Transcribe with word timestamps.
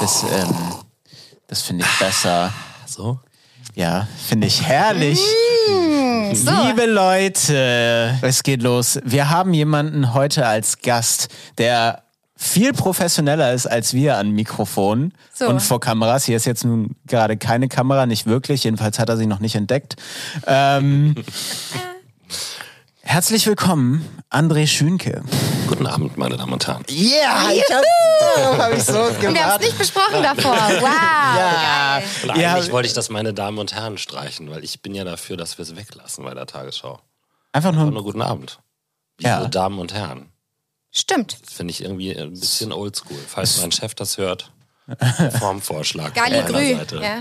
Das, 0.00 0.22
ähm, 0.22 0.54
das 1.48 1.62
finde 1.62 1.84
ich 1.84 1.98
besser. 1.98 2.52
So? 2.86 3.18
Ja, 3.74 4.06
finde 4.28 4.46
ich 4.46 4.62
herrlich. 4.62 5.20
So. 6.32 6.50
Liebe 6.66 6.86
Leute, 6.86 8.18
es 8.22 8.42
geht 8.42 8.62
los. 8.62 8.98
Wir 9.04 9.30
haben 9.30 9.54
jemanden 9.54 10.14
heute 10.14 10.46
als 10.46 10.78
Gast, 10.80 11.28
der 11.58 12.02
viel 12.36 12.72
professioneller 12.72 13.52
ist 13.52 13.66
als 13.66 13.94
wir 13.94 14.16
an 14.16 14.30
Mikrofonen 14.30 15.12
So. 15.34 15.48
und 15.48 15.60
vor 15.60 15.80
Kameras. 15.80 16.24
Hier 16.24 16.36
ist 16.36 16.44
jetzt 16.44 16.64
nun 16.64 16.94
gerade 17.06 17.36
keine 17.36 17.68
Kamera, 17.68 18.06
nicht 18.06 18.26
wirklich. 18.26 18.64
Jedenfalls 18.64 18.98
hat 18.98 19.08
er 19.08 19.16
sie 19.16 19.26
noch 19.26 19.40
nicht 19.40 19.56
entdeckt. 19.56 19.96
Ähm, 20.46 21.14
herzlich 23.08 23.46
willkommen, 23.46 24.06
André 24.30 24.66
Schünke. 24.66 25.22
Guten 25.66 25.86
Abend, 25.86 26.16
meine 26.18 26.36
Damen 26.36 26.52
und 26.52 26.66
Herren. 26.66 26.84
Yeah, 26.90 27.50
ich 27.52 27.64
hab, 27.72 28.58
hab 28.58 28.72
ich 28.76 28.84
so 28.84 28.92
Und 29.00 29.20
wir 29.22 29.28
haben 29.28 29.34
es 29.34 29.34
gemacht. 29.34 29.60
nicht 29.62 29.78
besprochen 29.78 30.22
davor. 30.22 30.52
Wow. 30.80 30.82
Ja, 30.82 32.02
Und 32.22 32.36
Ja. 32.36 32.54
eigentlich 32.54 32.70
wollte 32.70 32.86
ich 32.88 32.92
das 32.94 33.08
meine 33.10 33.32
Damen 33.34 33.56
und 33.58 33.74
Herren 33.74 33.96
streichen, 33.98 34.50
weil 34.50 34.62
ich 34.62 34.82
bin 34.82 34.94
ja 34.94 35.04
dafür, 35.04 35.36
dass 35.38 35.56
wir 35.58 35.62
es 35.62 35.74
weglassen 35.76 36.24
bei 36.24 36.34
der 36.34 36.46
Tagesschau. 36.46 37.00
einfach 37.52 37.70
Aber 37.70 37.78
nur. 37.82 37.90
nur 37.92 38.02
guten 38.04 38.22
Abend. 38.22 38.60
Ja. 39.20 39.38
Wieso 39.40 39.48
Damen 39.48 39.78
und 39.78 39.92
Herren? 39.94 40.30
Stimmt. 40.90 41.38
Das 41.46 41.54
finde 41.54 41.72
ich 41.72 41.82
irgendwie 41.82 42.14
ein 42.16 42.30
bisschen 42.32 42.72
oldschool. 42.72 43.18
Falls 43.26 43.60
mein 43.60 43.72
Chef 43.72 43.94
das 43.94 44.18
hört, 44.18 44.52
Formvorschlag 45.38 46.14
von 46.14 46.14
Gali 46.14 46.42
meiner 46.42 46.52
Grü. 46.52 46.76
Seite. 46.76 46.96
Ja. 46.96 47.20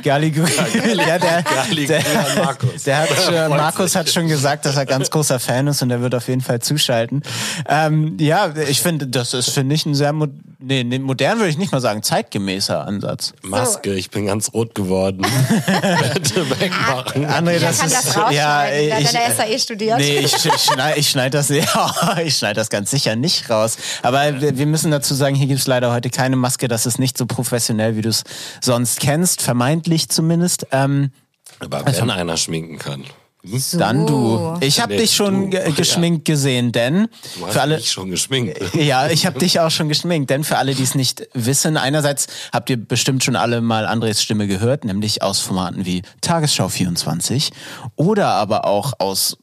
Ja, 1.07 1.17
der, 1.19 1.41
der, 1.41 2.43
Markus. 2.43 2.83
Der 2.83 2.97
hat 2.99 3.09
schon, 3.09 3.49
Markus 3.49 3.95
hat 3.95 4.09
schon 4.09 4.27
gesagt, 4.27 4.65
dass 4.65 4.77
er 4.77 4.85
ganz 4.85 5.09
großer 5.09 5.39
Fan 5.39 5.67
ist 5.67 5.81
und 5.81 5.91
er 5.91 6.01
wird 6.01 6.15
auf 6.15 6.27
jeden 6.27 6.41
Fall 6.41 6.61
zuschalten. 6.61 7.23
Ähm, 7.67 8.17
ja, 8.19 8.53
ich 8.55 8.81
finde, 8.81 9.07
das 9.07 9.33
ist, 9.33 9.49
finde 9.49 9.75
ich, 9.75 9.85
ein 9.85 9.95
sehr, 9.95 10.13
nee, 10.59 10.83
nee, 10.83 10.99
modern 10.99 11.37
würde 11.37 11.49
ich 11.49 11.57
nicht 11.57 11.71
mal 11.71 11.79
sagen, 11.81 12.03
zeitgemäßer 12.03 12.85
Ansatz. 12.85 13.33
Maske, 13.41 13.93
ich 13.93 14.09
bin 14.09 14.25
ganz 14.25 14.53
rot 14.53 14.75
geworden. 14.75 15.21
Bitte 16.13 16.49
wegmachen. 16.59 17.25
André, 17.25 17.53
Er 17.53 17.59
das 17.59 17.79
kann 17.79 17.87
ist, 17.87 18.15
das 18.15 18.33
ja, 18.33 18.69
ich, 18.69 18.93
an 18.93 19.13
der 19.13 19.35
SAE 19.35 19.59
studiert. 19.59 19.97
Nee, 19.99 20.19
ich, 20.19 20.33
ich 20.33 20.61
schneide 20.61 20.99
ich 20.99 21.09
schneid 21.09 21.33
das, 21.33 21.49
ja, 21.49 22.17
ich 22.23 22.37
schneid 22.37 22.57
das 22.57 22.69
ganz 22.69 22.91
sicher 22.91 23.15
nicht 23.15 23.49
raus. 23.49 23.77
Aber 24.01 24.41
wir, 24.41 24.57
wir 24.57 24.65
müssen 24.65 24.91
dazu 24.91 25.13
sagen, 25.13 25.35
hier 25.35 25.47
gibt's 25.47 25.67
leider 25.67 25.91
heute 25.91 26.09
keine 26.09 26.35
Maske. 26.35 26.67
Das 26.67 26.85
ist 26.85 26.99
nicht 26.99 27.17
so 27.17 27.25
professionell, 27.25 27.95
wie 27.95 28.01
du 28.01 28.09
es 28.09 28.23
sonst 28.61 28.99
kennst, 28.99 29.41
vermeintlich 29.41 30.09
zumindest. 30.09 30.67
Ähm, 30.71 31.11
Aber 31.59 31.85
wenn 31.85 32.09
einer 32.09 32.37
schminken 32.37 32.79
kann. 32.79 33.05
Hm? 33.51 33.79
Dann 33.79 34.07
du. 34.07 34.57
Ich 34.61 34.79
habe 34.79 34.93
Nee, 34.93 34.99
dich 34.99 35.15
schon 35.15 35.51
du. 35.51 35.71
geschminkt 35.75 36.25
gesehen, 36.25 36.71
denn 36.71 37.07
Du 37.37 37.45
hast 37.45 37.53
für 37.53 37.61
alle 37.61 37.75
mich 37.77 37.91
schon 37.91 38.09
geschminkt. 38.09 38.59
ja, 38.73 39.07
ich 39.09 39.25
habe 39.25 39.39
dich 39.39 39.59
auch 39.59 39.71
schon 39.71 39.89
geschminkt, 39.89 40.29
denn 40.29 40.43
für 40.43 40.57
alle, 40.57 40.75
die 40.75 40.83
es 40.83 40.95
nicht 40.95 41.27
wissen, 41.33 41.77
einerseits 41.77 42.27
habt 42.53 42.69
ihr 42.69 42.77
bestimmt 42.77 43.23
schon 43.23 43.35
alle 43.35 43.61
mal 43.61 43.85
Andres 43.85 44.21
Stimme 44.21 44.47
gehört, 44.47 44.85
nämlich 44.85 45.21
aus 45.21 45.39
Formaten 45.39 45.85
wie 45.85 46.01
Tagesschau 46.21 46.69
24 46.69 47.51
oder 47.95 48.27
aber 48.27 48.65
auch 48.65 48.93
aus 48.99 49.37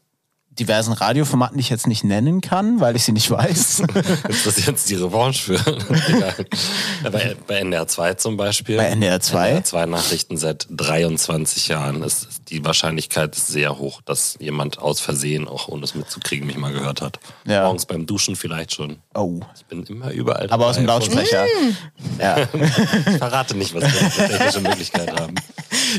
diversen 0.58 0.92
Radioformaten, 0.92 1.56
die 1.56 1.62
ich 1.62 1.70
jetzt 1.70 1.86
nicht 1.86 2.04
nennen 2.04 2.40
kann, 2.40 2.80
weil 2.80 2.96
ich 2.96 3.04
sie 3.04 3.12
nicht 3.12 3.30
weiß. 3.30 3.80
Ist 4.28 4.46
das 4.46 4.64
jetzt 4.66 4.88
die 4.88 4.94
Revanche 4.94 5.58
für? 5.58 5.76
Egal. 6.08 6.34
bei, 7.10 7.36
bei 7.46 7.54
NDR 7.56 7.86
2 7.86 8.14
zum 8.14 8.36
Beispiel. 8.36 8.76
Bei 8.76 8.86
NDR 8.86 9.20
2? 9.20 9.48
NDR 9.48 9.64
2 9.64 9.86
Nachrichten 9.86 10.36
seit 10.36 10.66
23 10.70 11.68
Jahren 11.68 12.02
ist 12.02 12.28
die 12.48 12.64
Wahrscheinlichkeit 12.64 13.34
sehr 13.34 13.78
hoch, 13.78 14.00
dass 14.02 14.36
jemand 14.38 14.78
aus 14.78 15.00
Versehen, 15.00 15.48
auch 15.48 15.68
ohne 15.68 15.84
es 15.84 15.94
mitzukriegen, 15.94 16.46
mich 16.46 16.56
mal 16.56 16.72
gehört 16.72 17.02
hat. 17.02 17.18
Ja. 17.46 17.64
Morgens 17.64 17.86
beim 17.86 18.06
Duschen 18.06 18.36
vielleicht 18.36 18.74
schon. 18.74 18.98
Oh. 19.14 19.40
Ich 19.56 19.64
bin 19.66 19.82
immer 19.84 20.12
überall. 20.12 20.48
Aber 20.50 20.66
aus 20.66 20.76
dem. 20.76 20.86
Lautsprecher. 20.86 21.46
Ja. 22.18 22.36
Ich 23.06 23.18
verrate 23.18 23.56
nicht, 23.56 23.74
was 23.74 23.82
wir 23.82 24.10
für 24.10 24.28
technische 24.28 24.60
Möglichkeit 24.60 25.12
haben. 25.18 25.34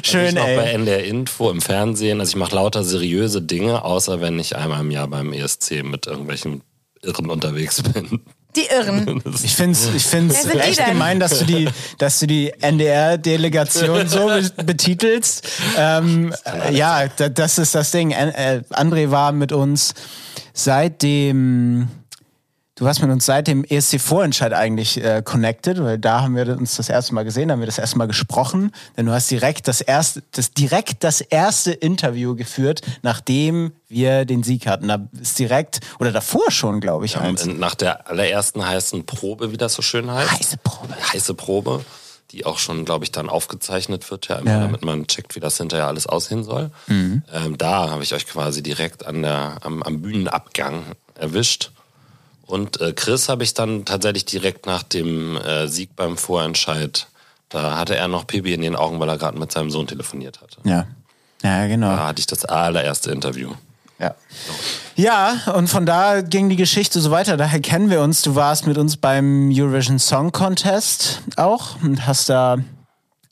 Schön, 0.04 0.28
ich 0.28 0.34
noch 0.36 0.46
bei 0.46 0.66
ey. 0.66 0.76
NDR 0.76 1.04
Info 1.04 1.50
im 1.50 1.62
Fernsehen. 1.62 2.20
Also 2.20 2.32
ich 2.32 2.36
mache 2.36 2.56
lauter 2.56 2.84
seriöse 2.84 3.42
Dinge, 3.42 3.84
außer 3.84 4.22
wenn 4.22 4.40
ich 4.40 4.45
einmal 4.54 4.82
im 4.82 4.92
Jahr 4.92 5.08
beim 5.08 5.34
ESC 5.34 5.84
mit 5.84 6.06
irgendwelchen 6.08 6.62
Irren 7.02 7.30
unterwegs 7.30 7.82
bin. 7.82 8.22
Die 8.56 8.66
Irren. 8.72 9.22
Ich 9.44 9.56
find's, 9.56 9.90
ich 9.96 10.04
find's 10.04 10.46
echt 10.46 10.86
gemein, 10.86 11.20
dass 11.20 11.40
du 11.40 11.46
die, 11.46 11.68
dass 11.98 12.20
du 12.20 12.28
die 12.28 12.54
NDR-Delegation 12.62 14.08
so 14.08 14.28
be- 14.28 14.64
betitelst. 14.64 15.48
Ähm, 15.78 16.34
äh, 16.46 16.74
ja, 16.76 17.08
da, 17.08 17.30
das 17.30 17.58
ist 17.58 17.76
das 17.76 17.92
Ding. 17.92 18.12
Äh, 18.12 18.62
André 18.72 19.12
war 19.12 19.32
mit 19.32 19.52
uns 19.52 19.94
seit 20.54 21.02
dem, 21.02 21.90
du 22.76 22.86
warst 22.86 23.02
mit 23.02 23.10
uns 23.10 23.26
seit 23.26 23.48
dem 23.48 23.64
ESC-Vorentscheid 23.64 24.54
eigentlich 24.54 25.02
äh, 25.04 25.22
connected, 25.24 25.82
weil 25.84 25.98
da 25.98 26.22
haben 26.22 26.36
wir 26.36 26.48
uns 26.58 26.76
das 26.76 26.90
erste 26.90 27.14
Mal 27.14 27.24
gesehen, 27.24 27.48
da 27.48 27.54
haben 27.54 27.60
wir 27.62 27.66
das 27.66 27.78
erste 27.78 27.98
Mal 27.98 28.08
gesprochen, 28.08 28.72
denn 28.98 29.06
du 29.06 29.12
hast 29.14 29.32
direkt 29.32 29.68
das 29.68 29.82
erste, 29.82 30.24
das 30.32 30.52
direkt 30.52 31.04
das 31.04 31.22
erste 31.22 31.72
Interview 31.72 32.36
geführt, 32.36 32.82
nachdem 33.02 33.72
wir 33.88 34.26
den 34.26 34.44
Sieg 34.44 34.68
hatten. 34.68 34.88
Da 34.90 35.08
ist 35.20 35.40
direkt, 35.40 35.80
oder 36.00 36.12
davor 36.12 36.52
schon, 36.52 36.82
glaube 36.82 37.06
ich, 37.06 37.18
eins. 37.18 37.46
Nach 37.46 37.76
der 37.76 38.10
allerersten 38.10 38.66
heißen 38.68 39.06
Probe, 39.06 39.52
wie 39.52 39.58
das 39.58 39.74
so 39.74 39.82
schön 39.82 40.12
heißt. 40.12 40.32
Heiße 40.32 40.58
Probe. 40.58 40.94
Heiße 41.14 41.34
Probe, 41.34 41.86
die 42.32 42.46
auch 42.46 42.58
schon, 42.58 42.84
glaube 42.84 43.06
ich, 43.06 43.12
dann 43.12 43.30
aufgezeichnet 43.30 44.10
wird, 44.12 44.28
ja, 44.28 44.38
immer, 44.38 44.52
Ja. 44.52 44.60
damit 44.62 44.84
man 44.84 45.08
checkt, 45.08 45.36
wie 45.36 45.40
das 45.40 45.58
hinterher 45.58 45.88
alles 45.88 46.08
aussehen 46.08 46.44
soll. 46.44 46.72
Ähm, 46.90 47.24
da 47.58 47.90
habe 47.90 48.04
ich 48.04 48.14
euch 48.14 48.28
quasi 48.28 48.62
direkt 48.62 49.06
an 49.06 49.22
der, 49.22 49.60
am, 49.62 49.82
am 49.84 50.02
Bühnenabgang 50.02 50.84
erwischt. 51.14 51.72
Und 52.48 52.80
äh, 52.82 52.94
Chris 52.94 53.28
habe 53.30 53.44
ich 53.44 53.54
dann 53.54 53.86
tatsächlich 53.86 54.26
direkt 54.26 54.66
nach 54.66 54.84
dem 54.84 55.38
äh, 55.38 55.68
Sieg 55.68 55.96
beim 55.96 56.18
Vorentscheid, 56.18 57.08
da 57.50 57.78
hatte 57.78 57.96
er 57.96 58.08
noch 58.08 58.28
Pipi 58.28 58.54
in 58.54 58.62
den 58.62 58.76
Augen, 58.76 59.00
weil 59.00 59.10
er 59.10 59.18
gerade 59.18 59.38
mit 59.38 59.52
seinem 59.52 59.70
Sohn 59.72 59.88
telefoniert 59.88 60.42
hatte. 60.42 60.58
Ja. 60.64 60.88
Ja, 61.44 61.68
genau. 61.68 61.96
Da 61.96 62.08
hatte 62.08 62.20
ich 62.20 62.28
das 62.28 62.44
allererste 62.46 63.12
Interview. 63.12 63.52
Ja. 64.00 64.16
Ja, 64.96 65.54
und 65.56 65.68
von 65.68 65.86
da 65.86 66.22
ging 66.22 66.50
die 66.50 66.56
Geschichte 66.56 67.00
so 67.02 67.12
weiter. 67.12 67.38
Daher 67.38 67.60
kennen 67.62 67.90
wir 67.90 68.02
uns. 68.02 68.22
Du 68.24 68.36
warst 68.36 68.68
mit 68.68 68.78
uns 68.78 68.98
beim 68.98 69.52
Eurovision 69.54 70.00
Song 70.00 70.32
Contest 70.32 71.22
auch 71.38 71.82
und 71.82 72.06
hast 72.08 72.30
da 72.30 72.58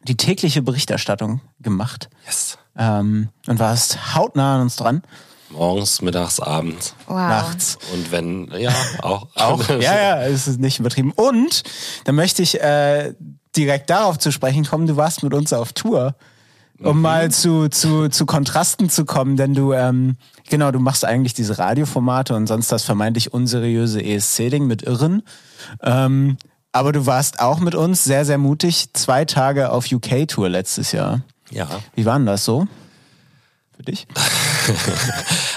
die 0.07 0.15
tägliche 0.15 0.61
Berichterstattung 0.61 1.41
gemacht 1.59 2.09
Yes. 2.25 2.57
ähm, 2.77 3.29
und 3.47 3.59
warst 3.59 4.15
hautnah 4.15 4.55
an 4.55 4.61
uns 4.61 4.75
dran. 4.75 5.01
Morgens, 5.53 6.01
mittags, 6.01 6.39
abends. 6.39 6.95
Wow. 7.07 7.15
Nachts. 7.15 7.77
Und 7.93 8.11
wenn, 8.11 8.51
ja, 8.57 8.73
auch. 9.01 9.27
Auch. 9.35 9.69
ja, 9.69 9.79
ja, 9.79 10.21
es 10.23 10.47
ist 10.47 10.59
nicht 10.59 10.79
übertrieben. 10.79 11.11
Und 11.11 11.63
da 12.05 12.11
möchte 12.11 12.41
ich 12.41 12.59
äh, 12.61 13.13
direkt 13.55 13.89
darauf 13.89 14.17
zu 14.19 14.31
sprechen 14.31 14.65
kommen, 14.65 14.87
du 14.87 14.97
warst 14.97 15.23
mit 15.23 15.33
uns 15.33 15.53
auf 15.53 15.73
Tour. 15.73 16.15
Um 16.79 17.01
mal 17.01 17.31
zu, 17.31 17.69
zu, 17.69 18.09
zu 18.09 18.25
Kontrasten 18.25 18.89
zu 18.89 19.05
kommen, 19.05 19.37
denn 19.37 19.53
du, 19.53 19.71
ähm, 19.71 20.17
genau, 20.49 20.71
du 20.71 20.79
machst 20.79 21.05
eigentlich 21.05 21.33
diese 21.33 21.57
Radioformate 21.57 22.35
und 22.35 22.47
sonst 22.47 22.73
das 22.73 22.83
vermeintlich 22.83 23.31
unseriöse 23.31 24.03
ESC-Ding 24.03 24.67
mit 24.67 24.81
Irren. 24.81 25.23
Ähm, 25.81 26.37
aber 26.73 26.91
du 26.91 27.05
warst 27.05 27.39
auch 27.39 27.59
mit 27.59 27.75
uns 27.75 28.03
sehr, 28.03 28.25
sehr 28.25 28.37
mutig, 28.37 28.91
zwei 28.93 29.23
Tage 29.23 29.71
auf 29.71 29.89
UK-Tour 29.89 30.49
letztes 30.49 30.91
Jahr. 30.91 31.21
Ja. 31.51 31.69
Wie 31.95 32.05
war 32.05 32.17
denn 32.17 32.25
das 32.25 32.43
so? 32.43 32.67
Für 33.75 33.83
dich? 33.83 34.07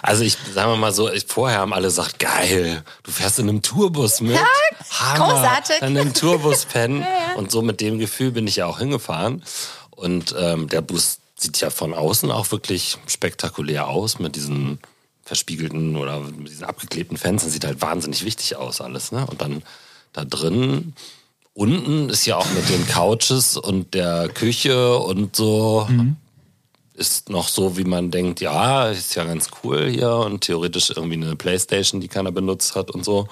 Also 0.03 0.23
ich, 0.23 0.37
sagen 0.55 0.71
wir 0.71 0.77
mal 0.77 0.93
so, 0.93 1.11
ich, 1.11 1.27
vorher 1.27 1.59
haben 1.59 1.73
alle 1.73 1.89
gesagt, 1.89 2.21
geil, 2.21 2.85
du 3.03 3.11
fährst 3.11 3.41
in 3.41 3.49
einem 3.49 3.63
Tourbus 3.63 4.21
mit. 4.21 4.39
Hammer, 4.91 5.33
großartig. 5.33 5.77
In 5.79 5.99
einem 5.99 6.15
Tourbus 6.15 6.65
pennen. 6.65 7.05
Und 7.37 7.51
so 7.51 7.61
mit 7.61 7.81
dem 7.81 7.99
Gefühl 7.99 8.31
bin 8.31 8.47
ich 8.47 8.57
ja 8.57 8.67
auch 8.67 8.79
hingefahren. 8.79 9.43
Und 9.91 10.35
ähm, 10.39 10.69
der 10.69 10.81
Bus 10.81 11.19
sieht 11.37 11.61
ja 11.61 11.71
von 11.71 11.93
außen 11.93 12.31
auch 12.31 12.53
wirklich 12.53 12.99
spektakulär 13.07 13.89
aus 13.89 14.21
mit 14.21 14.37
diesen 14.37 14.79
verspiegelten 15.25 15.97
oder 15.97 16.21
mit 16.21 16.51
diesen 16.51 16.65
abgeklebten 16.65 17.17
Fenstern. 17.17 17.51
Sieht 17.51 17.65
halt 17.65 17.83
wahnsinnig 17.83 18.25
wichtig 18.25 18.57
aus 18.57 18.81
alles. 18.81 19.11
Ne? 19.11 19.27
Und 19.27 19.41
dann 19.41 19.63
da 20.13 20.25
drin, 20.25 20.95
unten 21.53 22.11
ist 22.11 22.27
ja 22.27 22.37
auch 22.37 22.49
mit 22.51 22.69
den 22.69 22.87
Couches 22.87 23.57
und 23.57 23.95
der 23.95 24.29
Küche 24.29 24.99
und 24.99 25.35
so 25.35 25.89
ist 26.97 27.29
noch 27.29 27.49
so, 27.49 27.77
wie 27.77 27.85
man 27.85 28.11
denkt, 28.11 28.41
ja, 28.41 28.89
ist 28.89 29.15
ja 29.15 29.25
ganz 29.25 29.49
cool 29.63 29.89
hier 29.89 30.11
und 30.11 30.41
theoretisch 30.41 30.91
irgendwie 30.91 31.17
eine 31.17 31.37
Playstation, 31.37 32.01
die 32.01 32.09
keiner 32.09 32.33
benutzt 32.33 32.75
hat 32.75 32.91
und 32.91 33.05
so. 33.05 33.29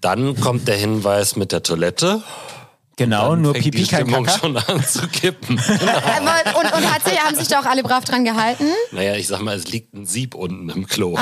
Dann 0.00 0.38
kommt 0.40 0.68
der 0.68 0.76
Hinweis 0.76 1.34
mit 1.36 1.50
der 1.50 1.62
Toilette. 1.62 2.22
Genau, 2.96 3.34
nur 3.34 3.52
fängt 3.54 3.64
Pipi, 3.64 3.78
die 3.78 3.86
kein 3.88 4.02
Stimmung 4.06 4.24
Kaka. 4.24 4.38
schon 4.38 4.56
an 4.56 4.84
zu 4.84 5.06
kippen. 5.08 5.58
Aber- 6.16 6.58
Und, 6.58 6.72
und 6.72 6.92
hat 6.92 7.02
sie, 7.04 7.18
haben 7.18 7.34
sich 7.34 7.48
da 7.48 7.60
auch 7.60 7.64
alle 7.66 7.82
brav 7.82 8.04
dran 8.04 8.24
gehalten? 8.24 8.64
naja, 8.92 9.14
ich 9.16 9.26
sag 9.26 9.40
mal, 9.42 9.56
es 9.56 9.66
liegt 9.68 9.92
ein 9.94 10.06
Sieb 10.06 10.34
unten 10.34 10.68
im 10.70 10.86
Klo. 10.86 11.18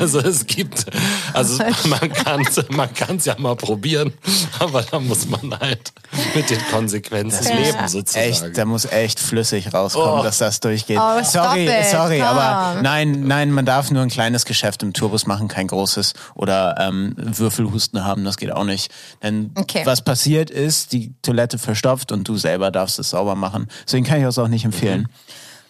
Also 0.00 0.20
es 0.20 0.46
gibt, 0.46 0.86
also 1.34 1.62
man 1.88 2.12
kann 2.12 2.40
es 2.46 2.64
man 2.70 2.92
kann's 2.94 3.24
ja 3.26 3.34
mal 3.38 3.56
probieren, 3.56 4.12
aber 4.58 4.82
da 4.82 4.98
muss 5.00 5.26
man 5.28 5.58
halt 5.60 5.92
mit 6.34 6.48
den 6.50 6.60
Konsequenzen 6.70 7.46
Ja. 7.46 7.54
leben 7.56 7.88
sozusagen. 7.88 8.26
Echt, 8.26 8.56
da 8.58 8.64
muss 8.64 8.84
echt 8.86 9.20
flüssig 9.20 9.72
rauskommen, 9.74 10.20
Oh. 10.20 10.22
dass 10.22 10.38
das 10.38 10.60
durchgeht. 10.60 10.98
Oh, 10.98 11.22
sorry, 11.22 11.66
it, 11.66 11.86
sorry, 11.90 12.18
komm. 12.20 12.28
aber 12.28 12.80
nein, 12.82 13.24
nein, 13.26 13.50
man 13.50 13.66
darf 13.66 13.90
nur 13.90 14.02
ein 14.02 14.08
kleines 14.08 14.44
Geschäft 14.44 14.82
im 14.82 14.92
Tourbus 14.92 15.26
machen, 15.26 15.48
kein 15.48 15.66
großes 15.66 16.14
oder 16.34 16.76
ähm, 16.80 17.14
Würfelhusten 17.18 18.04
haben, 18.04 18.24
das 18.24 18.36
geht 18.38 18.52
auch 18.52 18.64
nicht. 18.64 18.90
Denn 19.22 19.50
Okay. 19.54 19.82
was 19.84 20.02
passiert 20.02 20.50
ist, 20.50 20.92
die 20.92 21.01
die 21.02 21.14
Toilette 21.22 21.58
verstopft 21.58 22.12
und 22.12 22.28
du 22.28 22.36
selber 22.36 22.70
darfst 22.70 22.98
es 22.98 23.10
sauber 23.10 23.34
machen. 23.34 23.68
Deswegen 23.86 24.04
kann 24.04 24.18
ich 24.18 24.24
das 24.24 24.38
auch 24.38 24.48
nicht 24.48 24.64
empfehlen. 24.64 25.08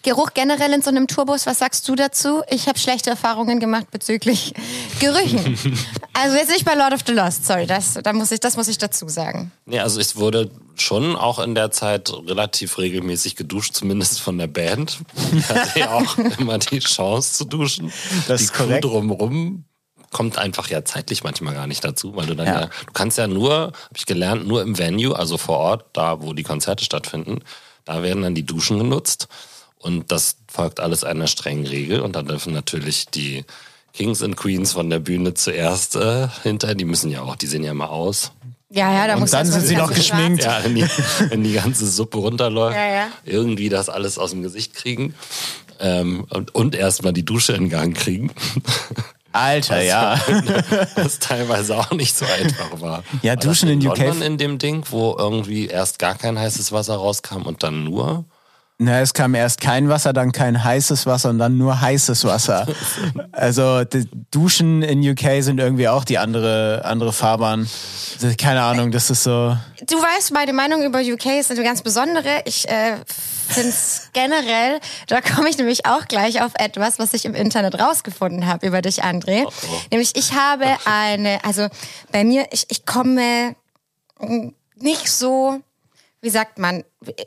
Geruch 0.03 0.31
generell 0.35 0.73
in 0.73 0.83
so 0.83 0.91
einem 0.91 1.07
Tourbus, 1.07 1.47
was 1.47 1.61
sagst 1.61 1.89
du 1.89 1.95
dazu? 1.95 2.43
Ich 2.51 2.67
habe 2.67 2.79
schlechte 2.79 3.11
Erfahrungen 3.11 3.61
gemacht 3.61 3.91
bezüglich 3.93 4.53
Gerüchen. 5.01 5.57
also 6.13 6.37
jetzt 6.37 6.51
nicht 6.51 6.65
bei 6.65 6.75
Lord 6.75 6.93
of 6.93 7.01
the 7.07 7.13
Lost, 7.13 7.47
sorry, 7.47 7.67
das, 7.67 7.95
da 8.03 8.13
muss 8.13 8.33
ich, 8.33 8.41
das 8.41 8.57
muss 8.57 8.67
ich 8.67 8.79
dazu 8.79 9.09
sagen. 9.09 9.53
Nee, 9.65 9.79
also 9.79 10.01
ich 10.01 10.17
wurde 10.17 10.51
schon 10.75 11.15
auch 11.15 11.39
in 11.39 11.55
der 11.55 11.71
Zeit 11.71 12.13
relativ 12.27 12.79
regelmäßig 12.79 13.37
geduscht, 13.37 13.75
zumindest 13.75 14.21
von 14.21 14.39
der 14.39 14.49
Band. 14.49 14.99
Ich 15.37 15.49
hatte 15.49 15.79
ja 15.79 15.93
auch 15.95 16.19
immer 16.39 16.59
die 16.59 16.81
Chance 16.81 17.35
zu 17.35 17.45
duschen. 17.45 17.93
Das 18.27 18.39
die 18.39 18.45
ist 18.47 18.55
korrekt. 18.55 18.83
Crew 18.83 18.91
drumrum 18.91 19.65
kommt 20.13 20.39
einfach 20.39 20.69
ja 20.69 20.85
zeitlich 20.85 21.25
manchmal 21.25 21.55
gar 21.55 21.67
nicht 21.67 21.85
dazu, 21.85 22.15
weil 22.15 22.27
du 22.27 22.37
dann 22.37 22.47
Ja. 22.47 22.61
ja, 22.63 22.67
du 22.67 22.93
kannst 22.93 23.19
ja 23.19 23.27
nur, 23.27 23.53
habe 23.53 23.75
ich 23.97 24.07
gelernt, 24.07 24.47
nur 24.47 24.63
im 24.63 24.79
Venue, 24.79 25.19
also 25.19 25.39
vor 25.39 25.59
Ort, 25.59 25.87
da 25.93 26.21
wo 26.23 26.33
die 26.35 26.45
Konzerte 26.45 26.85
stattfinden, 26.85 27.41
da 27.85 28.03
werden 28.03 28.23
dann 28.23 28.35
die 28.35 28.47
Duschen 28.47 28.79
genutzt 28.79 29.27
und 29.79 30.13
das 30.13 30.37
folgt 30.47 30.79
alles 30.79 31.03
einer 31.03 31.27
strengen 31.27 31.67
Regel 31.67 32.01
und 32.01 32.15
da 32.15 32.23
dürfen 32.23 32.53
natürlich 32.53 33.07
die 33.07 33.45
Kings 33.95 34.23
and 34.23 34.37
Queens 34.37 34.73
von 34.73 34.89
der 34.89 35.01
Bühne 35.01 35.35
zuerst 35.35 35.97
äh, 35.97 36.29
hinter, 36.43 36.75
die 36.75 36.85
müssen 36.85 37.11
ja 37.11 37.23
auch, 37.23 37.37
die 37.37 37.47
sehen 37.47 37.65
ja 37.65 37.75
mal 37.75 37.87
aus. 37.89 38.33
Ja, 38.71 38.91
ja, 38.91 39.07
da 39.07 39.19
muss 39.19 39.25
Und 39.25 39.33
dann 39.35 39.41
erst 39.47 39.53
mal 39.53 39.61
sind 39.61 39.69
sie 39.69 39.77
noch 39.77 39.93
geschminkt. 39.93 40.45
Ja, 40.45 40.65
wenn 40.65 40.75
die, 40.75 40.87
wenn 41.29 41.45
die 41.45 41.53
ganze 41.53 41.87
Suppe 41.87 42.19
runterläuft, 42.19 42.75
Ja, 42.77 42.87
ja. 42.87 43.09
irgendwie 43.27 43.69
das 43.69 43.91
alles 43.91 44.17
aus 44.17 44.31
dem 44.31 44.43
Gesicht 44.43 44.73
kriegen 44.75 45.15
ähm, 45.79 46.25
und, 46.31 46.55
und 46.55 46.75
erstmal 46.75 47.13
die 47.13 47.25
Dusche 47.25 47.53
in 47.53 47.69
Gang 47.69 47.95
kriegen, 47.95 48.31
Alter, 49.33 49.83
ja. 49.83 50.21
was 50.95 51.19
teilweise 51.19 51.79
auch 51.79 51.91
nicht 51.93 52.17
so 52.17 52.25
einfach 52.27 52.81
war. 52.81 53.03
Ja, 53.23 53.33
War 53.33 53.37
Duschen 53.37 53.69
in 53.69 53.87
UK 53.87 53.99
London 53.99 54.23
in 54.23 54.39
dem 54.39 54.59
Ding, 54.59 54.85
wo 54.91 55.17
irgendwie 55.19 55.67
erst 55.67 55.99
gar 55.99 56.15
kein 56.15 56.39
heißes 56.39 56.73
Wasser 56.73 56.97
rauskam 56.97 57.43
und 57.43 57.63
dann 57.63 57.85
nur. 57.85 58.25
Na, 58.85 59.01
es 59.01 59.15
kam 59.15 59.37
erst 59.37 59.61
kein 59.61 59.89
Wasser, 59.89 60.13
dann 60.13 60.33
kein 60.33 60.65
heißes 60.65 61.07
Wasser 61.07 61.31
und 61.31 61.39
dann 61.39 61.57
nur 61.57 61.81
heißes 61.81 62.25
Wasser. 62.25 62.67
Also 63.33 63.85
die 63.85 64.09
Duschen 64.31 64.83
in 64.83 65.01
UK 65.09 65.43
sind 65.43 65.59
irgendwie 65.59 65.89
auch 65.89 66.05
die 66.05 66.19
andere, 66.19 66.83
andere 66.85 67.13
Fahrbahn. 67.13 67.69
Keine 68.39 68.63
Ahnung, 68.63 68.93
das 68.93 69.11
ist 69.11 69.25
so. 69.25 69.57
Du 69.87 69.97
weißt, 69.97 70.33
meine 70.33 70.53
Meinung 70.53 70.83
über 70.83 71.01
UK 71.01 71.41
ist 71.41 71.51
eine 71.51 71.63
ganz 71.63 71.83
besondere. 71.83 72.43
Ich 72.45 72.69
äh, 72.69 72.97
finde 73.49 73.71
es 73.71 74.11
generell, 74.13 74.81
da 75.09 75.21
komme 75.21 75.49
ich 75.49 75.59
nämlich 75.59 75.87
auch 75.87 76.07
gleich 76.07 76.43
auf 76.43 76.53
etwas, 76.57 76.99
was 76.99 77.15
ich 77.15 77.25
im 77.25 77.35
Internet 77.35 77.81
rausgefunden 77.81 78.47
habe 78.47 78.67
über 78.67 78.83
dich, 78.83 79.03
André. 79.03 79.47
Nämlich, 79.91 80.15
ich 80.15 80.35
habe 80.35 80.67
eine, 80.85 81.45
also 81.45 81.69
bei 82.13 82.25
mir, 82.25 82.47
ich, 82.51 82.67
ich 82.69 82.87
komme 82.87 83.57
mm, 84.21 84.49
nicht 84.77 85.11
so, 85.11 85.61
wie 86.21 86.31
sagt 86.31 86.59
man, 86.59 86.85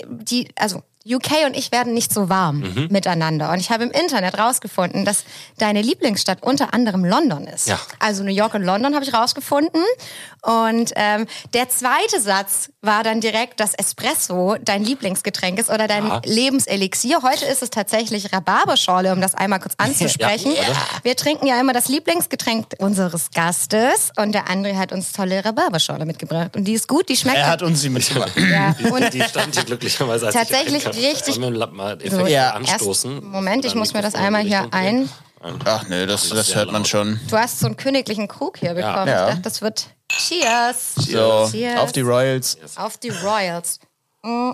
die, 0.08 0.50
also 0.56 0.84
UK 1.08 1.46
und 1.46 1.56
ich 1.56 1.72
werden 1.72 1.94
nicht 1.94 2.12
so 2.14 2.30
warm 2.30 2.60
Mhm. 2.62 2.88
miteinander. 2.90 3.52
Und 3.52 3.60
ich 3.60 3.70
habe 3.70 3.84
im 3.84 3.92
Internet 3.92 4.38
rausgefunden, 4.40 5.06
dass 5.06 5.24
deine 5.58 5.82
Lieblingsstadt 5.82 6.42
unter 6.42 6.74
anderem 6.74 7.06
London 7.06 7.46
ist. 7.48 7.68
Ja. 7.68 7.80
Also 8.00 8.24
New 8.24 8.32
York 8.34 8.54
und 8.56 8.64
London 8.64 8.96
habe 8.96 9.06
ich 9.06 9.14
rausgefunden. 9.14 9.82
Und 10.42 10.92
ähm, 10.96 11.26
der 11.54 11.70
zweite 11.70 12.20
Satz 12.22 12.70
war 12.82 13.04
dann 13.04 13.20
direkt, 13.22 13.60
dass 13.60 13.74
Espresso 13.74 14.56
dein 14.62 14.84
Lieblingsgetränk 14.84 15.60
ist 15.60 15.70
oder 15.70 15.88
dein 15.88 16.08
Ja. 16.08 16.22
Lebenselixier. 16.24 17.22
Heute 17.24 17.46
ist 17.46 17.62
es 17.64 17.70
tatsächlich 17.72 18.32
Rhabarberschorle, 18.34 19.12
um 19.12 19.22
das 19.22 19.36
einmal 19.36 19.60
kurz 19.60 19.74
anzusprechen. 19.78 20.54
Ja? 20.54 20.64
Wir 21.04 21.16
trinken 21.16 21.48
ja 21.48 21.60
immer 21.60 21.74
das 21.74 21.88
Lieblingsgetränk 21.88 22.68
unseres 22.80 23.32
Gastes 23.32 24.12
und 24.18 24.32
der 24.34 24.48
André 24.48 24.76
hat 24.78 24.92
uns 24.92 25.12
tolle 25.12 25.44
Rhabarberschorle 25.44 26.06
mitgebracht. 26.06 26.56
Und 26.56 26.66
die 26.66 26.74
ist 26.74 26.88
gut, 26.88 27.10
die 27.10 27.16
schmeckt 27.18 27.38
Er 27.38 27.48
hat 27.48 27.62
uns 27.64 27.82
sie 27.82 27.90
mitgebracht. 27.90 28.34
ja. 28.38 28.74
Die, 28.80 28.86
Und 28.86 29.14
die 29.14 29.22
stand 29.22 29.56
hier 29.56 29.64
glücklicherweise 29.66 30.28
als 30.28 30.36
Tatsächlich. 30.36 30.84
Richtig- 30.98 31.36
So, 31.36 32.26
Ja. 32.28 32.52
anstoßen? 32.52 33.14
Erst, 33.14 33.24
Moment, 33.26 33.66
ich 33.66 33.76
muss 33.76 33.94
mir 33.94 34.02
das 34.02 34.16
einmal 34.16 34.42
hier 34.44 34.68
ein. 34.72 35.10
Ach 35.66 35.88
nee, 35.90 36.06
das, 36.08 36.30
das 36.30 36.48
sehr 36.48 36.56
hört 36.58 36.72
man 36.72 36.86
schon. 36.86 37.20
Du 37.30 37.38
hast 37.38 37.60
so 37.60 37.68
einen 37.68 37.78
königlichen 37.78 38.28
Krug 38.28 38.58
hier 38.58 38.74
bekommen. 38.74 39.08
Ja. 39.08 39.26
Ich 39.28 39.30
dachte, 39.30 39.42
das 39.44 39.62
wird 39.62 39.88
Cheers. 40.10 40.96
So, 40.96 41.48
Cheers. 41.52 41.80
auf 41.80 41.92
die 41.92 42.02
Royals. 42.02 42.58
Auf 42.78 42.98
die 42.98 43.10
Royals. 43.10 43.80
Mm. 44.24 44.52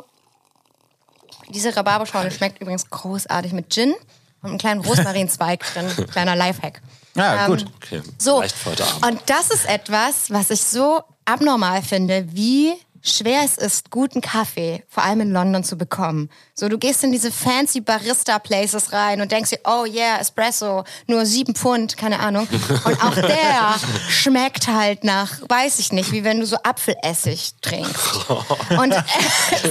Diese 1.50 1.76
Rhabarberschorle 1.76 2.32
schmeckt 2.32 2.62
übrigens 2.62 2.90
großartig 2.90 3.52
mit 3.54 3.70
Gin 3.74 3.94
und 4.42 4.50
einem 4.50 4.58
kleinen 4.58 4.82
Rosmarinzweig 4.82 5.62
drin. 5.74 6.08
Kleiner 6.08 6.36
Lifehack. 6.36 6.82
Ja, 7.16 7.46
Ähm, 7.46 7.52
gut. 7.52 7.66
Okay, 7.78 8.02
So, 8.18 8.38
und 8.42 9.20
das 9.26 9.50
ist 9.50 9.66
etwas, 9.68 10.30
was 10.30 10.50
ich 10.50 10.62
so 10.64 11.02
abnormal 11.26 11.82
finde, 11.82 12.26
wie 12.34 12.74
schwer 13.02 13.42
es 13.44 13.58
ist, 13.58 13.90
guten 13.92 14.22
Kaffee, 14.22 14.84
vor 14.88 15.04
allem 15.04 15.22
in 15.22 15.32
London, 15.32 15.64
zu 15.64 15.78
bekommen. 15.78 16.30
So, 16.54 16.70
du 16.70 16.78
gehst 16.78 17.04
in 17.04 17.12
diese 17.12 17.32
fancy 17.32 17.82
Barista-Places 17.82 18.94
rein 18.94 19.22
und 19.22 19.32
denkst 19.32 19.52
dir, 19.52 19.60
oh 19.66 19.86
yeah, 19.86 20.20
Espresso, 20.20 20.84
nur 21.08 21.26
sieben 21.26 21.56
Pfund, 21.56 21.98
keine 21.98 22.20
Ahnung. 22.20 22.48
Und 22.86 23.04
auch 23.04 23.16
der 23.16 23.76
schmeckt 24.10 24.68
halt 24.68 25.04
nach, 25.04 25.42
weiß 25.48 25.80
ich 25.80 25.92
nicht, 25.92 26.12
wie 26.12 26.24
wenn 26.24 26.40
du 26.40 26.46
so 26.46 26.58
Apfelessig 26.64 27.54
trinkst. 27.62 28.30
Und 28.78 28.92
äh, 28.92 29.02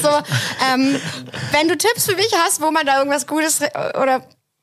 so, 0.03 0.11
ähm, 0.73 1.01
wenn 1.53 1.69
du 1.69 1.77
Tipps 1.77 2.07
für 2.07 2.17
mich 2.17 2.33
hast, 2.45 2.61
wo 2.61 2.71
man 2.71 2.87
da 2.87 2.99
irgendwas 2.99 3.27
Gutes 3.27 3.61
oder 4.01 4.23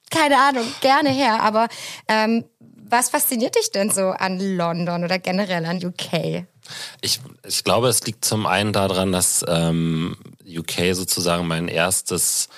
keine 0.09 0.37
Ahnung, 0.39 0.65
gerne 0.81 1.09
her. 1.09 1.41
Aber 1.41 1.67
ähm, 2.07 2.45
was 2.89 3.09
fasziniert 3.09 3.55
dich 3.55 3.71
denn 3.71 3.89
so 3.89 4.09
an 4.09 4.39
London 4.39 5.03
oder 5.03 5.19
generell 5.19 5.65
an 5.65 5.83
UK? 5.83 6.45
Ich, 7.01 7.19
ich 7.45 7.63
glaube, 7.63 7.87
es 7.87 8.03
liegt 8.05 8.25
zum 8.25 8.45
einen 8.45 8.73
daran, 8.73 9.11
dass 9.11 9.45
ähm, 9.47 10.17
UK 10.45 10.93
sozusagen 10.93 11.47
mein 11.47 11.67
erstes 11.67 12.49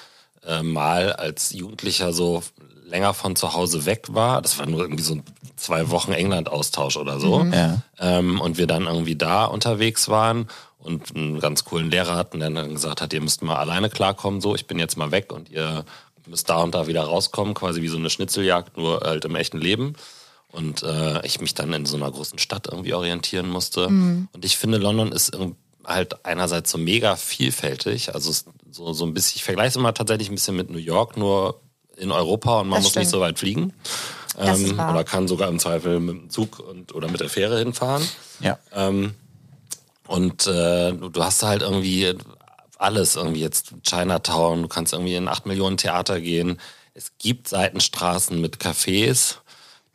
äh, 0.46 0.64
Mal 0.64 1.14
als 1.14 1.52
Jugendlicher 1.54 2.14
so 2.14 2.44
länger 2.86 3.14
von 3.14 3.36
zu 3.36 3.54
Hause 3.54 3.86
weg 3.86 4.08
war. 4.10 4.42
Das 4.42 4.58
war 4.58 4.66
nur 4.66 4.82
irgendwie 4.82 5.04
so 5.04 5.16
ein 5.16 5.24
zwei 5.60 5.90
Wochen 5.90 6.14
England-Austausch 6.14 6.98
oder 6.98 7.20
so. 7.20 7.44
Ja. 7.44 7.82
Ähm, 8.00 8.42
und 8.42 8.58
wir 8.58 8.68
dann 8.68 8.86
irgendwie 8.86 9.16
da 9.16 9.46
unterwegs 9.46 10.10
waren 10.10 10.48
und 10.80 11.16
einen 11.16 11.40
ganz 11.40 11.66
coolen 11.66 11.92
Lehrer 11.92 12.16
hatten, 12.16 12.40
der 12.40 12.50
dann 12.50 12.74
gesagt 12.74 13.02
hat, 13.02 13.14
ihr 13.14 13.22
müsst 13.22 13.44
mal 13.44 13.58
alleine 13.58 13.90
klarkommen, 13.90 14.42
so, 14.42 14.56
ich 14.56 14.66
bin 14.66 14.80
jetzt 14.80 14.98
mal 14.98 15.12
weg 15.12 15.32
und 15.34 15.50
ihr 15.50 15.84
müsst 16.26 16.50
da 16.50 16.62
und 16.62 16.74
da 16.76 16.88
wieder 16.88 17.04
rauskommen, 17.04 17.54
quasi 17.54 17.82
wie 17.82 17.88
so 17.88 17.98
eine 17.98 18.10
Schnitzeljagd, 18.10 18.78
nur 18.78 19.02
halt 19.02 19.26
im 19.26 19.36
echten 19.36 19.60
Leben. 19.60 19.96
Und 20.52 20.84
äh, 20.84 21.26
ich 21.26 21.40
mich 21.42 21.54
dann 21.54 21.72
in 21.74 21.86
so 21.86 21.96
einer 21.96 22.10
großen 22.12 22.40
Stadt 22.40 22.68
irgendwie 22.68 22.94
orientieren 22.94 23.50
musste. 23.50 23.88
Und 23.88 24.30
ich 24.44 24.58
finde, 24.58 24.78
London 24.80 25.12
ist 25.12 25.32
halt 25.86 26.26
einerseits 26.26 26.72
so 26.72 26.78
mega 26.78 27.16
vielfältig. 27.16 28.14
Also 28.16 28.34
so, 28.72 28.94
so 28.94 29.06
ein 29.06 29.14
bisschen, 29.14 29.38
ich 29.38 29.44
vergleiche 29.44 29.70
es 29.70 29.76
immer 29.76 29.94
tatsächlich 29.94 30.30
ein 30.30 30.36
bisschen 30.36 30.56
mit 30.56 30.70
New 30.70 30.78
York, 30.80 31.18
nur 31.18 31.62
in 31.98 32.12
Europa 32.12 32.62
und 32.62 32.70
man 32.70 32.78
Das 32.78 32.86
muss 32.86 32.96
nicht 32.96 33.10
stimmt. 33.10 33.12
so 33.12 33.22
weit 33.22 33.40
fliegen. 33.40 33.74
Das 34.38 34.60
ist 34.60 34.72
Ähm, 34.72 34.80
oder 34.80 35.04
kann 35.04 35.28
sogar 35.28 35.50
im 35.50 35.60
Zweifel 35.60 36.00
mit 36.00 36.16
dem 36.16 36.30
Zug 36.30 36.60
und, 36.60 36.96
oder 36.96 37.10
mit 37.10 37.20
der 37.20 37.30
Fähre 37.30 37.60
hinfahren. 37.60 38.08
Ja. 38.40 38.58
Ähm, 38.74 39.16
und 40.08 40.48
äh, 40.48 40.94
du 40.94 41.10
du 41.10 41.24
hast 41.24 41.44
halt 41.44 41.62
irgendwie 41.62 42.16
alles, 42.78 43.16
irgendwie 43.18 43.42
jetzt 43.42 43.74
Chinatown, 43.84 44.62
du 44.64 44.68
kannst 44.68 44.94
irgendwie 44.94 45.16
in 45.16 45.28
8 45.28 45.46
Millionen 45.46 45.78
Theater 45.78 46.22
gehen. 46.22 46.60
Es 46.94 47.12
gibt 47.20 47.50
Seitenstraßen 47.50 48.40
mit 48.40 48.58
Cafés, 48.58 49.36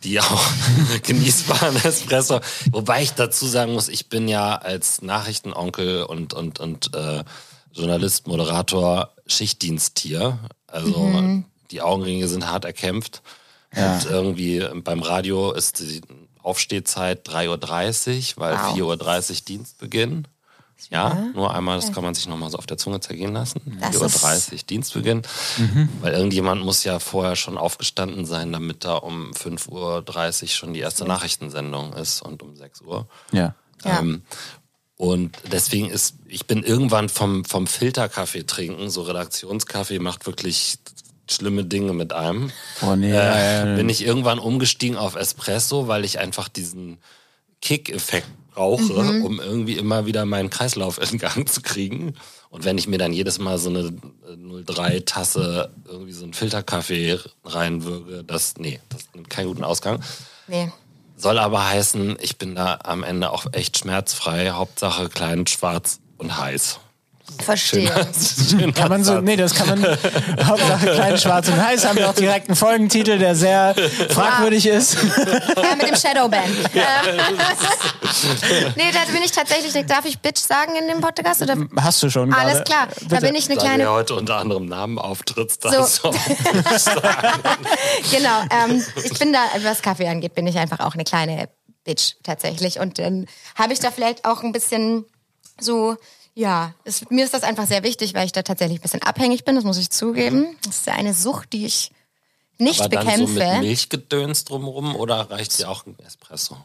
die 0.05 0.21
auch 0.21 0.45
genießbaren 1.03 1.77
Espresso. 1.77 2.41
Wobei 2.71 3.03
ich 3.03 3.13
dazu 3.15 3.47
sagen 3.47 3.73
muss, 3.73 3.89
ich 3.89 4.09
bin 4.09 4.29
ja 4.29 4.55
als 4.57 5.03
Nachrichtenonkel 5.03 6.05
und, 6.05 6.33
und, 6.35 6.61
und 6.61 6.95
äh, 6.95 7.25
Journalist, 7.73 8.27
Moderator 8.29 9.11
Schichtdiensttier. 9.27 10.39
Also 10.67 10.95
die 11.71 11.83
Augenringe 11.83 12.29
sind 12.29 12.47
hart 12.47 12.65
erkämpft. 12.65 13.23
Und 13.75 14.09
irgendwie 14.09 14.65
beim 14.85 15.03
Radio 15.03 15.51
ist 15.51 15.81
die 15.81 16.01
Aufstehzeit 16.43 17.27
3.30 17.29 18.37
Uhr, 18.37 18.43
weil 18.43 18.55
Wow. 18.57 18.77
4.30 18.77 19.31
Uhr 19.31 19.37
Dienstbeginn. 19.49 20.29
Ja, 20.91 21.15
nur 21.35 21.55
einmal, 21.55 21.81
das 21.81 21.93
kann 21.93 22.05
man 22.05 22.15
sich 22.15 22.27
nochmal 22.29 22.51
so 22.51 22.59
auf 22.59 22.67
der 22.67 22.77
Zunge 22.77 23.01
zergehen 23.01 23.33
lassen. 23.33 23.61
Das 23.81 23.97
4.30 23.97 24.53
Uhr 24.53 24.59
Dienstbeginn. 24.69 25.23
Weil 26.01 26.13
irgendjemand 26.13 26.65
muss 26.65 26.85
ja 26.85 26.99
vorher 26.99 27.37
schon 27.37 27.57
aufgestanden 27.57 28.27
sein, 28.27 28.53
damit 28.53 28.85
da 28.85 28.95
um 28.95 29.31
5.30 29.33 30.43
Uhr 30.43 30.49
schon 30.49 30.75
die 30.75 30.81
erste 30.81 31.05
Nachrichtensendung 31.05 31.93
ist 31.95 32.23
und 32.23 32.43
um 32.43 32.55
6 32.55 32.83
Uhr. 32.83 33.09
Ja. 33.33 33.55
Ähm, 33.85 34.23
und 34.97 35.37
deswegen 35.51 35.91
ist, 35.91 36.17
ich 36.27 36.47
bin 36.47 36.63
irgendwann 36.63 37.09
vom, 37.09 37.45
vom 37.45 37.67
Filterkaffee 37.67 38.45
trinken, 38.45 38.91
so 38.91 39.03
Redaktionskaffee 39.03 39.99
macht 39.99 40.27
wirklich 40.27 40.79
schlimme 41.29 41.65
Dinge 41.65 41.93
mit 41.95 42.13
einem. 42.13 42.51
Oh 42.83 42.95
nee. 42.95 43.13
Äh, 43.13 43.77
bin 43.77 43.89
ich 43.89 44.05
irgendwann 44.05 44.39
umgestiegen 44.39 44.97
auf 44.97 45.17
Espresso, 45.17 45.89
weil 45.89 46.05
ich 46.05 46.19
einfach 46.19 46.49
diesen 46.49 46.99
Kick-Effekt 47.61 48.29
brauche, 48.55 48.93
um 49.23 49.41
irgendwie 49.41 49.77
immer 49.77 50.07
wieder 50.07 50.25
meinen 50.25 50.51
Kreislauf 50.51 51.01
in 51.13 51.19
Gang 51.19 51.49
zu 51.49 51.61
kriegen. 51.61 52.15
Und 52.51 52.65
wenn 52.65 52.79
ich 52.79 52.87
mir 52.87 52.99
dann 52.99 53.13
jedes 53.13 53.39
Mal 53.39 53.59
so 53.59 53.69
eine 53.69 53.93
03-Tasse 54.29 55.71
irgendwie 55.87 56.13
so 56.13 56.25
einen 56.25 56.35
Filterkaffee 56.35 57.19
reinwürge, 57.45 58.23
das, 58.25 58.55
nee, 58.59 58.81
das 58.89 59.09
nimmt 59.15 59.29
keinen 59.29 59.49
guten 59.49 59.65
Ausgang. 59.65 60.03
Nee. 60.47 60.71
Soll 61.17 61.39
aber 61.39 61.69
heißen, 61.69 62.17
ich 62.21 62.39
bin 62.39 62.55
da 62.55 62.79
am 62.85 63.03
Ende 63.03 63.31
auch 63.31 63.47
echt 63.53 63.79
schmerzfrei. 63.79 64.51
Hauptsache 64.51 65.09
klein, 65.09 65.47
schwarz 65.47 66.01
und 66.17 66.39
heiß. 66.39 66.81
Verstehe. 67.43 67.91
Kann 68.75 68.89
man 68.89 69.03
so, 69.03 69.21
nee, 69.21 69.37
das 69.37 69.55
kann 69.55 69.69
man, 69.69 69.85
Hauptsache 70.47 70.87
klein, 70.93 71.19
schwarz 71.19 71.49
und 71.49 71.57
heiß, 71.57 71.87
haben 71.87 71.99
wir 71.99 72.09
auch 72.09 72.15
direkt 72.15 72.49
einen 72.49 72.57
Folgentitel, 72.57 73.19
der 73.19 73.35
sehr 73.35 73.75
fragwürdig 74.11 74.67
ist. 74.67 74.97
Ja, 75.57 75.75
mit 75.75 75.89
dem 75.89 75.97
Shadowban. 75.97 76.45
nee, 78.77 78.93
da 78.93 79.13
bin 79.13 79.23
ich 79.25 79.33
tatsächlich, 79.33 79.87
darf 79.87 80.05
ich 80.05 80.19
Bitch 80.19 80.39
sagen 80.41 80.77
in 80.77 80.87
dem 80.89 81.01
Podcast? 81.01 81.43
Oder? 81.43 81.57
Hast 81.81 82.03
du 82.03 82.11
schon 82.11 82.31
gerade. 82.31 82.47
Alles 82.47 82.65
klar, 82.65 82.89
da 82.89 83.17
Bitte. 83.17 83.27
bin 83.27 83.35
ich 83.35 83.47
eine 83.47 83.55
Da 83.57 83.61
du 83.63 83.67
ja 83.67 83.75
kleine. 83.75 83.91
heute 83.91 84.15
unter 84.15 84.37
anderem 84.37 84.67
Namen 84.67 84.99
auftrittst, 84.99 85.63
So. 85.63 85.71
darfst 85.71 86.05
du 86.05 86.09
auch 86.09 86.15
Genau, 88.11 88.43
ähm, 88.51 88.85
ich 89.03 89.19
bin 89.19 89.33
da, 89.33 89.39
was 89.63 89.83
Kaffee 89.83 90.09
angeht, 90.09 90.35
bin 90.35 90.47
ich 90.47 90.59
einfach 90.59 90.81
auch 90.81 90.95
eine 90.95 91.05
kleine 91.05 91.49
Bitch 91.85 92.15
tatsächlich. 92.23 92.79
Und 92.81 92.99
dann 92.99 93.27
habe 93.57 93.73
ich 93.73 93.81
da 93.81 93.91
vielleicht 93.91 94.25
auch 94.25 94.43
ein 94.43 94.53
bisschen 94.53 95.05
so, 95.61 95.97
ja, 96.35 96.75
es, 96.85 97.09
mir 97.11 97.25
ist 97.25 97.33
das 97.35 97.43
einfach 97.45 97.67
sehr 97.67 97.83
wichtig, 97.83 98.15
weil 98.15 98.27
ich 98.27 98.33
da 98.33 98.43
tatsächlich 98.43 98.79
ein 98.79 98.83
bisschen 98.83 99.03
abhängig 99.03 99.45
bin, 99.45 99.55
das 99.55 99.65
muss 99.65 99.79
ich 99.79 99.91
zugeben. 99.91 100.57
Das 100.65 100.79
ist 100.79 100.89
eine 100.89 101.15
Sucht, 101.15 101.53
die 101.53 101.65
ich 101.67 101.93
nicht 102.59 102.81
Aber 102.81 102.89
dann 102.91 103.05
so 103.07 103.27
mit 103.27 103.35
bekämpfe. 103.35 103.61
Milchgedöns 103.61 104.45
drumrum 104.45 104.95
oder 104.97 105.31
reicht 105.31 105.59
dir 105.59 105.69
auch 105.69 105.87
ein 105.87 105.97
Espresso? 106.07 106.57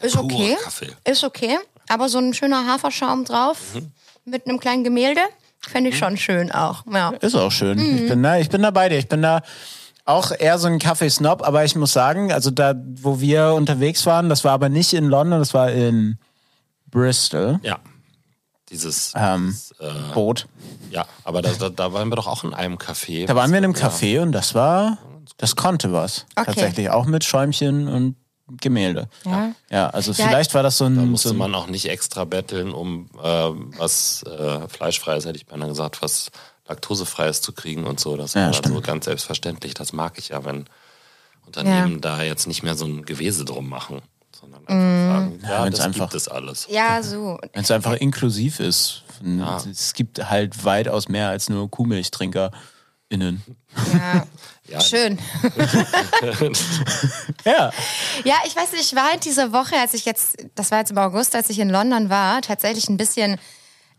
Der 0.00 0.06
ist 0.06 0.14
pure 0.14 0.24
okay. 0.26 0.56
Kaffee. 0.62 0.90
Ist 1.04 1.24
okay. 1.24 1.58
Aber 1.88 2.08
so 2.08 2.18
ein 2.18 2.34
schöner 2.34 2.66
Haferschaum 2.66 3.24
drauf 3.24 3.58
Mhm. 3.74 3.92
mit 4.24 4.46
einem 4.46 4.60
kleinen 4.60 4.84
Gemälde 4.84 5.20
fände 5.60 5.90
ich 5.90 5.98
schon 5.98 6.16
schön 6.16 6.52
auch. 6.52 6.84
Ja. 6.92 7.10
Ist 7.20 7.34
auch 7.34 7.50
schön. 7.50 7.78
Mhm. 7.78 7.96
Ich, 8.04 8.08
bin 8.08 8.22
da, 8.22 8.38
ich 8.38 8.48
bin 8.48 8.62
da 8.62 8.70
bei 8.70 8.88
dir. 8.88 8.98
Ich 8.98 9.08
bin 9.08 9.22
da 9.22 9.42
auch 10.04 10.30
eher 10.30 10.58
so 10.58 10.68
ein 10.68 10.78
Kaffeesnob, 10.78 11.42
aber 11.42 11.64
ich 11.64 11.74
muss 11.76 11.92
sagen, 11.92 12.32
also 12.32 12.50
da, 12.50 12.74
wo 12.76 13.20
wir 13.20 13.54
unterwegs 13.54 14.06
waren, 14.06 14.28
das 14.28 14.44
war 14.44 14.52
aber 14.52 14.68
nicht 14.68 14.92
in 14.94 15.04
London, 15.08 15.38
das 15.40 15.52
war 15.52 15.70
in 15.70 16.18
Bristol. 16.90 17.58
Ja. 17.62 17.78
Dieses, 18.70 19.12
Ähm, 19.16 19.48
dieses 19.48 19.72
äh, 19.80 20.12
Boot. 20.14 20.46
ja, 20.90 21.06
aber 21.24 21.42
da, 21.42 21.52
da, 21.52 21.68
da 21.70 21.92
waren 21.92 22.08
wir 22.10 22.16
doch 22.16 22.26
auch 22.26 22.44
in 22.44 22.52
einem 22.54 22.76
Café. 22.76 23.26
Da 23.26 23.34
waren 23.34 23.50
wir 23.50 23.58
in 23.58 23.64
einem 23.64 23.74
Ja. 23.74 23.88
Café 23.88 24.20
und 24.20 24.32
das 24.32 24.54
war, 24.54 24.98
das 25.38 25.56
konnte 25.56 25.92
was. 25.92 26.26
Okay. 26.36 26.46
Tatsächlich 26.46 26.90
auch 26.90 27.06
mit 27.06 27.24
Schäumchen 27.24 27.88
und 27.88 28.16
Gemälde. 28.60 29.08
Ja. 29.24 29.52
Ja, 29.70 29.88
also 29.90 30.12
Ja, 30.12 30.26
vielleicht 30.26 30.54
war 30.54 30.62
das 30.62 30.78
so 30.78 30.84
ein, 30.86 30.94
Da 30.96 31.00
so 31.02 31.06
musste 31.06 31.30
ein 31.30 31.36
man 31.36 31.54
auch 31.54 31.66
nicht 31.66 31.88
extra 31.88 32.24
betteln, 32.24 32.72
um 32.72 33.10
äh, 33.22 33.26
was 33.78 34.22
äh, 34.22 34.66
fleischfreies, 34.68 35.26
hätte 35.26 35.36
ich 35.36 35.46
beinahe 35.46 35.68
gesagt, 35.68 36.00
was 36.02 36.30
laktosefreies 36.66 37.40
zu 37.42 37.52
kriegen 37.52 37.84
und 37.86 38.00
so. 38.00 38.16
Das 38.16 38.34
Ja, 38.34 38.46
war 38.46 38.52
stimmt. 38.54 38.74
so 38.74 38.80
ganz 38.80 39.04
selbstverständlich. 39.06 39.74
Das 39.74 39.92
mag 39.92 40.18
ich 40.18 40.28
ja, 40.30 40.44
wenn 40.44 40.66
Unternehmen 41.46 42.00
da 42.02 42.22
jetzt 42.22 42.46
nicht 42.46 42.62
mehr 42.62 42.74
so 42.74 42.84
ein 42.84 43.04
Gewese 43.06 43.44
drum 43.44 43.68
machen, 43.68 44.02
sondern 44.40 44.60
einfach 44.66 44.74
Mhm. 44.74 45.08
sagen, 45.12 45.40
ja, 45.42 45.64
wenn's 45.64 45.76
das 45.76 45.86
einfach- 45.86 46.00
gibt 46.10 46.14
es 46.14 46.28
alles. 46.28 46.66
ja, 46.70 47.02
so. 47.02 47.38
wenn 47.52 47.62
es 47.64 47.70
einfach 47.70 47.94
inklusiv 47.94 48.60
ist. 48.60 49.02
Es 49.70 49.94
gibt 49.94 50.30
halt 50.30 50.64
weitaus 50.64 51.08
mehr 51.08 51.28
als 51.28 51.48
nur 51.48 51.68
KuhmilchtrinkerInnen. 51.70 53.42
Ja. 53.92 54.26
Ja, 54.70 54.82
Schön. 54.82 55.18
Ja. 57.44 57.70
Ja, 58.24 58.34
ich 58.46 58.54
weiß 58.54 58.72
nicht, 58.72 58.82
ich 58.92 58.94
war 58.94 59.12
in 59.14 59.20
dieser 59.20 59.52
Woche, 59.52 59.76
als 59.76 59.94
ich 59.94 60.04
jetzt, 60.04 60.36
das 60.54 60.70
war 60.70 60.80
jetzt 60.80 60.90
im 60.90 60.98
August, 60.98 61.34
als 61.34 61.48
ich 61.50 61.58
in 61.58 61.70
London 61.70 62.10
war, 62.10 62.42
tatsächlich 62.42 62.88
ein 62.88 62.96
bisschen, 62.98 63.38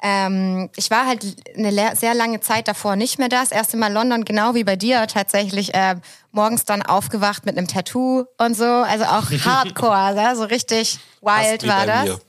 ähm, 0.01 0.69
ich 0.75 0.89
war 0.91 1.05
halt 1.05 1.25
eine 1.57 1.95
sehr 1.95 2.13
lange 2.13 2.39
Zeit 2.39 2.67
davor 2.67 2.95
nicht 2.95 3.19
mehr 3.19 3.29
da. 3.29 3.41
Das 3.41 3.51
erste 3.51 3.77
Mal 3.77 3.91
London, 3.91 4.25
genau 4.25 4.55
wie 4.55 4.63
bei 4.63 4.75
dir, 4.75 5.07
tatsächlich 5.07 5.73
äh, 5.73 5.95
morgens 6.31 6.65
dann 6.65 6.81
aufgewacht 6.81 7.45
mit 7.45 7.57
einem 7.57 7.67
Tattoo 7.67 8.25
und 8.37 8.55
so. 8.55 8.65
Also 8.65 9.05
auch 9.05 9.29
Hardcore, 9.45 10.15
ja, 10.15 10.35
so 10.35 10.43
richtig 10.43 10.99
wild 11.21 11.61
Fast 11.61 11.63
wie 11.63 11.67
war 11.67 11.85
bei 11.85 11.85
das. 11.85 12.05
mir. 12.05 12.19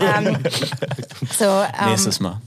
Ähm, 0.00 0.38
so, 1.38 1.44
ähm, 1.80 1.90
Nächstes 1.90 2.20
Mal. 2.20 2.40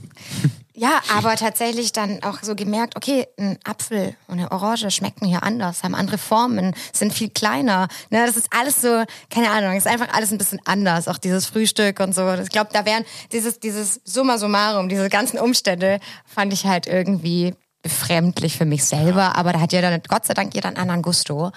Ja, 0.74 1.00
aber 1.14 1.36
tatsächlich 1.36 1.92
dann 1.92 2.22
auch 2.22 2.38
so 2.42 2.54
gemerkt, 2.54 2.96
okay, 2.96 3.26
ein 3.38 3.58
Apfel 3.64 4.14
und 4.26 4.38
eine 4.38 4.50
Orange 4.50 4.90
schmecken 4.90 5.26
hier 5.26 5.42
anders, 5.42 5.82
haben 5.82 5.94
andere 5.94 6.18
Formen, 6.18 6.74
sind 6.92 7.12
viel 7.12 7.28
kleiner. 7.30 7.88
Ne, 8.10 8.24
das 8.26 8.36
ist 8.36 8.48
alles 8.58 8.80
so, 8.80 9.04
keine 9.30 9.50
Ahnung, 9.50 9.76
ist 9.76 9.86
einfach 9.86 10.12
alles 10.14 10.32
ein 10.32 10.38
bisschen 10.38 10.60
anders. 10.64 11.08
Auch 11.08 11.18
dieses 11.18 11.46
Frühstück 11.46 12.00
und 12.00 12.14
so. 12.14 12.32
Ich 12.34 12.48
glaube, 12.50 12.70
da 12.72 12.84
wären 12.86 13.04
dieses, 13.32 13.60
dieses 13.60 14.00
Summa 14.04 14.38
summarum, 14.38 14.88
diese 14.88 15.08
ganzen 15.08 15.38
Umstände, 15.38 16.00
fand 16.26 16.52
ich 16.52 16.64
halt 16.64 16.86
irgendwie 16.86 17.54
befremdlich 17.82 18.56
für 18.56 18.64
mich 18.64 18.84
selber. 18.84 19.36
Aber 19.36 19.52
da 19.52 19.60
hat 19.60 19.72
jeder, 19.72 19.98
Gott 19.98 20.24
sei 20.24 20.34
Dank, 20.34 20.54
jeder 20.54 20.68
einen 20.68 20.76
anderen 20.78 21.02
Gusto. 21.02 21.50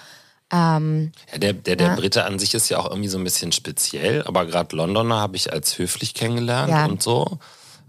Ähm, 0.52 1.12
Ja, 1.32 1.38
der, 1.38 1.52
der, 1.54 1.76
der 1.76 1.86
Ja. 1.88 1.94
Brite 1.94 2.24
an 2.24 2.38
sich 2.38 2.52
ist 2.54 2.68
ja 2.68 2.78
auch 2.78 2.90
irgendwie 2.90 3.08
so 3.08 3.18
ein 3.18 3.24
bisschen 3.24 3.52
speziell, 3.52 4.22
aber 4.24 4.44
gerade 4.46 4.76
Londoner 4.76 5.16
habe 5.20 5.36
ich 5.36 5.52
als 5.52 5.78
höflich 5.78 6.14
kennengelernt 6.14 6.70
Ja. 6.70 6.84
und 6.86 7.02
so. 7.02 7.38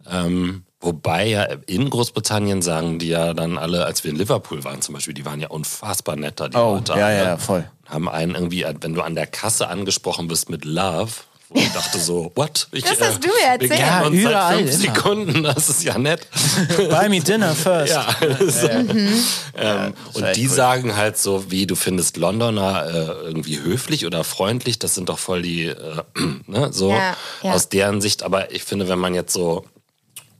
Ähm, 0.10 0.64
wobei 0.80 1.26
ja 1.28 1.44
in 1.66 1.90
Großbritannien 1.90 2.62
sagen 2.62 3.00
die 3.00 3.10
ja 3.10 3.34
dann 3.34 3.58
alle, 3.58 3.86
als 3.86 4.04
wir 4.04 4.12
in 4.12 4.18
Liverpool 4.18 4.64
waren 4.64 4.82
zum 4.82 4.94
Beispiel, 4.96 5.14
die 5.14 5.26
waren 5.26 5.40
ja 5.40 5.48
unfassbar 5.50 6.16
netter, 6.16 6.50
die 6.50 6.58
Oh, 6.58 6.76
Leute. 6.76 6.94
ja, 6.94 7.06
alle. 7.08 7.18
ja, 7.18 7.38
voll. 7.38 7.70
Haben 7.88 8.10
einen 8.10 8.36
irgendwie, 8.36 8.66
wenn 8.82 8.94
du 8.94 9.02
an 9.02 9.16
der 9.16 9.28
Kasse 9.28 9.68
angesprochen 9.70 10.28
bist 10.28 10.50
mit 10.50 10.66
Love, 10.66 11.12
wo 11.50 11.60
ich 11.60 11.72
dachte 11.72 11.98
so, 11.98 12.32
what? 12.36 12.68
Ich, 12.74 12.84
Das 12.84 13.00
hast 13.00 13.24
du 13.24 13.30
mir 13.30 13.48
erzählt. 13.54 13.80
Ja, 13.80 14.02
uns 14.06 14.16
überall 14.18 14.58
seit 14.58 14.70
fünf 14.70 14.84
immer. 14.84 14.94
Sekunden, 14.96 15.44
das 15.44 15.70
ist 15.70 15.84
ja 15.84 15.98
nett. 15.98 16.28
Buy 16.90 17.08
me 17.10 17.22
dinner 17.22 17.56
first. 17.56 17.94
Ja. 17.94 18.06
So. 18.46 18.68
Ähm, 18.68 19.94
und 20.14 20.24
echt 20.24 20.36
die 20.36 20.48
cool. 20.48 20.54
sagen 20.54 20.96
halt 20.98 21.18
so, 21.18 21.50
wie 21.50 21.66
du 21.66 21.76
findest 21.76 22.18
Londoner 22.18 22.86
äh, 22.88 23.26
irgendwie 23.26 23.60
höflich 23.62 24.06
oder 24.06 24.24
freundlich, 24.26 24.78
das 24.78 24.94
sind 24.96 25.08
doch 25.10 25.20
voll 25.20 25.42
die, 25.42 25.68
äh, 25.68 25.76
ne, 26.48 26.70
so 26.74 26.92
Ja, 26.92 27.16
ja. 27.44 27.54
aus 27.54 27.70
deren 27.70 28.02
Sicht. 28.02 28.24
Aber 28.24 28.52
ich 28.52 28.64
finde, 28.64 28.90
wenn 28.90 29.00
man 29.00 29.16
jetzt 29.16 29.32
so, 29.34 29.66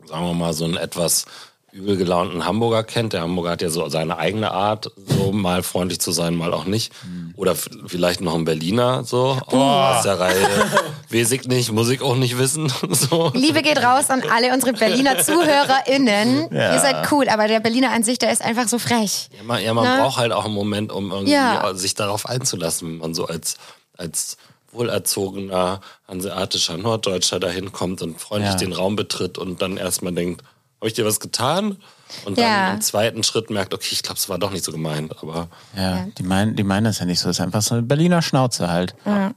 sagen 0.08 0.26
wir 0.26 0.34
mal, 0.34 0.54
so 0.54 0.66
einen 0.66 0.78
etwas 0.78 1.26
übel 1.74 1.98
gelaunten 1.98 2.44
Hamburger 2.46 2.84
kennt, 2.84 3.14
der 3.14 3.22
Hamburger 3.22 3.52
hat 3.52 3.62
ja 3.62 3.70
so 3.70 3.88
seine 3.90 4.18
eigene 4.18 4.52
Art, 4.52 4.90
so 5.06 5.32
mal 5.32 5.62
freundlich 5.62 6.00
zu 6.00 6.12
sein, 6.12 6.34
mal 6.34 6.52
auch 6.54 6.66
nicht. 6.66 6.92
Oder 7.36 7.52
f- 7.52 7.70
vielleicht 7.86 8.20
noch 8.22 8.34
ein 8.34 8.46
Berliner, 8.46 9.04
so 9.04 9.38
aus 9.46 10.02
der 10.04 10.20
Reihe, 10.20 10.48
ich 11.12 11.44
nicht, 11.48 11.72
muss 11.72 11.90
ich 11.90 12.02
auch 12.02 12.16
nicht 12.16 12.40
wissen. 12.40 12.72
so. 12.90 13.32
Liebe 13.36 13.62
geht 13.62 13.78
raus 13.84 14.10
an 14.10 14.24
alle 14.34 14.54
unsere 14.54 14.74
Berliner 14.74 15.20
ZuhörerInnen. 15.24 16.52
Ihr 16.52 16.80
seid 16.80 17.12
cool, 17.12 17.28
aber 17.30 17.48
der 17.48 17.60
Berliner 17.60 17.92
an 17.92 18.02
sich, 18.02 18.18
der 18.18 18.32
ist 18.32 18.42
einfach 18.42 18.68
so 18.68 18.80
frech. 18.80 19.30
Ja, 19.38 19.44
man, 19.44 19.62
ja, 19.64 19.74
man 19.74 19.84
Ne? 19.88 20.02
braucht 20.02 20.18
halt 20.18 20.32
auch 20.32 20.46
einen 20.46 20.54
Moment, 20.56 20.92
um 20.92 21.12
irgendwie 21.12 21.34
Ja. 21.34 21.74
sich 21.76 21.94
darauf 21.94 22.26
einzulassen, 22.28 22.88
wenn 22.90 22.98
man 22.98 23.14
so 23.14 23.26
als, 23.28 23.58
als 23.98 24.38
wohlerzogener 24.72 25.82
hanseatischer 26.08 26.78
Norddeutscher 26.78 27.40
dahin 27.40 27.72
kommt 27.72 28.02
und 28.02 28.20
freundlich 28.20 28.52
Ja. 28.54 28.58
den 28.58 28.74
Raum 28.74 28.96
betritt 28.96 29.38
und 29.38 29.62
dann 29.62 29.78
erstmal 29.78 30.14
denkt, 30.14 30.44
habe 30.80 30.88
ich 30.88 30.94
dir 30.94 31.06
was 31.06 31.20
getan? 31.20 31.78
Und 32.24 32.38
dann 32.38 32.46
Ja. 32.46 32.74
im 32.74 32.82
zweiten 32.82 33.24
Schritt 33.24 33.50
merkt, 33.50 33.74
okay, 33.74 33.90
ich 33.92 34.02
glaube, 34.04 34.18
es 34.18 34.30
war 34.30 34.38
doch 34.38 34.52
nicht 34.52 34.64
so 34.64 34.72
gemeint, 34.72 35.14
aber 35.22 35.50
Ja, 35.76 36.06
die 36.18 36.24
meinen, 36.24 36.56
die 36.56 36.64
meinen 36.64 36.86
das 36.86 37.00
ja 37.00 37.06
nicht 37.06 37.20
so. 37.20 37.28
Das 37.28 37.38
ist 37.38 37.42
einfach 37.42 37.62
so 37.62 37.74
eine 37.76 37.84
Berliner 37.84 38.22
Schnauze 38.22 38.70
halt. 38.70 38.96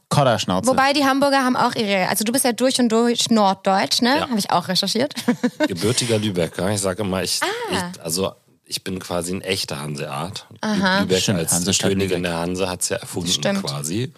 Kodderschnauze. 0.09 0.69
Wobei 0.69 0.93
die 0.93 1.05
Hamburger 1.05 1.43
haben 1.45 1.57
auch 1.57 1.75
ihre, 1.75 2.09
also 2.09 2.23
du 2.25 2.31
bist 2.33 2.45
ja 2.45 2.53
durch 2.53 2.79
und 2.79 2.89
durch 2.91 3.29
Norddeutsch, 3.31 4.03
ne? 4.03 4.19
Ja. 4.19 4.29
Habe 4.29 4.39
ich 4.39 4.51
auch 4.51 4.69
recherchiert. 4.69 5.15
gebürtiger 5.67 6.19
Lübecker. 6.19 6.71
Ich 6.71 6.81
sage 6.81 7.03
immer, 7.03 7.23
ich, 7.23 7.41
Ah. 7.43 7.47
ich 7.95 8.01
also 8.03 8.33
ich 8.67 8.85
bin 8.85 9.01
quasi 9.01 9.33
ein 9.35 9.41
echter 9.43 9.81
Hanseat. 9.81 10.47
Aha. 10.61 11.01
Lübeck 11.01 11.23
Stimmt, 11.23 11.41
als 11.41 11.53
Hansestadt 11.53 11.89
Königin 11.91 12.19
Lübeck. 12.19 12.23
der 12.31 12.39
Hanse 12.39 12.69
hat 12.69 12.83
es 12.83 12.89
ja 12.91 12.99
erfunden 12.99 13.33
Stimmt. 13.33 13.65
quasi. 13.65 14.13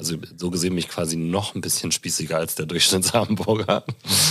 Also 0.00 0.16
so 0.38 0.50
gesehen 0.50 0.70
bin 0.70 0.78
ich 0.78 0.88
quasi 0.88 1.16
noch 1.16 1.54
ein 1.54 1.60
bisschen 1.60 1.92
spießiger 1.92 2.38
als 2.38 2.54
der 2.54 2.64
Durchschnittshamburger. 2.64 3.84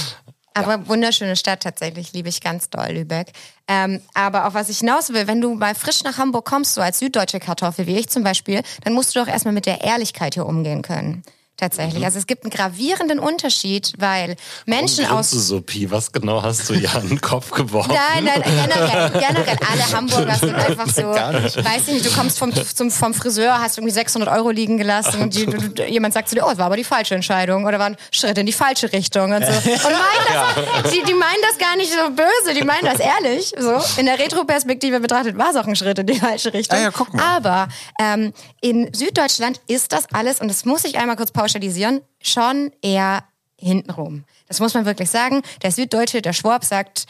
Aber 0.55 0.87
wunderschöne 0.87 1.35
Stadt 1.35 1.61
tatsächlich, 1.61 2.11
liebe 2.11 2.27
ich 2.27 2.41
ganz 2.41 2.71
doll, 2.71 2.89
Lübeck. 2.89 3.31
Ähm, 3.67 4.01
aber 4.15 4.47
auf 4.47 4.55
was 4.55 4.67
ich 4.67 4.79
hinaus 4.79 5.13
will, 5.13 5.27
wenn 5.27 5.39
du 5.39 5.53
mal 5.53 5.75
frisch 5.75 6.03
nach 6.03 6.17
Hamburg 6.17 6.43
kommst, 6.43 6.73
so 6.73 6.81
als 6.81 6.99
süddeutsche 6.99 7.39
Kartoffel, 7.39 7.85
wie 7.85 7.97
ich 7.97 8.09
zum 8.09 8.23
Beispiel, 8.23 8.63
dann 8.83 8.93
musst 8.93 9.15
du 9.15 9.19
doch 9.19 9.27
erstmal 9.27 9.53
mit 9.53 9.67
der 9.67 9.81
Ehrlichkeit 9.81 10.33
hier 10.33 10.47
umgehen 10.47 10.81
können. 10.81 11.23
Tatsächlich. 11.59 12.05
Also 12.05 12.19
es 12.19 12.25
gibt 12.25 12.45
einen 12.45 12.51
gravierenden 12.51 13.19
Unterschied, 13.19 13.91
weil 13.97 14.37
Menschen 14.65 15.03
Warum 15.03 15.17
aus 15.17 15.31
grinst 15.31 15.49
du 15.49 15.55
so, 15.55 15.61
Pi? 15.61 15.91
Was 15.91 16.13
genau 16.13 16.41
hast 16.41 16.69
du 16.69 16.73
hier 16.73 16.95
an 16.95 17.09
den 17.09 17.19
Kopf 17.19 17.51
geworfen? 17.51 17.91
Nein, 17.93 18.23
nein, 18.23 18.41
generell, 18.45 19.11
generell 19.11 19.57
alle 19.69 19.91
Hamburger 19.91 20.35
sind 20.35 20.55
einfach 20.69 20.87
so, 20.87 21.03
weiß 21.03 21.87
ich 21.87 21.93
nicht, 21.95 22.05
du 22.05 22.11
kommst 22.11 22.39
vom, 22.39 22.53
zum, 22.53 22.89
vom 22.89 23.13
Friseur, 23.13 23.59
hast 23.59 23.77
irgendwie 23.77 23.93
600 23.93 24.29
Euro 24.29 24.51
liegen 24.51 24.77
gelassen 24.77 25.21
und 25.21 25.35
die, 25.35 25.47
du, 25.47 25.57
du, 25.57 25.85
jemand 25.85 26.13
sagt 26.13 26.29
zu 26.29 26.35
dir, 26.35 26.45
oh, 26.45 26.49
es 26.49 26.57
war 26.57 26.67
aber 26.67 26.77
die 26.77 26.85
falsche 26.85 27.15
Entscheidung 27.15 27.65
oder 27.65 27.77
war 27.77 27.87
ein 27.87 27.97
Schritt 28.11 28.37
in 28.37 28.45
die 28.45 28.53
falsche 28.53 28.93
Richtung 28.93 29.33
und 29.33 29.45
so. 29.45 29.51
Und 29.89 29.95
meinen 29.95 30.83
das, 30.83 30.91
die, 30.91 31.03
die 31.03 31.13
meinen 31.13 31.41
das 31.41 31.57
gar 31.57 31.75
nicht 31.75 31.91
so 31.91 32.09
böse, 32.11 32.53
die 32.57 32.63
meinen 32.63 32.85
das 32.85 32.99
ehrlich. 32.99 33.53
So. 33.57 33.81
In 33.99 34.05
der 34.05 34.19
Retroperspektive 34.19 34.99
betrachtet 34.99 35.37
war 35.37 35.51
es 35.51 35.55
auch 35.55 35.65
ein 35.65 35.75
Schritt 35.75 35.99
in 35.99 36.07
die 36.07 36.19
falsche 36.19 36.53
Richtung. 36.53 36.77
Ah 36.77 36.81
ja, 36.81 36.91
guck 36.91 37.13
mal. 37.13 37.23
Aber 37.23 37.67
ähm, 37.99 38.33
in 38.61 38.93
Süddeutschland 38.93 39.59
ist 39.67 39.91
das 39.91 40.05
alles, 40.13 40.39
und 40.39 40.47
das 40.47 40.65
muss 40.65 40.83
ich 40.85 40.97
einmal 40.97 41.15
kurz 41.15 41.31
pauschalisieren, 41.49 42.01
schon 42.21 42.71
eher 42.81 43.23
hintenrum. 43.57 44.23
Das 44.47 44.59
muss 44.59 44.73
man 44.73 44.85
wirklich 44.85 45.09
sagen. 45.09 45.41
Der 45.63 45.71
Süddeutsche, 45.71 46.21
der 46.21 46.33
Schwab 46.33 46.63
sagt, 46.63 47.05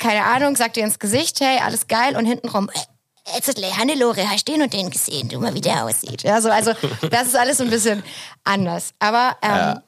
keine 0.00 0.24
Ahnung, 0.24 0.56
sagt 0.56 0.76
dir 0.76 0.84
ins 0.84 0.98
Gesicht, 0.98 1.40
hey, 1.40 1.60
alles 1.60 1.86
geil, 1.86 2.16
und 2.16 2.26
hintenrum, 2.26 2.68
äh, 2.70 3.34
jetzt 3.34 3.78
Hannelore, 3.78 4.28
hast 4.28 4.48
den 4.48 4.62
und 4.62 4.72
den 4.72 4.90
gesehen, 4.90 5.28
du 5.28 5.38
mal, 5.38 5.54
wie 5.54 5.60
der 5.60 5.84
aussieht. 5.84 6.22
Ja, 6.22 6.40
so, 6.40 6.50
also, 6.50 6.72
das 7.10 7.28
ist 7.28 7.36
alles 7.36 7.58
so 7.58 7.64
ein 7.64 7.70
bisschen 7.70 8.02
anders. 8.44 8.92
Aber 8.98 9.36
ähm, 9.42 9.80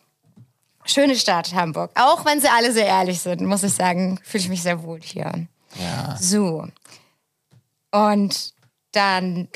Schöne 0.87 1.15
Stadt, 1.15 1.53
Hamburg. 1.55 1.91
Auch 1.95 2.25
wenn 2.25 2.41
sie 2.41 2.49
alle 2.49 2.73
sehr 2.73 2.87
ehrlich 2.87 3.21
sind, 3.21 3.43
muss 3.43 3.63
ich 3.63 3.75
sagen, 3.75 4.19
fühle 4.25 4.45
ich 4.45 4.49
mich 4.49 4.63
sehr 4.63 4.83
wohl 4.83 4.99
hier. 5.01 5.47
Ja. 5.79 6.17
So. 6.19 6.67
Und 7.93 8.55
dann 8.93 9.49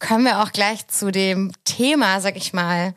können 0.00 0.24
wir 0.24 0.42
auch 0.42 0.50
gleich 0.52 0.86
zu 0.88 1.12
dem 1.12 1.52
Thema, 1.64 2.20
sag 2.20 2.36
ich 2.36 2.52
mal, 2.52 2.92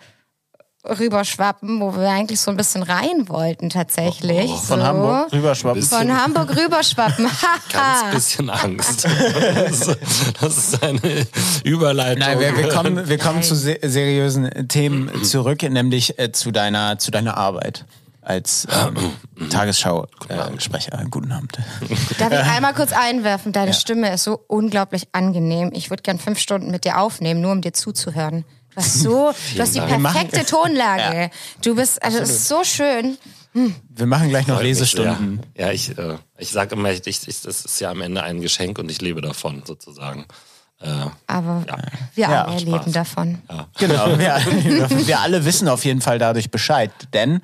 rüberschwappen, 0.99 1.79
wo 1.79 1.95
wir 1.95 2.09
eigentlich 2.09 2.39
so 2.39 2.51
ein 2.51 2.57
bisschen 2.57 2.83
rein 2.83 3.27
wollten 3.27 3.69
tatsächlich. 3.69 4.51
Oh, 4.51 4.57
Von 4.57 4.79
so. 4.79 4.85
Hamburg 4.85 5.33
rüberschwappen. 5.33 5.81
Von 5.81 6.21
Hamburg 6.21 6.55
rüberschwappen. 6.55 7.27
Ganz 7.71 8.13
bisschen 8.13 8.49
Angst. 8.49 9.05
Das 10.41 10.57
ist, 10.57 10.83
eine 10.83 11.27
Überleitung. 11.63 12.19
Nein, 12.19 12.39
wir, 12.39 12.57
wir 12.57 12.69
kommen, 12.69 13.07
wir 13.07 13.17
kommen 13.17 13.43
zu 13.43 13.55
se 13.55 13.77
seriösen 13.81 14.67
Themen 14.67 15.23
zurück, 15.23 15.63
nämlich 15.63 16.19
äh, 16.19 16.31
zu 16.31 16.51
deiner, 16.51 16.97
zu 16.99 17.11
deiner 17.11 17.37
Arbeit 17.37 17.85
als 18.25 18.67
ähm, 18.71 19.13
Tagesschau-Sprecher. 19.49 20.99
Äh, 20.99 21.05
Guten 21.09 21.31
Abend. 21.31 21.57
Darf 22.17 22.33
ich 22.33 22.39
einmal 22.39 22.73
kurz 22.73 22.91
einwerfen? 22.91 23.51
Deine 23.51 23.73
Stimme 23.73 24.13
ist 24.13 24.23
so 24.23 24.43
unglaublich 24.47 25.07
angenehm. 25.11 25.71
Ich 25.73 25.89
würde 25.89 26.03
gern 26.03 26.19
fünf 26.19 26.39
Stunden 26.39 26.71
mit 26.71 26.85
dir 26.85 26.99
aufnehmen, 26.99 27.41
nur 27.41 27.51
um 27.51 27.61
dir 27.61 27.73
zuzuhören. 27.73 28.43
Du 28.75 28.81
hast 28.81 28.99
so, 28.99 29.31
du 29.55 29.61
hast 29.61 29.73
die 29.75 29.79
perfekte 29.79 30.45
Tonlage. 30.45 31.31
Du 31.63 31.75
bist, 31.75 32.01
also 32.03 32.19
es 32.19 32.29
ist 32.29 32.47
so 32.47 32.63
schön. 32.63 33.17
Wir 33.53 34.05
machen 34.05 34.27
gleich 34.29 34.47
noch 34.47 34.61
Lesestunden. 34.61 35.41
sehr. 35.55 35.67
Ja, 35.67 35.71
ich, 35.71 35.97
äh, 35.97 36.17
ich 36.37 36.49
sage 36.51 36.75
immer, 36.75 36.91
ich, 36.91 37.05
ich, 37.07 37.19
das 37.21 37.45
ist 37.45 37.79
ja 37.79 37.89
am 37.91 38.01
Ende 38.01 38.21
ein 38.21 38.41
Geschenk 38.41 38.77
und 38.79 38.91
ich 38.91 38.99
lebe 39.01 39.21
davon 39.21 39.63
sozusagen. 39.65 40.25
Äh, 40.81 40.87
Aber 41.27 41.63
Ja. 41.65 41.77
wir 42.15 42.21
Ja, 42.29 42.43
alle 42.45 42.59
Spaß. 42.59 42.63
leben 42.65 42.91
davon. 42.91 43.41
Genau, 43.79 44.07
wir, 44.19 44.89
wir 45.07 45.19
alle 45.21 45.45
wissen 45.45 45.69
auf 45.69 45.85
jeden 45.85 46.01
Fall 46.01 46.19
dadurch 46.19 46.51
Bescheid, 46.51 46.91
denn 47.13 47.39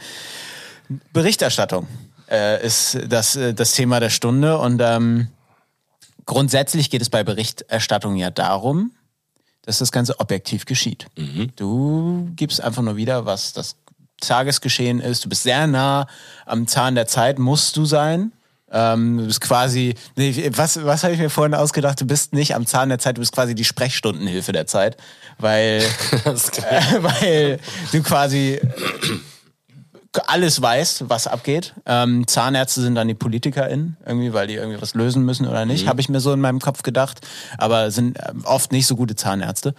Berichterstattung 1.14 1.88
äh, 2.30 2.66
ist 2.66 2.98
das, 3.08 3.38
äh, 3.38 3.54
das 3.54 3.72
Thema 3.72 4.02
der 4.02 4.10
Stunde 4.10 4.58
und 4.58 4.82
ähm, 4.84 5.30
grundsätzlich 6.26 6.90
geht 6.90 7.02
es 7.02 7.10
bei 7.10 7.24
Berichterstattung 7.24 8.18
ja 8.18 8.32
darum, 8.32 8.92
dass 9.64 9.78
das 9.78 9.92
Ganze 9.92 10.20
objektiv 10.20 10.66
geschieht. 10.66 11.08
Du 11.56 12.30
gibst 12.36 12.62
einfach 12.62 12.82
nur 12.82 12.96
wieder, 12.96 13.26
was 13.26 13.54
das 13.54 13.76
Tagesgeschehen 14.22 15.00
ist. 15.00 15.26
Du 15.26 15.30
bist 15.30 15.44
sehr 15.44 15.68
nah 15.68 16.08
am 16.46 16.68
Zahn 16.68 16.96
der 16.96 17.08
Zeit, 17.08 17.40
musst 17.40 17.76
du 17.78 17.86
sein. 17.86 18.32
Ähm, 18.72 19.18
du 19.18 19.26
bist 19.26 19.42
quasi, 19.42 19.96
nee, 20.16 20.50
was, 20.56 20.84
was 20.86 21.04
habe 21.04 21.14
ich 21.14 21.20
mir 21.20 21.30
vorhin 21.30 21.54
ausgedacht? 21.54 22.00
Du 22.00 22.06
bist 22.06 22.32
nicht 22.32 22.56
am 22.56 22.66
Zahn 22.66 22.88
der 22.88 23.00
Zeit, 23.00 23.18
du 23.18 23.20
bist 23.20 23.34
quasi 23.34 23.54
die 23.54 23.66
Sprechstundenhilfe 23.66 24.54
der 24.54 24.66
Zeit, 24.66 24.96
weil, 25.40 25.82
äh, 26.26 26.32
weil 27.02 27.60
du 27.92 28.02
quasi 28.02 28.62
alles 30.28 30.62
weißt, 30.62 31.10
was 31.10 31.28
abgeht. 31.28 31.74
Ähm, 31.86 32.28
Zahnärzte 32.28 32.82
sind 32.82 32.96
dann 32.96 33.08
die 33.08 33.14
PolitikerInnen, 33.14 33.98
irgendwie, 34.06 34.34
weil 34.34 34.48
die 34.48 34.56
irgendwie 34.56 34.82
was 34.82 34.94
lösen 34.94 35.24
müssen 35.24 35.48
oder 35.48 35.66
nicht, 35.66 35.88
habe 35.88 36.02
ich 36.02 36.10
mir 36.10 36.20
so 36.20 36.34
in 36.34 36.42
meinem 36.42 36.60
Kopf 36.60 36.84
gedacht. 36.84 37.22
Aber 37.58 37.92
sind 37.92 38.18
ähm, 38.28 38.44
oft 38.44 38.72
nicht 38.72 38.88
so 38.88 38.96
gute 38.96 39.16
Zahnärzte. 39.16 39.74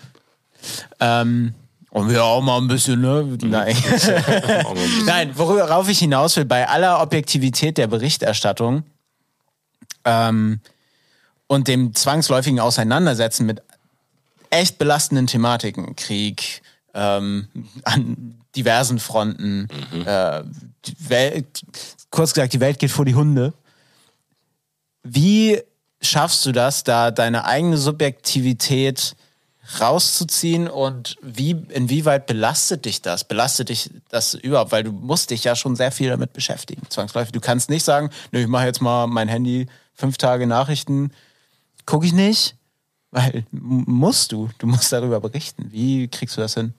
Ähm, 1.01 1.55
und 1.91 2.09
wir 2.09 2.25
auch 2.25 2.41
mal 2.41 2.57
ein 2.57 2.69
bisschen, 2.69 3.03
ne? 3.03 3.37
Nein. 3.43 3.77
Nein, 5.05 5.33
worauf 5.35 5.89
ich 5.91 5.99
hinaus 5.99 6.37
will, 6.37 6.47
bei 6.47 6.67
aller 6.67 7.03
Objektivität 7.03 7.77
der 7.77 7.87
Berichterstattung 7.87 8.85
ähm, 10.07 10.61
und 11.49 11.69
dem 11.69 11.95
zwangsläufigen 11.95 12.61
Auseinandersetzen 12.61 13.45
mit 13.45 13.63
echt 14.49 14.79
belastenden 14.79 15.27
Thematiken, 15.27 15.95
Krieg, 15.95 16.63
ähm, 16.95 17.49
an 17.85 18.39
diversen 18.55 18.99
Fronten, 18.99 19.69
äh, 20.05 20.43
die 20.85 21.09
Welt, 21.11 21.63
kurz 22.11 22.35
gesagt, 22.35 22.53
die 22.53 22.61
Welt 22.61 22.79
geht 22.79 22.91
vor 22.91 23.05
die 23.05 23.15
Hunde. 23.15 23.53
Wie 25.03 25.61
schaffst 26.01 26.45
du 26.47 26.53
das, 26.53 26.85
da 26.85 27.11
deine 27.11 27.45
eigene 27.45 27.79
Subjektivität 27.79 29.17
rauszuziehen 29.81 30.69
und 30.69 31.17
wie, 31.23 31.53
inwieweit 31.69 32.27
belastet 32.27 32.85
dich 32.85 33.01
das? 33.01 33.25
Belastet 33.25 33.69
dich 33.69 33.91
das 34.09 34.35
überhaupt? 34.35 34.73
Weil 34.73 34.85
du 34.85 34.93
musst 34.93 35.31
dich 35.31 35.45
ja 35.45 35.57
schon 35.57 35.77
sehr 35.77 35.93
viel 35.93 36.11
damit 36.11 36.33
beschäftigen, 36.33 36.83
zwangsläufig. 36.89 37.33
Du 37.33 37.41
kannst 37.41 37.71
nicht 37.71 37.85
sagen, 37.85 38.11
nö, 38.33 38.41
ich 38.41 38.49
mache 38.49 38.67
jetzt 38.67 38.83
mal 38.83 39.07
mein 39.07 39.29
Handy, 39.29 39.67
fünf 39.95 40.19
Tage 40.19 40.47
Nachrichten, 40.47 41.13
gucke 41.87 42.07
ich 42.07 42.13
nicht, 42.13 42.57
weil 43.13 43.45
musst 43.51 44.33
du, 44.33 44.51
du 44.59 44.67
musst 44.67 44.93
darüber 44.93 45.21
berichten. 45.21 45.71
Wie 45.71 46.09
kriegst 46.09 46.37
du 46.37 46.41
das 46.41 46.55
hin? 46.55 46.75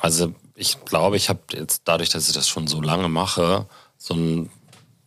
Also 0.00 0.34
ich 0.54 0.84
glaube, 0.84 1.16
ich 1.16 1.28
habe 1.28 1.40
jetzt 1.52 1.82
dadurch, 1.84 2.08
dass 2.10 2.28
ich 2.28 2.34
das 2.34 2.48
schon 2.48 2.66
so 2.66 2.80
lange 2.80 3.08
mache, 3.08 3.66
so 3.96 4.14
einen 4.14 4.50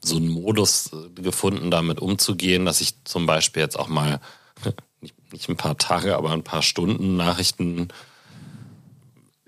so 0.03 0.15
einen 0.15 0.29
Modus 0.29 0.89
äh, 0.93 1.21
gefunden, 1.21 1.69
damit 1.69 1.99
umzugehen, 1.99 2.65
dass 2.65 2.81
ich 2.81 3.03
zum 3.03 3.27
Beispiel 3.27 3.61
jetzt 3.61 3.77
auch 3.77 3.87
mal 3.87 4.19
nicht, 5.01 5.13
nicht 5.31 5.47
ein 5.49 5.57
paar 5.57 5.77
Tage, 5.77 6.15
aber 6.15 6.31
ein 6.31 6.43
paar 6.43 6.63
Stunden 6.63 7.17
Nachrichten 7.17 7.89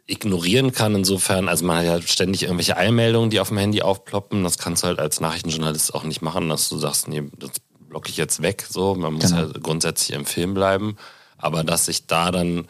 ignorieren 0.06 0.72
kann. 0.74 0.96
Insofern, 0.96 1.48
also 1.50 1.66
man 1.66 1.78
hat 1.78 1.86
ja 1.86 2.02
ständig 2.02 2.44
irgendwelche 2.44 2.78
Eilmeldungen, 2.78 3.30
die 3.30 3.40
auf 3.40 3.48
dem 3.50 3.58
Handy 3.58 3.82
aufploppen. 3.82 4.44
Das 4.44 4.58
kannst 4.58 4.84
du 4.84 4.88
halt 4.88 5.00
als 5.00 5.20
Nachrichtenjournalist 5.22 5.94
auch 5.96 6.04
nicht 6.04 6.22
machen, 6.22 6.50
dass 6.50 6.70
du 6.70 6.78
sagst, 6.78 7.08
nee, 7.08 7.24
das 7.40 7.52
blocke 7.90 8.10
ich 8.10 8.18
jetzt 8.18 8.42
weg. 8.42 8.66
So, 8.70 8.96
man 8.96 9.14
muss 9.14 9.24
Genau. 9.26 9.38
halt 9.38 9.64
grundsätzlich 9.64 10.16
im 10.16 10.26
Film 10.26 10.54
bleiben. 10.54 10.98
Aber 11.38 11.64
dass 11.64 11.88
ich 11.88 12.06
da 12.06 12.32
dann 12.32 12.68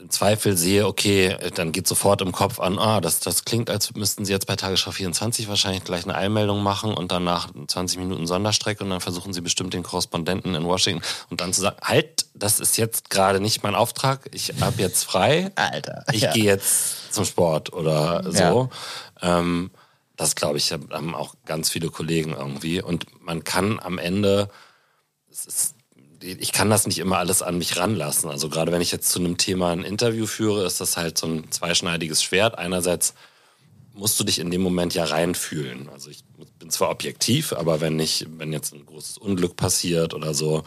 im 0.00 0.10
Zweifel 0.10 0.56
sehe, 0.56 0.86
okay, 0.86 1.36
dann 1.54 1.72
geht 1.72 1.86
sofort 1.86 2.22
im 2.22 2.32
Kopf 2.32 2.58
an, 2.58 2.78
ah, 2.78 3.00
das, 3.00 3.20
das 3.20 3.44
klingt, 3.44 3.70
als 3.70 3.94
müssten 3.94 4.24
sie 4.24 4.32
jetzt 4.32 4.46
bei 4.46 4.56
Tagesschau 4.56 4.90
24 4.90 5.48
wahrscheinlich 5.48 5.84
gleich 5.84 6.04
eine 6.04 6.14
Einmeldung 6.14 6.62
machen 6.62 6.94
und 6.94 7.12
danach 7.12 7.50
20 7.66 7.98
Minuten 7.98 8.26
Sonderstrecke 8.26 8.82
und 8.82 8.90
dann 8.90 9.00
versuchen 9.00 9.32
sie 9.32 9.40
bestimmt 9.40 9.74
den 9.74 9.82
Korrespondenten 9.82 10.54
in 10.54 10.64
Washington 10.64 11.04
und 11.28 11.40
dann 11.40 11.52
zu 11.52 11.60
sagen, 11.60 11.76
halt, 11.82 12.26
das 12.34 12.60
ist 12.60 12.78
jetzt 12.78 13.10
gerade 13.10 13.40
nicht 13.40 13.62
mein 13.62 13.74
Auftrag, 13.74 14.28
ich 14.32 14.54
habe 14.60 14.80
jetzt 14.80 15.04
frei, 15.04 15.52
Alter. 15.56 16.04
ich 16.12 16.22
ja. 16.22 16.32
gehe 16.32 16.44
jetzt 16.44 17.12
zum 17.12 17.24
Sport 17.24 17.72
oder 17.72 18.24
so. 18.30 18.70
Ähm, 19.20 19.70
das 20.16 20.34
glaube 20.34 20.58
ich, 20.58 20.72
haben 20.72 21.14
auch 21.14 21.34
ganz 21.46 21.70
viele 21.70 21.88
Kollegen 21.88 22.32
irgendwie 22.32 22.82
und 22.82 23.06
man 23.22 23.44
kann 23.44 23.80
am 23.80 23.98
Ende, 23.98 24.50
es 25.30 25.46
ist 25.46 25.74
ich 26.22 26.52
kann 26.52 26.70
das 26.70 26.86
nicht 26.86 26.98
immer 26.98 27.18
alles 27.18 27.42
an 27.42 27.58
mich 27.58 27.76
ranlassen. 27.76 28.30
Also 28.30 28.48
gerade 28.48 28.72
wenn 28.72 28.82
ich 28.82 28.92
jetzt 28.92 29.10
zu 29.10 29.18
einem 29.18 29.36
Thema 29.36 29.72
ein 29.72 29.84
Interview 29.84 30.26
führe, 30.26 30.66
ist 30.66 30.80
das 30.80 30.96
halt 30.96 31.18
so 31.18 31.26
ein 31.26 31.50
zweischneidiges 31.50 32.22
Schwert. 32.22 32.58
Einerseits 32.58 33.14
musst 33.94 34.20
du 34.20 34.24
dich 34.24 34.38
in 34.38 34.50
dem 34.50 34.60
Moment 34.60 34.94
ja 34.94 35.04
reinfühlen. 35.04 35.88
Also 35.88 36.10
ich 36.10 36.24
bin 36.58 36.70
zwar 36.70 36.90
objektiv, 36.90 37.52
aber 37.52 37.80
wenn 37.80 37.98
ich, 37.98 38.26
wenn 38.36 38.52
jetzt 38.52 38.74
ein 38.74 38.86
großes 38.86 39.18
Unglück 39.18 39.56
passiert 39.56 40.14
oder 40.14 40.34
so, 40.34 40.62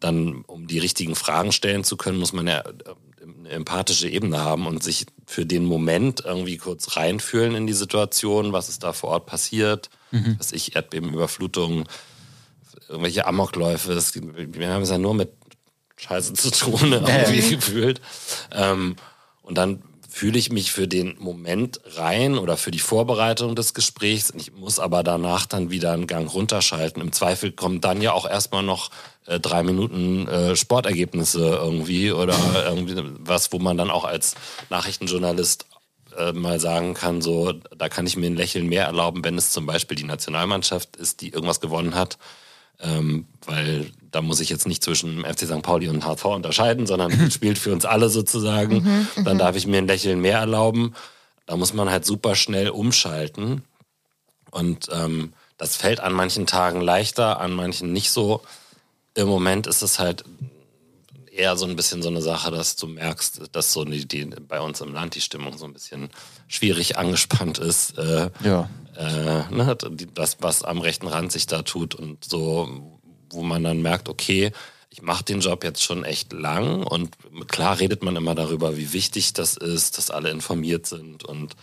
dann, 0.00 0.42
um 0.46 0.66
die 0.66 0.78
richtigen 0.78 1.14
Fragen 1.14 1.52
stellen 1.52 1.84
zu 1.84 1.96
können, 1.96 2.18
muss 2.18 2.32
man 2.32 2.46
ja 2.46 2.60
äh, 2.60 2.74
eine 3.22 3.48
empathische 3.48 4.08
Ebene 4.08 4.38
haben 4.38 4.66
und 4.66 4.82
sich 4.82 5.06
für 5.26 5.46
den 5.46 5.64
Moment 5.64 6.22
irgendwie 6.24 6.58
kurz 6.58 6.96
reinfühlen 6.96 7.54
in 7.54 7.66
die 7.66 7.72
Situation, 7.72 8.52
was 8.52 8.68
ist 8.68 8.82
da 8.82 8.92
vor 8.92 9.10
Ort 9.10 9.26
passiert, 9.26 9.90
was 10.38 10.52
ich, 10.52 10.76
Erdbeben, 10.76 11.12
Überflutungen, 11.12 11.84
irgendwelche 12.88 13.26
Amokläufe. 13.26 13.94
Das, 13.94 14.14
wir 14.14 14.68
haben 14.68 14.82
es 14.82 14.90
ja 14.90 14.98
nur 14.98 15.14
mit 15.14 15.32
Scheiße 15.96 16.34
zu 16.34 16.50
tun, 16.50 16.92
irgendwie 16.92 17.56
gefühlt. 17.56 18.00
Ähm, 18.52 18.96
und 19.42 19.56
dann 19.58 19.82
fühle 20.16 20.38
ich 20.38 20.50
mich 20.50 20.72
für 20.72 20.88
den 20.88 21.14
Moment 21.18 21.78
rein 21.94 22.38
oder 22.38 22.56
für 22.56 22.70
die 22.70 22.78
Vorbereitung 22.78 23.54
des 23.54 23.74
Gesprächs. 23.74 24.32
Ich 24.34 24.50
muss 24.50 24.78
aber 24.78 25.02
danach 25.02 25.44
dann 25.44 25.70
wieder 25.70 25.92
einen 25.92 26.06
Gang 26.06 26.32
runterschalten. 26.32 27.02
Im 27.02 27.12
Zweifel 27.12 27.52
kommen 27.52 27.82
dann 27.82 28.00
ja 28.00 28.12
auch 28.12 28.26
erstmal 28.26 28.62
noch 28.62 28.90
äh, 29.26 29.38
drei 29.38 29.62
Minuten 29.62 30.26
äh, 30.26 30.56
Sportergebnisse 30.56 31.58
irgendwie 31.60 32.12
oder 32.12 32.34
irgendwie 32.66 32.96
was, 33.20 33.52
wo 33.52 33.58
man 33.58 33.76
dann 33.76 33.90
auch 33.90 34.04
als 34.04 34.36
Nachrichtenjournalist 34.70 35.66
äh, 36.16 36.32
mal 36.32 36.60
sagen 36.60 36.94
kann, 36.94 37.20
so, 37.20 37.52
da 37.52 37.90
kann 37.90 38.06
ich 38.06 38.16
mir 38.16 38.26
ein 38.26 38.36
Lächeln 38.36 38.68
mehr 38.68 38.86
erlauben, 38.86 39.22
wenn 39.22 39.36
es 39.36 39.50
zum 39.50 39.66
Beispiel 39.66 39.96
die 39.98 40.04
Nationalmannschaft 40.04 40.96
ist, 40.96 41.20
die 41.20 41.28
irgendwas 41.28 41.60
gewonnen 41.60 41.94
hat. 41.94 42.16
Ähm, 42.80 43.26
weil 43.44 43.90
da 44.10 44.20
muss 44.22 44.40
ich 44.40 44.48
jetzt 44.50 44.66
nicht 44.66 44.82
zwischen 44.82 45.24
FC 45.24 45.40
St. 45.46 45.62
Pauli 45.62 45.88
und 45.88 46.04
HV 46.04 46.24
unterscheiden, 46.26 46.86
sondern 46.86 47.30
spielt 47.30 47.58
für 47.58 47.72
uns 47.72 47.84
alle 47.84 48.08
sozusagen. 48.08 49.08
Dann 49.24 49.38
darf 49.38 49.56
ich 49.56 49.66
mir 49.66 49.78
ein 49.78 49.86
Lächeln 49.86 50.20
mehr 50.20 50.38
erlauben. 50.38 50.94
Da 51.46 51.56
muss 51.56 51.72
man 51.72 51.90
halt 51.90 52.04
super 52.04 52.34
schnell 52.34 52.70
umschalten. 52.70 53.62
Und 54.50 54.88
ähm, 54.92 55.32
das 55.58 55.76
fällt 55.76 56.00
an 56.00 56.12
manchen 56.12 56.46
Tagen 56.46 56.80
leichter, 56.80 57.40
an 57.40 57.52
manchen 57.52 57.92
nicht 57.92 58.10
so. 58.10 58.42
Im 59.14 59.28
Moment 59.28 59.66
ist 59.66 59.82
es 59.82 59.98
halt 59.98 60.24
eher 61.30 61.56
so 61.56 61.66
ein 61.66 61.76
bisschen 61.76 62.02
so 62.02 62.08
eine 62.08 62.22
Sache, 62.22 62.50
dass 62.50 62.76
du 62.76 62.86
merkst, 62.86 63.42
dass 63.52 63.72
so 63.72 63.84
die, 63.84 64.06
die 64.06 64.24
bei 64.24 64.60
uns 64.60 64.80
im 64.80 64.92
Land 64.92 65.14
die 65.14 65.20
Stimmung 65.20 65.56
so 65.56 65.66
ein 65.66 65.72
bisschen 65.72 66.10
schwierig 66.48 66.98
angespannt 66.98 67.58
ist. 67.58 67.96
Äh, 67.98 68.30
Ja. 68.42 68.68
Äh, 68.96 69.54
ne, 69.54 69.76
das, 70.14 70.38
was 70.40 70.62
am 70.62 70.80
rechten 70.80 71.08
Rand 71.08 71.32
sich 71.32 71.46
da 71.46 71.62
tut 71.62 71.94
und 71.94 72.24
so, 72.24 72.68
wo 73.30 73.42
man 73.42 73.62
dann 73.62 73.82
merkt, 73.82 74.08
okay, 74.08 74.46
ich 74.46 74.54
ich 74.96 75.02
mache 75.02 75.24
den 75.24 75.40
Job 75.40 75.62
jetzt 75.62 75.82
schon 75.82 76.04
echt 76.04 76.32
lang 76.32 76.82
und 76.82 77.18
klar 77.48 77.78
redet 77.78 78.02
man 78.02 78.16
immer 78.16 78.34
darüber, 78.34 78.78
wie 78.78 78.94
wichtig 78.94 79.34
das 79.34 79.54
ist, 79.54 79.98
dass 79.98 80.10
alle 80.10 80.30
informiert 80.30 80.86
sind 80.86 81.22
und 81.22 81.54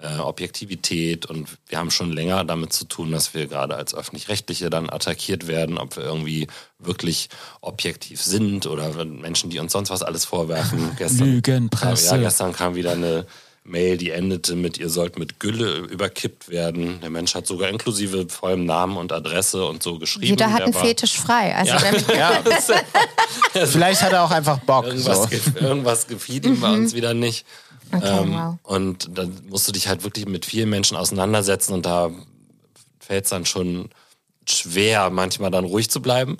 äh, 0.00 0.18
Objektivität 0.18 1.24
und 1.24 1.48
wir 1.68 1.78
haben 1.78 1.92
schon 1.92 2.10
länger 2.10 2.44
damit 2.44 2.72
zu 2.72 2.86
tun, 2.86 3.12
dass 3.12 3.32
wir 3.32 3.46
gerade 3.46 3.76
als 3.76 3.94
öffentlich-rechtliche 3.94 4.70
dann 4.70 4.90
attackiert 4.90 5.46
werden, 5.46 5.78
ob 5.78 5.96
wir 5.96 6.02
irgendwie 6.02 6.48
wirklich 6.80 7.28
objektiv 7.60 8.20
sind 8.20 8.66
oder 8.66 9.04
Menschen, 9.04 9.50
die 9.50 9.60
uns 9.60 9.70
sonst 9.70 9.90
was 9.90 10.02
alles 10.02 10.24
vorwerfen. 10.24 10.90
Gestern, 10.98 11.28
Lügenpresse. 11.28 12.16
Ja, 12.16 12.16
gestern 12.16 12.52
kam 12.52 12.74
wieder 12.74 12.90
eine 12.90 13.24
Mail, 13.70 13.96
die 13.96 14.10
endete 14.10 14.54
mit, 14.56 14.78
ihr 14.78 14.88
sollt 14.88 15.18
mit 15.18 15.40
Gülle 15.40 15.78
überkippt 15.78 16.48
werden. 16.48 17.00
Der 17.00 17.10
Mensch 17.10 17.34
hat 17.34 17.46
sogar 17.46 17.68
inklusive 17.68 18.28
vollem 18.28 18.66
Namen 18.66 18.96
und 18.96 19.12
Adresse 19.12 19.64
und 19.64 19.82
so 19.82 19.98
geschrieben. 19.98 20.26
Jeder 20.26 20.52
hat 20.52 20.62
einen 20.62 20.74
Fetisch 20.74 21.18
frei. 21.18 21.54
Also 21.54 21.72
ja. 22.14 22.42
ja. 23.54 23.64
Vielleicht 23.66 24.02
hat 24.02 24.12
er 24.12 24.24
auch 24.24 24.30
einfach 24.30 24.58
Bock. 24.58 24.86
Irgendwas, 24.86 25.28
so. 25.30 25.60
irgendwas 25.60 26.06
gefiel 26.06 26.44
ihm 26.44 26.60
bei 26.60 26.72
uns 26.72 26.94
wieder 26.94 27.14
nicht. 27.14 27.46
Okay, 27.92 28.22
ähm, 28.22 28.34
wow. 28.34 28.54
Und 28.62 29.08
dann 29.16 29.36
musst 29.48 29.66
du 29.66 29.72
dich 29.72 29.88
halt 29.88 30.04
wirklich 30.04 30.26
mit 30.26 30.44
vielen 30.44 30.70
Menschen 30.70 30.96
auseinandersetzen 30.96 31.72
und 31.72 31.86
da 31.86 32.10
fällt 33.00 33.24
es 33.24 33.30
dann 33.30 33.46
schon 33.46 33.90
schwer, 34.48 35.10
manchmal 35.10 35.50
dann 35.50 35.64
ruhig 35.64 35.90
zu 35.90 36.00
bleiben. 36.00 36.38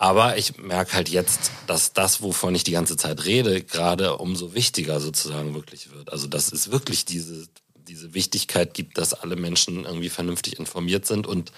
Aber 0.00 0.38
ich 0.38 0.56
merke 0.56 0.94
halt 0.94 1.10
jetzt, 1.10 1.50
dass 1.66 1.92
das, 1.92 2.22
wovon 2.22 2.54
ich 2.54 2.64
die 2.64 2.70
ganze 2.72 2.96
Zeit 2.96 3.26
rede, 3.26 3.62
gerade 3.62 4.16
umso 4.16 4.54
wichtiger 4.54 4.98
sozusagen 4.98 5.54
wirklich 5.54 5.92
wird. 5.92 6.10
Also 6.10 6.26
dass 6.26 6.50
es 6.50 6.70
wirklich 6.70 7.04
diese, 7.04 7.46
diese 7.74 8.14
Wichtigkeit 8.14 8.72
gibt, 8.72 8.96
dass 8.96 9.12
alle 9.12 9.36
Menschen 9.36 9.84
irgendwie 9.84 10.08
vernünftig 10.08 10.58
informiert 10.58 11.04
sind 11.04 11.26
und 11.26 11.52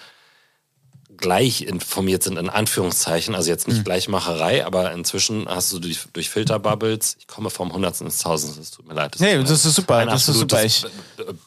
gleich 1.17 1.63
informiert 1.63 2.25
sind, 2.25 2.37
in 2.37 2.51
Anführungszeichen. 2.51 3.37
Also 3.37 3.49
jetzt 3.49 3.69
nicht 3.69 3.79
mhm. 3.79 3.85
Gleichmacherei, 3.85 4.67
aber 4.67 4.91
inzwischen 4.91 5.47
hast 5.49 5.73
du 5.73 5.79
durch, 5.79 6.01
durch 6.13 6.29
Filterbubbles, 6.29 7.19
ich 7.21 7.29
komme 7.29 7.49
vom 7.49 7.73
Hundertsten 7.73 8.09
ins 8.09 8.19
Tausendste, 8.19 8.61
es 8.61 8.73
tut 8.73 8.89
mir 8.89 8.95
leid. 8.95 9.15
Das 9.15 9.21
nee, 9.21 9.39
das 9.41 9.65
ist 9.65 9.77
super, 9.77 10.05
das 10.05 10.29
ist 10.29 10.41
super. 10.41 10.61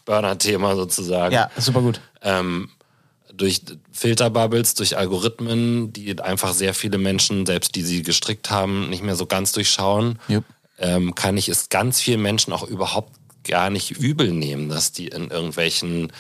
Burner-Thema 0.06 0.78
sozusagen. 0.78 1.36
Ja, 1.36 1.52
super 1.58 1.82
gut. 1.82 2.00
Ähm, 2.22 2.70
durch 3.38 3.62
Filterbubbles, 3.92 4.76
durch 4.76 4.98
Algorithmen, 4.98 5.94
die 5.94 6.20
einfach 6.22 6.54
sehr 6.54 6.74
viele 6.74 6.98
Menschen, 6.98 7.46
selbst 7.46 7.76
die 7.76 7.84
sie 7.84 8.02
gestrickt 8.02 8.50
haben, 8.50 8.90
nicht 8.90 9.04
mehr 9.04 9.16
so 9.16 9.26
ganz 9.26 9.52
durchschauen, 9.52 10.20
yep. 10.30 10.44
ähm, 10.80 11.16
kann 11.16 11.38
ich 11.38 11.50
es 11.50 11.70
ganz 11.70 12.02
vielen 12.02 12.22
Menschen 12.22 12.54
auch 12.54 12.64
überhaupt 12.68 13.14
gar 13.44 13.70
nicht 13.70 13.92
übel 13.92 14.32
nehmen, 14.32 14.70
dass 14.70 14.92
die 14.92 15.08
in 15.08 15.30
irgendwelchen 15.30 16.12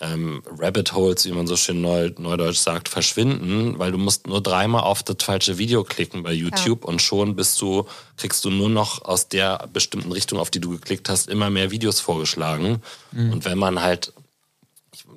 ähm, 0.00 0.42
Rabbit 0.58 0.92
Holes, 0.92 1.24
wie 1.24 1.32
man 1.32 1.46
so 1.46 1.56
schön 1.56 1.80
neu, 1.80 2.10
neudeutsch 2.18 2.58
sagt, 2.58 2.88
verschwinden, 2.88 3.78
weil 3.78 3.92
du 3.92 3.98
musst 3.98 4.26
nur 4.26 4.42
dreimal 4.42 4.82
auf 4.82 5.02
das 5.02 5.16
falsche 5.22 5.58
Video 5.58 5.84
klicken 5.84 6.22
bei 6.22 6.32
YouTube 6.32 6.82
ja. 6.82 6.88
und 6.88 7.00
schon 7.00 7.34
bist 7.34 7.60
du, 7.60 7.86
kriegst 8.16 8.44
du 8.44 8.50
nur 8.50 8.68
noch 8.68 9.04
aus 9.04 9.28
der 9.28 9.68
bestimmten 9.72 10.12
Richtung, 10.12 10.38
auf 10.38 10.50
die 10.50 10.60
du 10.60 10.70
geklickt 10.70 11.08
hast, 11.08 11.28
immer 11.28 11.50
mehr 11.50 11.70
Videos 11.70 12.00
vorgeschlagen. 12.00 12.82
Mhm. 13.12 13.32
Und 13.32 13.44
wenn 13.44 13.58
man 13.58 13.82
halt 13.82 14.12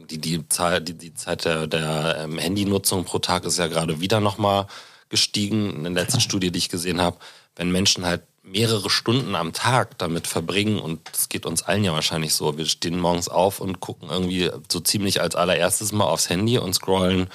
die, 0.09 0.17
die, 0.19 0.47
Zahl, 0.49 0.81
die, 0.81 0.93
die 0.93 1.13
Zeit 1.13 1.45
der, 1.45 1.67
der 1.67 2.17
ähm, 2.23 2.37
Handynutzung 2.37 3.05
pro 3.05 3.19
Tag 3.19 3.45
ist 3.45 3.57
ja 3.57 3.67
gerade 3.67 4.01
wieder 4.01 4.19
nochmal 4.19 4.67
gestiegen 5.09 5.85
in 5.85 5.95
der 5.95 6.03
letzten 6.03 6.21
Studie, 6.21 6.51
die 6.51 6.59
ich 6.59 6.69
gesehen 6.69 7.01
habe. 7.01 7.17
Wenn 7.55 7.71
Menschen 7.71 8.05
halt 8.05 8.21
mehrere 8.43 8.89
Stunden 8.89 9.35
am 9.35 9.53
Tag 9.53 9.97
damit 9.97 10.27
verbringen 10.27 10.79
und 10.79 10.99
es 11.13 11.29
geht 11.29 11.45
uns 11.45 11.63
allen 11.63 11.83
ja 11.83 11.93
wahrscheinlich 11.93 12.33
so. 12.33 12.57
Wir 12.57 12.65
stehen 12.65 12.99
morgens 12.99 13.29
auf 13.29 13.59
und 13.59 13.79
gucken 13.79 14.09
irgendwie 14.09 14.49
so 14.71 14.79
ziemlich 14.79 15.21
als 15.21 15.35
allererstes 15.35 15.91
mal 15.91 16.05
aufs 16.05 16.29
Handy 16.29 16.57
und 16.57 16.73
scrollen 16.73 17.27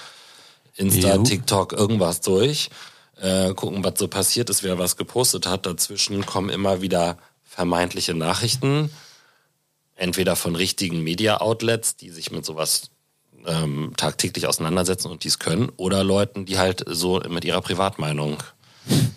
Insta, 0.77 1.15
Juhu. 1.15 1.23
TikTok, 1.23 1.73
irgendwas 1.73 2.21
durch, 2.21 2.71
äh, 3.21 3.55
gucken, 3.55 3.85
was 3.85 3.95
so 3.99 4.09
passiert 4.09 4.51
ist, 4.51 4.65
wer 4.65 4.79
was 4.79 4.97
gepostet 4.97 5.47
hat. 5.47 5.67
Dazwischen 5.67 6.27
kommen 6.27 6.51
immer 6.51 6.83
wieder 6.83 7.17
vermeintliche 7.45 8.15
Nachrichten 8.15 8.91
entweder 9.97 10.37
von 10.37 10.57
richtigen 10.57 11.03
Media-Outlets, 11.03 11.97
die 11.97 12.11
sich 12.11 12.31
mit 12.31 12.45
sowas 12.45 12.91
ähm, 13.47 13.93
tagtäglich 13.97 14.47
auseinandersetzen 14.47 15.11
und 15.11 15.25
dies 15.25 15.39
können, 15.39 15.71
oder 15.77 16.05
Leuten, 16.05 16.47
die 16.47 16.59
halt 16.59 16.85
so 16.87 17.21
mit 17.29 17.45
ihrer 17.45 17.61
Privatmeinung 17.61 18.43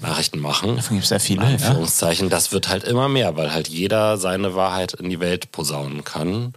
Nachrichten 0.02 0.40
machen. 0.40 0.78
Davon 0.78 0.98
gibt 0.98 1.04
es 1.04 1.10
sehr 1.10 1.20
viele. 1.20 1.42
Anführungszeichen. 1.42 2.28
Ja. 2.28 2.30
Das 2.30 2.52
wird 2.52 2.70
halt 2.70 2.84
immer 2.84 3.10
mehr, 3.10 3.36
weil 3.36 3.52
halt 3.52 3.68
jeder 3.68 4.18
seine 4.18 4.56
Wahrheit 4.56 4.94
in 4.94 5.10
die 5.10 5.20
Welt 5.20 5.52
posaunen 5.52 6.04
kann 6.04 6.54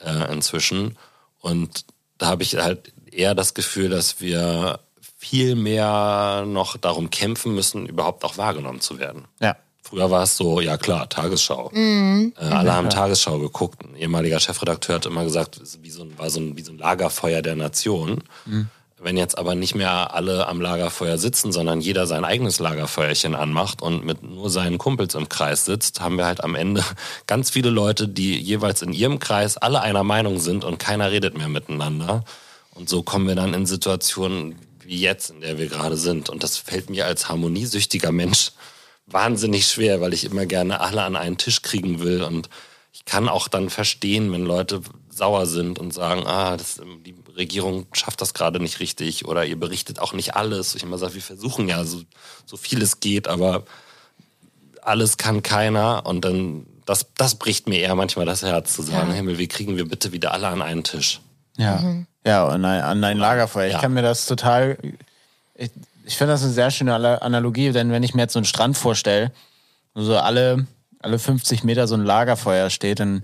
äh, 0.00 0.32
inzwischen. 0.32 0.96
Und 1.40 1.84
da 2.18 2.26
habe 2.26 2.42
ich 2.42 2.56
halt 2.56 2.92
eher 3.10 3.34
das 3.34 3.54
Gefühl, 3.54 3.90
dass 3.90 4.20
wir 4.20 4.80
viel 5.18 5.54
mehr 5.54 6.44
noch 6.46 6.76
darum 6.76 7.10
kämpfen 7.10 7.54
müssen, 7.54 7.86
überhaupt 7.86 8.24
auch 8.24 8.38
wahrgenommen 8.38 8.80
zu 8.80 8.98
werden. 8.98 9.24
Ja. 9.40 9.56
Früher 9.86 10.10
war 10.10 10.22
es 10.22 10.38
so, 10.38 10.62
ja 10.62 10.78
klar, 10.78 11.10
Tagesschau. 11.10 11.70
Mhm. 11.74 12.32
Äh, 12.40 12.44
alle 12.44 12.72
haben 12.72 12.88
Tagesschau 12.88 13.38
geguckt. 13.38 13.84
Ein 13.84 13.96
ehemaliger 13.96 14.40
Chefredakteur 14.40 14.94
hat 14.94 15.04
immer 15.04 15.24
gesagt, 15.24 15.58
es 15.58 15.82
wie 15.82 15.90
so 15.90 16.02
ein, 16.02 16.18
war 16.18 16.30
so 16.30 16.40
ein, 16.40 16.56
wie 16.56 16.62
so 16.62 16.72
ein 16.72 16.78
Lagerfeuer 16.78 17.42
der 17.42 17.54
Nation. 17.54 18.24
Mhm. 18.46 18.68
Wenn 18.98 19.18
jetzt 19.18 19.36
aber 19.36 19.54
nicht 19.54 19.74
mehr 19.74 20.14
alle 20.14 20.48
am 20.48 20.62
Lagerfeuer 20.62 21.18
sitzen, 21.18 21.52
sondern 21.52 21.82
jeder 21.82 22.06
sein 22.06 22.24
eigenes 22.24 22.60
Lagerfeuerchen 22.60 23.34
anmacht 23.34 23.82
und 23.82 24.06
mit 24.06 24.22
nur 24.22 24.48
seinen 24.48 24.78
Kumpels 24.78 25.14
im 25.14 25.28
Kreis 25.28 25.66
sitzt, 25.66 26.00
haben 26.00 26.16
wir 26.16 26.24
halt 26.24 26.42
am 26.42 26.54
Ende 26.54 26.82
ganz 27.26 27.50
viele 27.50 27.68
Leute, 27.68 28.08
die 28.08 28.40
jeweils 28.40 28.80
in 28.80 28.94
ihrem 28.94 29.18
Kreis 29.18 29.58
alle 29.58 29.82
einer 29.82 30.02
Meinung 30.02 30.40
sind 30.40 30.64
und 30.64 30.78
keiner 30.78 31.10
redet 31.10 31.36
mehr 31.36 31.50
miteinander. 31.50 32.24
Und 32.74 32.88
so 32.88 33.02
kommen 33.02 33.28
wir 33.28 33.34
dann 33.34 33.52
in 33.52 33.66
Situationen 33.66 34.56
wie 34.82 34.98
jetzt, 34.98 35.30
in 35.30 35.42
der 35.42 35.58
wir 35.58 35.68
gerade 35.68 35.98
sind. 35.98 36.30
Und 36.30 36.42
das 36.42 36.56
fällt 36.56 36.88
mir 36.88 37.04
als 37.04 37.28
harmoniesüchtiger 37.28 38.12
Mensch 38.12 38.52
wahnsinnig 39.06 39.66
schwer, 39.66 40.00
weil 40.00 40.14
ich 40.14 40.24
immer 40.24 40.46
gerne 40.46 40.80
alle 40.80 41.02
an 41.02 41.16
einen 41.16 41.36
Tisch 41.36 41.62
kriegen 41.62 42.00
will 42.00 42.22
und 42.22 42.48
ich 42.92 43.04
kann 43.04 43.28
auch 43.28 43.48
dann 43.48 43.70
verstehen, 43.70 44.32
wenn 44.32 44.44
Leute 44.44 44.80
sauer 45.10 45.46
sind 45.46 45.78
und 45.78 45.92
sagen, 45.92 46.26
ah, 46.26 46.56
das, 46.56 46.80
die 47.04 47.14
Regierung 47.36 47.86
schafft 47.92 48.20
das 48.20 48.34
gerade 48.34 48.60
nicht 48.60 48.80
richtig 48.80 49.26
oder 49.26 49.44
ihr 49.44 49.58
berichtet 49.58 49.98
auch 49.98 50.12
nicht 50.12 50.36
alles. 50.36 50.74
Ich 50.74 50.84
immer 50.84 50.98
sage, 50.98 51.14
wir 51.14 51.22
versuchen 51.22 51.68
ja 51.68 51.84
so, 51.84 52.02
so 52.46 52.56
viel 52.56 52.80
es 52.82 53.00
geht, 53.00 53.28
aber 53.28 53.64
alles 54.82 55.16
kann 55.16 55.42
keiner 55.42 56.06
und 56.06 56.24
dann 56.24 56.66
das, 56.86 57.06
das 57.16 57.36
bricht 57.36 57.68
mir 57.68 57.80
eher 57.80 57.94
manchmal 57.94 58.26
das 58.26 58.42
Herz 58.42 58.74
zu 58.74 58.82
sagen, 58.82 59.10
ja. 59.10 59.14
Himmel, 59.14 59.38
wie 59.38 59.48
kriegen 59.48 59.76
wir 59.76 59.88
bitte 59.88 60.12
wieder 60.12 60.32
alle 60.32 60.48
an 60.48 60.62
einen 60.62 60.84
Tisch? 60.84 61.20
Ja, 61.56 61.76
mhm. 61.76 62.06
ja, 62.24 62.46
an 62.46 62.64
ein, 62.64 62.82
an 62.82 63.04
ein 63.04 63.18
Lagerfeuer. 63.18 63.74
Ich 63.74 63.80
kann 63.80 63.94
mir 63.94 64.02
das 64.02 64.26
total, 64.26 64.78
ich, 65.54 65.70
ich 66.04 66.16
finde 66.16 66.32
das 66.32 66.42
eine 66.42 66.52
sehr 66.52 66.70
schöne 66.70 67.22
Analogie, 67.22 67.72
denn 67.72 67.90
wenn 67.90 68.02
ich 68.02 68.14
mir 68.14 68.22
jetzt 68.22 68.34
so 68.34 68.38
einen 68.38 68.44
Strand 68.46 68.76
vorstelle, 68.76 69.32
so 69.94 70.16
alle, 70.16 70.66
alle 71.00 71.18
50 71.18 71.64
Meter 71.64 71.86
so 71.86 71.94
ein 71.94 72.04
Lagerfeuer 72.04 72.70
steht, 72.70 73.00
dann 73.00 73.22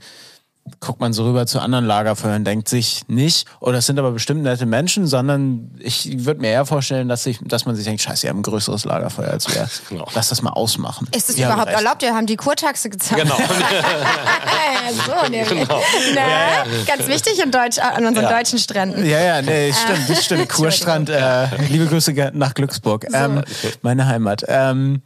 guckt 0.79 1.01
man 1.01 1.13
so 1.13 1.25
rüber 1.25 1.47
zu 1.47 1.61
anderen 1.61 1.85
Lagerfeuern, 1.85 2.45
denkt 2.45 2.69
sich 2.69 3.03
nicht, 3.09 3.47
oh, 3.61 3.73
das 3.73 3.87
sind 3.87 3.99
aber 3.99 4.13
bestimmt 4.13 4.43
nette 4.43 4.67
Menschen, 4.67 5.07
sondern 5.07 5.71
ich 5.79 6.25
würde 6.25 6.41
mir 6.41 6.49
eher 6.49 6.65
vorstellen, 6.65 7.09
dass, 7.09 7.27
ich, 7.27 7.39
dass 7.43 7.67
man 7.67 7.75
sich 7.75 7.85
denkt, 7.85 8.03
scheiße, 8.03 8.27
ihr 8.27 8.31
habt 8.31 8.39
ein 8.39 8.43
größeres 8.43 8.85
Lagerfeuer 8.85 9.31
als 9.31 9.53
wir. 9.53 9.69
Genau. 9.89 10.07
Lass 10.15 10.29
das 10.29 10.43
mal 10.43 10.51
ausmachen. 10.51 11.09
Ist 11.15 11.31
es 11.31 11.39
überhaupt 11.39 11.67
recht. 11.67 11.79
erlaubt? 11.79 12.03
Wir 12.03 12.15
haben 12.15 12.27
die 12.27 12.37
Kurtaxe 12.37 12.91
gezahlt. 12.91 13.23
Genau. 13.23 13.37
so, 15.07 15.29
nämlich. 15.29 15.49
Genau. 15.49 15.83
Na, 16.15 16.21
ja, 16.21 16.29
ja. 16.29 16.65
Ganz 16.87 17.09
wichtig 17.09 17.43
in 17.43 17.51
Deutsch, 17.51 17.79
an 17.79 18.07
unseren 18.07 18.25
ja. 18.25 18.39
deutschen 18.39 18.59
Stränden. 18.59 19.05
Ja, 19.05 19.21
ja, 19.21 19.43
nee, 19.43 19.73
stimmt, 19.73 20.09
das 20.09 20.25
stimmt. 20.25 20.49
Kurstrand, 20.53 21.09
äh, 21.09 21.47
liebe 21.69 21.87
Grüße 21.87 22.31
nach 22.35 22.55
Glücksburg, 22.55 23.07
so. 23.09 23.17
ähm, 23.17 23.43
meine 23.83 24.07
Heimat. 24.07 24.45
Ähm, 24.47 25.03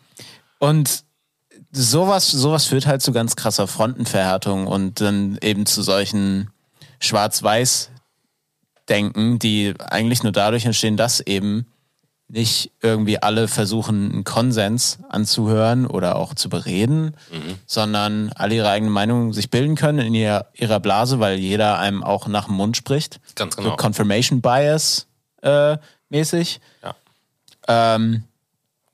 und 0.58 1.04
sowas, 1.74 2.30
sowas 2.30 2.66
führt 2.66 2.86
halt 2.86 3.02
zu 3.02 3.12
ganz 3.12 3.36
krasser 3.36 3.66
Frontenverhärtung 3.66 4.66
und 4.66 5.00
dann 5.00 5.38
eben 5.42 5.64
zu 5.66 5.82
solchen 5.82 6.48
Schwarz-Weiß-Denken, 7.00 9.38
die 9.38 9.74
eigentlich 9.78 10.22
nur 10.22 10.32
dadurch 10.32 10.64
entstehen, 10.64 10.96
dass 10.96 11.20
eben 11.20 11.66
nicht 12.28 12.72
irgendwie 12.80 13.22
alle 13.22 13.48
versuchen, 13.48 14.10
einen 14.10 14.24
Konsens 14.24 15.00
anzuhören 15.08 15.86
oder 15.86 16.16
auch 16.16 16.32
zu 16.34 16.48
bereden, 16.48 17.14
mhm. 17.30 17.58
sondern 17.66 18.32
alle 18.32 18.54
ihre 18.54 18.70
eigene 18.70 18.90
Meinung 18.90 19.34
sich 19.34 19.50
bilden 19.50 19.76
können 19.76 19.98
in 19.98 20.14
ihrer, 20.14 20.46
ihrer 20.54 20.80
Blase, 20.80 21.20
weil 21.20 21.38
jeder 21.38 21.78
einem 21.78 22.02
auch 22.02 22.26
nach 22.26 22.46
dem 22.46 22.54
Mund 22.54 22.78
spricht. 22.78 23.20
Ganz 23.34 23.56
genau. 23.56 23.70
So 23.70 23.76
Confirmation 23.76 24.40
Bias 24.40 25.06
äh, 25.42 25.76
mäßig. 26.08 26.60
Ja. 26.82 26.94
Ähm, 27.68 28.24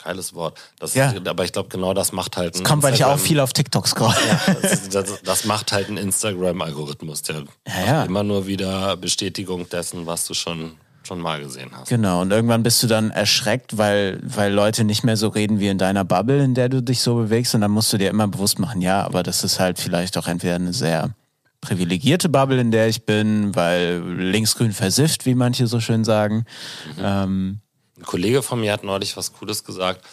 Geiles 0.03 0.35
Wort. 0.35 0.59
Das, 0.79 0.95
ja. 0.95 1.13
Aber 1.27 1.45
ich 1.45 1.53
glaube, 1.53 1.69
genau 1.69 1.95
das 1.95 2.13
macht 2.13 2.37
halt. 2.37 2.55
Das 2.55 2.65
kommt, 2.65 2.83
weil 2.83 2.95
ich 2.95 3.05
auch 3.05 3.19
viel 3.19 3.41
auf 3.41 3.53
TikTok 3.53 3.87
scroll. 3.87 4.15
Ja, 4.27 4.55
das, 4.63 4.89
das, 4.89 5.23
das, 5.23 5.45
macht 5.45 5.73
halt 5.73 5.89
ein 5.89 5.97
Instagram-Algorithmus, 5.97 7.23
der 7.23 7.45
ja, 7.67 7.87
ja. 7.87 8.05
immer 8.05 8.23
nur 8.23 8.47
wieder 8.47 8.97
Bestätigung 8.97 9.69
dessen, 9.69 10.07
was 10.07 10.27
du 10.27 10.35
schon 10.35 10.77
schon 11.03 11.21
mal 11.21 11.41
gesehen 11.41 11.71
hast. 11.73 11.89
Genau, 11.89 12.21
und 12.21 12.31
irgendwann 12.31 12.63
bist 12.63 12.83
du 12.83 12.87
dann 12.87 13.11
erschreckt, 13.11 13.79
weil, 13.79 14.21
weil 14.23 14.53
Leute 14.53 14.85
nicht 14.85 15.03
mehr 15.03 15.17
so 15.17 15.29
reden 15.29 15.59
wie 15.59 15.69
in 15.69 15.79
deiner 15.79 16.05
Bubble, 16.05 16.45
in 16.45 16.55
der 16.55 16.69
du 16.69 16.83
dich 16.83 17.01
so 17.01 17.17
bewegst. 17.17 17.55
Und 17.55 17.63
dann 17.63 17.71
musst 17.71 17.93
du 17.93 17.99
dir 17.99 18.11
immer 18.11 18.29
bewusst 18.29 18.59
machen, 18.59 18.81
ja, 18.81 19.03
aber 19.03 19.23
das 19.23 19.43
ist 19.43 19.59
halt 19.59 19.79
vielleicht 19.79 20.17
auch 20.19 20.29
entweder 20.29 20.57
eine 20.57 20.73
sehr 20.73 21.11
privilegierte 21.61 22.29
Bubble, 22.29 22.61
in 22.61 22.71
der 22.71 22.89
ich 22.89 23.07
bin, 23.07 23.55
weil 23.55 24.03
linksgrün 24.03 24.73
versifft, 24.73 25.27
wie 25.27 25.35
manche 25.35 25.67
so 25.67 25.81
schön 25.81 26.05
sagen. 26.05 26.45
Mhm. 26.97 27.03
Ähm, 27.03 27.61
ein 28.01 28.07
Kollege 28.07 28.43
von 28.43 28.61
mir 28.61 28.73
hat 28.73 28.83
neulich 28.83 29.17
was 29.17 29.35
Cooles 29.35 29.63
gesagt, 29.65 30.05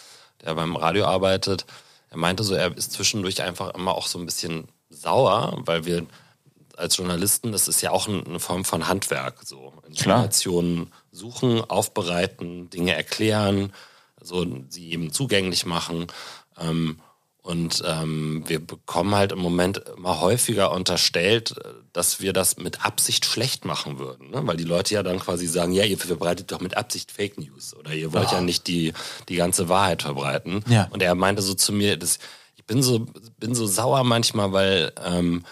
der 0.43 0.53
beim 0.55 0.75
Radio 0.75 1.05
arbeitet. 1.05 1.65
Er 2.09 2.17
meinte 2.17 2.43
so, 2.43 2.53
er 2.53 2.75
ist 2.75 2.91
zwischendurch 2.91 3.41
einfach 3.41 3.73
immer 3.73 3.95
auch 3.95 4.07
so 4.07 4.19
ein 4.19 4.25
bisschen 4.25 4.67
sauer, 4.89 5.61
weil 5.65 5.85
wir 5.85 6.05
als 6.75 6.97
Journalisten, 6.97 7.51
das 7.51 7.67
ist 7.67 7.81
ja 7.81 7.91
auch 7.91 8.07
eine 8.07 8.39
Form 8.39 8.65
von 8.65 8.87
Handwerk, 8.87 9.39
so 9.43 9.73
Informationen 9.87 10.91
suchen, 11.11 11.61
aufbereiten, 11.61 12.69
Dinge 12.69 12.93
erklären, 12.93 13.73
so 14.21 14.45
sie 14.69 14.91
eben 14.91 15.11
zugänglich 15.11 15.65
machen. 15.65 16.07
Ähm, 16.59 16.99
und 17.47 17.81
ähm, 17.87 18.43
wir 18.45 18.59
bekommen 18.59 19.15
halt 19.15 19.31
im 19.31 19.39
Moment 19.39 19.81
immer 19.95 20.19
häufiger 20.19 20.73
unterstellt, 20.73 21.55
dass 21.93 22.19
wir 22.19 22.33
das 22.33 22.57
mit 22.57 22.85
Absicht 22.85 23.23
schlecht 23.23 23.63
machen 23.63 23.99
würden. 23.99 24.31
Ne? 24.31 24.41
Weil 24.45 24.57
die 24.57 24.65
Leute 24.65 24.95
ja 24.95 25.01
dann 25.01 25.17
quasi 25.17 25.47
sagen, 25.47 25.71
ja, 25.71 25.85
ihr 25.85 25.97
verbreitet 25.97 26.51
doch 26.51 26.59
mit 26.59 26.75
Absicht 26.75 27.09
Fake 27.09 27.37
News 27.37 27.73
oder 27.73 27.93
ihr 27.93 28.11
wollt 28.11 28.27
oh. 28.31 28.35
ja 28.35 28.41
nicht 28.41 28.67
die, 28.67 28.91
die 29.29 29.37
ganze 29.37 29.69
Wahrheit 29.69 30.01
verbreiten. 30.01 30.61
Ja. 30.67 30.89
Und 30.91 31.01
er 31.01 31.15
meinte 31.15 31.41
so 31.41 31.53
zu 31.53 31.71
mir, 31.71 31.95
dass 31.95 32.19
ich 32.57 32.65
bin 32.65 32.83
so, 32.83 33.07
bin 33.39 33.55
so 33.55 33.65
sauer 33.65 34.03
manchmal, 34.03 34.51
weil 34.51 34.91
ähm, 35.05 35.45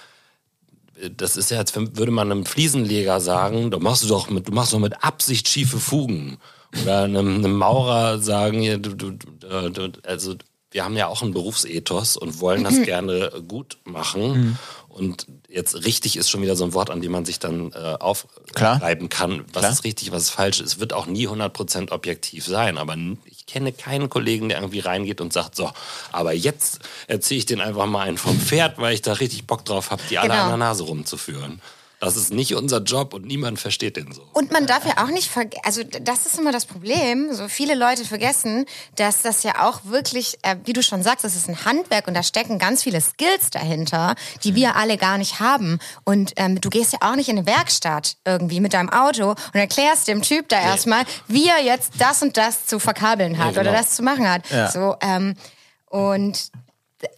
das 1.16 1.38
ist 1.38 1.50
ja, 1.50 1.60
als 1.60 1.74
würde 1.78 2.12
man 2.12 2.30
einem 2.30 2.46
Fliesenleger 2.46 3.22
sagen, 3.22 3.72
du 3.72 3.80
machst 3.80 4.10
doch 4.10 4.30
mit, 4.30 4.50
du 4.50 4.52
machst 4.52 4.74
doch 4.74 4.80
mit 4.80 5.02
Absicht 5.02 5.48
schiefe 5.48 5.80
Fugen. 5.80 6.40
Oder 6.82 7.04
einem, 7.04 7.36
einem 7.36 7.56
Maurer 7.56 8.20
sagen, 8.20 8.62
ja, 8.62 8.76
du, 8.76 8.96
du, 8.96 9.12
du, 9.12 9.92
also 10.04 10.36
wir 10.76 10.84
haben 10.84 10.98
ja 10.98 11.08
auch 11.08 11.22
einen 11.22 11.32
Berufsethos 11.32 12.18
und 12.18 12.42
wollen 12.42 12.66
das 12.66 12.82
gerne 12.84 13.32
gut 13.48 13.78
machen. 13.86 14.22
Mhm. 14.28 14.58
Und 14.90 15.28
jetzt 15.50 15.86
richtig 15.86 16.18
ist 16.18 16.30
schon 16.30 16.42
wieder 16.42 16.58
so 16.58 16.66
ein 16.66 16.74
Wort, 16.74 16.90
an 16.90 17.00
dem 17.00 17.14
man 17.14 17.24
sich 17.24 17.40
dann 17.40 17.72
äh, 17.72 17.96
aufreiben 18.00 19.08
kann. 19.08 19.46
Was 19.54 19.62
Klar. 19.62 19.72
ist 19.72 19.84
richtig, 19.86 20.12
was 20.12 20.24
ist 20.24 20.30
falsch? 20.32 20.60
Es 20.60 20.80
wird 20.80 20.92
auch 20.92 21.06
nie 21.06 21.30
100% 21.30 21.92
objektiv 21.92 22.46
sein. 22.46 22.78
Aber 22.78 22.98
ich 23.26 23.46
kenne 23.46 23.72
keinen 23.72 24.10
Kollegen, 24.10 24.50
der 24.50 24.58
irgendwie 24.58 24.82
reingeht 24.82 25.22
und 25.22 25.32
sagt, 25.32 25.56
so, 25.56 25.72
aber 26.12 26.34
jetzt 26.34 26.80
erzähle 27.08 27.38
ich 27.38 27.46
den 27.46 27.62
einfach 27.62 27.86
mal 27.86 28.02
einen 28.02 28.18
vom 28.18 28.38
Pferd, 28.38 28.78
weil 28.78 28.94
ich 28.94 29.02
da 29.02 29.14
richtig 29.14 29.48
Bock 29.48 29.64
drauf 29.64 29.92
habe, 29.92 30.02
die 30.10 30.18
alle 30.18 30.32
genau. 30.32 30.44
an 30.44 30.50
der 30.50 30.58
Nase 30.58 30.84
rumzuführen. 30.84 31.62
Das 32.00 32.18
ist 32.18 32.32
nicht 32.32 32.56
unser 32.56 32.80
Job 32.82 33.14
und 33.14 33.26
niemand 33.26 33.60
versteht 33.60 33.98
den 33.98 34.12
so. 34.12 34.28
Und 34.34 34.52
man 34.52 34.66
darf 34.68 34.86
ja 34.86 35.04
auch 35.04 35.10
nicht 35.10 35.30
vergessen, 35.30 35.62
also 35.64 35.82
das 35.84 36.26
ist 36.26 36.38
immer 36.38 36.52
das 36.52 36.66
Problem, 36.66 37.34
so 37.34 37.48
viele 37.48 37.76
Leute 37.76 38.06
vergessen, 38.06 38.66
dass 38.96 39.22
das 39.22 39.44
ja 39.44 39.66
auch 39.68 39.82
wirklich, 39.86 40.38
äh, 40.42 40.58
wie 40.66 40.74
du 40.74 40.84
schon 40.84 41.04
sagst, 41.04 41.24
das 41.24 41.36
ist 41.36 41.48
ein 41.48 41.66
Handwerk 41.66 42.08
und 42.08 42.14
da 42.14 42.24
stecken 42.24 42.60
ganz 42.60 42.84
viele 42.84 43.00
Skills 43.02 43.50
dahinter, 43.52 44.16
die 44.44 44.56
wir 44.56 44.76
alle 44.76 44.98
gar 44.98 45.18
nicht 45.18 45.40
haben. 45.40 45.80
Und 46.04 46.34
ähm, 46.36 46.60
du 46.60 46.70
gehst 46.70 46.94
ja 46.94 47.00
auch 47.02 47.16
nicht 47.16 47.30
in 47.30 47.38
eine 47.38 47.48
Werkstatt 47.48 48.18
irgendwie 48.26 48.60
mit 48.60 48.74
deinem 48.74 48.90
Auto 48.90 49.30
und 49.30 49.56
erklärst 49.56 50.08
dem 50.08 50.22
Typ 50.22 50.50
da 50.50 50.60
nee. 50.60 50.66
erstmal, 50.66 51.04
wie 51.28 51.48
er 51.48 51.64
jetzt 51.64 51.94
das 51.98 52.22
und 52.22 52.38
das 52.38 52.66
zu 52.66 52.80
verkabeln 52.80 53.38
hat 53.38 53.56
ja, 53.56 53.62
genau. 53.62 53.72
oder 53.72 53.80
das 53.80 53.96
zu 53.96 54.04
machen 54.04 54.30
hat. 54.30 54.50
Ja. 54.50 54.70
So, 54.70 54.96
ähm, 55.02 55.36
und 55.90 56.52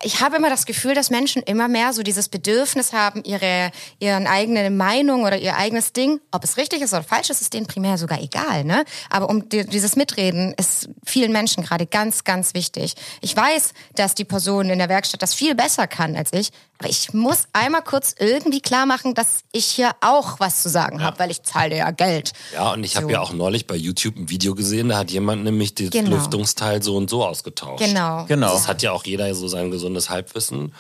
ich 0.02 0.22
habe 0.22 0.38
immer 0.38 0.50
das 0.50 0.66
Gefühl, 0.66 0.96
dass 0.96 1.10
Menschen 1.10 1.44
immer 1.44 1.68
mehr 1.68 1.94
so 1.94 2.02
dieses 2.02 2.30
Bedürfnis 2.30 2.94
haben, 2.94 3.24
ihre 3.24 3.72
ihren 4.00 4.26
eigene 4.26 4.72
Meinung 4.72 5.24
oder 5.24 5.38
ihr 5.38 5.56
eigenes 5.56 5.94
Ding, 5.94 6.20
ob 6.32 6.44
es 6.44 6.58
richtig 6.58 6.82
ist 6.82 6.94
oder 6.94 7.04
falsch 7.04 7.30
ist, 7.30 7.42
ist 7.42 7.54
denen 7.54 7.68
primär 7.68 7.98
sogar 7.98 8.22
egal. 8.22 8.63
Ne? 8.63 8.84
Aber 9.10 9.30
um 9.30 9.48
die, 9.50 9.66
dieses 9.66 9.96
Mitreden 9.96 10.54
ist 10.58 10.90
vielen 11.06 11.32
Menschen 11.32 11.63
gerade 11.63 11.86
ganz, 11.86 12.24
ganz 12.24 12.54
wichtig. 12.54 12.96
Ich 13.22 13.36
weiß, 13.36 13.74
dass 13.96 14.16
die 14.16 14.26
Person 14.26 14.70
in 14.70 14.80
der 14.80 14.90
Werkstatt 14.90 15.22
das 15.22 15.34
viel 15.34 15.54
besser 15.54 15.88
kann 15.88 16.16
als 16.16 16.34
ich, 16.34 16.52
aber 16.80 16.90
ich 16.90 17.13
muss 17.13 17.48
einmal 17.54 17.82
kurz 17.82 18.13
irgendwie 18.20 18.62
klar 18.62 18.86
machen, 18.86 19.16
dass 19.16 19.40
ich 19.52 19.66
hier 19.66 19.92
auch 20.02 20.40
was 20.40 20.62
zu 20.62 20.70
sagen 20.70 21.00
ja. 21.00 21.06
habe, 21.06 21.20
weil 21.20 21.32
ich 21.32 21.42
zahle 21.42 21.76
ja 21.76 21.90
Geld. 21.92 22.34
Ja, 22.54 22.74
und 22.74 22.84
ich 22.84 22.94
so. 22.94 23.02
habe 23.02 23.12
ja 23.12 23.22
auch 23.22 23.34
neulich 23.34 23.66
bei 23.66 23.76
YouTube 23.76 24.16
ein 24.16 24.30
Video 24.30 24.54
gesehen, 24.54 24.90
da 24.90 24.98
hat 24.98 25.10
jemand 25.10 25.44
nämlich 25.44 25.74
das 25.74 25.90
genau. 25.90 26.12
Lüftungsteil 26.12 26.84
so 26.84 26.96
und 26.96 27.10
so 27.10 27.26
ausgetauscht. 27.26 27.84
Genau. 27.84 28.26
genau. 28.26 28.54
Das 28.54 28.68
hat 28.68 28.84
ja 28.84 28.92
auch 28.92 29.06
jeder 29.06 29.34
so 29.34 29.48
sein 29.48 29.67
gesundes 29.72 30.10
Halbwissen 30.10 30.74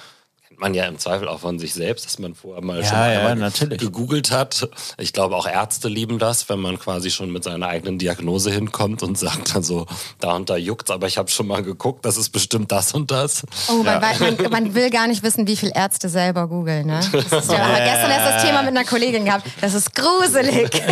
man 0.57 0.73
ja 0.73 0.85
im 0.85 0.97
Zweifel 0.97 1.27
auch 1.27 1.39
von 1.39 1.59
sich 1.59 1.73
selbst, 1.73 2.05
dass 2.05 2.19
man 2.19 2.33
vorher 2.33 2.63
mal 2.63 2.81
ja, 2.81 2.85
schon 2.85 2.97
ja, 2.97 3.35
natürlich. 3.35 3.79
gegoogelt 3.79 4.31
hat. 4.31 4.67
Ich 4.97 5.13
glaube, 5.13 5.35
auch 5.35 5.47
Ärzte 5.47 5.87
lieben 5.87 6.19
das, 6.19 6.49
wenn 6.49 6.59
man 6.59 6.79
quasi 6.79 7.11
schon 7.11 7.31
mit 7.31 7.43
seiner 7.43 7.67
eigenen 7.67 7.99
Diagnose 7.99 8.51
hinkommt 8.51 9.03
und 9.03 9.17
sagt 9.17 9.55
dann 9.55 9.63
so, 9.63 9.85
da 10.19 10.35
und 10.35 10.49
da 10.49 10.57
juckt's, 10.57 10.89
aber 10.89 11.07
ich 11.07 11.17
habe 11.17 11.29
schon 11.29 11.47
mal 11.47 11.61
geguckt, 11.61 12.05
das 12.05 12.17
ist 12.17 12.29
bestimmt 12.29 12.71
das 12.71 12.93
und 12.93 13.11
das. 13.11 13.45
Oh, 13.69 13.83
man, 13.83 14.01
ja. 14.01 14.13
man, 14.19 14.51
man, 14.51 14.75
will 14.75 14.89
gar 14.89 15.07
nicht 15.07 15.23
wissen, 15.23 15.47
wie 15.47 15.55
viele 15.55 15.73
Ärzte 15.75 16.09
selber 16.09 16.47
googeln. 16.47 16.87
Ne? 16.87 16.99
Das 17.11 17.43
ist 17.43 17.51
ja, 17.51 17.57
ja, 17.57 17.93
gestern 17.93 18.11
erst 18.11 18.35
das 18.35 18.43
Thema 18.43 18.61
mit 18.61 18.71
einer 18.71 18.83
Kollegin 18.83 19.25
gehabt. 19.25 19.47
Das 19.61 19.73
ist 19.73 19.93
gruselig. 19.93 20.69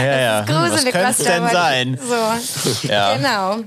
ja, 0.00 0.20
ja. 0.20 0.42
Das 0.42 0.50
ist 0.50 0.56
gruselig, 0.56 0.94
was, 0.94 1.18
was 1.18 1.26
denn 1.26 1.48
sein? 1.48 2.00
So. 2.02 2.88
Ja. 2.88 3.16
Genau. 3.16 3.64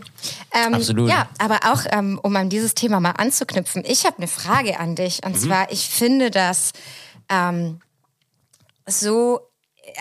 Ähm, 0.53 0.73
Absolut. 0.73 1.09
Ja, 1.09 1.27
aber 1.37 1.59
auch, 1.71 1.83
ähm, 1.91 2.19
um 2.21 2.35
an 2.35 2.49
dieses 2.49 2.73
Thema 2.73 2.99
mal 2.99 3.11
anzuknüpfen, 3.11 3.83
ich 3.85 4.05
habe 4.05 4.17
eine 4.17 4.27
Frage 4.27 4.79
an 4.81 4.95
dich. 4.95 5.23
Und 5.23 5.33
mhm. 5.33 5.39
zwar, 5.39 5.71
ich 5.71 5.87
finde 5.87 6.31
das 6.31 6.71
ähm, 7.29 7.79
so, 8.85 9.39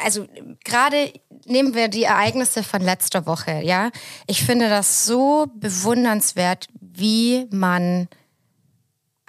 also 0.03 0.27
gerade 0.65 1.13
nehmen 1.47 1.75
wir 1.75 1.89
die 1.89 2.05
Ereignisse 2.05 2.63
von 2.63 2.81
letzter 2.81 3.27
Woche, 3.27 3.61
ja. 3.63 3.91
Ich 4.27 4.45
finde 4.45 4.69
das 4.69 5.05
so 5.05 5.47
bewundernswert, 5.55 6.69
wie 6.81 7.47
man 7.51 8.09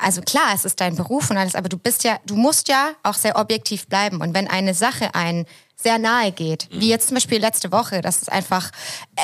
also 0.02 0.22
klar, 0.22 0.50
es 0.56 0.66
ist 0.66 0.82
dein 0.82 0.96
Beruf 0.96 1.30
und 1.30 1.38
alles, 1.38 1.54
aber 1.54 1.70
du 1.70 1.78
bist 1.78 2.04
ja, 2.04 2.18
du 2.26 2.36
musst 2.36 2.70
ja 2.70 2.94
auch 3.04 3.14
sehr 3.14 3.38
objektiv 3.38 3.88
bleiben. 3.88 4.20
Und 4.20 4.34
wenn 4.34 4.48
eine 4.48 4.74
Sache 4.74 5.14
einen 5.14 5.46
sehr 5.76 6.00
nahe 6.00 6.32
geht, 6.32 6.68
wie 6.72 6.90
jetzt 6.90 7.10
zum 7.10 7.16
Beispiel 7.16 7.40
letzte 7.40 7.72
Woche, 7.72 8.02
dass 8.02 8.22
es 8.24 8.28
einfach 8.28 8.72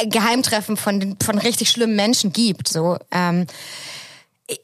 Geheimtreffen 0.06 0.78
von, 0.78 1.18
von 1.24 1.40
richtig 1.40 1.72
schlimmen 1.72 1.96
Menschen 1.96 2.32
gibt, 2.32 2.68
so, 2.68 2.98
ähm, 3.12 3.48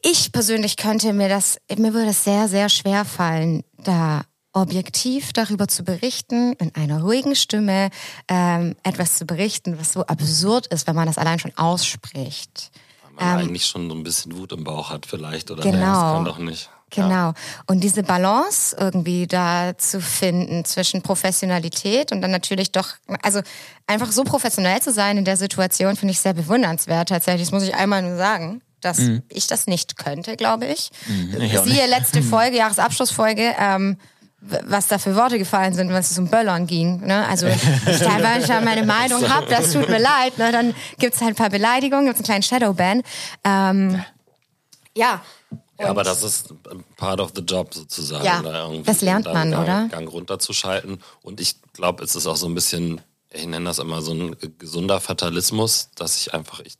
ich 0.01 0.31
persönlich 0.31 0.77
könnte 0.77 1.13
mir 1.13 1.29
das, 1.29 1.57
mir 1.75 1.93
würde 1.93 2.11
es 2.11 2.23
sehr, 2.23 2.47
sehr 2.47 2.69
schwer 2.69 3.05
fallen, 3.05 3.63
da 3.83 4.21
objektiv 4.53 5.33
darüber 5.33 5.67
zu 5.67 5.83
berichten, 5.83 6.53
in 6.53 6.73
einer 6.75 7.01
ruhigen 7.01 7.35
Stimme 7.35 7.89
ähm, 8.27 8.75
etwas 8.83 9.17
zu 9.17 9.25
berichten, 9.25 9.79
was 9.79 9.93
so 9.93 10.05
absurd 10.05 10.67
ist, 10.67 10.85
wenn 10.85 10.95
man 10.95 11.07
das 11.07 11.17
allein 11.17 11.39
schon 11.39 11.57
ausspricht 11.57 12.71
man 13.15 13.39
ähm, 13.39 13.45
eigentlich 13.45 13.65
schon 13.65 13.89
so 13.89 13.95
ein 13.95 14.03
bisschen 14.03 14.37
Wut 14.37 14.51
im 14.51 14.63
Bauch 14.63 14.89
hat 14.89 15.05
vielleicht 15.05 15.51
oder 15.51 15.63
genau. 15.63 15.77
Nee, 15.77 15.81
das 15.81 16.13
kann 16.13 16.25
doch 16.25 16.37
nicht. 16.39 16.69
Genau. 16.89 17.09
Ja. 17.09 17.33
Und 17.65 17.83
diese 17.83 18.03
Balance 18.03 18.75
irgendwie 18.79 19.25
da 19.25 19.75
zu 19.77 19.99
finden 19.99 20.63
zwischen 20.63 21.01
Professionalität 21.01 22.11
und 22.11 22.21
dann 22.21 22.29
natürlich 22.29 22.71
doch, 22.71 22.89
also 23.23 23.41
einfach 23.87 24.11
so 24.11 24.23
professionell 24.23 24.79
zu 24.79 24.91
sein 24.91 25.17
in 25.17 25.25
der 25.25 25.37
Situation, 25.37 25.95
finde 25.95 26.11
ich 26.11 26.19
sehr 26.19 26.35
bewundernswert 26.35 27.09
tatsächlich. 27.09 27.47
Das 27.47 27.51
muss 27.51 27.63
ich 27.63 27.73
einmal 27.73 28.03
nur 28.03 28.17
sagen 28.17 28.61
dass 28.83 28.99
mhm. 28.99 29.23
ich 29.29 29.47
das 29.47 29.67
nicht 29.67 29.97
könnte, 29.97 30.35
glaube 30.37 30.65
ich. 30.65 30.91
Mhm, 31.07 31.41
ich 31.41 31.59
Siehe 31.59 31.87
letzte 31.87 32.21
Folge, 32.21 32.57
Jahresabschlussfolge, 32.57 33.55
ähm, 33.57 33.97
was 34.39 34.87
da 34.87 34.97
für 34.97 35.15
Worte 35.15 35.39
gefallen 35.39 35.73
sind, 35.73 35.89
wenn 35.89 35.95
es 35.95 36.17
um 36.17 36.27
Böllern 36.27 36.67
ging. 36.67 37.05
Ne? 37.05 37.25
Also 37.27 37.47
ich 37.47 37.61
da, 37.61 38.21
wenn 38.21 38.41
ich 38.41 38.47
da 38.47 38.61
meine 38.61 38.85
Meinung 38.85 39.27
habe, 39.29 39.47
das 39.47 39.71
tut 39.71 39.89
mir 39.89 39.99
leid, 39.99 40.37
ne? 40.37 40.51
dann 40.51 40.75
gibt 40.99 41.15
es 41.15 41.21
halt 41.21 41.31
ein 41.31 41.35
paar 41.35 41.49
Beleidigungen, 41.49 42.05
gibt 42.05 42.15
es 42.15 42.19
einen 42.19 42.25
kleinen 42.25 42.43
Shadowban. 42.43 43.01
Ähm, 43.43 44.03
ja. 44.95 45.21
Ja, 45.79 45.89
aber 45.89 46.03
das 46.03 46.21
ist 46.21 46.53
part 46.97 47.19
of 47.19 47.31
the 47.35 47.41
job 47.41 47.73
sozusagen. 47.73 48.23
Ja, 48.23 48.69
das 48.83 49.01
lernt 49.01 49.25
man, 49.25 49.51
Gang, 49.51 49.63
oder? 49.63 49.87
Gang 49.89 50.11
runterzuschalten. 50.11 50.99
Und 51.23 51.41
ich 51.41 51.55
glaube, 51.73 52.03
es 52.03 52.15
ist 52.15 52.27
auch 52.27 52.35
so 52.35 52.47
ein 52.47 52.53
bisschen, 52.53 53.01
ich 53.31 53.47
nenne 53.47 53.65
das 53.65 53.79
immer 53.79 54.01
so 54.01 54.13
ein 54.13 54.35
gesunder 54.59 55.01
Fatalismus, 55.01 55.89
dass 55.95 56.17
ich 56.17 56.33
einfach, 56.33 56.59
ich, 56.59 56.75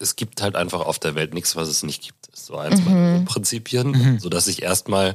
es 0.00 0.16
gibt 0.16 0.42
halt 0.42 0.56
einfach 0.56 0.80
auf 0.80 0.98
der 0.98 1.14
Welt 1.14 1.34
nichts, 1.34 1.56
was 1.56 1.68
es 1.68 1.82
nicht 1.82 2.02
gibt. 2.02 2.28
Das 2.30 2.40
ist 2.40 2.46
so 2.46 2.56
eins 2.56 2.80
mhm. 2.80 2.84
meiner 2.84 3.24
Prinzipien, 3.24 3.90
mhm. 3.90 4.18
sodass 4.18 4.46
ich 4.46 4.62
erstmal 4.62 5.14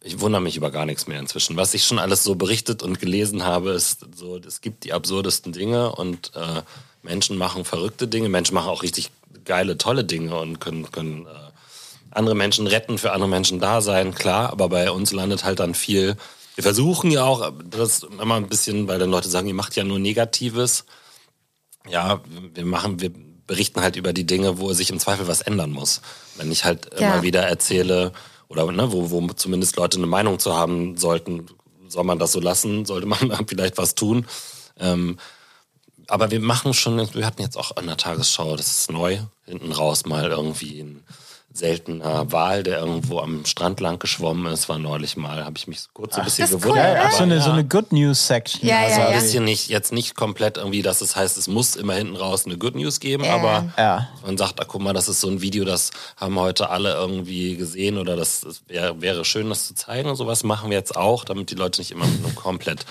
ich 0.00 0.20
wundere 0.20 0.40
mich 0.40 0.56
über 0.56 0.70
gar 0.70 0.86
nichts 0.86 1.06
mehr 1.06 1.18
inzwischen. 1.18 1.56
Was 1.56 1.74
ich 1.74 1.84
schon 1.84 1.98
alles 1.98 2.22
so 2.24 2.34
berichtet 2.34 2.82
und 2.82 3.00
gelesen 3.00 3.44
habe, 3.44 3.70
ist 3.70 4.06
so, 4.14 4.36
es 4.38 4.60
gibt 4.60 4.84
die 4.84 4.92
absurdesten 4.92 5.52
Dinge 5.52 5.92
und 5.92 6.32
äh, 6.34 6.62
Menschen 7.02 7.36
machen 7.36 7.64
verrückte 7.64 8.06
Dinge, 8.06 8.28
Menschen 8.28 8.54
machen 8.54 8.68
auch 8.68 8.82
richtig 8.82 9.10
geile, 9.44 9.76
tolle 9.76 10.04
Dinge 10.04 10.38
und 10.38 10.60
können, 10.60 10.90
können 10.92 11.26
äh, 11.26 11.30
andere 12.10 12.34
Menschen 12.34 12.66
retten, 12.66 12.98
für 12.98 13.12
andere 13.12 13.28
Menschen 13.28 13.60
da 13.60 13.80
sein, 13.80 14.14
klar, 14.14 14.50
aber 14.50 14.68
bei 14.68 14.90
uns 14.90 15.12
landet 15.12 15.44
halt 15.44 15.60
dann 15.60 15.74
viel. 15.74 16.16
Wir 16.54 16.64
versuchen 16.64 17.10
ja 17.10 17.24
auch, 17.24 17.52
das 17.70 18.02
immer 18.02 18.36
ein 18.36 18.48
bisschen, 18.48 18.88
weil 18.88 18.98
dann 18.98 19.10
Leute 19.10 19.28
sagen, 19.28 19.48
ihr 19.48 19.54
macht 19.54 19.76
ja 19.76 19.84
nur 19.84 19.98
Negatives. 19.98 20.84
Ja, 21.88 22.20
wir 22.54 22.64
machen, 22.64 23.00
wir 23.00 23.12
berichten 23.48 23.80
halt 23.80 23.96
über 23.96 24.12
die 24.12 24.26
Dinge, 24.26 24.60
wo 24.60 24.72
sich 24.72 24.90
im 24.90 25.00
Zweifel 25.00 25.26
was 25.26 25.40
ändern 25.40 25.72
muss. 25.72 26.02
Wenn 26.36 26.52
ich 26.52 26.64
halt 26.64 26.90
ja. 26.92 27.14
immer 27.14 27.22
wieder 27.22 27.42
erzähle, 27.42 28.12
oder 28.48 28.70
ne, 28.70 28.92
wo, 28.92 29.10
wo 29.10 29.26
zumindest 29.28 29.76
Leute 29.76 29.98
eine 29.98 30.06
Meinung 30.06 30.38
zu 30.38 30.54
haben 30.54 30.96
sollten, 30.96 31.46
soll 31.88 32.04
man 32.04 32.20
das 32.20 32.32
so 32.32 32.40
lassen, 32.40 32.84
sollte 32.84 33.06
man 33.06 33.18
vielleicht 33.48 33.78
was 33.78 33.96
tun. 33.96 34.26
Ähm, 34.78 35.18
aber 36.06 36.30
wir 36.30 36.40
machen 36.40 36.72
schon, 36.72 36.96
wir 37.14 37.26
hatten 37.26 37.42
jetzt 37.42 37.56
auch 37.56 37.76
an 37.76 37.86
der 37.86 37.96
Tagesschau, 37.96 38.56
das 38.56 38.68
ist 38.68 38.92
neu, 38.92 39.18
hinten 39.44 39.72
raus 39.72 40.06
mal 40.06 40.30
irgendwie 40.30 40.80
ein 40.80 41.04
seltener 41.58 42.30
Wal, 42.32 42.62
der 42.62 42.78
irgendwo 42.78 43.18
am 43.20 43.44
Strand 43.44 43.80
lang 43.80 43.98
geschwommen 43.98 44.52
ist, 44.52 44.68
war 44.68 44.78
neulich 44.78 45.16
mal, 45.16 45.44
habe 45.44 45.58
ich 45.58 45.66
mich 45.66 45.80
kurz 45.92 46.14
so 46.14 46.20
ein 46.20 46.24
bisschen 46.24 46.48
gewundert. 46.48 46.86
cool, 46.86 46.94
Ja, 46.96 47.10
so 47.10 47.22
eine, 47.24 47.40
so 47.42 47.50
eine 47.50 47.64
Good 47.64 47.92
News 47.92 48.26
Section. 48.26 48.66
Ja, 48.68 48.78
also, 48.84 49.00
ja, 49.00 49.06
Ein 49.08 49.14
ja. 49.14 49.20
bisschen 49.20 49.44
nicht, 49.44 49.68
jetzt 49.68 49.92
nicht 49.92 50.14
komplett 50.14 50.56
irgendwie, 50.56 50.82
dass 50.82 51.00
es 51.00 51.16
heißt, 51.16 51.36
es 51.36 51.48
muss 51.48 51.76
immer 51.76 51.94
hinten 51.94 52.16
raus 52.16 52.46
eine 52.46 52.56
Good 52.56 52.76
News 52.76 53.00
geben, 53.00 53.24
Ja. 53.24 53.34
aber 53.34 53.72
Ja. 53.76 54.08
man 54.24 54.36
sagt, 54.38 54.60
ah, 54.60 54.64
guck 54.66 54.80
mal, 54.80 54.92
das 54.92 55.08
ist 55.08 55.20
so 55.20 55.28
ein 55.28 55.42
Video, 55.42 55.64
das 55.64 55.90
haben 56.16 56.38
heute 56.38 56.70
alle 56.70 56.94
irgendwie 56.94 57.56
gesehen 57.56 57.98
oder 57.98 58.16
das, 58.16 58.40
das 58.42 58.62
wäre, 58.68 59.00
wäre 59.02 59.24
schön, 59.24 59.48
das 59.48 59.66
zu 59.66 59.74
zeigen 59.74 60.08
und 60.08 60.16
sowas 60.16 60.44
machen 60.44 60.70
wir 60.70 60.76
jetzt 60.78 60.96
auch, 60.96 61.24
damit 61.24 61.50
die 61.50 61.54
Leute 61.56 61.80
nicht 61.80 61.90
immer 61.90 62.06
mit 62.06 62.24
einem 62.24 62.34
komplett 62.34 62.86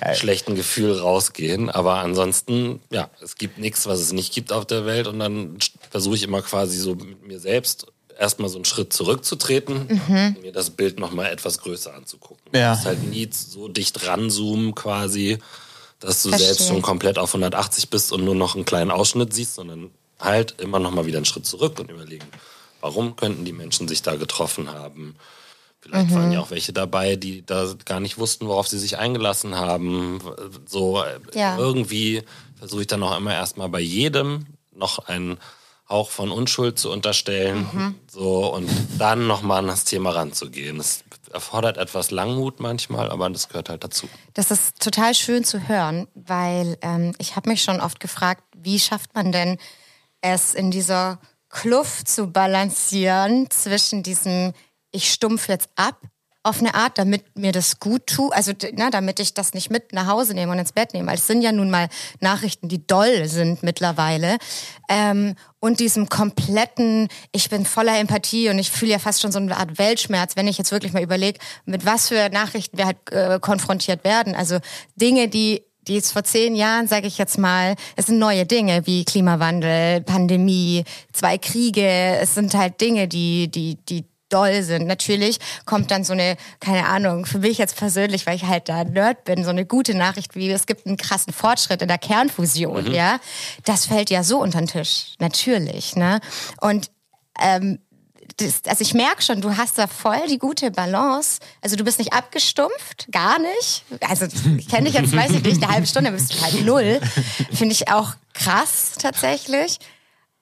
Geil. 0.00 0.14
schlechten 0.14 0.54
Gefühl 0.54 0.98
rausgehen. 0.98 1.70
Aber 1.70 1.96
ansonsten, 1.96 2.80
ja, 2.90 3.10
es 3.22 3.36
gibt 3.36 3.58
nichts, 3.58 3.86
was 3.86 4.00
es 4.00 4.12
nicht 4.12 4.32
gibt 4.32 4.52
auf 4.52 4.66
der 4.66 4.86
Welt 4.86 5.06
und 5.06 5.18
dann 5.18 5.58
versuche 5.90 6.16
ich 6.16 6.22
immer 6.22 6.42
quasi 6.42 6.78
so 6.78 6.94
mit 6.94 7.26
mir 7.26 7.38
selbst 7.40 7.86
erstmal 8.18 8.48
so 8.48 8.56
einen 8.56 8.64
Schritt 8.64 8.92
zurückzutreten 8.92 10.00
und 10.08 10.42
mir 10.42 10.52
das 10.52 10.70
Bild 10.70 10.98
nochmal 10.98 11.32
etwas 11.32 11.58
größer 11.58 11.94
anzugucken. 11.94 12.44
Ja. 12.52 12.70
Du 12.70 12.76
musst 12.76 12.86
halt 12.86 13.02
nie 13.04 13.28
so 13.32 13.68
dicht 13.68 14.06
ranzoomen 14.06 14.74
quasi, 14.74 15.38
dass 16.00 16.22
du 16.22 16.28
Verstehe. 16.28 16.54
selbst 16.54 16.68
schon 16.68 16.82
komplett 16.82 17.18
auf 17.18 17.30
180 17.30 17.90
bist 17.90 18.12
und 18.12 18.24
nur 18.24 18.34
noch 18.34 18.54
einen 18.54 18.64
kleinen 18.64 18.90
Ausschnitt 18.90 19.32
siehst, 19.32 19.54
sondern 19.54 19.90
halt 20.20 20.60
immer 20.60 20.78
nochmal 20.78 21.06
wieder 21.06 21.18
einen 21.18 21.24
Schritt 21.24 21.46
zurück 21.46 21.78
und 21.80 21.90
überlegen, 21.90 22.26
warum 22.80 23.16
könnten 23.16 23.44
die 23.44 23.52
Menschen 23.52 23.88
sich 23.88 24.02
da 24.02 24.16
getroffen 24.16 24.70
haben? 24.70 25.16
Vielleicht 25.84 26.14
waren 26.14 26.32
ja 26.32 26.40
auch 26.40 26.50
welche 26.50 26.72
dabei, 26.72 27.14
die 27.16 27.44
da 27.44 27.74
gar 27.84 28.00
nicht 28.00 28.16
wussten, 28.16 28.48
worauf 28.48 28.66
sie 28.66 28.78
sich 28.78 28.96
eingelassen 28.96 29.54
haben. 29.54 30.18
So 30.66 31.02
äh, 31.02 31.20
Ja. 31.38 31.58
irgendwie 31.58 32.22
versuche 32.58 32.80
ich 32.80 32.86
dann 32.86 33.02
auch 33.02 33.16
immer 33.18 33.34
erstmal 33.34 33.68
bei 33.68 33.80
jedem 33.80 34.46
noch 34.74 34.98
einen 35.06 35.38
Hauch 35.90 36.08
von 36.08 36.30
Unschuld 36.30 36.78
zu 36.78 36.90
unterstellen. 36.90 37.94
So 38.10 38.46
und 38.54 38.70
dann 38.98 39.26
nochmal 39.26 39.58
an 39.58 39.66
das 39.66 39.84
Thema 39.84 40.10
ranzugehen. 40.12 40.78
Das 40.78 41.04
erfordert 41.30 41.76
etwas 41.76 42.10
Langmut 42.10 42.60
manchmal, 42.60 43.10
aber 43.10 43.28
das 43.28 43.48
gehört 43.48 43.68
halt 43.68 43.84
dazu. 43.84 44.08
Das 44.32 44.50
ist 44.50 44.80
total 44.80 45.14
schön 45.14 45.44
zu 45.44 45.68
hören, 45.68 46.08
weil 46.14 46.78
ähm, 46.80 47.12
ich 47.18 47.36
habe 47.36 47.50
mich 47.50 47.62
schon 47.62 47.80
oft 47.82 48.00
gefragt, 48.00 48.42
wie 48.56 48.80
schafft 48.80 49.14
man 49.14 49.32
denn 49.32 49.58
es 50.22 50.54
in 50.54 50.70
dieser 50.70 51.18
Kluft 51.50 52.08
zu 52.08 52.28
balancieren 52.28 53.50
zwischen 53.50 54.02
diesem, 54.02 54.54
ich 54.94 55.12
stumpf 55.12 55.48
jetzt 55.48 55.68
ab 55.76 56.00
auf 56.44 56.60
eine 56.60 56.74
Art, 56.74 56.98
damit 56.98 57.24
mir 57.36 57.52
das 57.52 57.80
gut 57.80 58.06
tut, 58.06 58.34
also 58.34 58.52
na, 58.74 58.90
damit 58.90 59.18
ich 59.18 59.32
das 59.32 59.54
nicht 59.54 59.70
mit 59.70 59.94
nach 59.94 60.06
Hause 60.06 60.34
nehme 60.34 60.52
und 60.52 60.58
ins 60.58 60.72
Bett 60.72 60.92
nehme. 60.92 61.08
Weil 61.08 61.16
es 61.16 61.26
sind 61.26 61.40
ja 61.40 61.52
nun 61.52 61.70
mal 61.70 61.88
Nachrichten, 62.20 62.68
die 62.68 62.86
doll 62.86 63.26
sind 63.26 63.62
mittlerweile. 63.62 64.36
Ähm, 64.90 65.36
und 65.58 65.80
diesem 65.80 66.10
kompletten, 66.10 67.08
ich 67.32 67.48
bin 67.48 67.64
voller 67.64 67.98
Empathie 67.98 68.50
und 68.50 68.58
ich 68.58 68.70
fühle 68.70 68.92
ja 68.92 68.98
fast 68.98 69.22
schon 69.22 69.32
so 69.32 69.38
eine 69.38 69.56
Art 69.56 69.78
Weltschmerz, 69.78 70.36
wenn 70.36 70.46
ich 70.46 70.58
jetzt 70.58 70.70
wirklich 70.70 70.92
mal 70.92 71.02
überlege, 71.02 71.38
mit 71.64 71.86
was 71.86 72.08
für 72.08 72.28
Nachrichten 72.28 72.76
wir 72.76 72.84
halt 72.84 73.10
äh, 73.10 73.38
konfrontiert 73.40 74.04
werden. 74.04 74.34
Also 74.34 74.58
Dinge, 74.96 75.28
die 75.28 75.64
die 75.86 75.94
jetzt 75.94 76.12
vor 76.12 76.24
zehn 76.24 76.54
Jahren, 76.56 76.88
sage 76.88 77.06
ich 77.06 77.18
jetzt 77.18 77.36
mal, 77.36 77.74
es 77.94 78.06
sind 78.06 78.18
neue 78.18 78.46
Dinge 78.46 78.86
wie 78.86 79.04
Klimawandel, 79.04 80.00
Pandemie, 80.00 80.84
zwei 81.12 81.36
Kriege. 81.36 81.86
Es 81.86 82.34
sind 82.34 82.54
halt 82.54 82.80
Dinge, 82.80 83.06
die, 83.06 83.50
die, 83.50 83.76
die 83.84 84.06
doll 84.34 84.62
sind. 84.62 84.86
Natürlich 84.86 85.38
kommt 85.64 85.90
dann 85.90 86.04
so 86.04 86.12
eine, 86.12 86.36
keine 86.60 86.86
Ahnung, 86.86 87.24
für 87.24 87.38
mich 87.38 87.58
jetzt 87.58 87.76
persönlich, 87.76 88.26
weil 88.26 88.36
ich 88.36 88.44
halt 88.44 88.68
da 88.68 88.84
Nerd 88.84 89.24
bin, 89.24 89.44
so 89.44 89.50
eine 89.50 89.64
gute 89.64 89.94
Nachricht 89.94 90.34
wie, 90.34 90.50
es 90.50 90.66
gibt 90.66 90.86
einen 90.86 90.96
krassen 90.96 91.32
Fortschritt 91.32 91.82
in 91.82 91.88
der 91.88 91.98
Kernfusion, 91.98 92.92
ja. 92.92 93.20
Das 93.64 93.86
fällt 93.86 94.10
ja 94.10 94.24
so 94.24 94.40
unter 94.40 94.58
den 94.58 94.66
Tisch. 94.66 95.14
Natürlich, 95.20 95.96
ne? 95.96 96.20
Und, 96.60 96.90
ähm, 97.40 97.78
das, 98.38 98.62
also 98.66 98.82
ich 98.82 98.94
merke 98.94 99.22
schon, 99.22 99.40
du 99.40 99.56
hast 99.56 99.78
da 99.78 99.86
voll 99.86 100.26
die 100.28 100.38
gute 100.38 100.70
Balance. 100.70 101.38
Also 101.60 101.76
du 101.76 101.84
bist 101.84 101.98
nicht 101.98 102.12
abgestumpft, 102.12 103.06
gar 103.12 103.38
nicht. 103.38 103.84
Also 104.00 104.26
ich 104.58 104.68
kenne 104.68 104.90
dich 104.90 104.94
jetzt, 104.94 105.14
weiß 105.14 105.30
ich 105.32 105.42
nicht, 105.42 105.62
eine 105.62 105.72
halbe 105.72 105.86
Stunde 105.86 106.10
bist 106.10 106.34
du 106.34 106.40
halt 106.40 106.64
null. 106.64 107.00
Finde 107.52 107.74
ich 107.74 107.88
auch 107.92 108.14
krass 108.32 108.94
tatsächlich. 108.98 109.78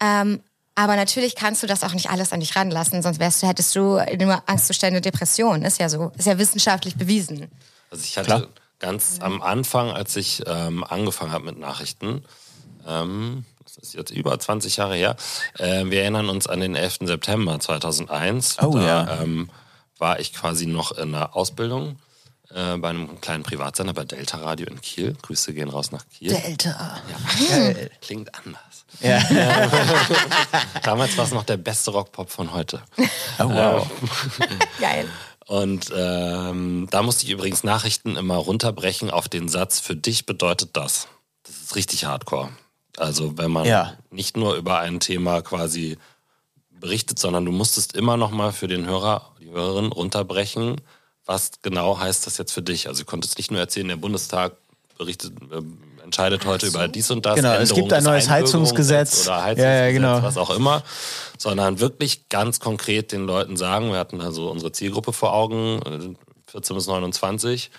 Ähm, 0.01 0.41
aber 0.75 0.97
natürlich 0.97 1.35
kannst 1.35 1.63
du 1.63 1.67
das 1.67 1.83
auch 1.85 1.93
nicht 1.93 2.11
alles 2.11 2.33
an 2.33 2.41
dich 2.41 2.57
ranlassen, 2.57 3.03
sonst 3.03 3.19
wärst 3.19 3.43
du, 3.43 3.47
hättest 3.47 3.75
du 3.77 4.01
nur 4.19 4.43
Angstzustände, 4.49 5.01
Depression. 5.01 5.63
Ist 5.63 5.79
ja 5.79 5.89
so, 5.89 6.13
ist 6.17 6.27
ja 6.27 6.39
wissenschaftlich 6.39 6.97
bewiesen. 6.97 7.51
Also 7.91 8.05
ich 8.05 8.17
hatte 8.17 8.27
Klar. 8.27 8.47
ganz 8.79 9.19
am 9.21 9.43
Anfang, 9.43 9.91
als 9.91 10.17
ich 10.17 10.43
ähm, 10.47 10.83
angefangen 10.85 11.33
habe 11.33 11.45
mit 11.45 11.59
Nachrichten, 11.59 12.25
ähm, 12.87 13.45
das 13.65 13.77
ist 13.77 13.95
jetzt 13.95 14.11
über 14.11 14.39
20 14.39 14.77
Jahre 14.77 14.97
her, 14.97 15.17
äh, 15.59 15.85
wir 15.87 16.03
erinnern 16.03 16.29
uns 16.29 16.47
an 16.47 16.61
den 16.61 16.75
11. 16.75 16.99
September 17.03 17.61
2001. 17.61 18.59
Oh, 18.63 18.77
da 18.77 18.83
ja. 18.83 19.23
ähm, 19.23 19.51
war 19.99 20.21
ich 20.21 20.33
quasi 20.33 20.67
noch 20.67 20.93
in 20.93 21.13
der 21.13 21.37
Ausbildung 21.37 21.99
äh, 22.55 22.77
bei 22.79 22.91
einem 22.91 23.21
kleinen 23.21 23.43
Privatsender 23.43 23.93
bei 23.95 24.05
Delta 24.05 24.39
Radio 24.39 24.67
in 24.69 24.81
Kiel. 24.81 25.17
Grüße 25.23 25.53
gehen 25.55 25.69
raus 25.69 25.91
nach 25.93 26.05
Kiel. 26.09 26.31
Delta. 26.33 26.99
Geil. 27.49 27.91
Klingt 28.01 28.31
anders. 28.35 28.85
Ja. 29.01 29.21
Damals 30.83 31.17
war 31.17 31.25
es 31.25 31.33
noch 31.33 31.45
der 31.45 31.57
beste 31.57 31.91
Rockpop 31.91 32.31
von 32.31 32.53
heute. 32.53 32.83
Oh, 33.39 33.49
wow. 33.49 33.87
Geil. 34.81 35.09
Und 35.47 35.93
ähm, 35.95 36.89
da 36.91 37.03
musste 37.03 37.25
ich 37.27 37.31
übrigens 37.33 37.65
Nachrichten 37.65 38.17
immer 38.17 38.37
runterbrechen 38.37 39.11
auf 39.11 39.29
den 39.29 39.49
Satz, 39.49 39.81
für 39.81 39.97
dich 39.97 40.25
bedeutet 40.27 40.71
das. 40.77 41.09
Das 41.45 41.57
ist 41.57 41.77
richtig 41.77 42.05
hardcore. 42.05 42.51
Also 42.97 43.37
wenn 43.39 43.51
man 43.51 43.65
Ja. 43.65 43.95
nicht 44.11 44.37
nur 44.37 44.55
über 44.55 44.79
ein 44.79 45.01
Thema 45.01 45.43
quasi 45.43 45.99
berichtet, 46.71 47.19
sondern 47.19 47.45
du 47.45 47.53
musstest 47.53 47.95
immer 47.97 48.17
noch 48.17 48.31
mal 48.31 48.53
für 48.53 48.69
den 48.69 48.87
Hörer, 48.87 49.33
die 49.41 49.51
Hörerin 49.51 49.87
runterbrechen, 49.93 50.81
was 51.27 51.53
genau 51.63 51.99
heißt 51.99 52.27
das 52.27 52.39
jetzt 52.39 52.53
für 52.53 52.63
dich. 52.63 52.89
Also 52.89 53.03
du 53.03 53.07
konntest 53.07 53.39
nicht 53.39 53.51
nur 53.51 53.61
erzählen, 53.61 53.89
der 53.89 53.97
Bundestag 53.97 54.53
berichtet, 54.99 55.33
äh, 55.51 55.63
entscheidet 56.03 56.45
heute 56.47 56.67
über 56.67 56.89
dies 56.89 57.11
und 57.11 57.25
das. 57.25 57.37
Genau, 57.37 57.53
es 57.55 57.71
Änderung 57.71 57.83
gibt 57.83 57.93
ein 57.93 58.05
neues 58.05 58.29
Heizungsgesetz. 58.29 59.27
Oder 59.27 59.37
Ja, 59.37 59.39
ja, 59.39 59.45
Heizungsgesetz, 59.45 59.95
genau. 59.95 60.23
was 60.23 60.37
auch 60.37 60.51
immer, 60.51 60.83
sondern 61.39 61.81
wirklich 61.81 62.29
ganz 62.29 62.61
konkret 62.61 63.13
den 63.13 63.27
Leuten 63.27 63.57
sagen, 63.57 63.91
wir 63.91 63.99
hatten 63.99 64.21
also 64.21 64.51
unsere 64.51 64.73
Zielgruppe 64.73 65.13
vor 65.13 65.33
Augen, 65.33 65.81
äh, 65.83 66.51
14 66.51 66.77
bis 66.77 66.87
29. 66.87 67.71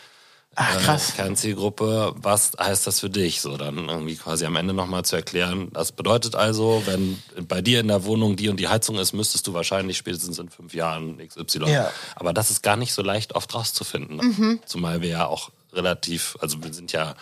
Ach, 0.55 0.77
krass. 0.79 1.11
Äh, 1.11 1.13
Kernzielgruppe, 1.13 2.13
was 2.15 2.51
heißt 2.59 2.85
das 2.85 2.99
für 2.99 3.09
dich? 3.09 3.41
So, 3.41 3.57
dann 3.57 3.89
irgendwie 3.89 4.15
quasi 4.15 4.45
am 4.45 4.55
Ende 4.55 4.73
nochmal 4.73 5.03
zu 5.03 5.15
erklären, 5.15 5.69
das 5.73 5.91
bedeutet 5.91 6.35
also, 6.35 6.83
wenn 6.85 7.21
bei 7.47 7.61
dir 7.61 7.79
in 7.79 7.87
der 7.87 8.03
Wohnung 8.05 8.35
die 8.35 8.49
und 8.49 8.57
die 8.59 8.67
Heizung 8.67 8.97
ist, 8.97 9.13
müsstest 9.13 9.47
du 9.47 9.53
wahrscheinlich 9.53 9.97
spätestens 9.97 10.39
in 10.39 10.49
fünf 10.49 10.73
Jahren 10.73 11.17
XY. 11.17 11.69
Ja. 11.69 11.91
Aber 12.15 12.33
das 12.33 12.51
ist 12.51 12.61
gar 12.61 12.75
nicht 12.75 12.93
so 12.93 13.01
leicht 13.01 13.35
oft 13.35 13.53
rauszufinden. 13.53 14.59
Zumal 14.65 15.01
wir 15.01 15.09
ja 15.09 15.25
auch 15.27 15.49
relativ, 15.73 16.37
also 16.39 16.63
wir 16.63 16.73
sind 16.73 16.91
ja 16.91 17.15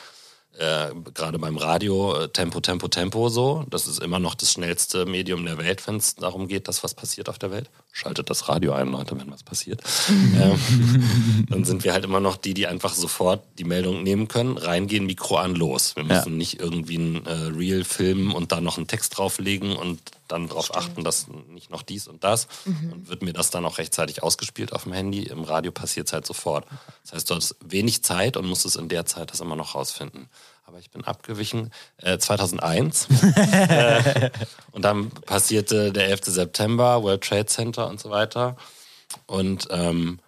äh, 0.57 0.89
gerade 1.13 1.39
beim 1.39 1.57
Radio 1.57 2.23
äh, 2.23 2.29
Tempo, 2.29 2.59
Tempo, 2.59 2.87
Tempo 2.87 3.29
so. 3.29 3.65
Das 3.69 3.87
ist 3.87 3.99
immer 3.99 4.19
noch 4.19 4.35
das 4.35 4.51
schnellste 4.51 5.05
Medium 5.05 5.45
der 5.45 5.57
Welt, 5.57 5.87
wenn 5.87 5.95
es 5.95 6.15
darum 6.15 6.47
geht, 6.47 6.67
dass 6.67 6.83
was 6.83 6.93
passiert 6.93 7.29
auf 7.29 7.39
der 7.39 7.51
Welt. 7.51 7.69
Schaltet 7.93 8.29
das 8.29 8.47
Radio 8.47 8.71
ein, 8.71 8.89
Leute, 8.89 9.19
wenn 9.19 9.29
was 9.31 9.43
passiert. 9.43 9.81
ähm, 10.09 11.45
dann 11.49 11.65
sind 11.65 11.83
wir 11.83 11.91
halt 11.91 12.05
immer 12.05 12.21
noch 12.21 12.37
die, 12.37 12.53
die 12.53 12.67
einfach 12.67 12.93
sofort 12.93 13.43
die 13.57 13.65
Meldung 13.65 14.01
nehmen 14.03 14.27
können, 14.27 14.57
reingehen, 14.57 15.05
Mikro 15.05 15.35
an, 15.37 15.55
los. 15.55 15.95
Wir 15.95 16.05
müssen 16.05 16.37
nicht 16.37 16.59
irgendwie 16.59 16.97
ein 16.97 17.25
äh, 17.25 17.31
Reel 17.31 17.83
filmen 17.83 18.31
und 18.31 18.51
da 18.51 18.61
noch 18.61 18.77
einen 18.77 18.87
Text 18.87 19.17
drauflegen 19.17 19.75
und 19.75 19.99
dann 20.29 20.47
darauf 20.47 20.73
achten, 20.75 21.03
dass 21.03 21.27
nicht 21.49 21.69
noch 21.69 21.81
dies 21.81 22.07
und 22.07 22.23
das. 22.23 22.47
Und 22.65 23.09
wird 23.09 23.21
mir 23.21 23.33
das 23.33 23.49
dann 23.49 23.65
auch 23.65 23.77
rechtzeitig 23.77 24.23
ausgespielt 24.23 24.71
auf 24.71 24.83
dem 24.83 24.93
Handy. 24.93 25.23
Im 25.23 25.43
Radio 25.43 25.71
passiert 25.71 26.07
es 26.07 26.13
halt 26.13 26.25
sofort. 26.25 26.65
Das 27.03 27.13
heißt, 27.13 27.29
du 27.29 27.35
hast 27.35 27.55
wenig 27.59 28.03
Zeit 28.03 28.37
und 28.37 28.47
musst 28.47 28.65
es 28.65 28.77
in 28.77 28.87
der 28.87 29.05
Zeit 29.05 29.31
das 29.31 29.41
immer 29.41 29.57
noch 29.57 29.75
rausfinden. 29.75 30.29
Aber 30.63 30.79
ich 30.79 30.89
bin 30.91 31.03
abgewichen. 31.03 31.71
Äh, 31.97 32.17
2001. 32.17 33.07
äh, 33.35 34.29
und 34.71 34.83
dann 34.83 35.09
passierte 35.09 35.91
der 35.91 36.07
11. 36.07 36.25
September, 36.25 37.03
World 37.03 37.23
Trade 37.23 37.45
Center 37.47 37.87
und 37.87 37.99
so 37.99 38.09
weiter. 38.09 38.55
Und 39.25 39.67
ähm, 39.71 40.19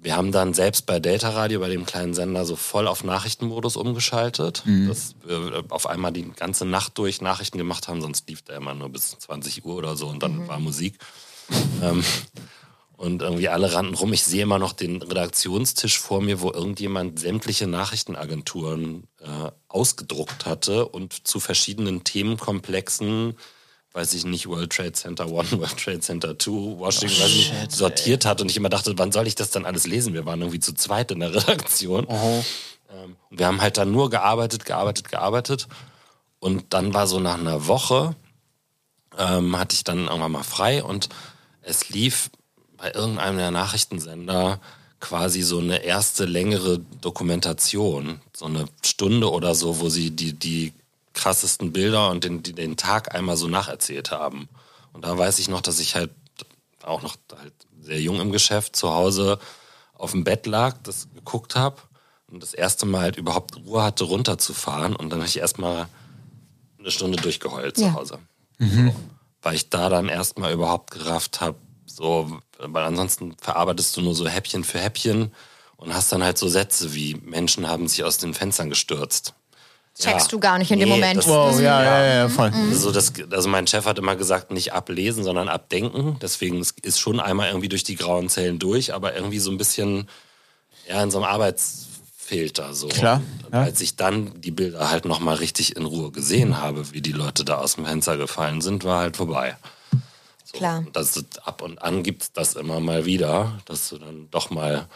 wir 0.00 0.16
haben 0.16 0.30
dann 0.30 0.54
selbst 0.54 0.86
bei 0.86 1.00
Delta 1.00 1.30
Radio, 1.30 1.58
bei 1.58 1.68
dem 1.68 1.84
kleinen 1.84 2.14
Sender, 2.14 2.44
so 2.44 2.54
voll 2.54 2.86
auf 2.86 3.02
Nachrichtenmodus 3.02 3.76
umgeschaltet. 3.76 4.62
Dass 4.88 5.16
wir 5.24 5.64
auf 5.70 5.86
einmal 5.86 6.12
die 6.12 6.30
ganze 6.30 6.64
Nacht 6.64 6.96
durch 6.98 7.20
Nachrichten 7.20 7.58
gemacht 7.58 7.88
haben, 7.88 8.00
sonst 8.00 8.28
lief 8.28 8.42
der 8.42 8.56
immer 8.56 8.74
nur 8.74 8.90
bis 8.90 9.18
20 9.18 9.64
Uhr 9.64 9.74
oder 9.74 9.96
so 9.96 10.06
und 10.08 10.22
dann 10.22 10.46
war 10.46 10.60
Musik. 10.60 10.98
Ähm, 11.82 12.04
und 12.98 13.22
irgendwie 13.22 13.48
alle 13.48 13.72
rannten 13.72 13.94
rum. 13.94 14.12
Ich 14.12 14.24
sehe 14.24 14.42
immer 14.42 14.58
noch 14.58 14.72
den 14.72 15.00
Redaktionstisch 15.00 16.00
vor 16.00 16.20
mir, 16.20 16.40
wo 16.40 16.50
irgendjemand 16.50 17.20
sämtliche 17.20 17.68
Nachrichtenagenturen 17.68 19.04
äh, 19.20 19.52
ausgedruckt 19.68 20.46
hatte 20.46 20.86
und 20.88 21.26
zu 21.26 21.38
verschiedenen 21.38 22.02
Themenkomplexen, 22.02 23.36
weiß 23.92 24.14
ich 24.14 24.24
nicht, 24.24 24.48
World 24.48 24.72
Trade 24.72 24.92
Center 24.92 25.26
1, 25.26 25.52
World 25.58 25.76
Trade 25.76 26.00
Center 26.00 26.36
2, 26.36 26.50
Washington, 26.78 27.22
ich 27.28 27.52
nicht, 27.52 27.70
sortiert 27.70 28.24
hat. 28.24 28.40
Und 28.40 28.50
ich 28.50 28.56
immer 28.56 28.68
dachte, 28.68 28.98
wann 28.98 29.12
soll 29.12 29.28
ich 29.28 29.36
das 29.36 29.52
dann 29.52 29.64
alles 29.64 29.86
lesen? 29.86 30.12
Wir 30.12 30.26
waren 30.26 30.40
irgendwie 30.40 30.60
zu 30.60 30.74
zweit 30.74 31.12
in 31.12 31.20
der 31.20 31.32
Redaktion. 31.34 32.04
Ähm, 32.90 33.16
und 33.30 33.38
wir 33.38 33.46
haben 33.46 33.60
halt 33.60 33.76
dann 33.76 33.92
nur 33.92 34.10
gearbeitet, 34.10 34.64
gearbeitet, 34.64 35.08
gearbeitet. 35.08 35.68
Und 36.40 36.74
dann 36.74 36.94
war 36.94 37.06
so 37.06 37.20
nach 37.20 37.38
einer 37.38 37.68
Woche, 37.68 38.16
ähm, 39.16 39.56
hatte 39.56 39.76
ich 39.76 39.84
dann 39.84 40.08
irgendwann 40.08 40.32
mal 40.32 40.42
frei 40.42 40.82
und 40.82 41.08
es 41.62 41.90
lief 41.90 42.30
bei 42.78 42.92
irgendeinem 42.92 43.36
der 43.36 43.50
Nachrichtensender 43.50 44.60
quasi 45.00 45.42
so 45.42 45.58
eine 45.58 45.82
erste 45.84 46.24
längere 46.24 46.78
Dokumentation, 47.00 48.20
so 48.34 48.46
eine 48.46 48.64
Stunde 48.84 49.30
oder 49.30 49.54
so, 49.54 49.80
wo 49.80 49.88
sie 49.88 50.10
die, 50.10 50.32
die 50.32 50.72
krassesten 51.14 51.72
Bilder 51.72 52.10
und 52.10 52.24
den, 52.24 52.42
den 52.42 52.76
Tag 52.76 53.14
einmal 53.14 53.36
so 53.36 53.48
nacherzählt 53.48 54.10
haben. 54.10 54.48
Und 54.92 55.04
da 55.04 55.16
weiß 55.16 55.38
ich 55.38 55.48
noch, 55.48 55.60
dass 55.60 55.78
ich 55.80 55.94
halt 55.94 56.10
auch 56.82 57.02
noch 57.02 57.16
halt 57.38 57.52
sehr 57.80 58.00
jung 58.00 58.20
im 58.20 58.32
Geschäft 58.32 58.74
zu 58.74 58.92
Hause 58.92 59.38
auf 59.94 60.12
dem 60.12 60.24
Bett 60.24 60.46
lag, 60.46 60.76
das 60.82 61.08
geguckt 61.14 61.54
habe 61.56 61.76
und 62.30 62.42
das 62.42 62.54
erste 62.54 62.86
Mal 62.86 63.02
halt 63.02 63.16
überhaupt 63.16 63.56
Ruhe 63.56 63.82
hatte, 63.82 64.04
runterzufahren. 64.04 64.94
Und 64.96 65.10
dann 65.10 65.20
habe 65.20 65.28
ich 65.28 65.38
erstmal 65.38 65.88
eine 66.78 66.90
Stunde 66.90 67.18
durchgeheult 67.18 67.78
Ja. 67.78 67.88
zu 67.88 67.92
Hause. 67.94 68.18
So, 68.60 68.94
weil 69.42 69.54
ich 69.54 69.68
da 69.70 69.88
dann 69.88 70.08
erstmal 70.08 70.52
überhaupt 70.52 70.90
gerafft 70.90 71.40
habe, 71.40 71.56
so, 71.98 72.38
weil 72.58 72.84
ansonsten 72.84 73.34
verarbeitest 73.40 73.96
du 73.96 74.00
nur 74.02 74.14
so 74.14 74.26
Häppchen 74.28 74.62
für 74.64 74.78
Häppchen 74.78 75.32
und 75.76 75.92
hast 75.92 76.10
dann 76.12 76.22
halt 76.22 76.38
so 76.38 76.48
Sätze 76.48 76.94
wie 76.94 77.16
Menschen 77.24 77.68
haben 77.68 77.88
sich 77.88 78.04
aus 78.04 78.16
den 78.18 78.32
Fenstern 78.34 78.68
gestürzt. 78.70 79.34
Checkst 80.00 80.30
du 80.32 80.38
gar 80.38 80.58
nicht 80.58 80.70
in 80.70 80.78
dem 80.78 80.88
Moment. 80.90 81.18
das- 81.18 81.26
Wow, 81.26 81.58
ja, 81.60 81.82
ja, 81.82 82.14
ja, 82.14 82.28
voll. 82.28 82.52
also, 82.70 82.92
das, 82.92 83.12
also 83.32 83.48
mein 83.48 83.66
Chef 83.66 83.84
hat 83.84 83.98
immer 83.98 84.14
gesagt, 84.14 84.52
nicht 84.52 84.72
ablesen, 84.72 85.24
sondern 85.24 85.48
abdenken. 85.48 86.16
Deswegen 86.22 86.60
ist- 86.60 87.00
schon 87.00 87.18
einmal 87.18 87.48
irgendwie 87.48 87.68
durch 87.68 87.82
die 87.82 87.96
grauen 87.96 88.28
Zellen 88.28 88.60
durch, 88.60 88.94
aber 88.94 89.16
irgendwie 89.16 89.40
so 89.40 89.50
ein 89.50 89.58
bisschen 89.58 90.08
ja, 90.88 91.02
in 91.02 91.10
so 91.10 91.18
einem 91.18 91.26
Arbeitsfilter. 91.26 92.74
So. 92.74 92.88
Klar, 92.88 93.22
Und 93.46 93.52
ja. 93.54 93.62
Als 93.62 93.80
ich 93.80 93.96
dann 93.96 94.40
die 94.40 94.50
Bilder 94.52 94.88
halt 94.90 95.04
nochmal 95.04 95.36
richtig 95.36 95.74
in 95.76 95.84
Ruhe 95.84 96.10
gesehen 96.12 96.58
habe, 96.62 96.92
wie 96.92 97.00
die 97.02 97.12
Leute 97.12 97.44
da 97.44 97.56
aus 97.58 97.74
dem 97.74 97.84
Fenster 97.86 98.16
gefallen 98.16 98.60
sind, 98.60 98.84
war 98.84 99.00
halt 99.00 99.16
vorbei. 99.16 99.56
So, 100.50 100.56
Klar. 100.56 100.78
und 100.78 100.96
Das 100.96 101.22
ab 101.44 101.60
und 101.60 101.82
an 101.82 102.02
gibt 102.02 102.36
das 102.38 102.54
immer 102.54 102.80
mal 102.80 103.04
wieder, 103.04 103.58
dass 103.66 103.90
du 103.90 103.98
dann 103.98 104.30
doch 104.30 104.48
mal 104.48 104.88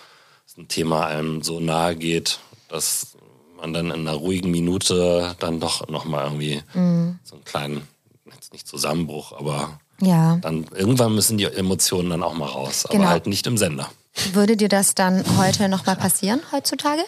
ein 0.56 0.68
Thema 0.68 1.06
einem 1.06 1.42
so 1.42 1.60
nahe 1.60 1.94
geht, 1.96 2.38
dass 2.68 3.08
man 3.56 3.72
dann 3.74 3.86
in 3.86 3.92
einer 4.06 4.12
ruhigen 4.14 4.50
Minute 4.50 5.34
dann 5.40 5.60
doch 5.60 5.86
nochmal 5.88 6.24
irgendwie 6.24 6.62
Mhm. 6.74 7.18
so 7.22 7.34
einen 7.36 7.44
kleinen, 7.44 7.88
jetzt 8.32 8.52
nicht 8.54 8.66
Zusammenbruch, 8.66 9.32
aber 9.32 9.78
Ja. 10.00 10.36
dann 10.38 10.64
irgendwann 10.74 11.14
müssen 11.14 11.36
die 11.38 11.44
Emotionen 11.44 12.08
dann 12.10 12.22
auch 12.22 12.34
mal 12.34 12.48
raus, 12.48 12.84
Genau. 12.90 13.02
aber 13.04 13.10
halt 13.10 13.26
nicht 13.26 13.46
im 13.46 13.56
Sender. 13.58 13.90
Würde 14.32 14.56
dir 14.56 14.68
das 14.68 14.94
dann 14.94 15.22
heute 15.38 15.68
nochmal 15.68 15.96
passieren, 15.96 16.40
heutzutage? 16.50 17.02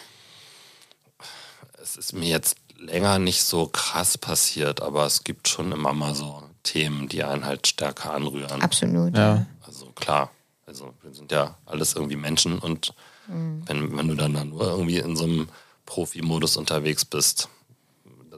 Es 1.81 1.97
ist 1.97 2.13
mir 2.13 2.29
jetzt 2.29 2.57
länger 2.77 3.19
nicht 3.19 3.43
so 3.43 3.67
krass 3.67 4.17
passiert, 4.17 4.81
aber 4.81 5.05
es 5.05 5.23
gibt 5.23 5.47
schon 5.47 5.71
immer 5.71 5.93
mal 5.93 6.13
so 6.15 6.43
Themen, 6.65 7.07
die 7.07 7.23
einen 7.23 7.45
halt 7.45 7.65
stärker 7.67 8.13
anrühren. 8.13 8.61
Absolut. 8.61 9.15
Ja. 9.17 9.45
Also 9.65 9.85
klar, 9.95 10.31
also 10.67 10.93
wir 11.01 11.13
sind 11.13 11.31
ja 11.31 11.55
alles 11.65 11.93
irgendwie 11.95 12.17
Menschen 12.17 12.59
und 12.59 12.93
Mhm. 13.27 13.63
wenn, 13.65 13.97
wenn 13.97 14.07
du 14.07 14.13
dann 14.13 14.33
da 14.35 14.43
nur 14.45 14.61
irgendwie 14.69 14.99
in 14.99 15.15
so 15.15 15.23
einem 15.23 15.49
Profi-Modus 15.87 16.57
unterwegs 16.57 17.05
bist, 17.05 17.49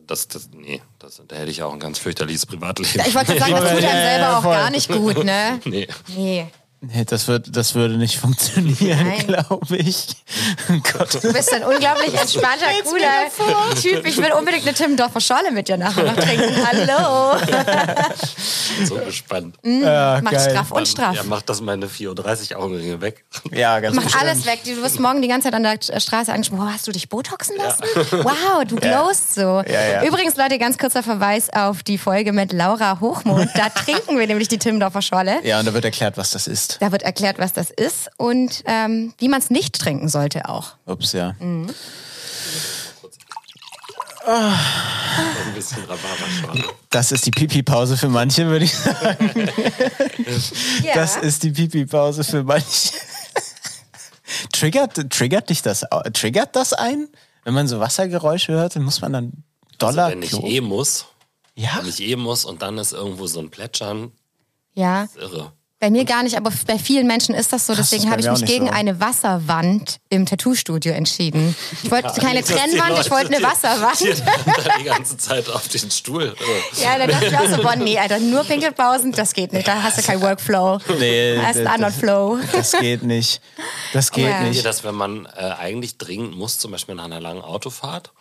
das, 0.06 0.30
das, 0.30 0.50
nee, 0.54 0.82
das, 1.00 1.22
da 1.28 1.36
hätte 1.36 1.52
ich 1.52 1.62
auch 1.62 1.74
ein 1.74 1.80
ganz 1.82 2.00
fürchterliches 2.00 2.46
Privatleben. 2.46 3.04
Ich 3.06 3.14
wollte 3.14 3.36
gerade 3.36 3.52
sagen, 3.52 3.62
das 3.62 3.72
tut 3.74 3.82
Ja, 3.82 3.90
einem 3.90 4.00
selber 4.22 4.38
auch 4.38 4.44
gar 4.44 4.70
nicht 4.70 4.88
gut, 4.88 5.26
ne? 5.26 5.60
nee. 5.66 5.88
Nee. 6.16 6.48
Nee, 6.80 7.06
das, 7.06 7.28
wird, 7.28 7.56
das 7.56 7.74
würde 7.74 7.98
nicht 7.98 8.18
funktionieren, 8.20 9.08
Nein. 9.08 9.26
glaube 9.28 9.78
ich. 9.78 10.08
Oh 10.70 10.74
Gott. 10.94 11.24
Du 11.24 11.34
bist 11.34 11.52
ein 11.54 11.64
unglaublich 11.64 12.14
entspannter, 12.22 12.68
cooler 12.84 13.76
Typ. 13.82 14.06
Ich 14.06 14.18
will 14.18 14.32
unbedingt 14.38 14.64
eine 14.68 14.76
Timmendorfer 14.76 15.20
Schorle 15.20 15.52
mit 15.52 15.68
dir 15.68 15.78
nachher 15.78 16.04
noch 16.04 16.16
trinken. 16.16 16.56
Hallo. 16.68 17.38
so 18.86 18.96
gespannt. 18.98 19.56
Ja, 19.64 20.20
Macht 20.22 20.36
geil. 20.36 20.50
straff 20.52 20.72
und 20.72 20.88
straff. 20.88 21.16
Ja, 21.16 21.24
macht 21.24 21.50
das 21.50 21.62
meine 21.62 21.88
4.30 21.88 22.52
Uhr 22.56 22.62
Augenringe 22.62 23.02
weg. 23.02 23.26
Ja, 23.52 23.80
ganz 23.80 23.96
Mach 23.96 24.04
bestimmt. 24.04 24.24
alles 24.24 24.46
weg. 24.46 24.60
Du 24.64 24.82
wirst 24.84 25.00
morgen 25.00 25.22
die 25.24 25.28
ganze 25.28 25.50
Zeit 25.50 25.56
an 25.56 25.64
der 25.64 26.00
Straße 26.00 26.32
angesprochen. 26.32 26.62
Wow, 26.62 26.74
hast 26.74 26.86
du 26.88 26.92
dich 26.92 27.10
Botoxen 27.10 27.58
lassen? 27.58 27.84
Wow, 28.12 28.64
du 28.68 28.76
glowst 28.76 29.34
so. 29.34 29.64
Ja, 29.68 29.82
ja. 29.88 30.04
Übrigens, 30.04 30.36
Leute, 30.38 30.60
ganz 30.60 30.78
kurzer 30.78 31.02
Verweis 31.02 31.50
auf 31.52 31.82
die 31.82 31.98
Folge 31.98 32.34
mit 32.34 32.54
Laura 32.54 33.00
Hochmond. 33.00 33.50
Da 33.56 33.70
trinken 33.70 34.20
wir 34.20 34.28
nämlich 34.28 34.48
die 34.48 34.60
Timmendorfer 34.60 35.02
Schorle. 35.02 35.40
Ja, 35.44 35.60
und 35.60 35.66
da 35.66 35.74
wird 35.74 35.84
erklärt, 35.86 36.18
was 36.18 36.32
das 36.32 36.46
ist. 36.48 36.67
Da 36.80 36.92
wird 36.92 37.04
erklärt, 37.04 37.40
was 37.40 37.54
das 37.54 37.70
ist 37.70 38.10
und 38.18 38.64
ähm, 38.66 39.14
wie 39.18 39.28
man 39.30 39.40
es 39.40 39.50
nicht 39.50 39.80
trinken 39.80 40.10
sollte 40.10 40.50
auch. 40.50 40.76
Ups, 40.86 41.14
ja. 41.14 41.36
Mhm. 41.40 41.74
Ein 44.28 45.54
bisschen 45.56 45.84
Rhabarberschorle. 45.86 46.66
Das 46.90 47.12
ist 47.14 47.26
die 47.26 47.32
Pipi-Pause 47.32 47.96
für 47.96 48.10
manche, 48.10 48.46
würde 48.48 48.66
ich 48.66 48.76
sagen. 48.76 49.50
Ja. 50.84 50.94
Das 50.96 51.16
ist 51.16 51.44
die 51.44 51.52
Pipi-Pause 51.52 52.24
für 52.26 52.44
manche. 52.44 52.94
triggert, 54.52 55.10
triggert 55.10 55.50
dich 55.50 55.62
das, 55.62 55.86
triggert 56.14 56.56
das 56.56 56.74
ein? 56.74 57.08
Wenn 57.46 57.54
man 57.54 57.68
so 57.68 57.80
Wassergeräusche 57.80 58.52
hört, 58.52 58.76
dann 58.76 58.84
muss 58.84 59.00
man 59.00 59.14
dann 59.14 59.44
Dollar 59.78 60.08
Also 60.08 60.18
wenn 60.18 60.24
ich 60.24 60.44
eh 60.44 60.62
muss, 60.62 61.06
Ja, 61.56 61.78
wenn 61.80 61.88
ich 61.88 62.02
eh 62.02 62.16
muss 62.18 62.44
und 62.44 62.62
dann 62.62 62.78
ist 62.78 62.92
irgendwo 62.92 63.28
so 63.28 63.40
ein 63.40 63.50
Plätschern, 63.50 64.12
ja. 64.74 65.04
ist 65.04 65.16
irre. 65.16 65.54
Bei 65.80 65.92
mir 65.92 66.06
gar 66.06 66.24
nicht, 66.24 66.36
aber 66.36 66.52
bei 66.66 66.80
vielen 66.80 67.06
Menschen 67.06 67.36
ist 67.36 67.54
das 67.54 67.68
so. 67.68 67.74
Krass, 67.74 67.92
Deswegen 67.92 68.10
habe 68.10 68.20
ich 68.20 68.28
mich 68.28 68.46
gegen 68.46 68.66
so. 68.66 68.74
eine 68.74 69.00
Wasserwand 69.00 69.98
im 70.10 70.26
Tattoo-Studio 70.26 70.92
entschieden. 70.94 71.56
Ich 71.84 71.92
wollte 71.92 72.20
keine 72.20 72.40
dass 72.40 72.48
die 72.50 72.54
Trennwand, 72.56 73.00
ich 73.00 73.12
wollte 73.12 73.28
eine 73.28 73.38
die- 73.38 73.44
Wasserwand. 73.44 74.00
Die 74.00 74.08
dann 74.10 74.80
die 74.80 74.84
ganze 74.86 75.18
Zeit 75.18 75.48
auf 75.50 75.68
den 75.68 75.92
Stuhl. 75.92 76.36
Ja, 76.82 76.98
da 76.98 77.06
dachte 77.06 77.28
ich 77.28 77.38
auch 77.38 77.48
so, 77.48 77.62
boah, 77.62 77.76
nee, 77.76 77.98
Alter, 78.00 78.18
nur 78.20 78.44
Pinkelpausen, 78.44 79.12
das 79.12 79.34
geht 79.34 79.54
nicht. 79.54 79.68
Da 79.68 79.84
hast 79.84 80.00
du 80.00 80.02
keinen 80.02 80.22
Workflow. 80.24 80.80
Nee, 80.98 81.36
da 81.36 81.44
hast 81.44 81.58
einen 81.58 81.68
anderen 81.68 81.94
Flow. 81.94 82.40
das 82.54 82.72
geht 82.72 83.04
nicht. 83.04 83.40
Das 83.94 84.12
geht 84.12 84.26
Ja. 84.28 84.42
Nicht. 84.42 84.66
das, 84.66 84.84
wenn 84.84 84.96
man 84.96 85.28
äh, 85.28 85.42
eigentlich 85.60 86.00
dringend 86.00 86.36
muss, 86.36 86.58
zum 86.58 86.72
Beispiel 86.72 86.96
nach 86.96 87.06
einer 87.06 87.20
langen 87.22 87.42
Autofahrt 87.44 88.14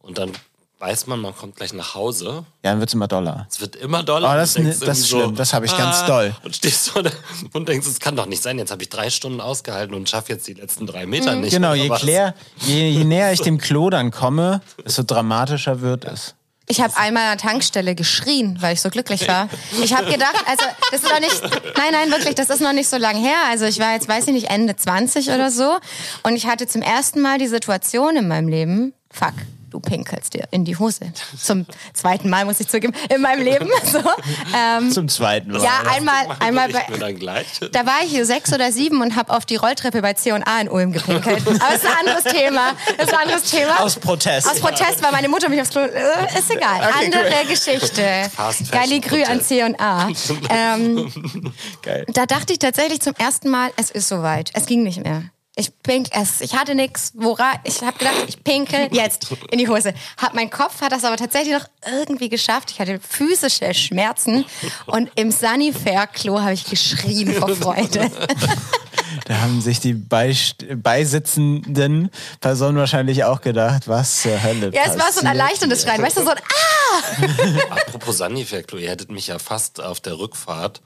und 0.00 0.18
dann 0.18 0.32
weiß 0.80 1.06
man, 1.08 1.20
man 1.20 1.34
kommt 1.34 1.56
gleich 1.56 1.72
nach 1.72 1.94
Hause. 1.94 2.44
Ja, 2.64 2.70
dann 2.70 2.80
wird's 2.80 2.92
immer 2.94 3.08
Dollar. 3.08 3.46
Es 3.50 3.60
wird 3.60 3.74
immer 3.76 4.02
doller. 4.02 4.30
Oh, 4.30 4.34
das 4.36 4.56
ne- 4.58 4.74
das 4.78 4.98
ist 5.00 5.08
schlimm. 5.08 5.34
Das 5.34 5.52
habe 5.52 5.66
ich 5.66 5.76
ganz 5.76 6.04
doll. 6.06 6.34
Und 6.44 6.54
stehst 6.54 6.84
so 6.86 7.02
da 7.02 7.10
und 7.52 7.68
denkst, 7.68 7.86
es 7.86 7.98
kann 8.00 8.14
doch 8.16 8.26
nicht 8.26 8.42
sein. 8.42 8.58
Jetzt 8.58 8.70
habe 8.70 8.82
ich 8.82 8.88
drei 8.88 9.10
Stunden 9.10 9.40
ausgehalten 9.40 9.94
und 9.94 10.08
schaffe 10.08 10.32
jetzt 10.32 10.46
die 10.46 10.54
letzten 10.54 10.86
drei 10.86 11.06
Meter 11.06 11.34
nicht. 11.34 11.50
Genau, 11.52 11.74
je, 11.74 11.88
klär, 11.88 12.34
je, 12.58 12.88
je 12.88 13.04
näher 13.04 13.32
ich 13.32 13.40
dem 13.40 13.58
Klo 13.58 13.90
dann 13.90 14.10
komme, 14.10 14.60
desto 14.84 15.02
dramatischer 15.02 15.80
wird 15.80 16.04
es. 16.04 16.34
Ich 16.70 16.82
habe 16.82 16.94
einmal 16.98 17.24
an 17.32 17.38
der 17.38 17.48
Tankstelle 17.50 17.94
geschrien, 17.94 18.58
weil 18.60 18.74
ich 18.74 18.82
so 18.82 18.90
glücklich 18.90 19.26
war. 19.26 19.48
Ich 19.82 19.94
habe 19.96 20.04
gedacht, 20.12 20.34
also 20.46 20.64
das 20.90 21.02
ist 21.02 21.10
noch 21.10 21.18
nicht, 21.18 21.42
nein, 21.78 21.92
nein, 21.92 22.10
wirklich, 22.10 22.34
das 22.34 22.50
ist 22.50 22.60
noch 22.60 22.74
nicht 22.74 22.90
so 22.90 22.98
lange 22.98 23.18
her. 23.20 23.38
Also 23.50 23.64
ich 23.64 23.78
war 23.78 23.94
jetzt, 23.94 24.06
weiß 24.06 24.26
ich 24.26 24.34
nicht, 24.34 24.50
Ende 24.50 24.76
20 24.76 25.30
oder 25.30 25.50
so. 25.50 25.78
Und 26.24 26.36
ich 26.36 26.46
hatte 26.46 26.66
zum 26.66 26.82
ersten 26.82 27.22
Mal 27.22 27.38
die 27.38 27.46
Situation 27.46 28.16
in 28.16 28.28
meinem 28.28 28.48
Leben, 28.48 28.92
fuck, 29.10 29.32
du 29.70 29.80
pinkelst 29.80 30.34
dir 30.34 30.48
in 30.50 30.64
die 30.64 30.76
Hose. 30.76 31.12
Zum 31.40 31.66
zweiten 31.92 32.30
Mal, 32.30 32.44
muss 32.44 32.60
ich 32.60 32.68
zugeben, 32.68 32.94
in 33.14 33.20
meinem 33.20 33.42
Leben. 33.42 33.68
So. 33.88 34.00
Ähm, 34.54 34.90
Zum 34.90 35.08
zweiten 35.08 35.50
Mal. 35.52 35.62
ja, 35.62 35.80
einmal, 35.90 36.26
einmal 36.40 36.68
bei, 36.68 36.84
da 37.72 37.86
war 37.86 38.00
ich 38.04 38.10
hier 38.10 38.26
sechs 38.26 38.52
oder 38.52 38.70
sieben 38.70 39.00
und 39.00 39.16
habe 39.16 39.32
auf 39.32 39.46
die 39.46 39.56
Rolltreppe 39.56 40.02
bei 40.02 40.12
C&A 40.12 40.60
in 40.60 40.68
Ulm 40.68 40.92
gepinkelt. 40.92 41.46
Aber 41.46 41.74
es 41.74 41.82
ist 41.82 41.86
ein 41.86 42.06
anderes 42.06 42.24
Thema. 42.24 42.72
Das 42.98 43.06
ist 43.06 43.14
ein 43.14 43.20
anderes 43.20 43.42
Thema. 43.44 43.80
Aus 43.80 43.96
Protest. 43.96 44.50
Aus 44.50 44.60
Protest, 44.60 45.02
weil 45.02 45.12
meine 45.12 45.28
Mutter 45.28 45.48
mich 45.48 45.60
aufs 45.60 45.70
Klo... 45.70 45.82
Äh, 45.82 46.38
ist 46.38 46.50
egal. 46.50 46.80
Okay, 46.80 47.04
Andere 47.06 47.22
cool. 47.22 47.48
Geschichte. 47.48 48.30
Fashion 48.36 48.68
Galligrü 48.70 49.22
an. 49.22 49.40
C&A. 49.40 50.08
Ähm, 50.50 51.52
Geil. 51.82 52.04
da 52.12 52.26
dachte 52.26 52.52
ich 52.52 52.58
tatsächlich 52.58 53.00
zum 53.00 53.14
ersten 53.14 53.48
Mal, 53.48 53.70
es 53.76 53.90
ist 53.90 54.08
soweit. 54.08 54.50
Es 54.54 54.66
ging 54.66 54.82
nicht 54.82 55.02
mehr. 55.02 55.22
Ich 55.58 55.72
pink, 55.82 56.06
es, 56.12 56.40
ich 56.40 56.54
hatte 56.54 56.76
nix, 56.76 57.10
wora, 57.16 57.54
ich 57.64 57.82
habe 57.82 57.98
gedacht, 57.98 58.14
ich 58.28 58.44
pinkel 58.44 58.88
jetzt 58.92 59.26
in 59.50 59.58
die 59.58 59.66
Hose. 59.66 59.92
Hab, 60.16 60.32
mein 60.32 60.50
Kopf 60.50 60.80
hat 60.80 60.92
das 60.92 61.02
aber 61.02 61.16
tatsächlich 61.16 61.52
noch 61.52 61.66
irgendwie 61.84 62.28
geschafft. 62.28 62.70
Ich 62.70 62.78
hatte 62.78 63.00
physische 63.00 63.74
Schmerzen 63.74 64.44
und 64.86 65.10
im 65.16 65.32
Sanifair-Klo 65.32 66.40
habe 66.40 66.52
ich 66.52 66.64
geschrien 66.64 67.34
vor 67.34 67.48
Freude. 67.56 68.08
Da 69.24 69.40
haben 69.40 69.60
sich 69.60 69.80
die 69.80 69.94
Beist 69.94 70.64
beisitzenden 70.82 72.10
Personen 72.40 72.78
wahrscheinlich 72.78 73.24
auch 73.24 73.40
gedacht, 73.40 73.88
was 73.88 74.22
zur 74.22 74.42
Hölle 74.42 74.70
Ja, 74.72 74.82
es 74.86 74.98
war 74.98 74.98
so 74.98 75.00
ein 75.00 75.02
passiert 75.02 75.24
erleichterndes 75.26 75.82
Schreien. 75.82 76.02
Weißt 76.02 76.18
du, 76.18 76.22
so 76.22 76.30
ein 76.30 76.38
Ah! 77.70 77.74
Apropos 77.74 78.18
Sanifair-Klo, 78.18 78.78
ihr 78.78 78.90
hättet 78.90 79.10
mich 79.10 79.26
ja 79.26 79.38
fast 79.38 79.80
auf 79.80 80.00
der 80.00 80.18
Rückfahrt 80.18 80.80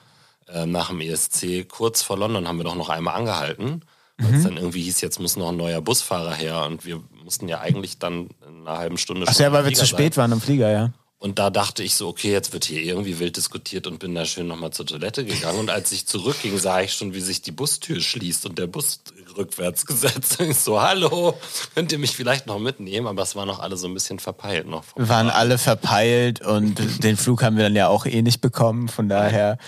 äh, 0.49 0.67
nach 0.67 0.89
dem 0.89 1.01
ESC, 1.01 1.69
kurz 1.69 2.03
vor 2.03 2.19
London, 2.19 2.49
haben 2.49 2.59
wir 2.59 2.65
doch 2.65 2.75
noch 2.75 2.89
einmal 2.89 3.15
angehalten. 3.15 3.83
Weil 4.23 4.31
Mhm. 4.31 4.37
es 4.37 4.45
dann 4.45 4.57
irgendwie 4.57 4.83
hieß, 4.83 5.01
jetzt 5.01 5.21
muss 5.21 5.37
noch 5.37 5.49
ein 5.51 5.57
neuer 5.57 5.81
Busfahrer 5.81 6.35
her 6.35 6.65
und 6.65 6.85
wir 6.87 7.01
mussten 7.25 7.49
ja 7.49 7.61
eigentlich 7.61 7.99
dann 7.99 8.29
in 8.49 8.67
einer 8.67 8.79
halben 8.79 8.99
Stunde 8.99 9.27
Ach 9.29 9.39
ja, 9.39 9.53
weil 9.53 9.65
wir 9.65 9.73
zu 9.75 9.87
spät 9.87 10.17
waren 10.17 10.33
im 10.33 10.41
Flieger, 10.41 10.71
ja. 10.71 10.93
Und 11.23 11.39
da 11.39 11.51
dachte 11.51 11.85
ich 11.85 11.95
so, 11.95 12.09
okay, 12.09 12.33
jetzt 12.33 12.53
wird 12.53 12.65
hier 12.65 12.83
irgendwie 12.83 13.21
wild 13.21 13.37
diskutiert 13.37 13.87
und 13.87 14.01
bin 14.01 14.13
da 14.13 14.25
schön 14.25 14.49
nochmal 14.49 14.73
zur 14.73 14.87
Toilette 14.87 15.25
gegangen. 15.25 15.61
Und 15.61 15.71
als 15.71 15.93
ich 15.93 16.05
zurückging, 16.05 16.59
sah 16.59 16.81
ich 16.81 16.95
schon, 16.95 17.15
wie 17.15 17.21
sich 17.21 17.43
die 17.43 17.53
Bustür 17.53 18.01
schließt 18.01 18.45
und 18.45 18.59
der 18.59 18.67
Bus 18.67 18.99
rückwärts 19.37 19.87
gesetzt. 19.87 20.41
Und 20.41 20.51
ich 20.51 20.57
so, 20.59 20.83
hallo, 20.83 21.39
könnt 21.77 21.93
ihr 21.93 21.99
mich 22.01 22.17
vielleicht 22.17 22.49
noch 22.49 22.59
mitnehmen? 22.59 23.07
Aber 23.07 23.23
es 23.23 23.37
war 23.37 23.47
noch 23.47 23.61
alle 23.61 23.77
so 23.77 23.87
ein 23.87 23.95
bisschen 23.95 24.19
verpeilt 24.19 24.67
noch. 24.67 24.83
waren 24.97 25.07
Fahren. 25.07 25.31
alle 25.31 25.59
verpeilt 25.59 26.41
und 26.41 27.05
den 27.05 27.17
Flug 27.17 27.45
haben 27.45 27.57
wir 27.57 27.63
dann 27.63 27.77
ja 27.77 27.87
auch 27.87 28.05
eh 28.05 28.21
nicht 28.23 28.41
bekommen. 28.41 28.89
Von 28.89 29.09
daher. 29.09 29.59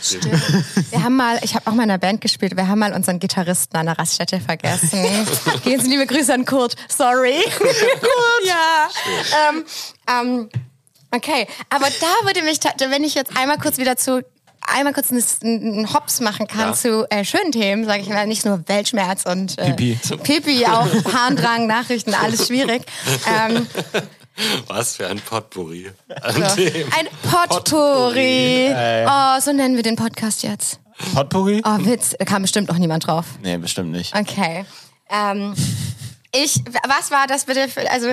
Wir 0.90 1.04
haben 1.04 1.16
mal, 1.16 1.38
ich 1.44 1.54
habe 1.54 1.68
auch 1.70 1.74
mal 1.74 1.84
in 1.84 1.90
einer 1.90 1.98
Band 1.98 2.20
gespielt, 2.20 2.56
wir 2.56 2.66
haben 2.66 2.80
mal 2.80 2.92
unseren 2.92 3.20
Gitarristen 3.20 3.76
an 3.76 3.86
der 3.86 3.96
Raststätte 3.96 4.40
vergessen. 4.40 5.04
Gehen 5.62 5.80
Sie 5.80 5.88
liebe 5.88 6.06
Grüße 6.06 6.34
an 6.34 6.46
Kurt. 6.46 6.74
Sorry. 6.88 7.36
Kurt. 7.58 7.70
Ja. 8.44 8.88
Ähm, 9.48 9.64
ähm, 10.08 10.48
okay, 11.14 11.46
aber 11.70 11.86
da 12.00 12.26
würde 12.26 12.42
mich, 12.42 12.58
wenn 12.88 13.04
ich 13.04 13.14
jetzt 13.14 13.36
einmal 13.36 13.58
kurz 13.58 13.78
wieder 13.78 13.96
zu 13.96 14.22
einmal 14.66 14.94
kurz 14.94 15.10
einen, 15.10 15.22
einen 15.42 15.92
Hops 15.92 16.20
machen 16.20 16.46
kann 16.46 16.68
Ja. 16.68 16.72
zu 16.72 17.06
äh, 17.10 17.24
schönen 17.24 17.52
Themen, 17.52 17.84
sage 17.84 18.00
ich 18.02 18.08
mal, 18.08 18.26
nicht 18.26 18.44
nur 18.46 18.66
Weltschmerz 18.66 19.24
und 19.26 19.58
äh, 19.58 19.72
Pipi. 19.72 19.98
Pipi, 20.22 20.66
auch 20.66 20.88
Harndrang, 21.12 21.66
Nachrichten, 21.66 22.14
alles 22.14 22.46
schwierig. 22.46 22.82
Ähm, 23.28 23.66
Was 24.66 24.96
für 24.96 25.06
ein 25.06 25.20
Potpourri. 25.20 25.90
An 26.22 26.48
so. 26.48 26.56
dem. 26.56 26.88
Ein 26.98 27.08
Potpourri. 27.30 28.74
Oh, 29.06 29.40
so 29.40 29.52
nennen 29.52 29.76
wir 29.76 29.82
den 29.82 29.96
Podcast 29.96 30.42
jetzt. 30.42 30.80
Potpourri? 31.14 31.60
Oh, 31.64 31.84
Witz, 31.84 32.14
da 32.18 32.24
kam 32.24 32.42
bestimmt 32.42 32.68
noch 32.68 32.78
niemand 32.78 33.06
drauf. 33.06 33.26
Nee, 33.42 33.58
bestimmt 33.58 33.92
nicht. 33.92 34.14
Okay. 34.16 34.64
Ähm, 35.10 35.54
ich, 36.32 36.60
was 36.88 37.10
war 37.10 37.26
das 37.26 37.44
bitte 37.44 37.68
für, 37.68 37.88
also 37.90 38.12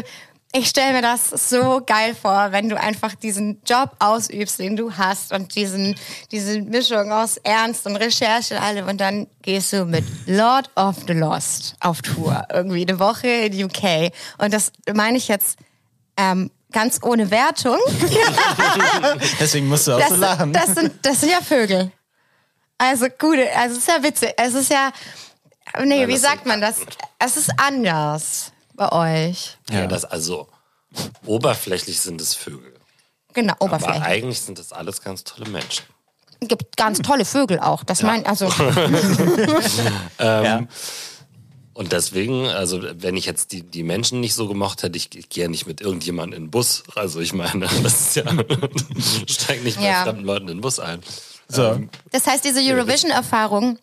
ich 0.54 0.68
stelle 0.68 0.94
mir 0.94 1.02
das 1.02 1.30
so 1.30 1.82
geil 1.86 2.14
vor, 2.14 2.52
wenn 2.52 2.68
du 2.68 2.80
einfach 2.80 3.16
diesen 3.16 3.62
Job 3.66 3.92
ausübst, 4.00 4.60
den 4.60 4.76
du 4.76 4.94
hast 4.98 5.32
und 5.32 5.56
diesen, 5.56 5.96
diese 6.32 6.62
Mischung 6.62 7.12
aus 7.12 7.38
Ernst 7.38 7.86
und 7.86 7.96
Recherche 7.96 8.56
und 8.56 8.62
allem 8.62 8.88
und 8.88 9.00
dann 9.00 9.28
gehst 9.42 9.72
du 9.72 9.86
mit 9.86 10.04
Lord 10.26 10.70
of 10.76 10.98
the 11.08 11.14
Lost 11.14 11.76
auf 11.80 12.02
Tour, 12.02 12.46
irgendwie 12.52 12.86
eine 12.88 13.00
Woche 13.00 13.28
in 13.28 13.64
UK 13.66 14.12
und 14.40 14.54
das 14.54 14.72
meine 14.94 15.18
ich 15.18 15.30
jetzt 15.30 15.58
ähm, 16.18 16.52
ganz 16.72 17.00
ohne 17.02 17.32
Wertung. 17.32 17.78
Deswegen 19.40 19.68
musst 19.68 19.88
du 19.88 19.94
auch 19.94 20.00
Das, 20.00 20.10
so 20.10 20.16
lachen. 20.16 20.54
das, 20.54 20.68
sind, 20.68 20.94
das 21.02 21.22
sind 21.22 21.32
ja 21.32 21.42
Vögel. 21.42 21.92
Also 22.78 23.08
gute, 23.20 23.48
also 23.56 23.76
es 23.78 23.84
ist 23.84 23.88
ja 23.88 24.04
witzig. 24.04 24.34
Es 24.38 24.54
ist 24.54 24.72
ja, 24.72 24.92
nee, 25.80 26.00
Nein, 26.00 26.08
wie 26.08 26.18
sagt 26.18 26.46
man 26.46 26.60
das? 26.60 26.78
Es 27.20 27.38
ist 27.38 27.52
anders 27.58 28.52
bei 28.76 28.92
euch. 28.92 29.58
Ja, 29.70 29.88
das 29.88 30.06
also 30.06 30.48
oberflächlich 31.26 32.00
sind 32.00 32.20
es 32.22 32.34
Vögel. 32.36 32.74
Genau, 33.34 33.54
Aber 33.60 33.66
Oberfläche. 33.66 34.02
eigentlich 34.02 34.42
sind 34.42 34.60
das 34.60 34.74
alles 34.74 35.02
ganz 35.02 35.24
tolle 35.24 35.50
Menschen. 35.50 35.86
Gibt 36.42 36.76
ganz 36.76 37.00
tolle 37.00 37.24
Vögel 37.24 37.60
auch. 37.60 37.84
Das 37.84 38.02
mein, 38.02 38.26
also 38.26 38.48
ja. 40.20 40.64
Und 41.74 41.94
deswegen, 41.94 42.48
also 42.48 42.82
wenn 42.96 43.16
ich 43.16 43.26
jetzt 43.26 43.54
die, 43.54 43.62
die 43.64 43.84
Menschen 43.84 44.20
nicht 44.20 44.36
so 44.36 44.48
gemocht 44.48 44.84
hätte, 44.84 44.98
ich, 44.98 45.16
ich 45.16 45.30
gehe 45.30 45.44
ja 45.46 45.50
nicht 45.50 45.66
mit 45.68 45.80
irgendjemandem 45.82 46.38
in 46.38 46.44
den 46.46 46.52
Bus. 46.52 46.84
Also 46.96 47.22
ich 47.22 47.34
meine, 47.34 47.68
das 47.84 47.84
ist 47.84 48.16
ja, 48.18 48.24
steig 49.28 49.64
nicht 49.64 49.78
bei 49.78 49.86
Ja. 49.86 50.04
fremden 50.04 50.26
Leuten 50.26 50.48
in 50.50 50.58
den 50.58 50.62
Bus 50.62 50.80
ein. 50.80 51.02
So. 51.48 51.80
das 52.12 52.28
heißt, 52.28 52.44
diese 52.46 52.62
Eurovision-Erfahrung, 52.62 53.78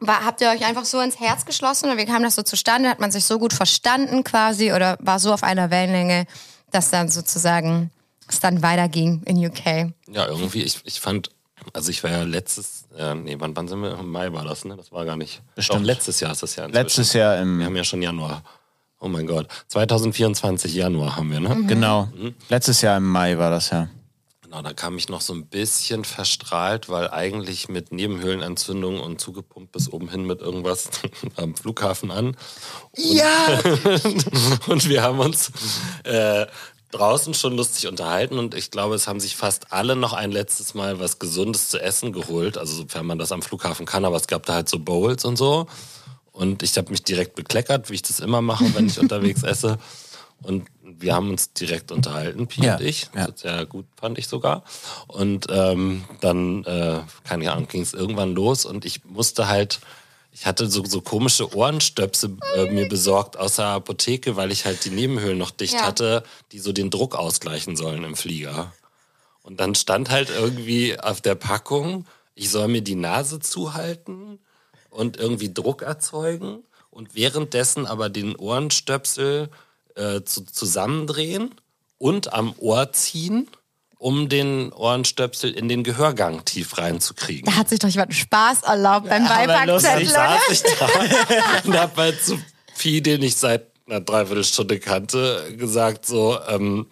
war, 0.00 0.24
habt 0.24 0.40
ihr 0.40 0.48
euch 0.50 0.64
einfach 0.64 0.84
so 0.84 1.00
ins 1.00 1.18
Herz 1.20 1.44
geschlossen 1.46 1.86
oder 1.86 1.96
wie 1.98 2.04
kam 2.04 2.22
das 2.22 2.34
so 2.34 2.42
zustande? 2.42 2.88
Hat 2.88 3.00
man 3.00 3.10
sich 3.10 3.24
so 3.24 3.38
gut 3.38 3.52
verstanden 3.52 4.24
quasi 4.24 4.72
oder 4.72 4.96
war 5.00 5.18
so 5.18 5.32
auf 5.32 5.42
einer 5.42 5.70
Wellenlänge, 5.70 6.26
dass 6.70 6.90
dann 6.90 7.08
sozusagen 7.08 7.90
es 8.28 8.40
dann 8.40 8.62
weiterging 8.62 9.22
in 9.24 9.36
UK? 9.44 9.92
Ja, 10.08 10.26
irgendwie, 10.26 10.62
ich, 10.62 10.80
ich 10.84 11.00
fand, 11.00 11.30
also 11.72 11.90
ich 11.90 12.02
war 12.04 12.10
ja 12.10 12.22
letztes, 12.24 12.84
äh, 12.96 13.14
nee, 13.14 13.36
wann, 13.38 13.56
wann 13.56 13.68
sind 13.68 13.80
wir? 13.80 13.98
Im 13.98 14.10
Mai 14.10 14.32
war 14.32 14.44
das, 14.44 14.64
ne? 14.64 14.76
Das 14.76 14.92
war 14.92 15.04
gar 15.04 15.16
nicht. 15.16 15.42
Bestimmt. 15.54 15.80
Doch, 15.80 15.84
letztes 15.84 16.20
Jahr 16.20 16.32
ist 16.32 16.42
das 16.42 16.56
ja 16.56 16.64
inzwischen. 16.64 16.82
Letztes 16.84 17.12
Jahr 17.12 17.36
Wir 17.36 17.42
im. 17.42 17.64
haben 17.64 17.76
ja 17.76 17.84
schon 17.84 18.02
Januar. 18.02 18.42
Oh 19.00 19.08
mein 19.08 19.26
Gott. 19.26 19.48
2024 19.68 20.74
Januar 20.74 21.16
haben 21.16 21.30
wir, 21.30 21.40
ne? 21.40 21.64
Genau. 21.66 22.08
Mhm. 22.16 22.34
Letztes 22.48 22.80
Jahr 22.80 22.96
im 22.96 23.06
Mai 23.08 23.36
war 23.38 23.50
das 23.50 23.70
ja. 23.70 23.88
Genau, 24.54 24.68
da 24.68 24.72
kam 24.72 24.96
ich 24.96 25.08
noch 25.08 25.20
so 25.20 25.32
ein 25.34 25.46
bisschen 25.46 26.04
verstrahlt, 26.04 26.88
weil 26.88 27.10
eigentlich 27.10 27.68
mit 27.68 27.90
Nebenhöhlenentzündung 27.90 29.00
und 29.00 29.20
zugepumpt 29.20 29.72
bis 29.72 29.92
oben 29.92 30.08
hin 30.08 30.26
mit 30.26 30.40
irgendwas 30.40 30.90
am 31.34 31.56
Flughafen 31.56 32.12
an. 32.12 32.36
Ja! 32.96 33.60
Und 34.68 34.88
wir 34.88 35.02
haben 35.02 35.18
uns 35.18 35.50
äh, 36.04 36.46
draußen 36.92 37.34
schon 37.34 37.56
lustig 37.56 37.88
unterhalten 37.88 38.38
und 38.38 38.54
ich 38.54 38.70
glaube, 38.70 38.94
es 38.94 39.08
haben 39.08 39.18
sich 39.18 39.34
fast 39.34 39.72
alle 39.72 39.96
noch 39.96 40.12
ein 40.12 40.30
letztes 40.30 40.74
Mal 40.74 41.00
was 41.00 41.18
Gesundes 41.18 41.68
zu 41.70 41.82
essen 41.82 42.12
geholt. 42.12 42.56
Also 42.56 42.76
sofern 42.76 43.06
man 43.06 43.18
das 43.18 43.32
am 43.32 43.42
Flughafen 43.42 43.86
kann, 43.86 44.04
aber 44.04 44.16
es 44.16 44.28
gab 44.28 44.46
da 44.46 44.54
halt 44.54 44.68
so 44.68 44.78
Bowls 44.78 45.24
und 45.24 45.36
so. 45.36 45.66
Und 46.30 46.62
ich 46.62 46.78
habe 46.78 46.92
mich 46.92 47.02
direkt 47.02 47.34
bekleckert, 47.34 47.90
wie 47.90 47.94
ich 47.94 48.02
das 48.02 48.20
immer 48.20 48.40
mache, 48.40 48.72
wenn 48.76 48.86
ich 48.86 48.98
unterwegs 49.00 49.42
esse. 49.42 49.78
Und 50.42 50.66
wir 50.82 51.14
haben 51.14 51.30
uns 51.30 51.52
direkt 51.52 51.90
unterhalten, 51.90 52.46
Pi 52.46 52.62
Ja, 52.64 52.76
und 52.76 52.82
ich. 52.82 53.08
ja. 53.14 53.28
Sehr 53.34 53.64
gut, 53.66 53.86
fand 53.98 54.18
ich 54.18 54.28
sogar. 54.28 54.62
Und 55.06 55.46
ähm, 55.50 56.04
dann, 56.20 56.64
äh, 56.64 57.00
keine 57.24 57.50
Ahnung, 57.52 57.68
ging 57.68 57.82
es 57.82 57.94
irgendwann 57.94 58.34
los 58.34 58.64
und 58.66 58.84
ich 58.84 59.04
musste 59.04 59.48
halt, 59.48 59.80
ich 60.32 60.44
hatte 60.46 60.68
so, 60.68 60.84
so 60.84 61.00
komische 61.00 61.54
Ohrenstöpsel 61.54 62.36
äh, 62.56 62.66
mir 62.70 62.88
besorgt 62.88 63.38
aus 63.38 63.56
der 63.56 63.66
Apotheke, 63.66 64.36
weil 64.36 64.52
ich 64.52 64.64
halt 64.66 64.84
die 64.84 64.90
Nebenhöhlen 64.90 65.38
noch 65.38 65.50
dicht 65.50 65.74
Ja. 65.74 65.82
hatte, 65.84 66.24
die 66.52 66.58
so 66.58 66.72
den 66.72 66.90
Druck 66.90 67.14
ausgleichen 67.14 67.76
sollen 67.76 68.04
im 68.04 68.16
Flieger. 68.16 68.72
Und 69.42 69.60
dann 69.60 69.74
stand 69.74 70.10
halt 70.10 70.30
irgendwie 70.30 70.98
auf 70.98 71.20
der 71.20 71.34
Packung, 71.34 72.06
ich 72.34 72.50
soll 72.50 72.68
mir 72.68 72.82
die 72.82 72.94
Nase 72.96 73.40
zuhalten 73.40 74.38
und 74.90 75.16
irgendwie 75.16 75.52
Druck 75.52 75.82
erzeugen 75.82 76.64
und 76.90 77.14
währenddessen 77.14 77.86
aber 77.86 78.08
den 78.10 78.36
Ohrenstöpsel 78.36 79.50
äh, 79.94 80.22
zu, 80.22 80.44
zusammendrehen 80.44 81.54
und 81.98 82.32
am 82.32 82.54
Ohr 82.58 82.92
ziehen, 82.92 83.48
um 83.98 84.28
den 84.28 84.72
Ohrenstöpsel 84.72 85.52
in 85.52 85.68
den 85.68 85.82
Gehörgang 85.82 86.44
tief 86.44 86.76
reinzukriegen. 86.76 87.46
Da 87.46 87.56
hat 87.56 87.70
sich 87.70 87.78
doch 87.78 87.88
jemand 87.88 88.14
Spaß 88.14 88.62
erlaubt 88.62 89.08
beim 89.08 89.24
aber 89.26 89.46
Beipackzettel, 89.46 90.02
Ich 90.02 90.10
saß 90.10 90.40
ich 90.50 90.62
da 90.62 90.88
und 91.64 91.78
hab 91.78 91.96
halt 91.96 92.22
zu 92.22 92.38
Pi, 92.78 93.00
den 93.00 93.22
ich 93.22 93.36
seit 93.36 93.70
einer 93.86 94.00
Dreiviertelstunde 94.00 94.78
kannte, 94.78 95.54
gesagt 95.56 96.06
so, 96.06 96.38
ähm, 96.48 96.86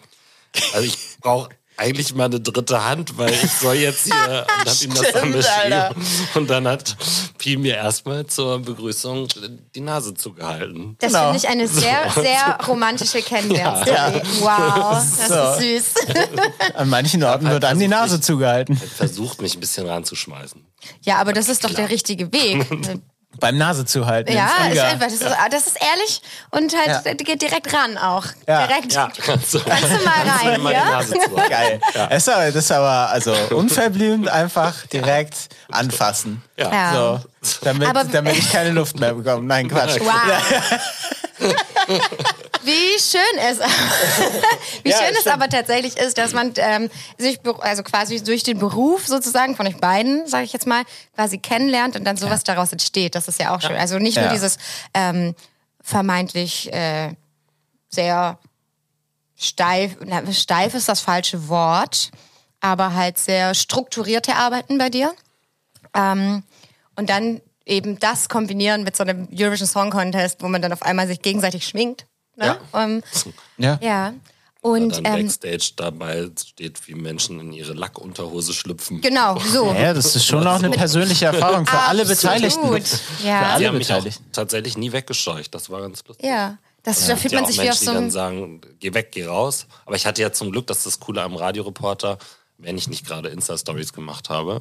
also 0.72 0.86
ich 0.86 0.96
brauche 1.20 1.50
eigentlich 1.82 2.14
mal 2.14 2.24
eine 2.26 2.40
dritte 2.40 2.84
Hand, 2.84 3.18
weil 3.18 3.30
ich 3.32 3.50
soll 3.52 3.74
jetzt 3.76 4.04
hier 4.04 4.14
und 4.60 4.70
hab 4.70 4.82
ihm 4.82 4.94
das 4.94 5.12
dann 5.12 5.32
beschrieben. 5.32 6.06
Und 6.34 6.48
dann 6.50 6.66
hat 6.68 6.96
Pi 7.38 7.56
mir 7.56 7.74
erstmal 7.76 8.26
zur 8.26 8.58
Begrüßung 8.60 9.28
die 9.74 9.80
Nase 9.80 10.14
zugehalten. 10.14 10.96
Das 11.00 11.12
Genau. 11.12 11.24
finde 11.32 11.38
ich 11.38 11.48
eine 11.48 11.68
sehr, 11.68 12.10
sehr 12.14 12.58
romantische 12.66 13.20
Kennenlernstory. 13.22 13.90
Ja. 13.96 14.12
Wow, 14.40 15.02
das 15.18 15.28
So. 15.58 15.64
ist 15.66 15.94
süß. 15.96 16.06
An 16.74 16.88
manchen 16.88 17.22
Orten 17.24 17.48
wird 17.50 17.64
einem 17.64 17.78
die 17.80 17.86
versucht, 17.88 18.00
Nase 18.02 18.16
mich- 18.16 18.24
zugehalten. 18.24 18.76
Versucht 18.96 19.42
mich 19.42 19.54
ein 19.54 19.60
bisschen 19.60 19.86
ranzuschmeißen. 19.86 20.64
Ja, 21.02 21.18
aber 21.18 21.32
das 21.32 21.48
ist 21.48 21.64
doch 21.64 21.72
der 21.74 21.90
richtige 21.90 22.32
Weg. 22.32 22.66
Beim 23.40 23.56
Nase 23.58 23.84
zuhalten. 23.84 24.32
Ja, 24.32 24.48
im 24.66 24.72
ist 24.72 24.78
einfach, 24.80 25.06
das, 25.06 25.12
ist, 25.14 25.22
das 25.50 25.66
ist 25.66 25.78
ehrlich 25.80 26.22
und 26.50 26.74
halt 26.76 27.04
Ja. 27.06 27.14
geht 27.14 27.42
direkt 27.42 27.72
ran 27.74 27.96
auch. 27.98 28.26
Ja. 28.46 28.66
Direkt. 28.66 28.92
Ja, 28.92 29.10
kannst 29.24 29.54
du, 29.54 29.60
Kannst 29.60 29.84
du 29.84 30.04
mal 30.04 30.12
kannst 30.24 30.44
du 30.44 30.48
rein, 30.48 30.60
mal 30.60 30.74
die 30.74 30.78
ja? 30.80 31.48
Geil. 31.48 31.80
Das, 31.94 32.16
ist 32.18 32.28
aber, 32.28 32.44
das 32.46 32.56
ist 32.56 32.72
aber 32.72 33.08
also 33.10 33.34
unverblümt 33.50 34.28
einfach 34.28 34.86
direkt 34.86 35.48
anfassen. 35.70 36.42
Ja. 36.56 36.70
Ja. 36.72 37.22
So, 37.42 37.58
damit, 37.62 37.88
Aber- 37.88 38.04
damit 38.04 38.36
ich 38.36 38.50
keine 38.52 38.70
Luft 38.70 38.98
mehr 39.00 39.14
bekomme. 39.14 39.44
Nein, 39.46 39.68
Quatsch. 39.68 39.98
Wow. 40.00 40.80
Wie 42.64 42.98
schön 43.00 43.38
es, 43.38 43.58
wie 44.84 44.90
Ja, 44.90 44.98
schön 44.98 45.16
es 45.18 45.26
aber 45.26 45.48
tatsächlich 45.48 45.96
ist, 45.96 46.16
dass 46.16 46.32
man 46.32 46.52
ähm, 46.56 46.88
sich 47.18 47.40
also 47.60 47.82
quasi 47.82 48.22
durch 48.22 48.44
den 48.44 48.58
Beruf 48.58 49.06
sozusagen 49.08 49.56
von 49.56 49.66
euch 49.66 49.78
beiden, 49.78 50.28
sage 50.28 50.44
ich 50.44 50.52
jetzt 50.52 50.68
mal, 50.68 50.84
quasi 51.16 51.38
kennenlernt 51.38 51.96
und 51.96 52.04
dann 52.04 52.16
sowas 52.16 52.44
daraus 52.44 52.70
entsteht. 52.70 53.16
Das 53.16 53.26
ist 53.26 53.40
ja 53.40 53.54
auch 53.56 53.60
schön. 53.60 53.74
Also 53.76 53.98
nicht 53.98 54.16
nur 54.16 54.26
Ja. 54.26 54.32
dieses 54.32 54.58
ähm, 54.94 55.34
vermeintlich 55.80 56.72
äh, 56.72 57.14
sehr 57.88 58.38
steif, 59.36 59.96
na, 60.04 60.22
steif 60.32 60.74
ist 60.74 60.88
das 60.88 61.00
falsche 61.00 61.48
Wort, 61.48 62.12
aber 62.60 62.94
halt 62.94 63.18
sehr 63.18 63.54
strukturierte 63.54 64.36
Arbeiten 64.36 64.78
bei 64.78 64.88
dir. 64.88 65.12
Ähm, 65.94 66.42
und 66.96 67.08
dann 67.10 67.40
eben 67.64 67.98
das 67.98 68.28
kombinieren 68.28 68.82
mit 68.84 68.96
so 68.96 69.02
einem 69.04 69.28
Eurovision 69.32 69.68
Song 69.68 69.90
Contest, 69.90 70.42
wo 70.42 70.48
man 70.48 70.62
dann 70.62 70.72
auf 70.72 70.82
einmal 70.82 71.06
sich 71.06 71.22
gegenseitig 71.22 71.66
schminkt. 71.66 72.06
Ne? 72.36 72.58
Ähm, 72.74 73.02
Ja. 73.58 73.78
ja. 73.82 74.14
Und 74.62 74.94
dann 74.96 75.04
ähm, 75.04 75.26
Backstage 75.26 75.72
dabei 75.76 76.28
steht, 76.40 76.86
wie 76.86 76.94
Menschen 76.94 77.40
in 77.40 77.52
ihre 77.52 77.72
Lackunterhose 77.72 78.52
schlüpfen. 78.52 79.00
genau, 79.00 79.36
so. 79.40 79.72
Ja, 79.72 79.92
das 79.92 80.14
ist 80.14 80.24
schon 80.24 80.46
auch 80.46 80.54
eine 80.62 80.70
persönliche 80.70 81.26
Erfahrung 81.26 81.66
für 81.66 81.78
alle. 81.80 82.04
Beteiligten. 82.06 82.68
Ja. 83.24 83.38
Für 83.40 83.46
alle 83.46 83.58
Die 83.60 83.66
haben 83.66 83.78
mich 83.78 83.88
auch 83.92 83.96
Beteiligten. 83.96 84.24
tatsächlich 84.32 84.76
nie 84.76 84.92
weggescheucht. 84.92 85.52
Das 85.52 85.68
war 85.68 85.80
ganz 85.80 86.04
lustig. 86.06 86.24
Ja. 86.26 86.58
Das, 86.84 87.02
Und 87.02 87.08
da 87.10 87.16
fühlt 87.16 87.32
ja 87.32 87.38
man 87.40 87.44
auch 87.44 87.48
sich 87.52 87.60
wie 87.60 87.64
Menschen, 87.64 87.72
auf 87.72 87.78
so 87.78 87.90
die 87.90 87.94
dann 87.94 88.02
einem. 88.04 88.10
sagen, 88.12 88.60
geh 88.78 88.94
weg, 88.94 89.10
geh 89.12 89.24
raus. 89.24 89.66
Aber 89.84 89.96
ich 89.96 90.06
hatte 90.06 90.22
ja 90.22 90.32
zum 90.32 90.52
Glück, 90.52 90.66
dass 90.68 90.84
das 90.84 90.98
Coole 91.00 91.22
am 91.22 91.34
Radioreporter, 91.34 92.18
wenn 92.58 92.78
ich 92.78 92.88
nicht 92.88 93.06
gerade 93.06 93.28
Insta-Stories 93.28 93.92
gemacht 93.92 94.30
habe, 94.30 94.60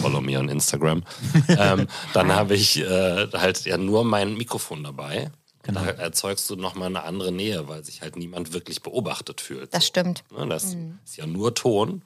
follow 0.00 0.20
me 0.20 0.38
on 0.38 0.48
Instagram, 0.48 1.04
ähm, 1.48 1.86
dann 2.12 2.32
habe 2.32 2.54
ich 2.54 2.78
äh, 2.78 3.28
halt 3.32 3.64
ja 3.64 3.78
nur 3.78 4.04
mein 4.04 4.36
Mikrofon 4.36 4.84
dabei. 4.84 5.30
Genau. 5.62 5.80
Da 5.84 5.90
erzeugst 5.90 6.48
du 6.48 6.56
nochmal 6.56 6.88
eine 6.88 7.02
andere 7.04 7.30
Nähe, 7.30 7.68
weil 7.68 7.84
sich 7.84 8.00
halt 8.00 8.16
niemand 8.16 8.54
wirklich 8.54 8.80
beobachtet 8.82 9.40
fühlt. 9.40 9.74
Das 9.74 9.86
stimmt. 9.86 10.24
Ne, 10.30 10.46
Das 10.46 10.76
ist 11.04 11.16
ja 11.16 11.26
nur 11.26 11.54
Ton, 11.54 12.02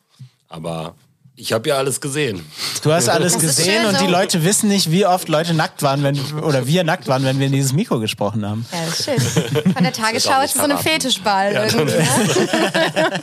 aber 0.48 0.96
ich 1.34 1.52
habe 1.52 1.70
ja 1.70 1.76
alles 1.76 2.00
gesehen. 2.00 2.44
Du 2.82 2.92
hast 2.92 3.08
alles 3.08 3.32
Das 3.32 3.42
gesehen 3.42 3.86
und 3.86 3.98
so. 3.98 4.04
die 4.04 4.10
Leute 4.10 4.44
wissen 4.44 4.68
nicht, 4.68 4.90
wie 4.90 5.06
oft 5.06 5.28
Leute 5.28 5.54
nackt 5.54 5.82
waren, 5.82 6.02
wenn, 6.02 6.18
oder 6.42 6.66
wir 6.66 6.84
nackt 6.84 7.08
waren, 7.08 7.24
wenn 7.24 7.38
wir 7.38 7.46
in 7.46 7.52
dieses 7.52 7.72
Mikro 7.72 7.98
gesprochen 8.00 8.46
haben. 8.46 8.66
Ja, 8.70 8.84
das 8.84 9.00
ist 9.00 9.04
schön. 9.04 9.72
Von 9.72 9.82
der 9.82 9.92
Tagesschau 9.92 10.42
nicht 10.42 10.50
ist 10.50 10.54
so 10.54 10.62
ein 10.62 10.70
verraten. 10.70 10.88
Fetischball 10.88 11.52
irgendwie. 11.52 11.96
Ne? 11.96 13.20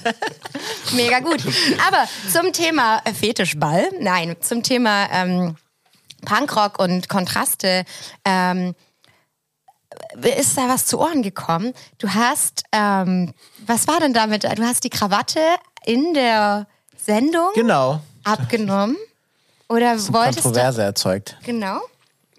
Mega 0.94 1.20
gut. 1.20 1.42
Aber 1.88 2.08
zum 2.32 2.52
Thema 2.52 3.00
äh, 3.06 3.14
Fetischball, 3.14 3.90
nein, 4.00 4.36
zum 4.40 4.64
Thema 4.64 5.08
ähm, 5.12 5.56
Punkrock 6.26 6.80
und 6.80 7.10
Kontraste, 7.10 7.86
ähm, 8.26 8.74
ist 10.38 10.58
da 10.58 10.68
was 10.68 10.86
zu 10.86 11.00
Ohren 11.00 11.22
gekommen? 11.22 11.74
Du 12.00 12.10
hast, 12.10 12.64
ähm, 12.72 13.34
was 13.66 13.88
war 13.88 14.00
denn 14.00 14.14
damit? 14.14 14.44
Du 14.44 14.64
hast 14.64 14.84
die 14.84 14.90
Krawatte 14.90 15.40
in 15.86 16.14
der 16.14 16.68
Sendung 17.04 17.50
Genau. 17.56 18.02
abgenommen? 18.24 18.98
Oder 19.68 19.92
wolltest 20.12 20.40
du? 20.40 20.44
Kontroverse 20.44 20.82
erzeugt. 20.84 21.38
Genau. 21.46 21.80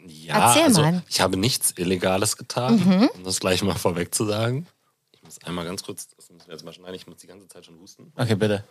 Ja, 0.07 0.49
Erzähl 0.49 0.63
also 0.65 0.83
mal. 0.83 0.93
Mhm. 0.93 1.03
ich 1.09 1.21
habe 1.21 1.37
nichts 1.37 1.73
Illegales 1.77 2.37
getan, 2.37 3.11
um 3.15 3.25
das 3.25 3.39
gleich 3.41 3.63
mal 3.63 3.75
vorweg 3.77 4.15
zu 4.15 4.25
sagen. 4.27 4.67
Ich 5.13 5.23
muss 5.23 5.39
einmal 5.45 5.65
ganz 5.65 5.83
kurz, 5.85 6.09
das 6.17 6.31
müssen 6.31 6.49
wir 6.49 6.55
jetzt 6.55 6.65
mal 6.65 6.73
schneiden, 6.73 6.95
ich 6.95 7.07
muss 7.07 7.19
die 7.19 7.27
ganze 7.27 7.47
Zeit 7.49 7.67
schon 7.67 7.79
husten. 7.79 8.13
Okay, 8.17 8.35
bitte. 8.35 8.65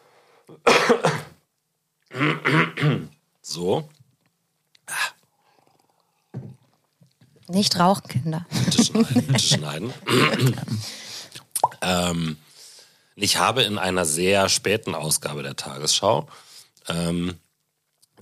So, 3.42 3.88
Nicht 7.48 7.80
rauchen, 7.80 8.08
Kinder. 8.08 8.46
bitte 8.50 8.84
schneiden, 8.84 9.16
bitte 9.28 9.40
schneiden. 9.40 9.94
ähm, 11.82 12.38
ich 13.22 13.38
habe 13.38 13.63
in 13.63 13.78
einer 13.78 14.05
sehr 14.05 14.49
späten 14.49 14.95
Ausgabe 14.95 15.43
der 15.43 15.55
Tagesschau 15.55 16.28
ähm, 16.88 17.36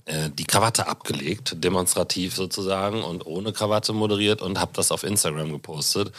äh, 0.04 0.30
die 0.30 0.44
Krawatte 0.44 0.86
abgelegt, 0.86 1.62
demonstrativ 1.62 2.34
sozusagen 2.34 3.02
und 3.02 3.26
ohne 3.26 3.52
Krawatte 3.52 3.92
moderiert 3.92 4.42
und 4.42 4.58
habe 4.58 4.72
das 4.74 4.90
auf 4.90 5.02
Instagram 5.02 5.52
gepostet 5.52 6.12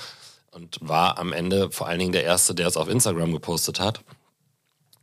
und 0.51 0.77
war 0.81 1.17
am 1.17 1.33
Ende 1.33 1.71
vor 1.71 1.87
allen 1.87 1.99
Dingen 1.99 2.11
der 2.11 2.23
Erste, 2.23 2.55
der 2.55 2.67
es 2.67 2.77
auf 2.77 2.89
Instagram 2.89 3.31
gepostet 3.31 3.79
hat. 3.79 4.01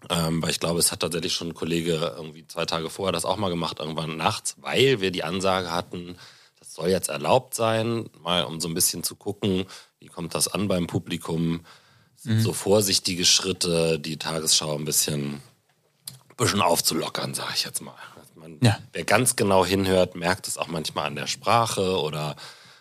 Ähm, 0.08 0.40
weil 0.42 0.50
ich 0.50 0.60
glaube, 0.60 0.78
es 0.78 0.92
hat 0.92 1.00
tatsächlich 1.00 1.32
schon 1.32 1.48
ein 1.48 1.54
Kollege 1.54 2.14
irgendwie 2.16 2.46
zwei 2.46 2.64
Tage 2.64 2.90
vorher 2.90 3.12
das 3.12 3.24
auch 3.24 3.36
mal 3.36 3.48
gemacht, 3.48 3.80
irgendwann 3.80 4.16
nachts, 4.16 4.54
weil 4.60 5.00
wir 5.00 5.10
die 5.10 5.24
Ansage 5.24 5.72
hatten, 5.72 6.16
das 6.60 6.74
soll 6.74 6.88
jetzt 6.90 7.08
erlaubt 7.08 7.54
sein, 7.54 8.08
mal 8.20 8.44
um 8.44 8.60
so 8.60 8.68
ein 8.68 8.74
bisschen 8.74 9.02
zu 9.02 9.16
gucken, 9.16 9.64
wie 9.98 10.06
kommt 10.06 10.34
das 10.34 10.46
an 10.46 10.68
beim 10.68 10.86
Publikum. 10.86 11.60
Sind 12.26 12.40
So 12.40 12.52
vorsichtige 12.52 13.24
Schritte, 13.24 14.00
die 14.00 14.16
Tagesschau 14.16 14.74
ein 14.74 14.84
bisschen, 14.84 15.40
bisschen 16.36 16.60
aufzulockern, 16.60 17.34
sage 17.34 17.52
ich 17.54 17.64
jetzt 17.64 17.80
mal. 17.80 17.94
Man, 18.34 18.58
Ja. 18.62 18.78
Wer 18.92 19.04
ganz 19.04 19.36
genau 19.36 19.64
hinhört, 19.64 20.16
merkt 20.16 20.48
es 20.48 20.58
auch 20.58 20.66
manchmal 20.66 21.06
an 21.06 21.14
der 21.14 21.28
Sprache 21.28 22.00
oder 22.00 22.34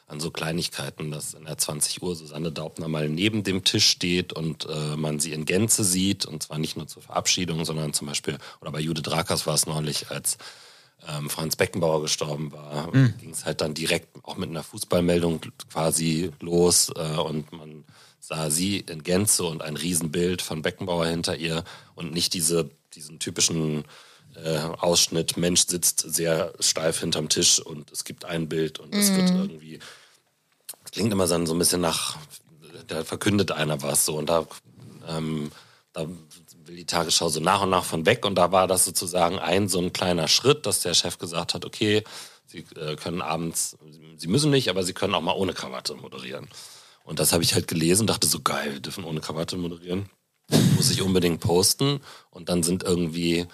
an 0.08 0.20
so 0.20 0.32
Kleinigkeiten, 0.32 1.12
dass 1.12 1.36
in 1.36 1.46
der 1.46 1.60
20 1.60 2.02
Uhr 2.02 2.16
Susanne 2.16 2.52
Daubner 2.52 2.88
mal 2.88 3.08
neben 3.08 3.44
dem 3.44 3.64
Tisch 3.64 3.88
steht 3.88 4.34
und 4.34 4.68
äh, 4.68 4.96
man 4.96 5.20
sie 5.20 5.32
in 5.32 5.46
Gänze 5.46 5.84
sieht. 5.84 6.26
Und 6.26 6.42
zwar 6.42 6.58
nicht 6.58 6.76
nur 6.76 6.88
zur 6.88 7.04
Verabschiedung, 7.04 7.66
sondern 7.66 7.94
zum 7.94 8.08
Beispiel, 8.08 8.40
oder 8.62 8.72
bei 8.72 8.80
Judith 8.80 9.12
Rakers 9.12 9.46
war 9.46 9.54
es 9.54 9.68
neulich, 9.68 10.10
als 10.10 10.40
ähm, 11.08 11.30
Franz 11.30 11.56
Beckenbauer 11.56 12.02
gestorben 12.02 12.52
war, 12.52 12.92
ging 12.92 13.32
es 13.32 13.46
halt 13.46 13.62
dann 13.62 13.74
direkt 13.74 14.08
auch 14.24 14.38
mit 14.38 14.50
einer 14.50 14.64
Fußballmeldung 14.64 15.42
quasi 15.72 16.32
los 16.40 16.92
äh, 16.96 17.18
und 17.18 17.52
man 17.52 17.84
sah 18.20 18.50
sie 18.50 18.80
in 18.80 19.04
Gänze 19.04 19.44
und 19.44 19.62
ein 19.62 19.78
Riesenbild 19.78 20.42
von 20.42 20.62
Beckenbauer 20.62 21.06
hinter 21.06 21.36
ihr 21.38 21.64
und 21.94 22.12
nicht 22.12 22.34
diese, 22.34 22.72
diesen 22.96 23.20
typischen 23.20 23.86
äh, 24.36 24.58
Ausschnitt, 24.58 25.38
Mensch 25.38 25.68
sitzt 25.68 26.00
sehr 26.02 26.54
steif 26.60 27.00
hinterm 27.00 27.30
Tisch 27.30 27.60
und 27.60 27.92
es 27.92 28.04
gibt 28.04 28.26
ein 28.26 28.50
Bild 28.50 28.80
und 28.80 28.94
es 28.94 29.14
wird 29.16 29.30
irgendwie, 29.30 29.80
es 30.84 30.92
klingt 30.92 31.12
immer 31.12 31.28
dann 31.28 31.46
so 31.46 31.54
ein 31.54 31.60
bisschen 31.60 31.82
nach, 31.82 32.18
da 32.88 33.04
verkündet 33.04 33.52
einer 33.52 33.82
was 33.82 34.06
so. 34.06 34.18
Und 34.18 34.30
da, 34.30 34.48
ähm, 35.08 35.52
da 35.94 36.08
will 36.68 36.76
die 36.76 36.86
Tagesschau 36.86 37.30
so 37.30 37.40
nach 37.40 37.62
und 37.62 37.70
nach 37.70 37.86
von 37.86 38.06
weg 38.06 38.26
und 38.26 38.36
da 38.36 38.52
war 38.52 38.68
das 38.68 38.86
sozusagen 38.86 39.40
ein 39.40 39.68
so 39.68 39.80
ein 39.80 39.94
kleiner 39.94 40.28
Schritt, 40.28 40.66
dass 40.66 40.82
der 40.82 40.94
Chef 40.94 41.18
gesagt 41.18 41.54
hat, 41.54 41.66
okay, 41.66 42.04
Sie 42.48 42.66
äh, 42.80 42.96
können 42.96 43.22
abends, 43.22 43.78
Sie 44.18 44.28
müssen 44.28 44.52
nicht, 44.52 44.70
aber 44.70 44.84
Sie 44.84 44.94
können 44.94 45.16
auch 45.16 45.22
mal 45.22 45.36
ohne 45.36 45.54
Krawatte 45.54 45.96
moderieren. 45.96 46.48
Und 47.04 47.20
das 47.20 47.34
habe 47.34 47.44
ich 47.44 47.54
halt 47.54 47.68
gelesen 47.68 48.02
und 48.02 48.10
dachte 48.10 48.28
so, 48.28 48.40
geil, 48.42 48.74
wir 48.74 48.80
dürfen 48.80 49.04
ohne 49.04 49.20
Krawatte 49.20 49.58
moderieren. 49.58 50.10
Muss 50.76 50.92
ich 50.92 51.02
unbedingt 51.02 51.40
posten. 51.40 52.02
Und 52.30 52.50
dann 52.50 52.64
sind 52.64 52.84
irgendwie 52.84 53.48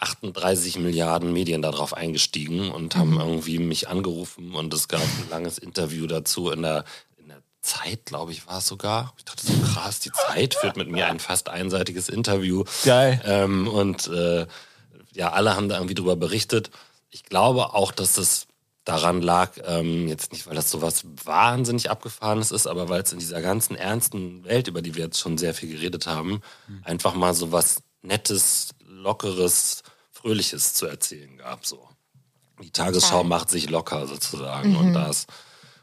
38 0.00 0.78
Milliarden 0.78 1.32
Medien 1.32 1.62
darauf 1.62 1.94
eingestiegen 1.94 2.70
und 2.70 2.96
haben 2.96 3.18
irgendwie 3.18 3.58
mich 3.58 3.88
angerufen 3.88 4.54
und 4.54 4.72
es 4.72 4.88
gab 4.88 5.02
ein 5.02 5.28
langes 5.28 5.58
Interview 5.58 6.06
dazu 6.06 6.50
in 6.50 6.62
der, 6.62 6.78
in 6.78 7.09
der 7.09 7.09
Zeit, 7.62 8.06
glaube 8.06 8.32
ich, 8.32 8.46
war 8.46 8.58
es 8.58 8.66
sogar. 8.66 9.12
Ich 9.18 9.24
dachte 9.24 9.46
so 9.46 9.52
krass, 9.60 10.00
die 10.00 10.12
Zeit 10.12 10.54
führt 10.54 10.76
mit 10.76 10.90
mir 10.90 11.06
ein 11.06 11.20
fast 11.20 11.48
einseitiges 11.48 12.08
Interview. 12.08 12.64
Geil. 12.84 13.20
Ähm, 13.24 13.68
und 13.68 14.08
äh, 14.08 14.46
ja, 15.12 15.32
alle 15.32 15.56
haben 15.56 15.68
da 15.68 15.76
irgendwie 15.76 15.94
drüber 15.94 16.16
berichtet. 16.16 16.70
Ich 17.10 17.24
glaube 17.24 17.74
auch, 17.74 17.92
dass 17.92 18.14
das 18.14 18.46
daran 18.84 19.20
lag, 19.20 19.52
ähm, 19.66 20.08
jetzt 20.08 20.32
nicht, 20.32 20.46
weil 20.46 20.54
das 20.54 20.70
so 20.70 20.80
was 20.80 21.04
wahnsinnig 21.24 21.90
Abgefahrenes 21.90 22.50
ist, 22.50 22.66
aber 22.66 22.88
weil 22.88 23.02
es 23.02 23.12
in 23.12 23.18
dieser 23.18 23.42
ganzen 23.42 23.76
ernsten 23.76 24.44
Welt, 24.44 24.68
über 24.68 24.80
die 24.80 24.94
wir 24.94 25.04
jetzt 25.04 25.20
schon 25.20 25.36
sehr 25.36 25.54
viel 25.54 25.70
geredet 25.70 26.06
haben, 26.06 26.40
einfach 26.82 27.14
mal 27.14 27.34
so 27.34 27.52
was 27.52 27.82
Nettes, 28.02 28.70
Lockeres, 28.86 29.82
Fröhliches 30.10 30.74
zu 30.74 30.86
erzählen 30.86 31.36
gab. 31.36 31.66
So. 31.66 31.88
Die 32.62 32.70
Tagesschau 32.70 33.18
Total. 33.18 33.24
macht 33.24 33.50
sich 33.50 33.68
locker 33.70 34.06
sozusagen 34.06 34.76
und 34.76 34.92
das 34.92 35.26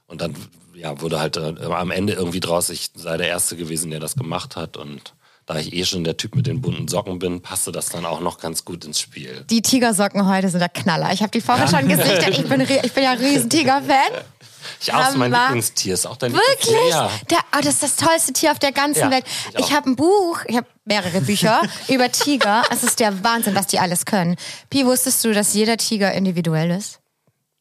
und 0.08 0.22
dann 0.22 0.36
ja, 0.74 1.00
wurde 1.02 1.20
halt 1.20 1.38
äh, 1.38 1.56
am 1.64 1.92
Ende 1.92 2.14
irgendwie 2.14 2.40
draus, 2.40 2.70
ich 2.70 2.92
sei 2.96 3.18
der 3.18 3.28
Erste 3.28 3.56
gewesen, 3.56 3.92
der 3.92 4.00
das 4.00 4.16
gemacht 4.16 4.56
hat 4.56 4.78
und 4.78 5.14
da 5.46 5.58
ich 5.58 5.72
eh 5.74 5.86
schon 5.86 6.04
der 6.04 6.18
Typ 6.18 6.36
mit 6.36 6.46
den 6.46 6.60
bunten 6.62 6.90
Socken 6.90 7.20
bin, 7.20 7.42
passte 7.42 7.72
das 7.72 7.88
dann 7.88 8.06
auch 8.06 8.20
noch 8.20 8.38
ganz 8.38 8.66
gut 8.66 8.84
ins 8.84 9.00
Spiel. 9.00 9.46
Die 9.50 9.62
Tigersocken 9.62 10.28
heute 10.28 10.50
sind 10.50 10.60
der 10.60 10.68
Knaller. 10.68 11.14
Ich 11.14 11.22
habe 11.22 11.32
die 11.32 11.40
vorher 11.40 11.70
schon 11.70 11.88
gesichtet. 11.88 12.38
Ich 12.38 12.48
bin, 12.50 12.60
ich 12.60 12.94
bin 12.94 13.04
ja 13.04 13.12
ein 13.12 13.18
riesen 13.18 13.50
Tiger-Fan. 13.50 14.12
Ich 14.82 14.94
auch, 14.94 15.16
mein. 15.16 15.32
Lieblingstier, 15.32 15.94
ist 15.94 16.06
auch 16.06 16.18
dein 16.18 16.34
Wirklich? 16.34 16.66
Lieblingstier. 16.66 16.90
Ja. 16.90 17.12
Der, 17.30 17.38
oh, 17.56 17.60
das 17.62 17.76
ist 17.76 17.84
das 17.84 17.96
tollste 17.96 18.34
Tier 18.34 18.52
auf 18.52 18.60
der 18.60 18.74
ganzen 18.74 19.00
Ja, 19.04 19.12
Welt. 19.12 19.24
ich. 19.54 19.60
Ich 19.66 19.72
habe 19.72 19.90
ein 19.90 19.96
Buch, 19.96 20.40
ich 20.46 20.58
habe 20.58 20.68
mehrere 20.84 21.22
Bücher 21.22 21.62
über 21.88 22.12
Tiger. 22.12 22.64
Es 22.70 22.84
ist 22.84 23.00
der 23.00 23.24
Wahnsinn, 23.24 23.56
was 23.56 23.68
die 23.68 23.80
alles 23.80 24.06
können. 24.06 24.36
Pi, 24.70 24.86
wusstest 24.86 25.24
du, 25.24 25.34
dass 25.34 25.54
jeder 25.54 25.78
Tiger 25.78 26.12
individuell 26.14 26.72
ist? 26.72 27.00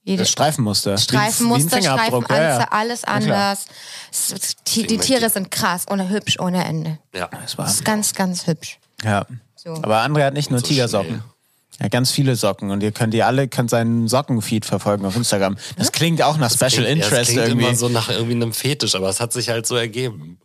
Jede 0.07 0.23
Das 0.23 0.31
Streifenmuster. 0.31 0.97
Streifenmuster, 0.99 1.83
Streifenanze, 1.83 2.33
ja, 2.33 2.59
ja. 2.61 2.69
alles 2.71 3.03
anders. 3.03 3.67
Es- 4.13 4.55
Die, 4.69 4.87
die 4.87 4.99
Tiere 4.99 5.29
sind 5.31 5.51
krass 5.51 5.85
und 5.91 6.09
hübsch 6.09 6.39
ohne 6.39 6.65
Ende. 6.65 6.99
Ja. 7.13 7.29
Das 7.43 7.59
war, 7.59 7.65
Das 7.67 7.75
ist 7.75 7.85
ganz, 7.85 8.15
ganz 8.15 8.47
hübsch. 8.47 8.79
ja. 9.05 9.27
So. 9.57 9.73
Aber 9.83 9.99
André 10.05 10.23
hat 10.25 10.35
nicht 10.35 10.51
nur 10.53 10.61
so 10.61 10.67
Tigersocken. 10.67 11.09
schnell. 11.09 11.23
Ja, 11.81 11.89
ganz 11.89 12.13
viele 12.13 12.37
Socken 12.37 12.71
und 12.71 12.83
ihr 12.85 12.93
könnt 12.93 13.13
die 13.13 13.25
alle 13.25 13.49
könnt 13.49 13.69
seinen 13.69 14.07
Sockenfeed 14.07 14.65
verfolgen 14.65 15.05
auf 15.05 15.17
Instagram. 15.17 15.57
Das 15.77 15.91
klingt 15.91 16.23
auch 16.23 16.37
nach 16.37 16.51
Special 16.53 16.71
Klingt- 16.71 16.87
ja, 16.87 16.93
Interest 16.93 17.13
das 17.21 17.27
klingt 17.29 17.49
irgendwie. 17.49 17.67
immer 17.67 17.75
so 17.75 17.89
nach 17.89 18.09
irgendwie 18.09 18.35
einem 18.37 18.53
Fetisch, 18.53 18.95
aber 18.95 19.09
es 19.09 19.19
hat 19.21 19.33
sich 19.33 19.49
halt 19.49 19.67
so 19.67 19.75
ergeben. 19.75 20.39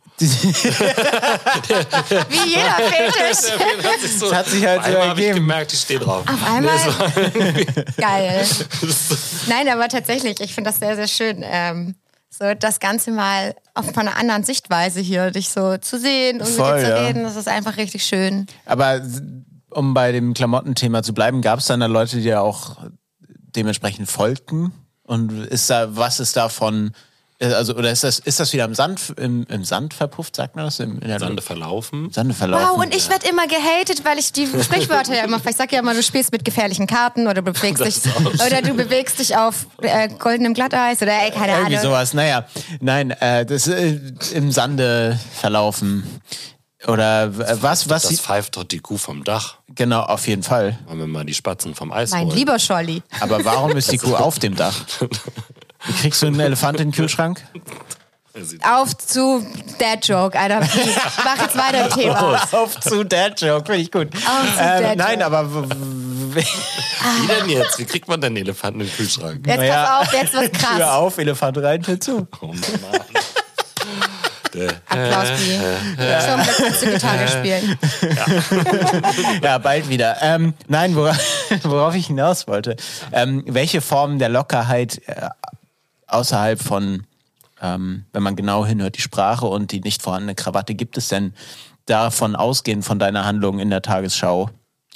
Wie 2.28 2.48
jeder 2.48 2.74
Fetisch. 2.74 3.50
hat 3.84 4.00
sich 4.00 4.18
so, 4.18 4.30
Das 4.30 4.38
hat 4.38 4.46
sich 4.46 4.64
halt 4.66 4.80
auf 4.80 4.86
so 4.86 4.90
einmal 4.92 5.08
habe 5.08 5.20
ich 5.20 5.26
ergeben. 5.26 5.46
gemerkt, 5.46 5.72
ich 5.72 5.80
stehe 5.80 6.00
drauf. 6.00 6.24
Auf 6.28 6.50
einmal. 6.50 6.76
Geil. 7.96 8.46
Nein, 9.48 9.68
aber 9.68 9.88
tatsächlich, 9.88 10.40
ich 10.40 10.54
finde 10.54 10.70
das 10.70 10.78
sehr, 10.78 10.96
sehr 10.96 11.08
schön. 11.08 11.42
Ähm, 11.44 11.94
so 12.30 12.54
das 12.54 12.80
Ganze 12.80 13.10
mal 13.10 13.54
auf, 13.74 13.86
von 13.86 14.08
einer 14.08 14.16
anderen 14.16 14.44
Sichtweise 14.44 15.00
hier, 15.00 15.30
dich 15.30 15.50
so 15.50 15.76
zu 15.78 15.98
sehen 15.98 16.40
und 16.40 16.48
Voll, 16.48 16.74
mit 16.74 16.82
dir 16.82 16.86
zu 16.86 16.90
ja. 16.90 17.06
reden, 17.06 17.22
das 17.24 17.36
ist 17.36 17.48
einfach 17.48 17.76
richtig 17.76 18.04
schön. 18.04 18.46
Aber 18.64 19.02
um 19.70 19.94
bei 19.94 20.12
dem 20.12 20.34
Klamottenthema 20.34 21.02
zu 21.02 21.14
bleiben, 21.14 21.42
gab 21.42 21.58
es 21.58 21.66
dann 21.66 21.80
da 21.80 21.86
Leute, 21.86 22.16
die 22.18 22.28
ja 22.28 22.40
auch 22.40 22.76
dementsprechend 23.28 24.10
folgten? 24.10 24.72
Und 25.04 25.32
ist 25.46 25.68
da, 25.68 25.94
was 25.96 26.20
ist 26.20 26.36
davon 26.36 26.92
Also, 27.42 27.74
oder 27.74 27.90
ist 27.90 28.04
das, 28.04 28.20
ist 28.20 28.38
das 28.38 28.52
wieder 28.52 28.64
im 28.64 28.74
Sand, 28.74 29.14
im, 29.16 29.44
im 29.48 29.64
Sand 29.64 29.94
verpufft, 29.94 30.36
sagt 30.36 30.54
man 30.54 30.64
das? 30.64 30.78
Im, 30.78 31.00
in 31.00 31.08
der 31.08 31.18
Sande 31.18 31.42
verlaufen. 31.42 32.10
Sande 32.12 32.34
verlaufen. 32.34 32.66
Wow, 32.70 32.78
und 32.84 32.94
ich 32.94 33.08
werde 33.10 33.26
immer 33.28 33.46
gehatet, 33.48 34.04
weil 34.04 34.18
ich 34.18 34.32
die 34.32 34.46
Sprichwörter 34.46 35.14
ja 35.16 35.24
immer, 35.24 35.40
ich 35.44 35.56
sag 35.56 35.72
ja 35.72 35.80
immer, 35.80 35.92
du 35.94 36.02
spielst 36.02 36.30
mit 36.30 36.44
gefährlichen 36.44 36.86
Karten 36.86 37.22
oder 37.26 37.42
du 37.42 37.52
bewegst 37.52 37.84
dich, 37.84 38.00
oder 38.46 38.62
du 38.62 38.74
bewegst 38.74 39.18
dich 39.18 39.36
auf 39.36 39.66
äh, 39.82 40.08
goldenem 40.08 40.54
Glatteis 40.54 41.02
oder 41.02 41.12
ey, 41.12 41.30
keine 41.32 41.52
Irgendwie 41.54 41.76
Ahnung. 41.78 41.90
sowas. 41.90 42.14
Naja, 42.14 42.46
nein, 42.80 43.10
äh, 43.10 43.44
das 43.44 43.66
äh, 43.66 43.98
im 44.34 44.52
Sande 44.52 45.18
verlaufen. 45.40 46.04
Oder 46.86 47.24
äh, 47.24 47.62
was, 47.62 47.88
was 47.88 48.02
Das 48.02 48.20
pfeift 48.20 48.56
doch 48.56 48.64
die 48.64 48.80
Kuh 48.80 48.96
vom 48.98 49.22
Dach. 49.24 49.56
genau, 49.68 50.00
auf 50.02 50.26
jeden 50.26 50.42
Fall. 50.42 50.78
Wollen 50.86 50.98
wir 50.98 51.06
mal 51.06 51.24
die 51.24 51.34
Spatzen 51.34 51.74
vom 51.74 51.92
Eis 51.92 52.10
Mein 52.10 52.26
holen? 52.26 52.36
lieber 52.36 52.58
Scholli. 52.58 53.02
Aber 53.20 53.44
warum 53.44 53.76
ist 53.76 53.92
die 53.92 53.98
Kuh 53.98 54.14
auf 54.16 54.38
dem 54.40 54.56
Dach? 54.56 54.74
Wie 55.86 55.92
kriegst 55.94 56.22
du 56.22 56.26
einen 56.26 56.40
Elefant 56.40 56.80
in 56.80 56.88
den 56.90 56.94
Kühlschrank? 56.94 57.42
Auf 58.62 58.96
zu 58.96 59.46
Dad 59.78 60.06
Joke, 60.06 60.38
Alter. 60.38 60.60
Mach 60.60 61.42
jetzt 61.42 61.56
weiter 61.56 61.84
im 61.86 61.90
Thema. 61.92 62.42
auf 62.52 62.80
zu 62.80 63.04
Dad 63.04 63.38
Joke, 63.40 63.66
finde 63.66 63.82
ich 63.82 63.90
gut. 63.92 64.08
Auf 64.14 64.56
zu 64.56 64.60
Ähm, 64.62 64.82
Dad 64.82 64.96
nein, 64.96 65.22
aber 65.22 65.52
Wie 66.34 67.26
denn 67.28 67.48
jetzt? 67.50 67.78
Wie 67.78 67.84
kriegt 67.84 68.08
man 68.08 68.20
denn 68.22 68.34
Elefanten 68.36 68.80
in 68.80 68.86
den 68.86 68.96
Kühlschrank? 68.96 69.46
Jetzt 69.46 69.58
Naja. 69.58 69.84
pass 70.00 70.08
auf, 70.08 70.14
jetzt 70.14 70.34
was 70.34 70.42
Tür 70.50 70.50
krass. 70.52 70.82
auf, 70.82 71.18
Elefant 71.18 71.58
rein, 71.58 71.82
Tür 71.82 72.00
zu. 72.00 72.26
Oh 72.40 72.46
Mann. 72.46 72.56
Applaus, 74.88 75.28
Bi. 75.38 75.58
Schon 75.96 76.36
mal 76.38 76.46
kannst 76.56 76.82
du 76.82 76.86
Gitarre 76.90 77.28
spielen. 77.28 77.78
Ja, 79.42 79.58
bald 79.58 79.88
wieder. 79.88 80.16
Ähm, 80.20 80.54
nein, 80.68 80.94
wora, 80.94 81.16
worauf 81.62 81.94
ich 81.94 82.06
hinaus 82.08 82.46
wollte. 82.46 82.76
Ähm, 83.12 83.44
welche 83.46 83.80
Formen 83.80 84.18
der 84.18 84.28
Lockerheit 84.28 85.00
äh, 85.06 85.28
außerhalb 86.12 86.60
von, 86.60 87.06
ähm, 87.60 88.04
wenn 88.12 88.22
man 88.22 88.36
genau 88.36 88.64
hinhört, 88.66 88.96
die 88.96 89.02
Sprache 89.02 89.46
und 89.46 89.72
die 89.72 89.80
nicht 89.80 90.02
vorhandene 90.02 90.34
Krawatte, 90.34 90.74
gibt 90.74 90.96
es 90.96 91.08
denn 91.08 91.34
davon 91.86 92.36
ausgehend 92.36 92.84
von 92.84 92.98
deiner 92.98 93.24
Handlung 93.24 93.58
in 93.58 93.70
der 93.70 93.82
Tagesschau 93.82 94.50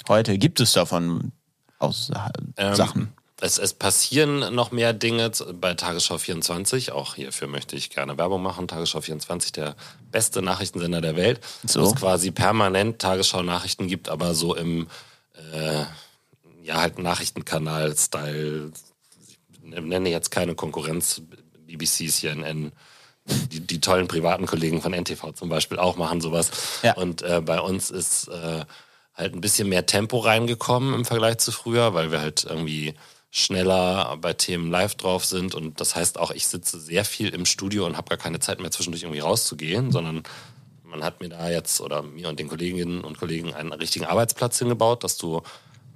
heute? 0.07 0.37
Gibt 0.37 0.59
es 0.59 0.73
davon 0.73 1.31
aus 1.79 2.11
Ähm, 2.57 2.75
Sachen? 2.75 3.13
Es, 3.39 3.59
es 3.59 3.73
passieren 3.73 4.55
noch 4.55 4.71
mehr 4.71 4.93
Dinge 4.93 5.31
bei 5.61 5.75
Tagesschau 5.75 6.17
24. 6.17 6.91
Auch 6.91 7.15
hierfür 7.15 7.47
möchte 7.47 7.75
ich 7.75 7.91
gerne 7.91 8.17
Werbung 8.17 8.41
machen. 8.41 8.67
Tagesschau 8.67 9.01
24, 9.01 9.51
der 9.51 9.75
beste 10.11 10.41
Nachrichtensender 10.41 11.01
der 11.01 11.15
Welt. 11.15 11.39
So. 11.63 11.81
Wo 11.81 11.85
es 11.85 11.95
quasi 11.95 12.31
permanent 12.31 12.99
Tagesschau-Nachrichten 12.99 13.87
gibt, 13.87 14.09
aber 14.09 14.33
so 14.33 14.55
im 14.55 14.87
äh, 15.53 15.83
ja 16.63 16.81
halt 16.81 16.97
Nachrichtenkanal-Style. 16.97 18.71
Nenne 19.69 20.09
jetzt 20.09 20.31
keine 20.31 20.55
Konkurrenz. 20.55 21.21
BBC, 21.67 22.09
CNN, 22.09 22.71
die, 23.51 23.59
die 23.59 23.81
tollen 23.81 24.07
privaten 24.07 24.45
Kollegen 24.45 24.81
von 24.81 24.93
NTV 24.93 25.33
zum 25.33 25.49
Beispiel 25.49 25.79
auch 25.79 25.97
machen 25.97 26.21
sowas. 26.21 26.51
Ja. 26.81 26.93
Und 26.95 27.21
äh, 27.21 27.41
bei 27.41 27.59
uns 27.59 27.91
ist 27.91 28.29
äh, 28.29 28.65
halt 29.13 29.33
ein 29.33 29.41
bisschen 29.41 29.69
mehr 29.69 29.85
Tempo 29.85 30.19
reingekommen 30.19 30.93
im 30.93 31.05
Vergleich 31.05 31.39
zu 31.39 31.51
früher, 31.51 31.93
weil 31.93 32.11
wir 32.11 32.21
halt 32.21 32.45
irgendwie 32.45 32.95
schneller 33.29 34.17
bei 34.21 34.33
Themen 34.33 34.71
live 34.71 34.95
drauf 34.95 35.25
sind. 35.25 35.55
Und 35.55 35.81
das 35.81 35.95
heißt 35.95 36.17
auch, 36.17 36.31
ich 36.31 36.47
sitze 36.47 36.79
sehr 36.79 37.03
viel 37.03 37.29
im 37.29 37.45
Studio 37.45 37.85
und 37.85 37.97
habe 37.97 38.09
gar 38.09 38.17
keine 38.17 38.39
Zeit 38.39 38.59
mehr 38.59 38.71
zwischendurch 38.71 39.03
irgendwie 39.03 39.19
rauszugehen, 39.19 39.91
sondern 39.91 40.23
man 40.83 41.03
hat 41.03 41.19
mir 41.19 41.29
da 41.29 41.49
jetzt 41.49 41.81
oder 41.81 42.01
mir 42.01 42.29
und 42.29 42.39
den 42.39 42.47
Kolleginnen 42.47 43.01
und 43.01 43.19
Kollegen 43.19 43.53
einen 43.53 43.73
richtigen 43.73 44.05
Arbeitsplatz 44.05 44.57
hingebaut, 44.59 45.03
dass 45.03 45.17
du 45.17 45.41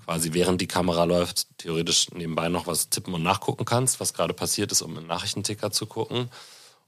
quasi 0.06 0.34
während 0.34 0.62
die 0.62 0.68
Kamera 0.68 1.04
läuft, 1.04 1.48
theoretisch 1.58 2.12
nebenbei 2.12 2.50
noch 2.50 2.68
was 2.68 2.90
tippen 2.90 3.14
und 3.14 3.24
nachgucken 3.24 3.66
kannst, 3.66 4.00
was 4.00 4.14
gerade 4.14 4.34
passiert 4.34 4.72
ist, 4.72 4.82
um 4.82 4.98
einen 4.98 5.08
Nachrichtenticker 5.08 5.72
zu 5.72 5.86
gucken. 5.86 6.30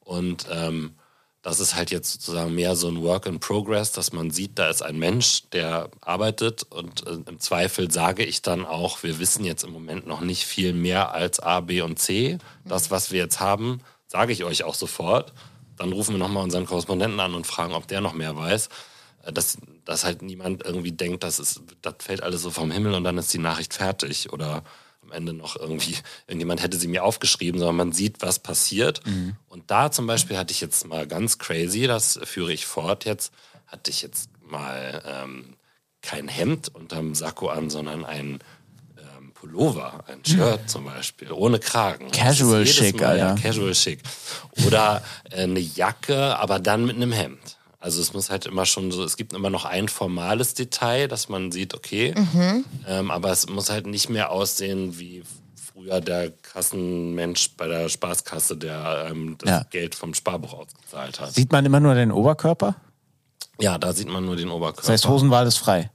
Und 0.02 0.48
ähm, 0.52 0.96
das 1.44 1.60
ist 1.60 1.76
halt 1.76 1.92
jetzt 1.92 2.14
sozusagen 2.14 2.56
mehr 2.56 2.76
so 2.76 2.88
ein 2.88 3.02
Work 3.04 3.26
in 3.26 3.40
Progress, 3.40 3.92
dass 3.92 4.14
man 4.14 4.32
sieht, 4.32 4.58
da 4.58 4.70
ist 4.70 4.82
ein 4.82 4.98
Mensch, 4.98 5.44
der 5.52 5.90
arbeitet 6.00 6.64
und 6.64 7.06
äh, 7.06 7.18
im 7.28 7.40
Zweifel 7.40 7.92
sage 7.92 8.24
ich 8.24 8.42
dann 8.42 8.66
auch, 8.66 9.04
wir 9.04 9.20
wissen 9.20 9.44
jetzt 9.44 9.66
im 9.66 9.72
Moment 9.72 10.08
noch 10.08 10.22
nicht 10.22 10.46
viel 10.46 10.72
mehr 10.74 11.14
als 11.14 11.42
A, 11.42 11.60
B 11.60 11.82
und 11.82 12.00
C. 12.00 12.38
Das, 12.64 12.92
was 12.92 13.12
wir 13.12 13.20
jetzt 13.20 13.42
haben, 13.42 13.82
sage 14.08 14.32
ich 14.32 14.46
euch 14.46 14.64
auch 14.64 14.76
sofort. 14.76 15.34
Dann 15.76 15.92
rufen 15.92 16.14
wir 16.14 16.20
nochmal 16.20 16.44
unseren 16.44 16.66
Korrespondenten 16.66 17.20
an 17.20 17.36
und 17.36 17.46
fragen, 17.46 17.74
ob 17.74 17.88
der 17.88 18.00
noch 18.00 18.14
mehr 18.14 18.38
weiß. 18.38 18.70
Dass, 19.32 19.58
dass 19.86 20.04
halt 20.04 20.22
niemand 20.22 20.66
irgendwie 20.66 20.92
denkt, 20.92 21.24
das, 21.24 21.40
ist, 21.40 21.62
das 21.82 21.96
fällt 22.00 22.24
alles 22.24 22.42
so 22.42 22.52
vom 22.52 22.72
Himmel 22.72 22.94
und 22.94 23.04
dann 23.06 23.18
ist 23.18 23.34
die 23.34 23.38
Nachricht 23.40 23.74
fertig 23.74 24.34
oder 24.34 24.64
am 25.02 25.12
Ende 25.12 25.34
noch 25.34 25.56
irgendwie, 25.56 25.96
irgendjemand 26.28 26.62
hätte 26.62 26.78
sie 26.78 26.88
mir 26.88 27.04
aufgeschrieben, 27.04 27.60
sondern 27.60 27.76
man 27.76 27.92
sieht, 27.92 28.22
was 28.22 28.40
passiert. 28.40 29.02
Und 29.48 29.70
da 29.72 29.92
zum 29.92 30.08
Beispiel 30.08 30.38
hatte 30.38 30.52
ich 30.52 30.62
jetzt 30.62 30.86
mal 30.88 31.08
ganz 31.08 31.38
crazy, 31.38 31.88
das 31.88 32.20
führe 32.24 32.54
ich 32.54 32.66
fort 32.66 33.06
jetzt, 33.06 33.34
hatte 33.68 33.92
ich 33.92 34.02
jetzt 34.02 34.30
mal 34.42 35.02
ähm, 35.06 35.56
kein 36.02 36.28
Hemd 36.28 36.74
unterm 36.74 37.16
Sakko 37.16 37.48
an, 37.50 37.70
sondern 37.70 38.06
ein 38.06 38.40
ähm, 38.98 39.32
Pullover, 39.34 40.04
ein 40.08 40.24
Shirt 40.26 40.70
zum 40.70 40.86
Beispiel, 40.86 41.32
ohne 41.32 41.60
Kragen. 41.60 42.12
Casual 42.12 42.66
schick, 42.68 43.00
Mal, 43.00 43.18
ja, 43.18 43.30
Alter. 43.30 43.42
casual 43.42 43.74
schick. 43.76 44.00
Oder 44.66 45.04
äh, 45.32 45.44
eine 45.44 45.60
Jacke, 45.60 46.38
aber 46.38 46.60
dann 46.60 46.86
mit 46.86 46.96
einem 46.98 47.12
Hemd. 47.12 47.58
Also 47.84 48.02
es 48.02 48.14
muss 48.14 48.30
halt 48.30 48.46
immer 48.46 48.66
schon 48.66 48.92
so, 48.94 49.04
es 49.04 49.18
gibt 49.18 49.34
immer 49.34 49.50
noch 49.50 49.66
ein 49.66 49.90
formales 49.90 50.54
Detail, 50.54 51.10
dass 51.10 51.28
man 51.28 51.52
sieht, 51.52 51.74
okay, 51.74 52.16
ähm, 52.88 53.12
aber 53.12 53.30
es 53.32 53.50
muss 53.50 53.70
halt 53.70 53.88
nicht 53.88 54.10
mehr 54.10 54.32
aussehen 54.32 54.98
wie 55.00 55.22
früher 55.58 56.00
der 56.00 56.32
Kassenmensch 56.32 57.58
bei 57.58 57.68
der 57.68 57.90
Spaßkasse, 57.90 58.56
der 58.56 59.08
ähm, 59.12 59.36
das 59.38 59.50
Ja. 59.50 59.66
Geld 59.70 59.96
vom 59.96 60.14
Sparbuch 60.14 60.54
ausgezahlt 60.54 61.20
hat. 61.20 61.34
Sieht 61.34 61.52
man 61.52 61.66
immer 61.66 61.82
nur 61.82 61.94
den 61.94 62.14
Oberkörper? 62.14 62.76
Ja, 63.60 63.78
da 63.78 63.92
sieht 63.92 64.08
man 64.08 64.24
nur 64.24 64.38
den 64.38 64.48
Oberkörper. 64.50 64.84
Das 64.84 64.90
heißt, 64.90 65.08
Hosenwahl 65.10 65.46
ist 65.46 65.58
frei. 65.58 65.92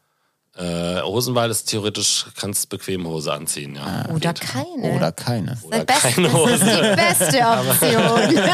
Äh, 0.58 1.00
Hosenwahl 1.02 1.50
ist 1.50 1.66
theoretisch, 1.70 2.26
kannst 2.38 2.68
bequem 2.68 3.06
Hose 3.06 3.32
anziehen, 3.32 3.76
ja. 3.76 4.06
Oder 4.12 4.32
keine. 4.34 4.92
Oder 4.96 5.12
keine. 5.12 5.56
Oder 5.62 5.84
Das 5.84 6.02
Beste- 6.02 6.14
keine 6.22 6.32
Hose. 6.32 6.58
Die 6.58 6.96
beste 6.96 7.38
Option. 7.46 8.44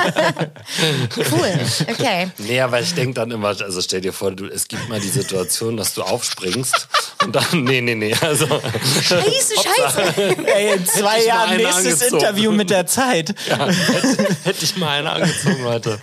cool. 1.33 1.61
Okay. 1.91 2.29
Nee, 2.39 2.61
aber 2.61 2.81
ich 2.81 2.95
denke 2.95 3.15
dann 3.15 3.31
immer, 3.31 3.49
also 3.49 3.81
stell 3.81 4.01
dir 4.01 4.13
vor, 4.13 4.33
du, 4.33 4.47
es 4.47 4.69
gibt 4.69 4.89
mal 4.89 5.01
die 5.01 5.09
Situation, 5.09 5.77
dass 5.77 5.95
du 5.95 6.03
aufspringst 6.03 6.89
und 7.25 7.35
dann, 7.35 7.45
nee, 7.65 7.81
nee, 7.81 7.95
nee, 7.95 8.15
also 8.21 8.47
Scheiße, 8.47 9.55
scheiße. 9.63 10.47
Ey, 10.47 10.75
in 10.77 10.87
zwei 10.87 11.25
Jahren 11.25 11.57
nächstes 11.57 12.03
angezogen. 12.03 12.15
Interview 12.23 12.53
mit 12.53 12.71
der 12.71 12.87
Zeit. 12.87 13.35
ja, 13.49 13.67
hätte, 13.67 14.27
hätte 14.45 14.65
ich 14.65 14.77
mal 14.77 14.99
eine 14.99 15.11
angezogen, 15.11 15.63
Leute. 15.63 15.99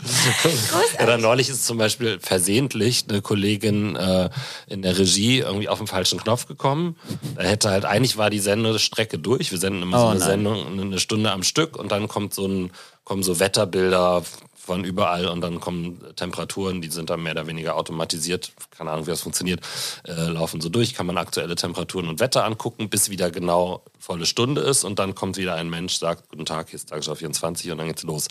Ja, 1.00 1.06
dann 1.06 1.22
neulich 1.22 1.50
ist 1.50 1.66
zum 1.66 1.78
Beispiel 1.78 2.20
versehentlich 2.20 3.06
eine 3.10 3.22
Kollegin 3.22 3.96
äh, 3.96 4.30
in 4.68 4.82
der 4.82 4.98
Regie 4.98 5.40
irgendwie 5.40 5.70
auf 5.70 5.78
den 5.78 5.88
falschen 5.92 6.20
Knopf 6.20 6.48
gekommen. 6.48 6.96
Da 7.36 7.44
hätte 7.44 7.70
halt, 7.70 7.86
eigentlich 7.86 8.18
war 8.18 8.30
die 8.30 8.40
Sendestrecke 8.40 9.20
durch. 9.20 9.52
Wir 9.52 9.60
senden 9.60 9.84
immer 9.84 10.00
so 10.00 10.06
Oh 10.06 10.10
eine 10.10 10.20
nein. 10.20 10.30
Sendung, 10.30 10.80
eine 10.80 11.00
Stunde 11.00 11.32
am 11.32 11.44
Stück 11.44 11.78
und 11.78 11.92
dann 11.92 12.08
kommt 12.08 12.34
so 12.34 12.48
ein, 12.48 12.72
kommen 13.04 13.24
so 13.24 13.40
Wetterbilder 13.40 14.24
von 14.64 14.84
überall 14.84 15.28
und 15.28 15.42
dann 15.42 15.60
kommen 15.60 16.00
Temperaturen, 16.16 16.82
die 16.82 16.90
sind 16.90 17.10
dann 17.10 17.24
mehr 17.24 17.32
oder 17.32 17.48
weniger 17.48 17.76
automatisiert, 17.76 18.52
keine 18.70 18.92
Ahnung, 18.92 19.08
wie 19.08 19.12
das 19.12 19.22
funktioniert, 19.22 19.62
äh, 20.08 20.30
laufen 20.30 20.62
so 20.62 20.70
durch, 20.70 20.94
kann 20.94 21.08
man 21.08 21.18
aktuelle 21.18 21.56
Temperaturen 21.56 22.08
und 22.08 22.20
Wetter 22.20 22.46
angucken, 22.46 22.90
bis 22.90 23.10
wieder 23.10 23.32
genau 23.32 23.84
volle 23.98 24.26
Stunde 24.26 24.62
ist 24.62 24.84
und 24.84 25.00
dann 25.00 25.16
kommt 25.16 25.38
wieder 25.38 25.56
ein 25.56 25.70
Mensch, 25.70 25.96
sagt, 25.96 26.30
guten 26.30 26.46
Tag, 26.46 26.70
hier 26.70 26.78
ist 26.78 26.90
Tagesschau 26.90 27.16
24 27.16 27.72
und 27.72 27.80
dann 27.80 27.88
geht's 27.88 28.04
los. 28.04 28.28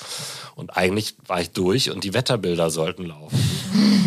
Und 0.54 0.76
eigentlich 0.76 1.16
war 1.26 1.40
ich 1.40 1.50
durch 1.50 1.90
und 1.90 2.04
die 2.04 2.14
Wetterbilder 2.14 2.70
sollten 2.70 3.06
laufen. 3.06 3.38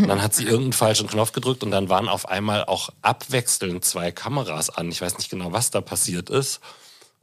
Und 0.02 0.08
dann 0.08 0.22
hat 0.22 0.34
sie 0.34 0.44
irgendeinen 0.44 0.74
falschen 0.74 1.08
Knopf 1.08 1.34
gedrückt 1.34 1.64
und 1.64 1.72
dann 1.72 1.90
waren 1.90 2.08
auf 2.08 2.28
einmal 2.28 2.66
auch 2.66 2.90
abwechselnd 3.02 3.84
zwei 3.84 4.12
Kameras 4.12 4.70
an. 4.70 4.90
Ich 4.90 5.02
weiß 5.02 5.18
nicht 5.18 5.30
genau, 5.30 5.52
was 5.52 5.72
da 5.72 5.82
passiert 5.82 6.30
ist. 6.30 6.62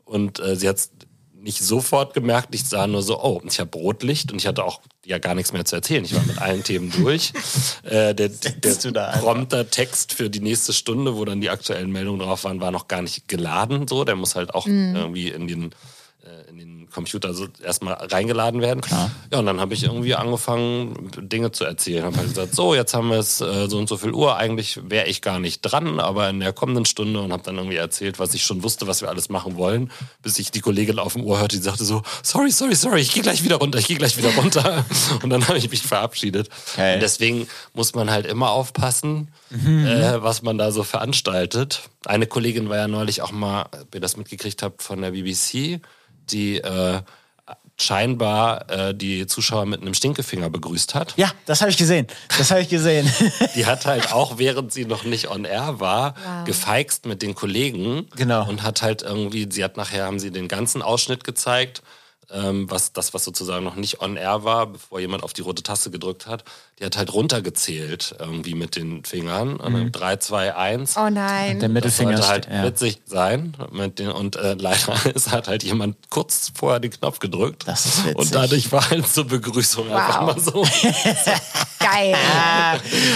Und 0.04 0.40
äh, 0.40 0.56
sie 0.56 0.68
hat 0.68 0.88
nicht 1.42 1.62
sofort 1.62 2.14
gemerkt, 2.14 2.54
ich 2.54 2.64
sah 2.64 2.86
nur 2.86 3.02
so, 3.02 3.22
oh, 3.22 3.40
ich 3.46 3.60
habe 3.60 3.76
Rotlicht 3.76 4.32
und 4.32 4.38
ich 4.38 4.46
hatte 4.46 4.64
auch 4.64 4.80
ja 5.04 5.18
gar 5.18 5.34
nichts 5.34 5.52
mehr 5.52 5.64
zu 5.64 5.76
erzählen. 5.76 6.04
Ich 6.04 6.14
war 6.14 6.22
mit 6.22 6.38
allen 6.38 6.62
Themen 6.64 6.92
durch. 6.92 7.32
Äh, 7.82 8.14
der 8.14 8.28
du 8.84 8.90
da 8.90 9.06
der 9.06 9.08
einfach? 9.08 9.20
Prompter-Text 9.22 10.12
für 10.12 10.28
die 10.28 10.40
nächste 10.40 10.72
Stunde, 10.72 11.16
wo 11.16 11.24
dann 11.24 11.40
die 11.40 11.50
aktuellen 11.50 11.90
Meldungen 11.90 12.20
drauf 12.20 12.44
waren, 12.44 12.60
war 12.60 12.70
noch 12.70 12.88
gar 12.88 13.02
nicht 13.02 13.26
geladen. 13.26 13.88
So, 13.88 14.04
der 14.04 14.16
muss 14.16 14.34
halt 14.34 14.54
auch 14.54 14.66
irgendwie 14.66 15.28
den 15.28 15.32
äh, 15.32 15.34
in 15.34 15.48
den 15.48 15.74
Computer 16.90 17.34
so 17.34 17.46
erstmal 17.62 17.94
reingeladen 17.94 18.60
werden. 18.60 18.80
Ja, 19.32 19.38
und 19.38 19.46
dann 19.46 19.60
habe 19.60 19.74
ich 19.74 19.84
irgendwie 19.84 20.14
angefangen, 20.14 21.10
Dinge 21.16 21.52
zu 21.52 21.64
erzählen. 21.64 22.04
Habe 22.04 22.16
halt 22.16 22.28
gesagt, 22.28 22.54
so, 22.54 22.74
jetzt 22.74 22.94
haben 22.94 23.08
wir 23.08 23.18
es 23.18 23.40
äh, 23.40 23.68
so 23.68 23.78
und 23.78 23.88
so 23.88 23.96
viel 23.96 24.12
Uhr. 24.12 24.36
Eigentlich 24.36 24.80
wäre 24.84 25.06
ich 25.06 25.22
gar 25.22 25.38
nicht 25.38 25.62
dran, 25.62 26.00
aber 26.00 26.28
in 26.28 26.40
der 26.40 26.52
kommenden 26.52 26.84
Stunde 26.84 27.20
und 27.20 27.32
habe 27.32 27.42
dann 27.42 27.56
irgendwie 27.56 27.76
erzählt, 27.76 28.18
was 28.18 28.34
ich 28.34 28.44
schon 28.44 28.62
wusste, 28.62 28.86
was 28.86 29.00
wir 29.00 29.08
alles 29.08 29.28
machen 29.28 29.56
wollen, 29.56 29.90
bis 30.22 30.38
ich 30.38 30.50
die 30.50 30.60
Kollegin 30.60 30.98
auf 30.98 31.14
dem 31.14 31.24
Ohr 31.24 31.40
hörte, 31.40 31.56
die 31.56 31.62
sagte 31.62 31.84
so, 31.84 32.02
sorry, 32.22 32.50
sorry, 32.50 32.74
sorry, 32.74 33.00
ich 33.00 33.12
gehe 33.12 33.22
gleich 33.22 33.44
wieder 33.44 33.56
runter, 33.56 33.78
ich 33.78 33.86
gehe 33.86 33.96
gleich 33.96 34.16
wieder 34.16 34.34
runter. 34.34 34.84
Und 35.22 35.30
dann 35.30 35.46
habe 35.48 35.58
ich 35.58 35.70
mich 35.70 35.82
verabschiedet. 35.82 36.48
Geil. 36.76 36.94
Und 36.94 37.00
deswegen 37.00 37.48
muss 37.74 37.94
man 37.94 38.10
halt 38.10 38.26
immer 38.26 38.50
aufpassen, 38.50 39.28
äh, 39.50 40.22
was 40.22 40.42
man 40.42 40.58
da 40.58 40.72
so 40.72 40.84
veranstaltet. 40.84 41.82
Eine 42.04 42.26
Kollegin 42.26 42.68
war 42.68 42.76
ja 42.76 42.88
neulich 42.88 43.22
auch 43.22 43.32
mal, 43.32 43.66
ob 43.72 43.94
ihr 43.94 44.00
das 44.00 44.16
mitgekriegt 44.16 44.62
habt, 44.62 44.82
von 44.82 45.02
der 45.02 45.10
BBC, 45.10 45.80
die 46.32 46.58
äh, 46.58 47.00
scheinbar 47.76 48.68
äh, 48.70 48.94
die 48.94 49.26
Zuschauer 49.26 49.64
mit 49.66 49.80
einem 49.80 49.94
Stinkefinger 49.94 50.50
begrüßt 50.50 50.94
hat. 50.94 51.14
Ja, 51.16 51.32
das 51.46 51.60
habe 51.62 51.70
ich 51.70 51.78
gesehen. 51.78 52.06
Das 52.36 52.50
habe 52.50 52.60
ich 52.60 52.68
gesehen. 52.68 53.10
Die 53.54 53.64
hat 53.64 53.86
halt 53.86 54.12
auch, 54.12 54.36
während 54.38 54.70
sie 54.72 54.84
noch 54.84 55.04
nicht 55.04 55.28
on 55.30 55.44
air 55.46 55.80
war, 55.80 56.14
Wow. 56.22 56.44
gefeixt 56.44 57.06
mit 57.06 57.22
den 57.22 57.34
Kollegen. 57.34 58.06
Genau. 58.16 58.46
Und 58.46 58.62
hat 58.62 58.82
halt 58.82 59.00
irgendwie, 59.02 59.48
sie 59.50 59.64
hat 59.64 59.78
nachher, 59.78 60.04
haben 60.04 60.18
sie 60.20 60.30
den 60.30 60.46
ganzen 60.48 60.82
Ausschnitt 60.82 61.24
gezeigt, 61.24 61.82
ähm, 62.32 62.70
was 62.70 62.92
das, 62.92 63.14
was 63.14 63.24
sozusagen 63.24 63.64
noch 63.64 63.76
nicht 63.76 64.00
on 64.00 64.16
air 64.16 64.44
war, 64.44 64.66
bevor 64.66 65.00
jemand 65.00 65.22
auf 65.22 65.32
die 65.32 65.42
rote 65.42 65.62
Taste 65.62 65.90
gedrückt 65.90 66.26
hat. 66.26 66.44
Die 66.78 66.84
hat 66.84 66.96
halt 66.96 67.12
runtergezählt 67.12 68.14
irgendwie 68.18 68.54
mit 68.54 68.76
den 68.76 69.04
Fingern. 69.04 69.58
Mhm. 69.62 69.92
3, 69.92 70.16
2, 70.16 70.54
1. 70.54 70.96
Oh 70.96 71.10
nein. 71.10 71.58
Der 71.60 71.68
Das 71.68 71.74
Mittelfinger 71.74 72.16
sollte 72.16 72.28
halt 72.28 72.48
ja. 72.50 72.64
witzig 72.64 73.00
sein. 73.04 73.56
Mit 73.72 73.98
den, 73.98 74.10
und 74.10 74.36
äh, 74.36 74.54
leider 74.54 74.94
ist, 75.14 75.30
hat 75.30 75.48
halt 75.48 75.62
jemand 75.62 75.96
kurz 76.10 76.52
vorher 76.54 76.80
den 76.80 76.90
Knopf 76.90 77.18
gedrückt. 77.18 77.64
Das 77.66 77.86
ist 77.86 78.04
witzig. 78.04 78.16
Und 78.16 78.34
dadurch 78.34 78.72
war 78.72 78.88
halt 78.88 79.08
zur 79.08 79.24
Begrüßung 79.24 79.90
einfach 79.92 80.22
mal 80.22 80.40
so. 80.40 80.62
Geil. 81.80 82.14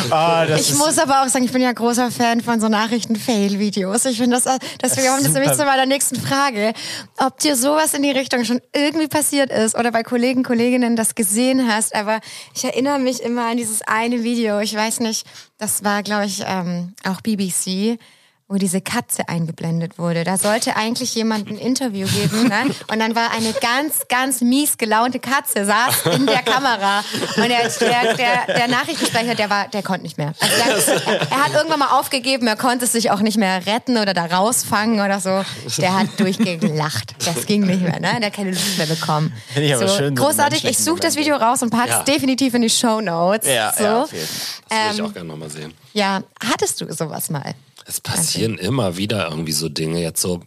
Oh, 0.07 0.49
das 0.49 0.61
Ich 0.63 0.71
ist, 0.71 0.79
muss 0.79 0.99
aber 0.99 1.23
auch 1.23 1.29
sagen, 1.29 1.45
ich 1.45 1.53
bin 1.53 1.63
ja 1.63 1.73
großer 1.73 2.11
Fan 2.11 2.41
von 2.41 2.61
so 2.61 2.69
Nachrichten-Fail-Videos. 2.69 4.07
Ich 4.07 4.17
finde 4.17 4.41
das, 4.41 4.59
deswegen 4.83 5.09
kommt 5.09 5.25
das 5.25 5.33
nämlich 5.33 5.53
zu 5.53 5.65
meiner 5.65 5.87
nächsten 5.87 6.21
Frage. 6.21 6.73
Ob 7.19 7.39
dir 7.39 7.57
sowas 7.57 7.95
in 7.95 8.03
die 8.03 8.11
Richtung 8.11 8.45
schon 8.45 8.61
irgendwie 8.75 9.04
passiert 9.09 9.51
ist 9.51 9.77
oder 9.79 9.93
bei 9.93 10.03
Kollegen, 10.03 10.43
Kolleginnen 10.43 10.97
das 10.97 11.15
gesehen 11.15 11.69
hast. 11.71 11.95
Aber 11.95 12.21
ich 12.55 12.65
erinnere 12.65 12.99
mich 12.99 13.23
immer 13.23 13.47
an 13.47 13.57
dieses 13.57 13.83
eine 13.83 14.23
Video. 14.23 14.61
Ich 14.61 14.75
weiß 14.75 15.01
nicht, 15.01 15.27
das 15.59 15.85
war, 15.85 16.03
glaube 16.03 16.27
ich, 16.27 16.43
ähm, 16.47 16.95
auch 17.05 17.21
BBC 17.21 17.99
wo 18.47 18.57
diese 18.57 18.83
Katze 18.83 19.27
eingeblendet 19.29 19.99
wurde. 19.99 20.23
Da 20.23 20.37
sollte 20.37 20.77
eigentlich 20.77 21.15
jemand 21.15 21.49
ein 21.49 21.57
Interview 21.57 22.07
geben. 22.07 22.49
Ne? 22.49 22.75
Und 22.93 22.99
dann 23.01 23.15
war 23.15 23.31
eine 23.33 23.53
ganz, 23.55 24.07
ganz 24.09 24.43
mies 24.43 24.77
gelaunte 24.77 25.19
Katze, 25.19 25.65
saß 25.65 26.07
in 26.15 26.27
der 26.27 26.43
Kamera. 26.43 26.99
Und 27.37 27.49
der, 27.49 27.69
der, 27.71 28.15
der, 28.17 28.47
der 28.55 28.69
Nachrichtensprecher, 28.69 29.35
der 29.35 29.49
war, 29.49 29.69
der 29.69 29.83
konnte 29.83 30.03
nicht 30.03 30.19
mehr. 30.19 30.35
Also 30.41 30.93
der, 30.93 31.23
er 31.31 31.45
hat 31.45 31.55
irgendwann 31.55 31.79
mal 31.79 31.99
aufgegeben, 31.99 32.47
er 32.47 32.57
konnte 32.57 32.87
sich 32.87 33.11
auch 33.11 33.21
nicht 33.21 33.39
mehr 33.39 33.65
retten 33.65 33.97
oder 33.97 34.13
da 34.13 34.27
rausfangen 34.27 35.01
oder 35.01 35.21
so. 35.21 35.43
Der 35.81 35.95
hat 35.99 36.09
durchgelacht. 36.21 37.15
Das 37.25 37.47
ging 37.47 37.63
nicht 37.67 37.81
mehr, 37.81 37.99
ne? 37.99 38.17
Der 38.19 38.27
hat 38.27 38.35
keine 38.35 38.51
Luft 38.51 38.77
mehr 38.77 38.87
bekommen. 38.87 39.33
Finde 39.55 39.69
ich 39.69 39.75
aber 39.75 39.89
schön, 39.89 40.15
so 40.15 40.23
Großartig. 40.23 40.65
Ich 40.67 40.79
suche 40.79 41.01
das. 41.01 41.17
Video 41.17 41.37
raus 41.37 41.63
und 41.63 41.71
pack's 41.71 41.91
Ja. 41.91 42.03
definitiv 42.03 42.53
in 42.55 42.63
die 42.63 42.69
Show 42.71 43.01
Notes. 43.01 43.49
Ja, 43.49 43.73
so. 43.73 43.85
ja, 43.85 44.03
auf 44.03 44.13
jeden 44.13 44.27
Fall. 44.27 44.37
Das 44.69 44.79
würde 44.79 44.93
ich 44.93 44.99
Ähm, 44.99 45.07
auch 45.07 45.15
gerne 45.15 45.29
nochmal 45.29 45.49
sehen. 45.51 45.73
ja, 45.93 46.21
hattest 46.45 46.81
du 46.81 46.93
sowas 46.93 47.31
mal? 47.31 47.55
Es 47.85 48.01
passieren 48.01 48.59
immer 48.59 48.97
wieder 48.97 49.29
irgendwie 49.29 49.53
so 49.53 49.69
Dinge. 49.69 50.01
Jetzt 50.01 50.23
so, 50.23 50.41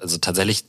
also 0.00 0.18
tatsächlich 0.18 0.64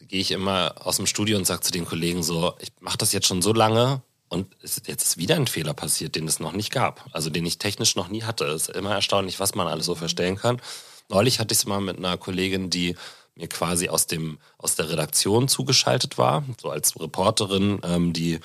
gehe 0.00 0.20
ich 0.20 0.30
immer 0.30 0.74
aus 0.80 0.96
dem 0.96 1.06
Studio 1.06 1.36
und 1.38 1.46
sage 1.46 1.62
zu 1.62 1.72
den 1.72 1.86
Kollegen 1.86 2.22
so, 2.22 2.54
ich 2.60 2.72
mache 2.80 2.98
das 2.98 3.12
jetzt 3.12 3.26
schon 3.26 3.42
so 3.42 3.52
lange 3.52 4.02
und 4.28 4.54
jetzt 4.62 4.88
ist 4.88 5.16
wieder 5.16 5.36
ein 5.36 5.46
Fehler 5.46 5.74
passiert, 5.74 6.16
den 6.16 6.26
es 6.28 6.40
noch 6.40 6.52
nicht 6.52 6.70
gab. 6.70 7.06
Also 7.12 7.30
den 7.30 7.46
ich 7.46 7.58
technisch 7.58 7.96
noch 7.96 8.08
nie 8.08 8.22
hatte. 8.24 8.44
Es 8.46 8.68
ist 8.68 8.76
immer 8.76 8.94
erstaunlich, 8.94 9.40
was 9.40 9.54
man 9.54 9.66
alles 9.66 9.86
so 9.86 9.94
verstellen 9.94 10.36
kann. 10.36 10.60
Neulich 11.08 11.38
hatte 11.38 11.52
ich 11.52 11.58
es 11.58 11.66
mal 11.66 11.80
mit 11.80 11.98
einer 11.98 12.16
Kollegin, 12.16 12.70
die 12.70 12.96
mir 13.34 13.48
quasi 13.48 13.88
aus 13.88 14.06
dem 14.06 14.38
aus 14.58 14.76
der 14.76 14.90
Redaktion 14.90 15.48
zugeschaltet 15.48 16.18
war, 16.18 16.44
so 16.60 16.70
als 16.70 16.98
Reporterin, 16.98 17.80
ähm, 17.82 18.12
die 18.12 18.38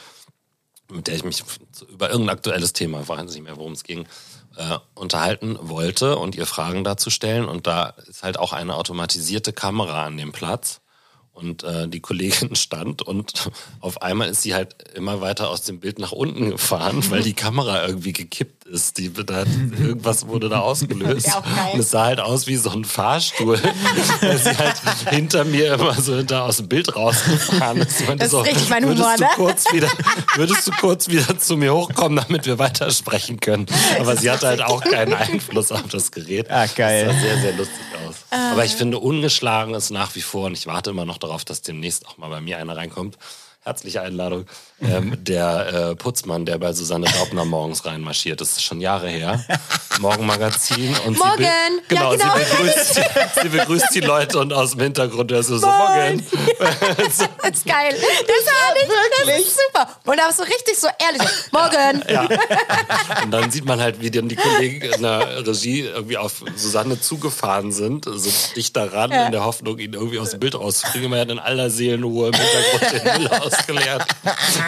mit 0.91 1.07
der 1.07 1.15
ich 1.15 1.23
mich 1.23 1.43
über 1.89 2.09
irgendein 2.09 2.35
aktuelles 2.35 2.73
Thema, 2.73 3.01
ich 3.01 3.07
weiß 3.07 3.31
nicht 3.31 3.43
mehr, 3.43 3.57
worum 3.57 3.73
es 3.73 3.83
ging, 3.83 4.07
äh, 4.55 4.77
unterhalten 4.95 5.57
wollte 5.61 6.17
und 6.17 6.35
ihr 6.35 6.45
Fragen 6.45 6.83
dazu 6.83 7.09
stellen. 7.09 7.45
Und 7.45 7.67
da 7.67 7.93
ist 8.07 8.23
halt 8.23 8.37
auch 8.39 8.53
eine 8.53 8.75
automatisierte 8.75 9.53
Kamera 9.53 10.05
an 10.05 10.17
dem 10.17 10.31
Platz. 10.31 10.81
Und 11.31 11.63
äh, 11.63 11.87
die 11.87 12.01
Kollegin 12.01 12.55
stand 12.57 13.01
und 13.01 13.49
auf 13.79 14.01
einmal 14.01 14.27
ist 14.27 14.41
sie 14.41 14.53
halt 14.53 14.75
immer 14.93 15.21
weiter 15.21 15.49
aus 15.49 15.61
dem 15.61 15.79
Bild 15.79 15.97
nach 15.97 16.11
unten 16.11 16.49
gefahren, 16.49 17.09
weil 17.11 17.23
die 17.23 17.33
Kamera 17.33 17.87
irgendwie 17.87 18.11
gekippt 18.11 18.58
ist. 18.69 18.97
Die, 18.97 19.11
da, 19.11 19.39
irgendwas 19.79 20.27
wurde 20.27 20.49
da 20.49 20.59
ausgelöst. 20.61 21.27
Ja. 21.27 21.43
Und 21.73 21.79
es 21.79 21.91
sah 21.91 22.05
halt 22.05 22.19
aus 22.19 22.47
wie 22.47 22.55
so 22.55 22.69
ein 22.69 22.85
Fahrstuhl, 22.85 23.59
weil 24.21 24.37
sie 24.37 24.57
halt 24.57 24.77
hinter 25.09 25.45
mir 25.45 25.73
immer 25.73 25.99
so 25.99 26.21
da 26.23 26.45
aus 26.45 26.57
dem 26.57 26.67
Bild 26.67 26.95
rausgefahren 26.95 27.81
ist. 27.81 28.01
Das 28.07 28.25
ist 28.25 28.31
so, 28.31 28.41
richtig 28.41 28.69
mein 28.69 28.85
würdest 28.85 29.03
Humor, 29.03 29.17
du 29.17 29.23
ne? 29.23 29.29
kurz 29.35 29.73
wieder, 29.73 29.89
würdest 30.35 30.67
du 30.67 30.71
kurz 30.71 31.07
wieder 31.09 31.37
zu 31.37 31.57
mir 31.57 31.73
hochkommen, 31.73 32.23
damit 32.27 32.45
wir 32.45 32.59
weitersprechen 32.59 33.39
können. 33.39 33.65
Aber 33.99 34.15
sie 34.15 34.29
hatte 34.29 34.47
halt 34.47 34.61
auch 34.61 34.81
keinen 34.81 35.13
Einfluss 35.13 35.71
auf 35.71 35.87
das 35.87 36.11
Gerät. 36.11 36.49
Ah, 36.49 36.65
geil. 36.67 37.05
Das 37.05 37.15
sah 37.15 37.21
sehr, 37.21 37.37
sehr 37.41 37.53
lustig 37.53 37.79
aus. 38.07 38.15
Ah. 38.29 38.51
Aber 38.51 38.65
ich 38.65 38.75
finde, 38.75 38.99
ungeschlagen 38.99 39.73
ist 39.73 39.89
nach 39.89 40.15
wie 40.15 40.21
vor, 40.21 40.47
und 40.47 40.53
ich 40.53 40.67
warte 40.67 40.91
immer 40.91 41.05
noch 41.05 41.17
darauf, 41.17 41.45
dass 41.45 41.61
demnächst 41.61 42.07
auch 42.07 42.17
mal 42.17 42.29
bei 42.29 42.41
mir 42.41 42.57
einer 42.57 42.77
reinkommt. 42.77 43.17
Herzliche 43.61 44.01
Einladung. 44.01 44.45
Ähm, 44.81 45.17
der 45.25 45.89
äh, 45.91 45.95
Putzmann, 45.95 46.45
der 46.45 46.57
bei 46.57 46.71
Susanne 46.71 47.05
Daubner 47.17 47.43
morgens 47.43 47.85
reinmarschiert. 47.85 48.39
Das 48.39 48.51
ist 48.53 48.63
schon 48.63 48.79
Jahre 48.79 49.09
her. 49.09 49.43
Morgenmagazin. 49.99 50.95
Und 51.05 51.15
Sie 51.15 51.19
Morgen. 51.19 51.37
be 51.37 51.43
Ja, 51.43 51.51
genau, 51.89 52.11
genau. 52.11 52.35
Sie, 52.37 52.55
begrüßt, 52.55 52.93
sie, 52.95 53.01
sie 53.41 53.49
begrüßt 53.49 53.87
die 53.93 53.99
Leute 53.99 54.39
und 54.39 54.53
aus 54.53 54.71
dem 54.71 54.81
Hintergrund 54.81 55.31
hörst 55.31 55.49
du 55.49 55.57
so, 55.57 55.67
morgen. 55.67 56.25
Das 56.59 57.57
ist 57.57 57.65
geil. 57.65 57.93
Das 57.93 58.45
war 58.45 58.73
nicht, 58.73 59.27
das 59.27 59.39
ist 59.39 59.59
super. 59.67 59.87
Und 60.05 60.19
aber 60.19 60.33
so 60.33 60.43
richtig 60.43 60.77
so 60.77 60.87
ehrlich. 60.99 61.21
so, 61.21 61.57
Morgen. 61.57 63.23
Und 63.23 63.31
dann 63.31 63.51
sieht 63.51 63.65
man 63.65 63.81
halt, 63.81 64.01
wie 64.01 64.11
dann 64.11 64.29
die 64.29 64.35
Kollegen 64.35 64.81
in 64.81 65.01
der 65.01 65.45
Regie 65.45 65.81
irgendwie 65.81 66.17
auf 66.17 66.43
Susanne 66.55 66.99
zugefahren 66.99 67.71
sind, 67.71 68.05
so 68.05 68.29
dicht 68.55 68.75
daran, 68.75 69.11
in 69.11 69.31
der 69.31 69.43
Hoffnung, 69.43 69.77
ihn 69.79 69.93
irgendwie 69.93 70.19
aus 70.19 70.31
dem 70.31 70.39
Bild 70.39 70.55
rauszubringen. 70.55 71.09
Man 71.09 71.19
hat 71.19 71.29
in 71.29 71.39
aller 71.39 71.69
Seelenruhe 71.69 72.29
im 72.29 72.33
Hintergrund 72.33 73.03
den 73.03 73.21
Müll 73.21 73.27
ausgeleert. 73.39 74.05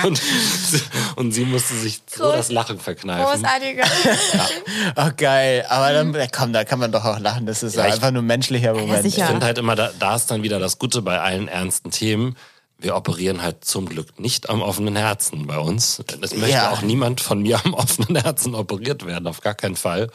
Und, 0.08 0.18
sie- 0.18 0.82
und 1.16 1.32
sie 1.32 1.45
musste 1.45 1.76
sich 1.76 2.02
so 2.14 2.32
das 2.32 2.52
Lachen 2.52 2.80
verkneifen. 2.80 3.26
Großartiger. 3.41 3.84
Oh, 4.95 5.10
geil. 5.16 5.66
Aber 5.70 5.91
dann, 5.93 6.14
ja, 6.14 6.28
komm, 6.28 6.54
da 6.54 6.64
kann 6.64 6.80
man 6.80 6.91
doch 6.91 7.06
auch 7.06 7.20
lachen. 7.20 7.45
Das 7.45 7.64
ist 7.64 7.76
Ja, 7.76 7.88
ich- 7.88 7.93
einfach 7.93 8.12
nur 8.12 8.22
ein 8.22 8.28
menschlicher 8.28 8.74
Moment. 8.74 9.06
Ich 9.06 9.16
finde 9.16 9.45
halt 9.45 9.58
immer, 9.58 9.76
da, 9.76 9.91
da 9.99 10.16
ist 10.16 10.32
dann 10.32 10.43
wieder 10.43 10.60
das 10.60 10.80
Gute 10.80 11.02
bei 11.02 11.20
allen 11.20 11.47
ernsten 11.47 11.91
Themen. 11.91 12.36
Wir 12.78 12.95
operieren 12.95 13.41
halt 13.43 13.64
zum 13.64 13.88
Glück 13.88 14.20
nicht 14.20 14.49
am 14.49 14.62
offenen 14.62 14.95
Herzen 14.95 15.45
bei 15.47 15.60
uns. 15.60 16.02
Es 16.22 16.36
möchte 16.36 16.49
Ja. 16.56 16.72
auch 16.72 16.82
niemand 16.82 17.22
von 17.22 17.41
mir 17.41 17.62
am 17.64 17.74
offenen 17.76 18.16
Herzen 18.16 18.56
operiert 18.56 19.06
werden, 19.06 19.28
auf 19.28 19.41
gar 19.41 19.54
keinen 19.54 19.76
Fall. 19.76 20.10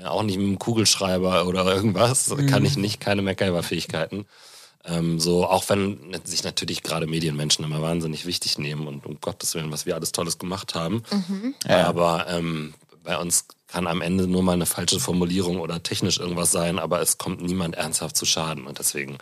Äh, 0.00 0.06
Auch 0.06 0.22
nicht 0.22 0.38
mit 0.38 0.46
einem 0.46 0.58
Kugelschreiber 0.58 1.46
oder 1.46 1.64
irgendwas. 1.66 2.34
Kann 2.48 2.64
ich 2.64 2.76
nicht, 2.76 3.00
keine 3.00 3.20
MacGyver-Fähigkeiten. 3.22 4.26
Ähm, 4.88 5.20
so, 5.20 5.46
auch 5.46 5.68
wenn 5.68 5.98
sich 6.24 6.44
natürlich 6.44 6.82
gerade 6.82 7.06
Medienmenschen 7.06 7.64
immer 7.64 7.82
wahnsinnig 7.82 8.26
wichtig 8.26 8.58
nehmen 8.58 8.86
und 8.86 9.06
um 9.06 9.20
Gottes 9.20 9.54
Willen, 9.54 9.70
was 9.70 9.86
wir 9.86 9.94
alles 9.94 10.12
Tolles 10.12 10.38
gemacht 10.38 10.74
haben. 10.74 11.02
Aber 11.66 12.26
ähm, 12.28 12.74
bei 13.04 13.18
uns 13.18 13.46
kann 13.68 13.86
am 13.86 14.00
Ende 14.00 14.26
nur 14.26 14.42
mal 14.42 14.52
eine 14.52 14.66
falsche 14.66 14.98
Formulierung 14.98 15.60
oder 15.60 15.82
technisch 15.82 16.18
irgendwas 16.18 16.50
sein, 16.50 16.78
aber 16.78 17.00
es 17.00 17.18
kommt 17.18 17.42
niemand 17.42 17.76
ernsthaft 17.76 18.16
zu 18.16 18.24
Schaden. 18.24 18.66
Und 18.66 18.78
deswegen, 18.78 19.12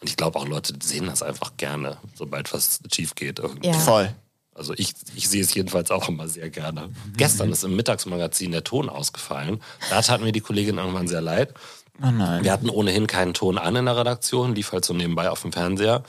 und 0.00 0.08
ich 0.08 0.16
glaube 0.16 0.38
auch 0.38 0.46
Leute 0.46 0.74
sehen 0.82 1.06
das 1.06 1.22
einfach 1.22 1.56
gerne, 1.56 1.96
sobald 2.14 2.52
was 2.52 2.80
schief 2.92 3.14
geht. 3.14 3.38
Irgendwie. 3.38 3.68
Ja. 3.68 3.74
Voll. 3.74 4.14
Also 4.54 4.74
ich, 4.76 4.92
ich 5.14 5.28
sehe 5.28 5.40
es 5.40 5.54
jedenfalls 5.54 5.90
auch 5.90 6.08
immer 6.08 6.26
sehr 6.28 6.50
gerne. 6.50 6.90
Gestern 7.16 7.52
ist 7.52 7.62
im 7.62 7.76
Mittagsmagazin 7.76 8.50
der 8.50 8.64
Ton 8.64 8.88
ausgefallen. 8.88 9.60
Da 9.88 10.02
tat 10.02 10.20
mir 10.20 10.32
die 10.32 10.40
Kollegin 10.40 10.78
irgendwann 10.78 11.06
sehr 11.06 11.20
leid. 11.20 11.54
Oh 12.02 12.10
nein. 12.10 12.44
Wir 12.44 12.52
hatten 12.52 12.70
ohnehin 12.70 13.06
keinen 13.06 13.34
Ton 13.34 13.58
an 13.58 13.74
in 13.76 13.86
der 13.86 13.96
Redaktion, 13.96 14.54
lief 14.54 14.72
halt 14.72 14.84
so 14.84 14.94
nebenbei 14.94 15.30
auf 15.30 15.42
dem 15.42 15.52
Fernseher. 15.52 16.02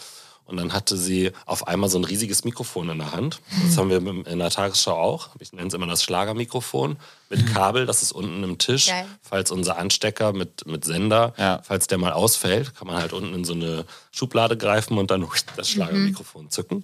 Und 0.45 0.57
dann 0.57 0.73
hatte 0.73 0.97
sie 0.97 1.31
auf 1.45 1.67
einmal 1.67 1.91
so 1.91 1.99
ein 1.99 2.03
riesiges 2.05 2.43
Mikrofon 2.43 2.89
in 2.89 2.97
der 2.97 3.11
Hand. 3.11 3.39
Das 3.67 3.77
haben 3.77 3.91
wir 3.91 3.97
in 4.25 4.39
der 4.39 4.49
Tagesschau 4.49 4.93
auch. 4.95 5.29
Ich 5.37 5.53
nenne 5.53 5.67
es 5.67 5.75
immer 5.75 5.85
das 5.85 6.01
Schlagermikrofon. 6.01 6.97
Mit 7.29 7.53
Kabel, 7.53 7.85
das 7.85 8.01
ist 8.01 8.11
unten 8.11 8.43
im 8.43 8.57
Tisch. 8.57 8.87
Geil. 8.87 9.05
Falls 9.21 9.51
unser 9.51 9.77
Anstecker 9.77 10.33
mit, 10.33 10.65
mit 10.65 10.85
Sender, 10.85 11.33
Ja. 11.37 11.61
falls 11.63 11.85
der 11.85 11.99
mal 11.99 12.13
ausfällt, 12.13 12.73
kann 12.75 12.87
man 12.87 12.97
halt 12.97 13.13
unten 13.13 13.35
in 13.35 13.43
so 13.45 13.53
eine 13.53 13.85
Schublade 14.09 14.57
greifen 14.57 14.97
und 14.97 15.11
dann 15.11 15.27
das 15.55 15.69
Schlagermikrofon 15.69 16.49
zücken. 16.49 16.81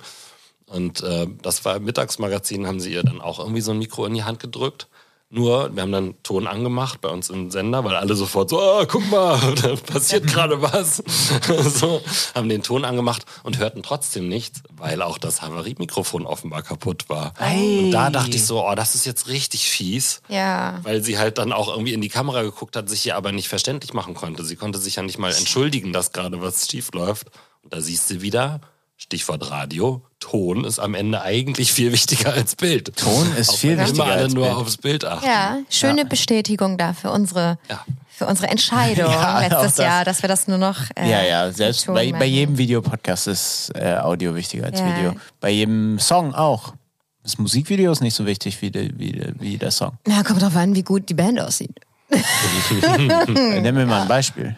Und 0.67 1.01
äh, 1.01 1.25
das 1.41 1.65
war 1.65 1.77
im 1.77 1.85
Mittagsmagazin, 1.85 2.67
haben 2.67 2.79
sie 2.79 2.93
ihr 2.93 3.01
dann 3.03 3.19
auch 3.19 3.39
irgendwie 3.39 3.61
so 3.61 3.71
ein 3.71 3.79
Mikro 3.79 4.05
in 4.05 4.13
die 4.13 4.23
Hand 4.25 4.39
gedrückt. 4.39 4.87
Nur, 5.31 5.75
wir 5.75 5.81
haben 5.81 5.91
dann 5.91 6.13
Ton 6.21 6.45
angemacht 6.45 7.01
bei 7.01 7.09
uns 7.09 7.31
im 7.31 7.49
Sender, 7.49 7.83
weil 7.83 7.95
alle 7.95 8.15
sofort 8.15 8.49
so, 8.49 8.61
ah, 8.61 8.85
guck 8.85 9.09
mal, 9.09 9.39
da 9.61 9.75
passiert 9.75 10.27
gerade 10.27 10.61
was. 10.61 10.97
so, 11.79 12.01
haben 12.35 12.47
den 12.47 12.61
Ton 12.61 12.85
angemacht 12.85 13.25
und 13.43 13.57
hörten 13.57 13.81
trotzdem 13.81 14.27
nichts, 14.27 14.61
weil 14.77 15.01
auch 15.01 15.17
das 15.17 15.41
Havariemikrofon 15.41 16.27
offenbar 16.27 16.61
kaputt 16.61 17.09
war. 17.09 17.33
Und 17.41 17.91
da 17.91 18.11
dachte 18.11 18.35
ich 18.35 18.45
so, 18.45 18.63
oh, 18.63 18.75
das 18.75 18.93
ist 18.93 19.05
jetzt 19.05 19.27
richtig 19.27 19.67
fies. 19.67 20.21
Ja. 20.29 20.79
Weil 20.83 21.03
sie 21.03 21.17
halt 21.17 21.39
dann 21.39 21.53
auch 21.53 21.69
irgendwie 21.69 21.93
in 21.93 22.01
die 22.01 22.09
Kamera 22.09 22.43
geguckt 22.43 22.75
hat, 22.75 22.87
sich 22.87 23.01
hier 23.01 23.15
aber 23.15 23.31
nicht 23.31 23.49
verständlich 23.49 23.93
machen 23.93 24.13
konnte. 24.13 24.43
Sie 24.43 24.55
konnte 24.55 24.77
sich 24.77 24.95
ja 24.95 25.01
nicht 25.03 25.17
mal 25.17 25.33
entschuldigen, 25.33 25.91
dass 25.91 26.11
gerade 26.11 26.39
was 26.41 26.69
schief 26.69 26.91
läuft. 26.93 27.29
Und 27.63 27.73
da 27.73 27.81
siehst 27.81 28.11
du 28.11 28.21
wieder, 28.21 28.61
Stichwort 28.97 29.51
Radio, 29.51 30.01
Ton 30.19 30.63
ist 30.63 30.79
am 30.79 30.95
Ende 30.95 31.21
eigentlich 31.21 31.71
viel 31.73 31.91
wichtiger 31.91 32.33
als 32.33 32.55
Bild. 32.55 32.95
Ton 32.95 33.35
ist 33.35 33.49
Auch 33.49 33.57
viel 33.57 33.71
wenn 33.77 33.81
wichtiger 33.85 34.03
immer 34.05 34.13
alle 34.13 34.23
als 34.23 34.33
nur 34.33 34.45
Bild. 34.45 34.57
aufs 34.57 34.77
Bild 34.77 35.05
achten. 35.05 35.25
Ja, 35.25 35.57
schöne 35.69 36.05
Bestätigung 36.05 36.77
da 36.77 36.93
für 36.93 37.11
unsere, 37.11 37.59
Ja. 37.69 37.83
für 38.09 38.25
unsere 38.25 38.47
Entscheidung 38.47 39.05
Ja, 39.11 39.39
letztes 39.41 39.75
das. 39.75 39.77
Jahr, 39.85 40.05
dass 40.05 40.21
wir 40.21 40.29
das 40.29 40.47
nur 40.47 40.57
noch. 40.57 40.77
Äh, 40.95 41.09
Ja, 41.11 41.23
ja, 41.23 41.51
selbst 41.51 41.85
bei, 41.87 42.11
bei 42.13 42.25
jedem 42.25 42.57
Videopodcast 42.57 43.27
ist 43.27 43.71
äh, 43.75 43.97
Audio 43.97 44.33
wichtiger 44.33 44.65
als 44.67 44.79
Ja. 44.79 44.95
Video. 44.97 45.13
Bei 45.41 45.49
jedem 45.49 45.99
Song 45.99 46.33
auch. 46.33 46.73
Das 47.21 47.37
Musikvideo 47.37 47.91
ist 47.91 48.01
nicht 48.01 48.15
so 48.15 48.25
wichtig 48.25 48.61
wie, 48.61 48.71
der- 48.71 48.97
wie, 48.97 49.11
der- 49.11 49.33
wie 49.39 49.57
der 49.57 49.71
Song. 49.71 49.91
Na, 50.07 50.23
kommt 50.23 50.41
drauf 50.41 50.55
an, 50.55 50.73
wie 50.73 50.83
gut 50.83 51.09
die 51.09 51.13
Band 51.15 51.39
aussieht. 51.39 51.75
Nenn 52.09 53.75
mir 53.75 53.85
mal 53.85 54.03
ein 54.03 54.07
Beispiel. 54.07 54.55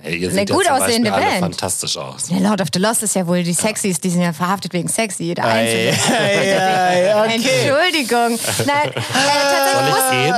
Hey, 0.00 0.16
ihr 0.16 0.28
Eine 0.28 0.38
seht 0.38 0.50
ja 0.50 0.54
gut 0.54 0.64
zum 0.64 0.74
aussehende 0.74 1.10
Beispiel 1.10 1.26
alle 1.28 1.40
Band. 1.40 1.54
fantastisch 1.56 1.96
aus. 1.96 2.28
Ja, 2.28 2.38
Lord 2.38 2.60
of 2.60 2.68
the 2.72 2.78
Lost 2.78 3.02
ist 3.02 3.16
ja 3.16 3.26
wohl 3.26 3.42
die 3.42 3.52
Sexies, 3.52 3.98
die 4.00 4.10
sind 4.10 4.22
ja 4.22 4.32
verhaftet 4.32 4.72
wegen 4.72 4.86
sexy. 4.88 5.34
Der 5.34 5.44
Ei, 5.44 5.90
Einzige. 5.92 6.14
ei, 6.14 7.14
ei, 7.14 7.24
okay. 7.24 7.34
Entschuldigung. 7.34 8.38
Nein, 8.64 8.90
äh, 8.94 9.00
tatsächlich 9.50 10.10
Gehen? 10.10 10.34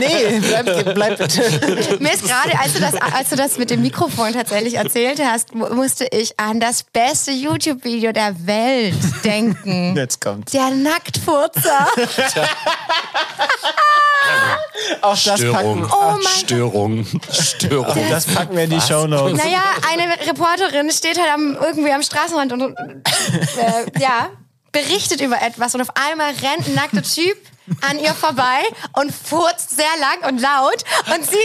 Nee, 0.00 0.40
bleib, 0.40 0.94
bleib 0.94 1.18
bitte. 1.18 1.42
Mir 2.00 2.12
ist 2.12 2.24
gerade, 2.24 2.58
als 2.58 2.72
du, 2.74 2.80
das, 2.80 2.94
als 2.96 3.30
du 3.30 3.36
das 3.36 3.56
mit 3.56 3.70
dem 3.70 3.82
Mikrofon 3.82 4.32
tatsächlich 4.32 4.74
erzählt 4.74 5.20
hast, 5.24 5.54
mu- 5.54 5.72
musste 5.72 6.06
ich 6.10 6.38
an 6.38 6.58
das 6.58 6.82
beste 6.82 7.30
YouTube-Video 7.30 8.10
der 8.12 8.34
Welt 8.46 8.94
denken. 9.24 9.94
Jetzt 9.96 10.20
kommt's. 10.20 10.50
Der 10.52 10.70
Nacktfurzer. 10.70 11.86
Auch 15.02 15.16
das 15.16 15.24
packen, 15.24 15.38
Störung. 15.38 15.86
Oh 15.92 16.10
mein 16.12 16.22
Störung. 16.40 17.06
Störung. 17.30 17.96
das 18.10 18.26
packen 18.26 18.55
wir 18.56 18.64
in 18.64 18.70
die 18.70 18.80
Shownotes. 18.80 19.42
Naja, 19.42 19.62
eine 19.90 20.26
Reporterin 20.26 20.90
steht 20.90 21.18
halt 21.18 21.32
am, 21.32 21.56
irgendwie 21.60 21.92
am 21.92 22.02
Straßenrand 22.02 22.52
und 22.52 22.62
äh, 22.62 24.00
ja, 24.00 24.30
berichtet 24.72 25.20
über 25.20 25.40
etwas 25.40 25.74
und 25.74 25.80
auf 25.80 25.90
einmal 25.94 26.30
rennt 26.30 26.66
ein 26.68 26.74
nackter 26.74 27.02
Typ 27.02 27.36
an 27.88 27.98
ihr 27.98 28.14
vorbei 28.14 28.60
und 28.94 29.12
furzt 29.12 29.76
sehr 29.76 29.84
lang 30.00 30.30
und 30.30 30.40
laut 30.40 30.84
und 31.14 31.24
sie, 31.24 31.36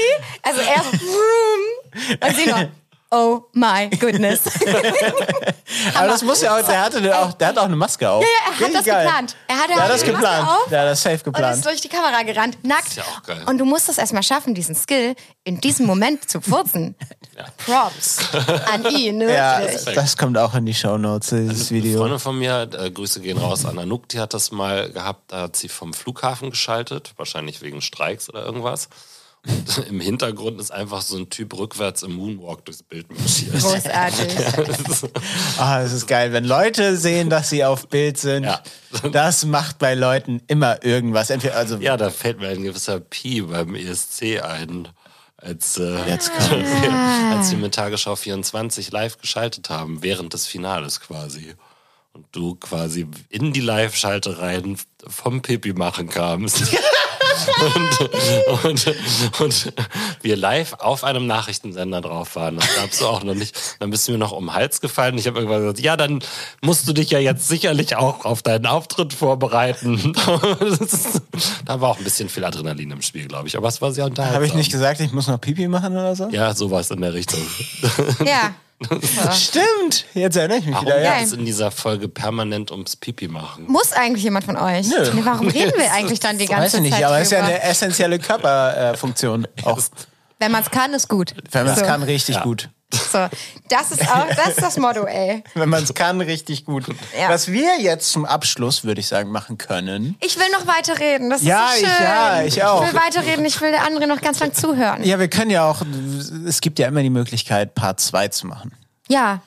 also 0.44 0.62
er 0.62 0.84
so, 0.84 2.28
und 2.28 2.36
sie 2.36 2.46
nur, 2.46 2.70
oh 3.12 3.42
my 3.54 3.90
goodness. 4.00 4.42
Aber 5.96 6.08
das 6.08 6.24
muss 6.24 6.42
ja 6.42 6.58
auch, 6.58 6.66
der 6.66 6.82
hatte 6.82 7.18
auch, 7.20 7.34
der 7.34 7.48
hat 7.50 7.58
auch 7.58 7.66
eine 7.66 7.76
Maske 7.76 8.10
auf. 8.10 8.24
Ja, 8.24 8.28
ja, 8.30 8.36
er 8.46 8.52
hat 8.54 8.60
Richtig 8.62 8.74
das 8.78 8.86
geil. 8.86 9.06
geplant. 9.06 9.36
Er 9.48 9.56
hatte 9.58 9.68
Der 9.74 9.84
hat 9.84 9.90
das 9.92 10.04
geplant. 10.04 10.48
auf 10.48 10.70
Der 10.70 10.82
hat 10.82 10.88
das 10.88 11.02
safe 11.02 11.14
und 11.14 11.18
ist 11.20 11.24
geplant. 11.26 11.66
durch 11.66 11.82
die 11.82 11.90
Kamera 11.90 12.24
gerannt, 12.24 12.58
nackt. 12.64 12.88
Ist 12.88 12.98
ja 12.98 13.04
auch 13.04 13.24
geil. 13.24 13.44
Und 13.46 13.58
du 13.58 13.66
musst 13.66 13.90
es 13.90 13.98
erstmal 13.98 14.24
schaffen, 14.24 14.54
diesen 14.56 14.76
Skill 14.76 15.16
in 15.44 15.60
diesem 15.62 15.86
Moment 15.86 16.30
zu 16.30 16.42
furzen. 16.42 16.96
Props 17.66 18.20
an 18.72 18.86
ihn, 18.86 19.22
Ja, 19.22 19.62
wirklich. 19.62 19.96
das 19.96 20.16
kommt 20.18 20.38
auch 20.38 20.54
in 20.54 20.66
die 20.66 20.74
Shownotes, 20.76 21.30
dieses 21.30 21.72
Eine 21.72 21.82
Video. 21.84 22.00
Freundin 22.00 22.20
von 22.20 22.38
mir, 22.38 22.70
äh, 22.78 22.92
Grüße 22.92 23.20
gehen 23.22 23.38
raus 23.40 23.66
an 23.66 23.80
Anouk, 23.80 24.08
die 24.10 24.20
hat 24.20 24.34
das 24.36 24.52
mal 24.52 24.92
gehabt, 24.92 25.32
da 25.32 25.42
hat 25.44 25.56
sie 25.56 25.68
vom 25.70 25.94
Flughafen 25.94 26.52
geschaltet, 26.52 27.14
wahrscheinlich 27.18 27.62
wegen 27.62 27.82
Streiks 27.82 28.30
oder 28.30 28.46
irgendwas. 28.46 28.90
Und 29.48 29.78
im 29.90 30.00
Hintergrund 30.00 30.60
ist 30.62 30.72
einfach 30.72 31.02
so 31.02 31.18
ein 31.18 31.30
Typ 31.30 31.58
rückwärts 31.58 32.04
im 32.04 32.14
Moonwalk 32.14 32.64
durchs 32.66 32.84
Bild 32.84 33.08
marschiert. 33.18 33.54
Großartig. 33.60 34.36
Ah, 35.58 35.82
das 35.82 35.94
ist 35.94 36.08
geil. 36.08 36.32
Wenn 36.34 36.46
Leute 36.46 36.98
sehen, 36.98 37.30
dass 37.30 37.50
sie 37.50 37.64
auf 37.66 37.88
Bild 37.88 38.18
sind, 38.18 38.44
Ja. 38.44 38.62
das 39.12 39.46
macht 39.46 39.78
bei 39.80 39.94
Leuten 39.96 40.42
immer 40.48 40.84
irgendwas. 40.84 41.30
Entweder, 41.30 41.56
also, 41.56 41.78
Ja, 41.78 41.98
da 41.98 42.10
fällt 42.10 42.40
mir 42.40 42.50
ein 42.50 42.64
gewisser 42.64 43.00
Pi 43.00 43.42
beim 43.42 43.76
ESC 43.76 44.40
ein. 44.42 44.88
Als, 45.38 45.78
äh, 45.78 46.08
Jetzt 46.08 46.32
als 47.32 47.50
wir 47.52 47.58
mit 47.58 47.74
Tagesschau 47.74 48.16
24 48.16 48.92
live 48.92 49.18
geschaltet 49.18 49.70
haben, 49.72 50.04
während 50.04 50.34
des 50.34 50.46
Finales 50.48 51.00
quasi. 51.00 51.56
Und 52.14 52.26
du 52.32 52.56
quasi 52.56 53.08
in 53.30 53.54
die 53.54 53.62
Live-Schaltereien 53.62 54.78
vom 55.08 55.42
Pipi 55.42 55.74
machen 55.74 56.10
kamst. 56.10 56.64
Und, 57.76 58.64
und, 58.64 58.96
und 59.40 59.74
wir 60.22 60.36
live 60.36 60.74
auf 60.74 61.04
einem 61.04 61.28
Nachrichtensender 61.28 62.02
drauf 62.02 62.36
waren. 62.36 62.58
Das 62.58 62.76
gab's 62.76 63.00
so 63.00 63.08
auch 63.08 63.24
noch 63.24 63.36
nicht. 63.36 63.58
Dann 63.80 63.90
bist 63.90 64.08
du 64.08 64.14
mir 64.14 64.18
noch 64.18 64.32
um 64.32 64.46
den 64.46 64.54
Hals 64.54 64.82
gefallen. 64.82 65.18
Ich 65.18 65.28
habe 65.28 65.40
irgendwann 65.40 65.62
gesagt, 65.62 65.80
ja, 65.80 65.98
dann 65.98 66.24
musst 66.62 66.88
du 66.88 66.94
dich 66.94 67.10
ja 67.10 67.20
jetzt 67.20 67.48
sicherlich 67.48 67.96
auch 67.96 68.26
auf 68.26 68.42
deinen 68.42 68.66
Auftritt 68.66 69.14
vorbereiten. 69.14 70.14
da 71.66 71.82
war 71.82 71.90
auch 71.90 71.98
ein 71.98 72.04
bisschen 72.04 72.30
viel 72.30 72.46
Adrenalin 72.46 72.92
im 72.92 73.02
Spiel, 73.02 73.28
glaube 73.28 73.48
ich. 73.48 73.58
Aber 73.58 73.68
es 73.68 73.82
war 73.82 73.92
sehr 73.92 74.06
unterhaltsam. 74.06 74.36
habe 74.36 74.46
ich 74.46 74.54
nicht 74.54 74.72
gesagt, 74.72 75.00
ich 75.00 75.12
muss 75.12 75.28
noch 75.28 75.40
Pipi 75.40 75.68
machen 75.68 75.94
oder 75.94 76.16
so? 76.16 76.30
Ja, 76.30 76.54
sowas 76.54 76.92
in 76.92 77.02
der 77.02 77.14
Richtung. 77.14 77.42
Ja. 78.26 78.54
Stimmt. 79.34 80.06
Jetzt 80.14 80.36
erinnere 80.36 80.58
ich 80.58 80.66
mich 80.66 80.74
Warum 80.74 80.88
wieder. 80.88 81.02
Ja. 81.02 81.20
Es 81.22 81.34
in 81.34 81.46
dieser 81.46 81.70
Folge 81.70 82.08
permanent 82.08 82.72
ums 82.72 82.96
Pipi 82.96 83.28
machen? 83.28 83.66
Muss 83.68 83.94
eigentlich 83.94 84.24
jemand 84.24 84.46
von 84.46 84.58
euch? 84.58 84.88
Nö. 84.88 85.12
Nee, 85.14 85.22
warum 85.24 85.48
reden 85.48 85.74
wir 85.78 85.92
eigentlich 85.94 86.20
dann 86.20 86.38
die 86.38 86.48
ganze 86.48 86.64
Weiß 86.64 86.74
ich 86.76 86.82
nicht, 86.82 86.94
Zeit 86.94 87.04
aber 87.04 87.20
es 87.20 87.21
ist 87.22 87.32
ja 87.32 87.44
eine 87.44 87.62
essentielle 87.64 88.20
Körperfunktion. 88.20 89.48
Auch 89.64 89.80
Wenn 90.40 90.52
man 90.52 90.64
es 90.64 90.72
kann, 90.72 90.94
ist 90.94 91.08
gut. 91.08 91.34
wenn 91.52 91.66
man 91.66 91.74
es 91.74 91.80
so. 91.80 91.86
kann, 91.86 92.04
richtig 92.04 92.36
Ja. 92.36 92.44
gut. 92.44 92.70
So. 92.94 93.26
Das 93.70 93.90
ist 93.92 94.02
auch, 94.12 94.28
das 94.36 94.50
ist 94.50 94.62
das 94.62 94.76
Motto, 94.78 95.06
ey. 95.06 95.46
Wenn 95.54 95.70
man 95.70 95.82
es 95.82 95.94
kann, 95.94 96.20
richtig 96.20 96.66
gut. 96.66 96.88
Ja. 97.18 97.30
Was 97.30 97.50
wir 97.50 97.80
jetzt 97.80 98.12
zum 98.12 98.26
Abschluss, 98.26 98.84
würde 98.84 99.00
ich 99.00 99.08
sagen, 99.08 99.32
machen 99.32 99.58
können. 99.58 100.18
Ich 100.20 100.38
will 100.38 100.48
noch 100.52 100.68
weiterreden. 100.68 101.30
Das 101.30 101.42
Ja, 101.42 101.68
ist 101.70 101.80
so 101.80 101.86
ich- 101.86 101.92
schön. 101.94 102.04
ja, 102.06 102.44
ich 102.44 102.64
auch. 102.66 102.86
Ich 102.86 102.92
will 102.94 103.00
weiterreden. 103.00 103.46
Ich 103.46 103.62
will 103.62 103.72
der 103.72 103.86
andere 103.86 104.08
noch 104.08 104.20
ganz 104.20 104.40
lang 104.42 104.54
zuhören. 104.54 105.06
Ja, 105.06 105.20
wir 105.20 105.30
können 105.30 105.52
ja 105.52 105.64
auch, 105.70 105.82
es 106.46 106.60
gibt 106.60 106.80
ja 106.80 106.88
immer 106.90 107.02
die 107.02 107.10
Möglichkeit, 107.10 107.76
Part 107.76 108.02
2 108.02 108.28
zu 108.28 108.48
machen. 108.48 108.74
Ja, 109.08 109.42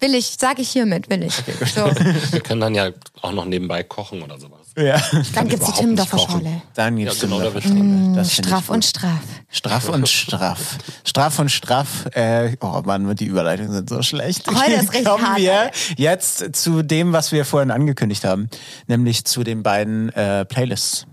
will 0.00 0.14
ich. 0.14 0.36
Sage 0.38 0.60
ich 0.60 0.68
hiermit, 0.68 1.08
will 1.08 1.22
ich. 1.22 1.34
so, 1.74 1.86
Wir 2.30 2.40
können 2.42 2.60
dann 2.60 2.74
ja 2.74 2.90
auch 3.22 3.32
noch 3.32 3.46
nebenbei 3.46 3.84
kochen 3.84 4.22
oder 4.22 4.38
sowas. 4.38 4.61
Ja. 4.76 5.00
dann 5.34 5.48
gibt's 5.48 5.66
die 5.66 5.70
überhaupt 5.70 5.78
Timmendorfer 5.78 6.16
nicht 6.16 6.26
kochen. 6.28 6.40
Schorle. 6.42 6.62
Dann 6.74 6.96
gibt's 6.96 7.20
Ja, 7.20 7.28
genau, 7.28 7.50
den 7.50 8.14
da 8.14 8.24
Straff 8.24 8.70
und 8.70 8.84
straff. 8.84 9.20
Straff 9.50 9.88
und 9.90 10.08
straff. 10.08 10.78
Straff 11.04 11.38
und 11.38 11.50
straff. 11.50 12.06
Äh, 12.12 12.56
oh 12.60 12.80
Mann, 12.84 13.14
die 13.16 13.26
Überleitungen 13.26 13.72
sind 13.72 13.90
so 13.90 14.00
schlecht. 14.02 14.48
Heute 14.48 14.72
ist 14.80 14.92
richtig 14.92 15.04
Kommen 15.04 15.26
hart, 15.26 15.38
wir 15.38 15.70
jetzt 15.96 16.56
zu 16.56 16.82
dem, 16.82 17.12
was 17.12 17.32
wir 17.32 17.44
vorhin 17.44 17.70
angekündigt 17.70 18.24
haben. 18.24 18.48
Nämlich 18.86 19.24
zu 19.26 19.44
den 19.44 19.62
beiden 19.62 20.08
äh, 20.14 20.44
Playlists, 20.46 21.06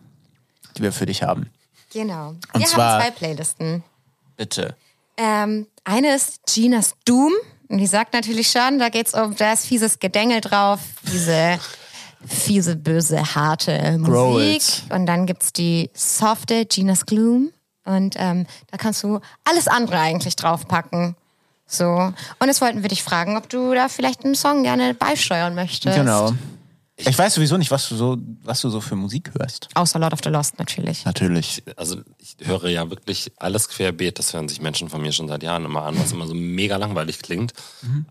die 0.78 0.82
wir 0.84 0.94
für 0.94 1.06
dich 1.06 1.24
haben. 1.24 1.50
Genau. 1.92 2.30
Und 2.54 2.60
wir 2.62 2.66
zwar- 2.68 2.94
haben 2.94 3.02
zwei 3.02 3.12
Playlisten. 3.12 3.84
Bitte. 4.38 4.76
Ähm, 5.18 5.68
eine 5.84 6.16
ist 6.16 6.40
Ginas 6.54 6.94
Doom. 7.04 7.34
Und 7.68 7.78
die 7.78 7.88
sagt 7.88 8.14
natürlich 8.14 8.50
schon, 8.50 8.80
da 8.80 8.90
geht's 8.90 9.14
um, 9.14 9.36
da 9.36 9.54
ist 9.54 9.66
fieses 9.66 10.00
Gedängel 10.00 10.42
drauf, 10.42 10.80
diese 11.12 11.60
fiese, 12.26 12.76
böse, 12.76 13.36
harte 13.36 13.98
Musik. 13.98 14.62
Und 14.90 15.06
dann 15.06 15.26
gibt's 15.26 15.54
die 15.54 15.90
softe 15.94 16.66
Ginas 16.66 17.06
Gloom. 17.06 17.52
Und 17.86 18.16
ähm, 18.18 18.46
da 18.70 18.78
kannst 18.78 19.04
du 19.04 19.20
alles 19.44 19.68
andere 19.68 20.00
eigentlich 20.00 20.36
draufpacken. 20.36 21.16
So. 21.66 21.86
Und 21.86 22.48
jetzt 22.48 22.62
wollten 22.62 22.82
wir 22.82 22.90
dich 22.90 23.04
fragen, 23.04 23.38
ob 23.38 23.50
du 23.50 23.74
da 23.74 23.90
vielleicht 23.90 24.26
einen 24.26 24.36
Song 24.36 24.64
gerne 24.64 24.94
beisteuern 24.94 25.56
möchtest. 25.56 25.96
Genau. 25.96 26.34
Ich 26.98 27.18
weiß 27.18 27.36
sowieso 27.36 27.56
nicht, 27.56 27.72
was 27.72 27.88
du 27.88 27.96
so, 27.96 28.18
was 28.44 28.60
du 28.60 28.70
so 28.70 28.82
für 28.82 28.96
Musik 28.96 29.32
hörst. 29.40 29.70
Außer 29.74 30.00
Lord 30.00 30.14
of 30.14 30.20
the 30.22 30.30
Lost 30.30 30.60
natürlich. 30.60 31.06
Natürlich. 31.06 31.64
Also 31.78 32.02
ich 32.18 32.36
höre 32.46 32.68
ja 32.68 32.90
wirklich 32.90 33.32
alles 33.38 33.70
querbeet. 33.70 34.20
Das 34.20 34.34
hören 34.34 34.50
sich 34.50 34.60
Menschen 34.60 34.90
von 34.90 35.02
mir 35.02 35.14
schon 35.14 35.30
seit 35.30 35.42
Jahren 35.42 35.64
immer 35.64 35.84
an, 35.84 35.98
was 35.98 36.12
immer 36.12 36.28
so 36.28 36.34
mega 36.34 36.76
langweilig 36.76 37.20
klingt. 37.20 37.54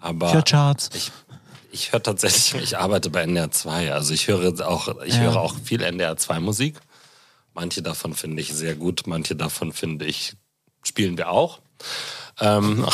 Aber 0.00 0.30
Für 0.30 0.42
Charts. 0.42 0.88
ich, 0.94 1.12
ich 1.71 1.93
höre 1.93 2.03
tatsächlich, 2.03 2.55
ich 2.62 2.79
arbeite 2.79 3.11
bei 3.11 3.23
NDR 3.23 3.51
2. 3.51 3.93
Also 3.93 4.14
ich 4.14 4.29
höre 4.29 4.66
auch, 4.66 5.03
ich 5.05 5.19
höre 5.19 5.37
auch 5.37 5.55
viel 5.62 5.83
NDR 5.83 6.16
2 6.16 6.41
Musik. 6.41 6.77
Manche 7.55 7.83
davon 7.83 8.14
finde 8.14 8.41
ich 8.41 8.55
sehr 8.55 8.77
gut, 8.77 9.03
manche 9.07 9.35
davon 9.35 9.73
finde 9.73 10.05
ich, 10.07 10.35
spielen 10.83 11.19
wir 11.19 11.31
auch. 11.31 11.61
Ähm, 12.41 12.87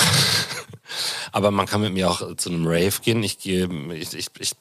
aber 1.33 1.51
man 1.51 1.67
kann 1.67 1.83
mit 1.83 1.93
mir 1.93 2.11
auch 2.11 2.37
zu 2.37 2.51
einem 2.51 2.67
Rave 2.67 2.95
gehen. 3.03 3.23
Ich 3.23 3.39
gehe, 3.39 3.69
ich, 3.93 4.15
ich, 4.15 4.29
ich 4.39 4.53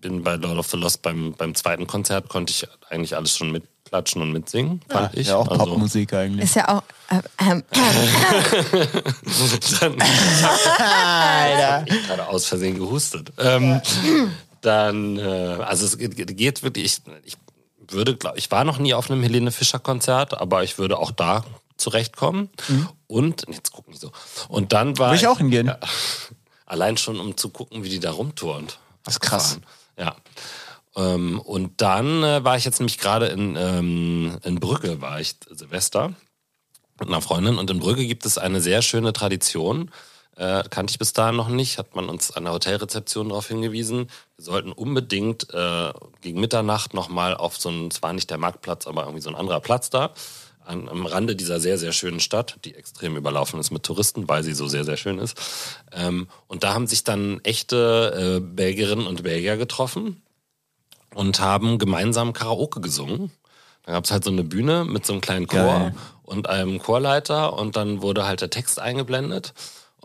bin 0.00 0.22
bei 0.22 0.36
Lord 0.36 0.58
of 0.58 0.68
the 0.68 0.76
Lost 0.76 1.02
beim, 1.02 1.34
beim 1.34 1.54
zweiten 1.54 1.86
Konzert, 1.86 2.28
konnte 2.28 2.52
ich 2.52 2.66
eigentlich 2.90 3.16
alles 3.16 3.36
schon 3.36 3.52
mitklatschen 3.86 4.22
und 4.22 4.32
mitsingen, 4.32 4.80
fand 4.88 5.14
ich. 5.16 5.28
Ja, 5.28 5.36
auch 5.36 5.48
Also- 5.48 5.64
Popmusik 5.66 6.12
eigentlich. 6.12 6.44
Ist 6.44 6.56
ja 6.56 6.68
auch. 6.68 6.82
Äh, 7.08 7.22
ähm, 7.50 7.62
dann 9.80 9.96
Alter. 10.78 11.84
ich 11.86 12.06
gerade 12.06 12.26
aus 12.28 12.46
Versehen 12.46 12.76
gehustet. 12.78 13.32
Ähm, 13.38 13.80
dann, 14.60 15.16
äh, 15.18 15.22
also 15.22 15.86
es 15.86 15.98
geht, 15.98 16.36
geht 16.36 16.62
wirklich, 16.62 16.84
ich, 16.84 17.00
ich 17.24 17.36
würde, 17.94 18.16
glaub, 18.16 18.36
ich 18.36 18.50
war 18.50 18.64
noch 18.64 18.78
nie 18.78 18.94
auf 18.94 19.08
einem 19.10 19.22
Helene 19.22 19.52
Fischer 19.52 19.78
Konzert, 19.78 20.34
aber 20.38 20.64
ich 20.64 20.78
würde 20.78 20.98
auch 20.98 21.12
da 21.12 21.44
zurechtkommen. 21.76 22.50
Und, 23.06 23.44
jetzt 23.48 23.70
guck 23.70 23.86
nicht 23.88 24.00
so. 24.00 24.10
Und 24.48 24.72
dann 24.72 24.98
war 24.98 25.10
Will 25.10 25.18
ich 25.18 25.28
auch 25.28 25.38
hingehen. 25.38 25.66
Ja, 25.68 25.78
allein 26.64 26.96
schon, 26.96 27.20
um 27.20 27.36
zu 27.36 27.50
gucken, 27.50 27.84
wie 27.84 27.88
die 27.90 28.00
da 28.00 28.10
rumturnt. 28.10 28.78
Das 29.04 29.14
ist 29.14 29.20
krass. 29.20 29.60
Ja. 29.96 30.16
Ähm, 30.96 31.40
und 31.40 31.80
dann 31.82 32.22
äh, 32.22 32.42
war 32.42 32.56
ich 32.56 32.64
jetzt 32.64 32.80
nämlich 32.80 32.98
gerade 32.98 33.26
in, 33.26 33.54
ähm, 33.56 34.38
in 34.42 34.58
Brügge, 34.58 35.00
war 35.00 35.20
ich 35.20 35.36
Silvester 35.50 36.14
mit 36.98 37.08
einer 37.08 37.20
Freundin. 37.20 37.58
Und 37.58 37.70
in 37.70 37.78
Brügge 37.78 38.06
gibt 38.06 38.24
es 38.24 38.38
eine 38.38 38.60
sehr 38.60 38.82
schöne 38.82 39.12
Tradition. 39.12 39.90
Äh, 40.36 40.64
kannte 40.68 40.90
ich 40.90 40.98
bis 40.98 41.12
dahin 41.12 41.36
noch 41.36 41.48
nicht, 41.48 41.78
hat 41.78 41.94
man 41.94 42.08
uns 42.08 42.30
an 42.30 42.44
der 42.44 42.52
Hotelrezeption 42.52 43.28
darauf 43.28 43.48
hingewiesen. 43.48 44.08
Wir 44.36 44.44
sollten 44.44 44.72
unbedingt 44.72 45.52
äh, 45.52 45.92
gegen 46.20 46.40
Mitternacht 46.40 46.92
nochmal 46.92 47.34
auf 47.34 47.56
so 47.56 47.70
ein, 47.70 47.88
es 47.88 48.02
war 48.02 48.12
nicht 48.12 48.30
der 48.30 48.38
Marktplatz, 48.38 48.86
aber 48.86 49.04
irgendwie 49.04 49.22
so 49.22 49.30
ein 49.30 49.34
anderer 49.34 49.60
Platz 49.60 49.88
da, 49.88 50.12
an, 50.62 50.90
am 50.90 51.06
Rande 51.06 51.36
dieser 51.36 51.58
sehr, 51.58 51.78
sehr 51.78 51.92
schönen 51.92 52.20
Stadt, 52.20 52.58
die 52.66 52.74
extrem 52.74 53.16
überlaufen 53.16 53.58
ist 53.58 53.70
mit 53.70 53.82
Touristen, 53.82 54.28
weil 54.28 54.42
sie 54.42 54.52
so 54.52 54.68
sehr, 54.68 54.84
sehr 54.84 54.98
schön 54.98 55.18
ist. 55.18 55.38
Ähm, 55.92 56.28
und 56.48 56.64
da 56.64 56.74
haben 56.74 56.86
sich 56.86 57.02
dann 57.02 57.40
echte 57.42 58.36
äh, 58.36 58.40
Belgierinnen 58.40 59.06
und 59.06 59.22
Belgier 59.22 59.56
getroffen 59.56 60.22
und 61.14 61.40
haben 61.40 61.78
gemeinsam 61.78 62.32
Karaoke 62.32 62.80
gesungen. 62.80 63.30
Da 63.84 63.92
gab 63.92 64.04
es 64.04 64.10
halt 64.10 64.24
so 64.24 64.30
eine 64.30 64.44
Bühne 64.44 64.84
mit 64.84 65.06
so 65.06 65.12
einem 65.12 65.22
kleinen 65.22 65.46
Chor 65.46 65.60
Geil. 65.60 65.94
und 66.24 66.48
einem 66.48 66.80
Chorleiter 66.80 67.52
und 67.52 67.76
dann 67.76 68.02
wurde 68.02 68.26
halt 68.26 68.40
der 68.40 68.50
Text 68.50 68.80
eingeblendet. 68.80 69.54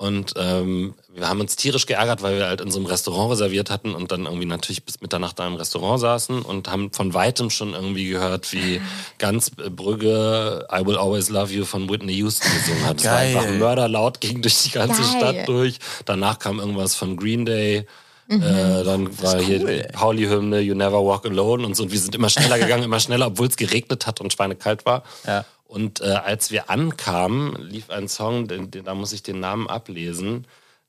Und 0.02 0.34
ähm, 0.36 0.96
wir 1.14 1.30
haben 1.30 1.42
uns 1.42 1.56
tierisch 1.58 1.86
geärgert, 1.86 2.24
weil 2.24 2.38
wir 2.38 2.48
halt 2.48 2.60
in 2.60 2.72
so 2.72 2.80
einem 2.80 2.88
Restaurant 2.88 3.34
reserviert 3.34 3.70
hatten 3.70 3.94
und 3.94 4.12
dann 4.12 4.26
irgendwie 4.26 4.48
natürlich 4.48 4.84
bis 4.84 5.00
Mitternacht 5.00 5.38
da 5.38 5.46
im 5.46 5.54
Restaurant 5.54 6.00
saßen 6.00 6.42
und 6.42 6.72
haben 6.72 6.92
von 6.92 7.14
weitem 7.14 7.52
schon 7.52 7.76
irgendwie 7.76 8.10
gehört, 8.10 8.52
wie 8.52 8.82
ganz 9.20 9.52
äh, 9.64 9.70
Brügge 9.70 10.68
I 10.74 10.84
Will 10.88 10.98
Always 10.98 11.30
Love 11.30 11.54
You 11.54 11.66
von 11.66 11.88
Whitney 11.88 12.14
Houston 12.14 12.50
gesungen 12.52 12.86
hat. 12.86 13.00
Es 13.00 13.06
war 13.06 13.14
Geil. 13.14 13.38
einfach 13.38 13.52
mörderlaut, 13.52 14.22
ging 14.22 14.42
durch 14.42 14.64
die 14.64 14.72
ganze 14.72 15.04
Geil. 15.04 15.12
Stadt 15.18 15.48
durch. 15.48 15.78
Danach 16.06 16.40
kam 16.40 16.60
irgendwas 16.60 16.96
von 16.96 17.16
Green 17.16 17.46
Day. 17.46 17.86
Äh, 18.32 18.84
dann 18.84 19.22
war 19.22 19.40
hier 19.40 19.60
die 19.60 19.84
Pauli-Hymne 19.92 20.62
You 20.62 20.74
Never 20.74 21.06
Walk 21.06 21.26
Alone 21.26 21.66
und 21.66 21.76
so. 21.76 21.84
Und 21.84 21.92
wir 21.92 22.00
sind 22.00 22.16
immer 22.16 22.30
schneller 22.30 22.58
gegangen, 22.60 22.84
immer 22.84 23.00
schneller, 23.00 23.28
obwohl 23.28 23.48
es 23.48 23.58
geregnet 23.58 24.08
hat 24.08 24.22
und 24.22 24.32
schweinekalt 24.32 24.86
war. 24.86 25.04
Ja. 25.26 25.44
Und 25.66 26.02
äh, 26.02 26.06
als 26.06 26.52
wir 26.52 26.70
ankamen, 26.70 27.56
lief 27.62 27.90
ein 27.90 28.08
Song, 28.08 28.48
den, 28.48 28.72
den, 28.72 28.86
da 28.86 28.94
muss 28.94 29.14
ich 29.14 29.24
den 29.24 29.40
Namen 29.40 29.68
ablesen, 29.68 30.48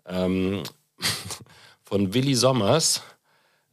ähm, 0.08 0.62
von 1.84 2.14
Willy 2.14 2.34
Sommers. 2.34 3.02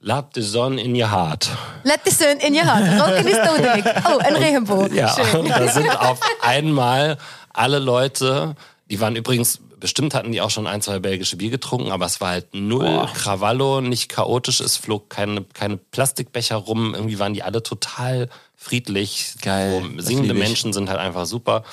Lab 0.01 0.32
the 0.34 0.41
Sun 0.41 0.78
in 0.78 0.95
your 0.95 1.11
heart. 1.11 1.49
Let 1.84 1.99
the 2.05 2.11
sun 2.11 2.38
in 2.39 2.55
your 2.55 2.63
heart. 2.63 2.84
Roken 3.01 3.28
ist 3.28 3.41
dodelig. 3.45 3.84
Oh, 4.05 4.17
ein 4.20 4.36
Regenbogen. 4.38 4.95
Ja, 4.95 5.13
Schön. 5.13 5.41
und 5.41 5.49
da 5.49 5.67
sind 5.67 5.89
auf 5.89 6.20
einmal 6.41 7.17
alle 7.51 7.80
Leute, 7.80 8.55
die 8.89 9.01
waren 9.01 9.17
übrigens, 9.17 9.59
bestimmt 9.80 10.14
hatten 10.14 10.32
die 10.32 10.42
auch 10.42 10.50
schon 10.50 10.68
ein, 10.68 10.82
zwei 10.82 11.00
belgische 11.00 11.38
Bier 11.38 11.50
getrunken, 11.50 11.92
aber 11.92 12.06
es 12.06 12.22
war 12.22 12.30
halt 12.30 12.54
null 12.54 13.08
Krawallo, 13.14 13.82
nicht 13.82 14.10
chaotisch, 14.10 14.60
es 14.60 14.78
flog 14.78 15.10
keine, 15.10 15.44
keine 15.54 15.78
Plastikbecher 15.78 16.56
rum, 16.56 16.94
irgendwie 16.94 17.20
waren 17.20 17.34
die 17.34 17.44
alle 17.44 17.64
total 17.64 18.30
friedlich. 18.56 19.34
Geil, 19.42 19.82
So, 19.98 20.02
singende. 20.02 20.34
Menschen 20.34 20.74
sind 20.74 20.90
halt 20.90 21.00
einfach 21.00 21.26
super. 21.26 21.64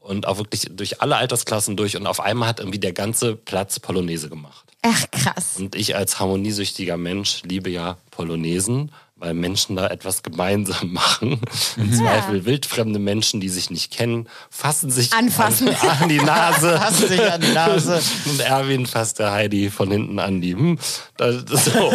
Und 0.00 0.26
auch 0.26 0.36
wirklich 0.36 0.68
durch 0.70 1.00
alle 1.00 1.16
Altersklassen 1.16 1.76
durch. 1.76 1.96
Und 1.96 2.06
auf 2.06 2.20
einmal 2.20 2.48
hat 2.48 2.58
irgendwie 2.60 2.78
der 2.78 2.92
ganze 2.92 3.36
Platz 3.36 3.80
Polonaise 3.80 4.28
gemacht. 4.28 4.66
Ach, 4.82 5.04
krass. 5.10 5.54
Und 5.56 5.74
ich 5.74 5.96
als 5.96 6.20
harmoniesüchtiger 6.20 6.98
Mensch 6.98 7.42
liebe 7.44 7.70
ja 7.70 7.96
Polonesen, 8.10 8.92
weil 9.24 9.32
Menschen 9.32 9.76
da 9.76 9.86
etwas 9.86 10.22
gemeinsam 10.22 10.92
machen. 10.92 11.40
Im 11.78 11.92
Zweifel 11.92 12.44
wildfremde 12.44 12.98
Menschen, 12.98 13.40
die 13.40 13.48
sich 13.48 13.70
nicht 13.70 13.90
kennen, 13.90 14.28
fassen 14.50 14.90
sich 14.90 15.14
Anfassen. 15.14 15.68
An, 15.68 15.88
an 16.02 16.08
die 16.10 16.18
Nase. 16.18 16.78
Fassen 16.78 17.08
sich 17.08 17.32
an 17.32 17.40
die 17.40 17.52
Nase. 17.52 18.02
Und 18.26 18.40
Erwin 18.40 18.84
fasst 18.86 19.18
der 19.18 19.32
Heidi 19.32 19.70
von 19.70 19.90
hinten 19.90 20.18
an 20.18 20.42
die. 20.42 20.52
Hm, 20.54 20.78
das, 21.16 21.36
so. 21.64 21.90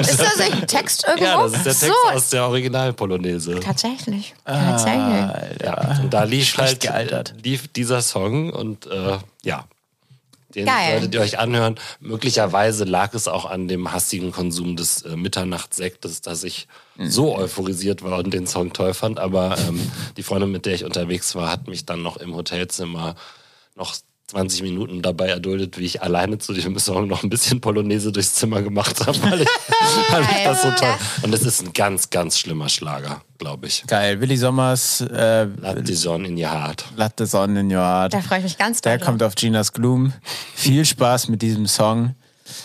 Ist 0.00 0.20
das 0.20 0.40
ein 0.40 0.66
Text 0.66 1.04
irgendwo? 1.06 1.24
ja, 1.24 1.42
das 1.42 1.52
ist 1.52 1.64
der 1.64 1.74
Text 1.74 2.02
so. 2.04 2.10
aus 2.10 2.30
der 2.30 2.46
Original-Polonaise. 2.46 3.60
Tatsächlich. 3.60 4.34
Ah. 4.44 4.70
Tatsächlich. 4.70 5.62
Ja, 5.62 6.00
und 6.02 6.12
da 6.12 6.24
lief 6.24 6.48
Schlecht 6.48 6.68
halt 6.68 6.80
gealtert. 6.80 7.34
lief 7.44 7.68
dieser 7.68 8.02
Song 8.02 8.50
und 8.50 8.86
äh, 8.86 9.18
ja. 9.44 9.66
Den 10.56 10.66
Geil. 10.66 10.92
solltet 10.94 11.14
ihr 11.14 11.20
euch 11.20 11.38
anhören. 11.38 11.76
Möglicherweise 12.00 12.84
lag 12.84 13.14
es 13.14 13.28
auch 13.28 13.44
an 13.44 13.68
dem 13.68 13.92
hastigen 13.92 14.32
Konsum 14.32 14.74
des 14.74 15.02
äh, 15.02 15.14
Mitternachtssektes, 15.16 16.22
dass 16.22 16.42
ich 16.44 16.66
Mhm. 16.98 17.10
so 17.10 17.36
euphorisiert 17.36 18.02
war 18.02 18.18
und 18.18 18.32
den 18.32 18.46
Song 18.46 18.72
toll 18.72 18.94
fand. 18.94 19.18
Aber 19.20 19.58
ähm, 19.68 19.78
die 20.16 20.22
Freundin, 20.22 20.50
mit 20.50 20.64
der 20.64 20.72
ich 20.74 20.84
unterwegs 20.84 21.34
war, 21.34 21.50
hat 21.52 21.68
mich 21.68 21.84
dann 21.84 22.02
noch 22.02 22.16
im 22.16 22.34
Hotelzimmer 22.34 23.14
noch 23.74 23.94
20 24.28 24.62
Minuten 24.62 25.02
dabei 25.02 25.28
erduldet, 25.28 25.78
wie 25.78 25.84
ich 25.84 26.02
alleine 26.02 26.38
zu 26.38 26.52
diesem 26.52 26.76
Song 26.80 27.06
noch 27.06 27.22
ein 27.22 27.30
bisschen 27.30 27.60
Polonaise 27.60 28.10
durchs 28.10 28.34
Zimmer 28.34 28.60
gemacht 28.60 29.06
habe, 29.06 29.16
weil 29.22 29.42
ich, 29.42 29.48
weil 30.10 30.22
ich 30.22 30.44
das 30.44 30.62
so 30.62 30.70
toll. 30.72 30.94
Und 31.22 31.32
es 31.32 31.42
ist 31.42 31.62
ein 31.62 31.72
ganz, 31.72 32.10
ganz 32.10 32.36
schlimmer 32.36 32.68
Schlager, 32.68 33.22
glaube 33.38 33.68
ich. 33.68 33.84
Geil. 33.86 34.20
Willi 34.20 34.36
Sommers, 34.36 35.00
äh, 35.00 35.44
Let 35.44 35.86
the 35.86 35.94
sun 35.94 36.24
in 36.24 36.36
your 36.36 36.50
heart. 36.50 36.84
Latte 36.96 37.24
Sonne 37.24 37.60
in 37.60 37.70
your 37.70 37.82
heart. 37.82 38.14
Da 38.14 38.20
freue 38.20 38.38
ich 38.38 38.44
mich 38.44 38.58
ganz 38.58 38.80
doll. 38.80 38.98
Der 38.98 39.06
kommt 39.06 39.22
auf 39.22 39.36
Ginas 39.36 39.72
Gloom. 39.72 40.12
Viel 40.56 40.84
Spaß 40.84 41.28
mit 41.28 41.40
diesem 41.40 41.68
Song. 41.68 42.16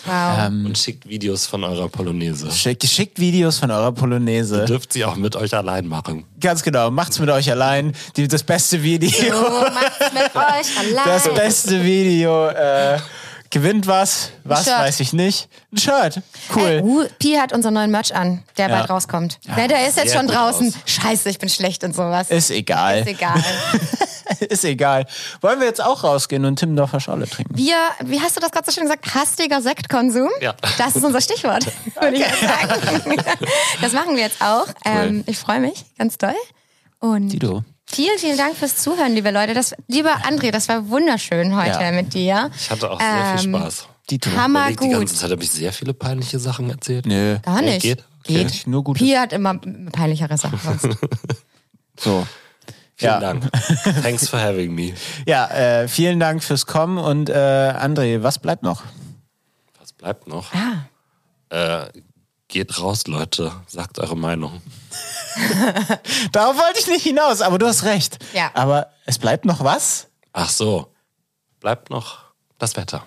Wow. 0.04 0.48
Und 0.48 0.78
schickt 0.78 1.08
Videos 1.08 1.46
von 1.46 1.64
eurer 1.64 1.88
Polonaise. 1.88 2.50
Schickt, 2.50 2.84
schickt 2.84 3.18
Videos 3.18 3.58
von 3.58 3.70
eurer 3.70 3.92
Polonaise. 3.92 4.64
Dürft 4.64 4.92
sie 4.92 5.04
auch 5.04 5.16
mit 5.16 5.36
euch 5.36 5.54
allein 5.54 5.86
machen. 5.86 6.24
Ganz 6.40 6.62
genau. 6.62 6.90
Macht's 6.90 7.18
mit 7.18 7.30
euch 7.30 7.50
allein. 7.50 7.92
Die, 8.16 8.28
das 8.28 8.42
beste 8.42 8.82
Video. 8.82 9.10
so 9.10 9.60
macht's 9.60 10.12
mit 10.12 10.22
euch 10.34 10.78
allein. 10.78 11.04
Das 11.04 11.34
beste 11.34 11.82
Video. 11.84 12.48
Äh, 12.48 12.98
gewinnt 13.52 13.86
was? 13.86 14.30
Was 14.42 14.64
Shirt. 14.64 14.78
weiß 14.78 14.98
ich 15.00 15.12
nicht. 15.12 15.48
Ein 15.72 15.76
Shirt. 15.76 16.20
Cool. 16.54 16.66
Ey, 16.66 16.82
uh, 16.82 17.04
Pi 17.20 17.34
hat 17.36 17.52
unseren 17.52 17.74
neuen 17.74 17.92
Merch 17.92 18.12
an, 18.14 18.42
der 18.56 18.68
Ja. 18.68 18.78
bald 18.78 18.90
rauskommt. 18.90 19.38
Ne, 19.56 19.68
der 19.68 19.86
ist 19.86 19.96
jetzt 19.96 20.12
schon 20.12 20.26
draußen. 20.26 20.68
aus. 20.68 20.74
Scheiße, 20.90 21.28
ich 21.30 21.38
bin 21.38 21.48
schlecht 21.48 21.84
und 21.84 21.94
sowas. 21.94 22.30
Ist 22.30 22.50
egal. 22.50 23.00
Ist 23.00 23.06
egal. 23.08 23.44
Ist 24.40 24.64
egal. 24.64 25.06
Wollen 25.40 25.60
wir 25.60 25.66
jetzt 25.66 25.82
auch 25.84 26.02
rausgehen 26.02 26.44
und 26.46 26.56
Timmendorfer 26.56 26.98
Scholle 26.98 27.28
trinken? 27.28 27.56
Wir, 27.56 27.76
wie 28.04 28.20
hast 28.20 28.36
du 28.36 28.40
das 28.40 28.50
gerade 28.50 28.64
so 28.64 28.72
schön 28.72 28.84
gesagt? 28.84 29.14
Hastiger 29.14 29.60
Sektkonsum? 29.60 30.30
Ja. 30.40 30.54
Das 30.78 30.96
ist 30.96 31.04
unser 31.04 31.20
Stichwort, 31.20 31.66
würde 32.00 32.16
ich 32.16 32.24
sagen. 32.24 33.22
Das 33.80 33.92
machen 33.92 34.16
wir 34.16 34.22
jetzt 34.22 34.40
auch. 34.40 34.66
Ähm, 34.84 35.22
ich 35.26 35.38
freue 35.38 35.60
mich 35.60 35.84
ganz 35.98 36.16
doll. 36.18 36.34
Und 36.98 37.28
Tito. 37.30 37.62
Vielen, 37.92 38.18
vielen 38.18 38.36
Dank 38.38 38.56
fürs 38.56 38.76
Zuhören, 38.76 39.12
liebe 39.14 39.30
Leute. 39.30 39.54
Das, 39.54 39.74
lieber 39.88 40.10
André, 40.28 40.50
das 40.50 40.68
war 40.68 40.88
wunderschön 40.88 41.56
heute 41.56 41.80
Ja. 41.80 41.92
mit 41.92 42.14
dir. 42.14 42.50
Ich 42.56 42.70
hatte 42.70 42.90
auch 42.90 43.00
sehr 43.00 43.36
viel 43.38 43.48
Ähm, 43.54 43.54
Spaß. 43.60 43.88
Tito. 44.06 44.30
Hammer 44.32 44.60
Überlegt 44.62 44.80
die 44.82 44.86
gut. 44.88 44.96
ganze 44.98 45.14
Zeit 45.14 45.30
habe 45.30 45.42
ich 45.44 45.50
sehr 45.50 45.72
viele 45.72 45.94
peinliche 45.94 46.38
Sachen 46.38 46.68
erzählt. 46.70 47.06
Nö. 47.06 47.38
Gar 47.42 47.62
nicht. 47.62 47.82
geht? 47.82 48.04
Geht. 48.24 48.66
Nur 48.66 48.82
gut. 48.84 48.98
Pi 48.98 49.12
hat 49.16 49.32
immer 49.32 49.54
peinlichere 49.92 50.36
Sachen. 50.38 50.58
So. 52.00 52.26
Vielen 52.96 53.12
Ja. 53.12 53.20
Dank. 53.20 53.48
Thanks 54.02 54.28
for 54.28 54.40
having 54.40 54.74
me. 54.74 54.92
Ja, 55.26 55.46
äh, 55.48 55.88
vielen 55.88 56.18
Dank 56.20 56.42
fürs 56.42 56.66
Kommen 56.66 56.98
und 56.98 57.28
äh, 57.28 57.32
André, 57.34 58.22
was 58.22 58.38
bleibt 58.38 58.62
noch? 58.62 58.82
Was 59.78 59.92
bleibt 59.92 60.26
noch? 60.26 60.46
Ah. 60.54 61.84
Äh, 61.84 61.90
geht 62.48 62.80
raus, 62.80 63.06
Leute. 63.06 63.52
Sagt 63.66 63.98
eure 63.98 64.16
Meinung. 64.16 64.62
Darauf 66.32 66.56
wollte 66.56 66.78
ich 66.80 66.86
nicht 66.86 67.02
hinaus, 67.02 67.40
aber 67.40 67.58
du 67.58 67.66
hast 67.66 67.84
recht. 67.84 68.18
Ja. 68.32 68.50
Aber 68.54 68.90
es 69.06 69.18
bleibt 69.18 69.44
noch 69.44 69.62
was? 69.64 70.08
Ach 70.32 70.50
so. 70.50 70.92
Bleibt 71.60 71.90
noch 71.90 72.18
das 72.58 72.76
Wetter. 72.76 73.06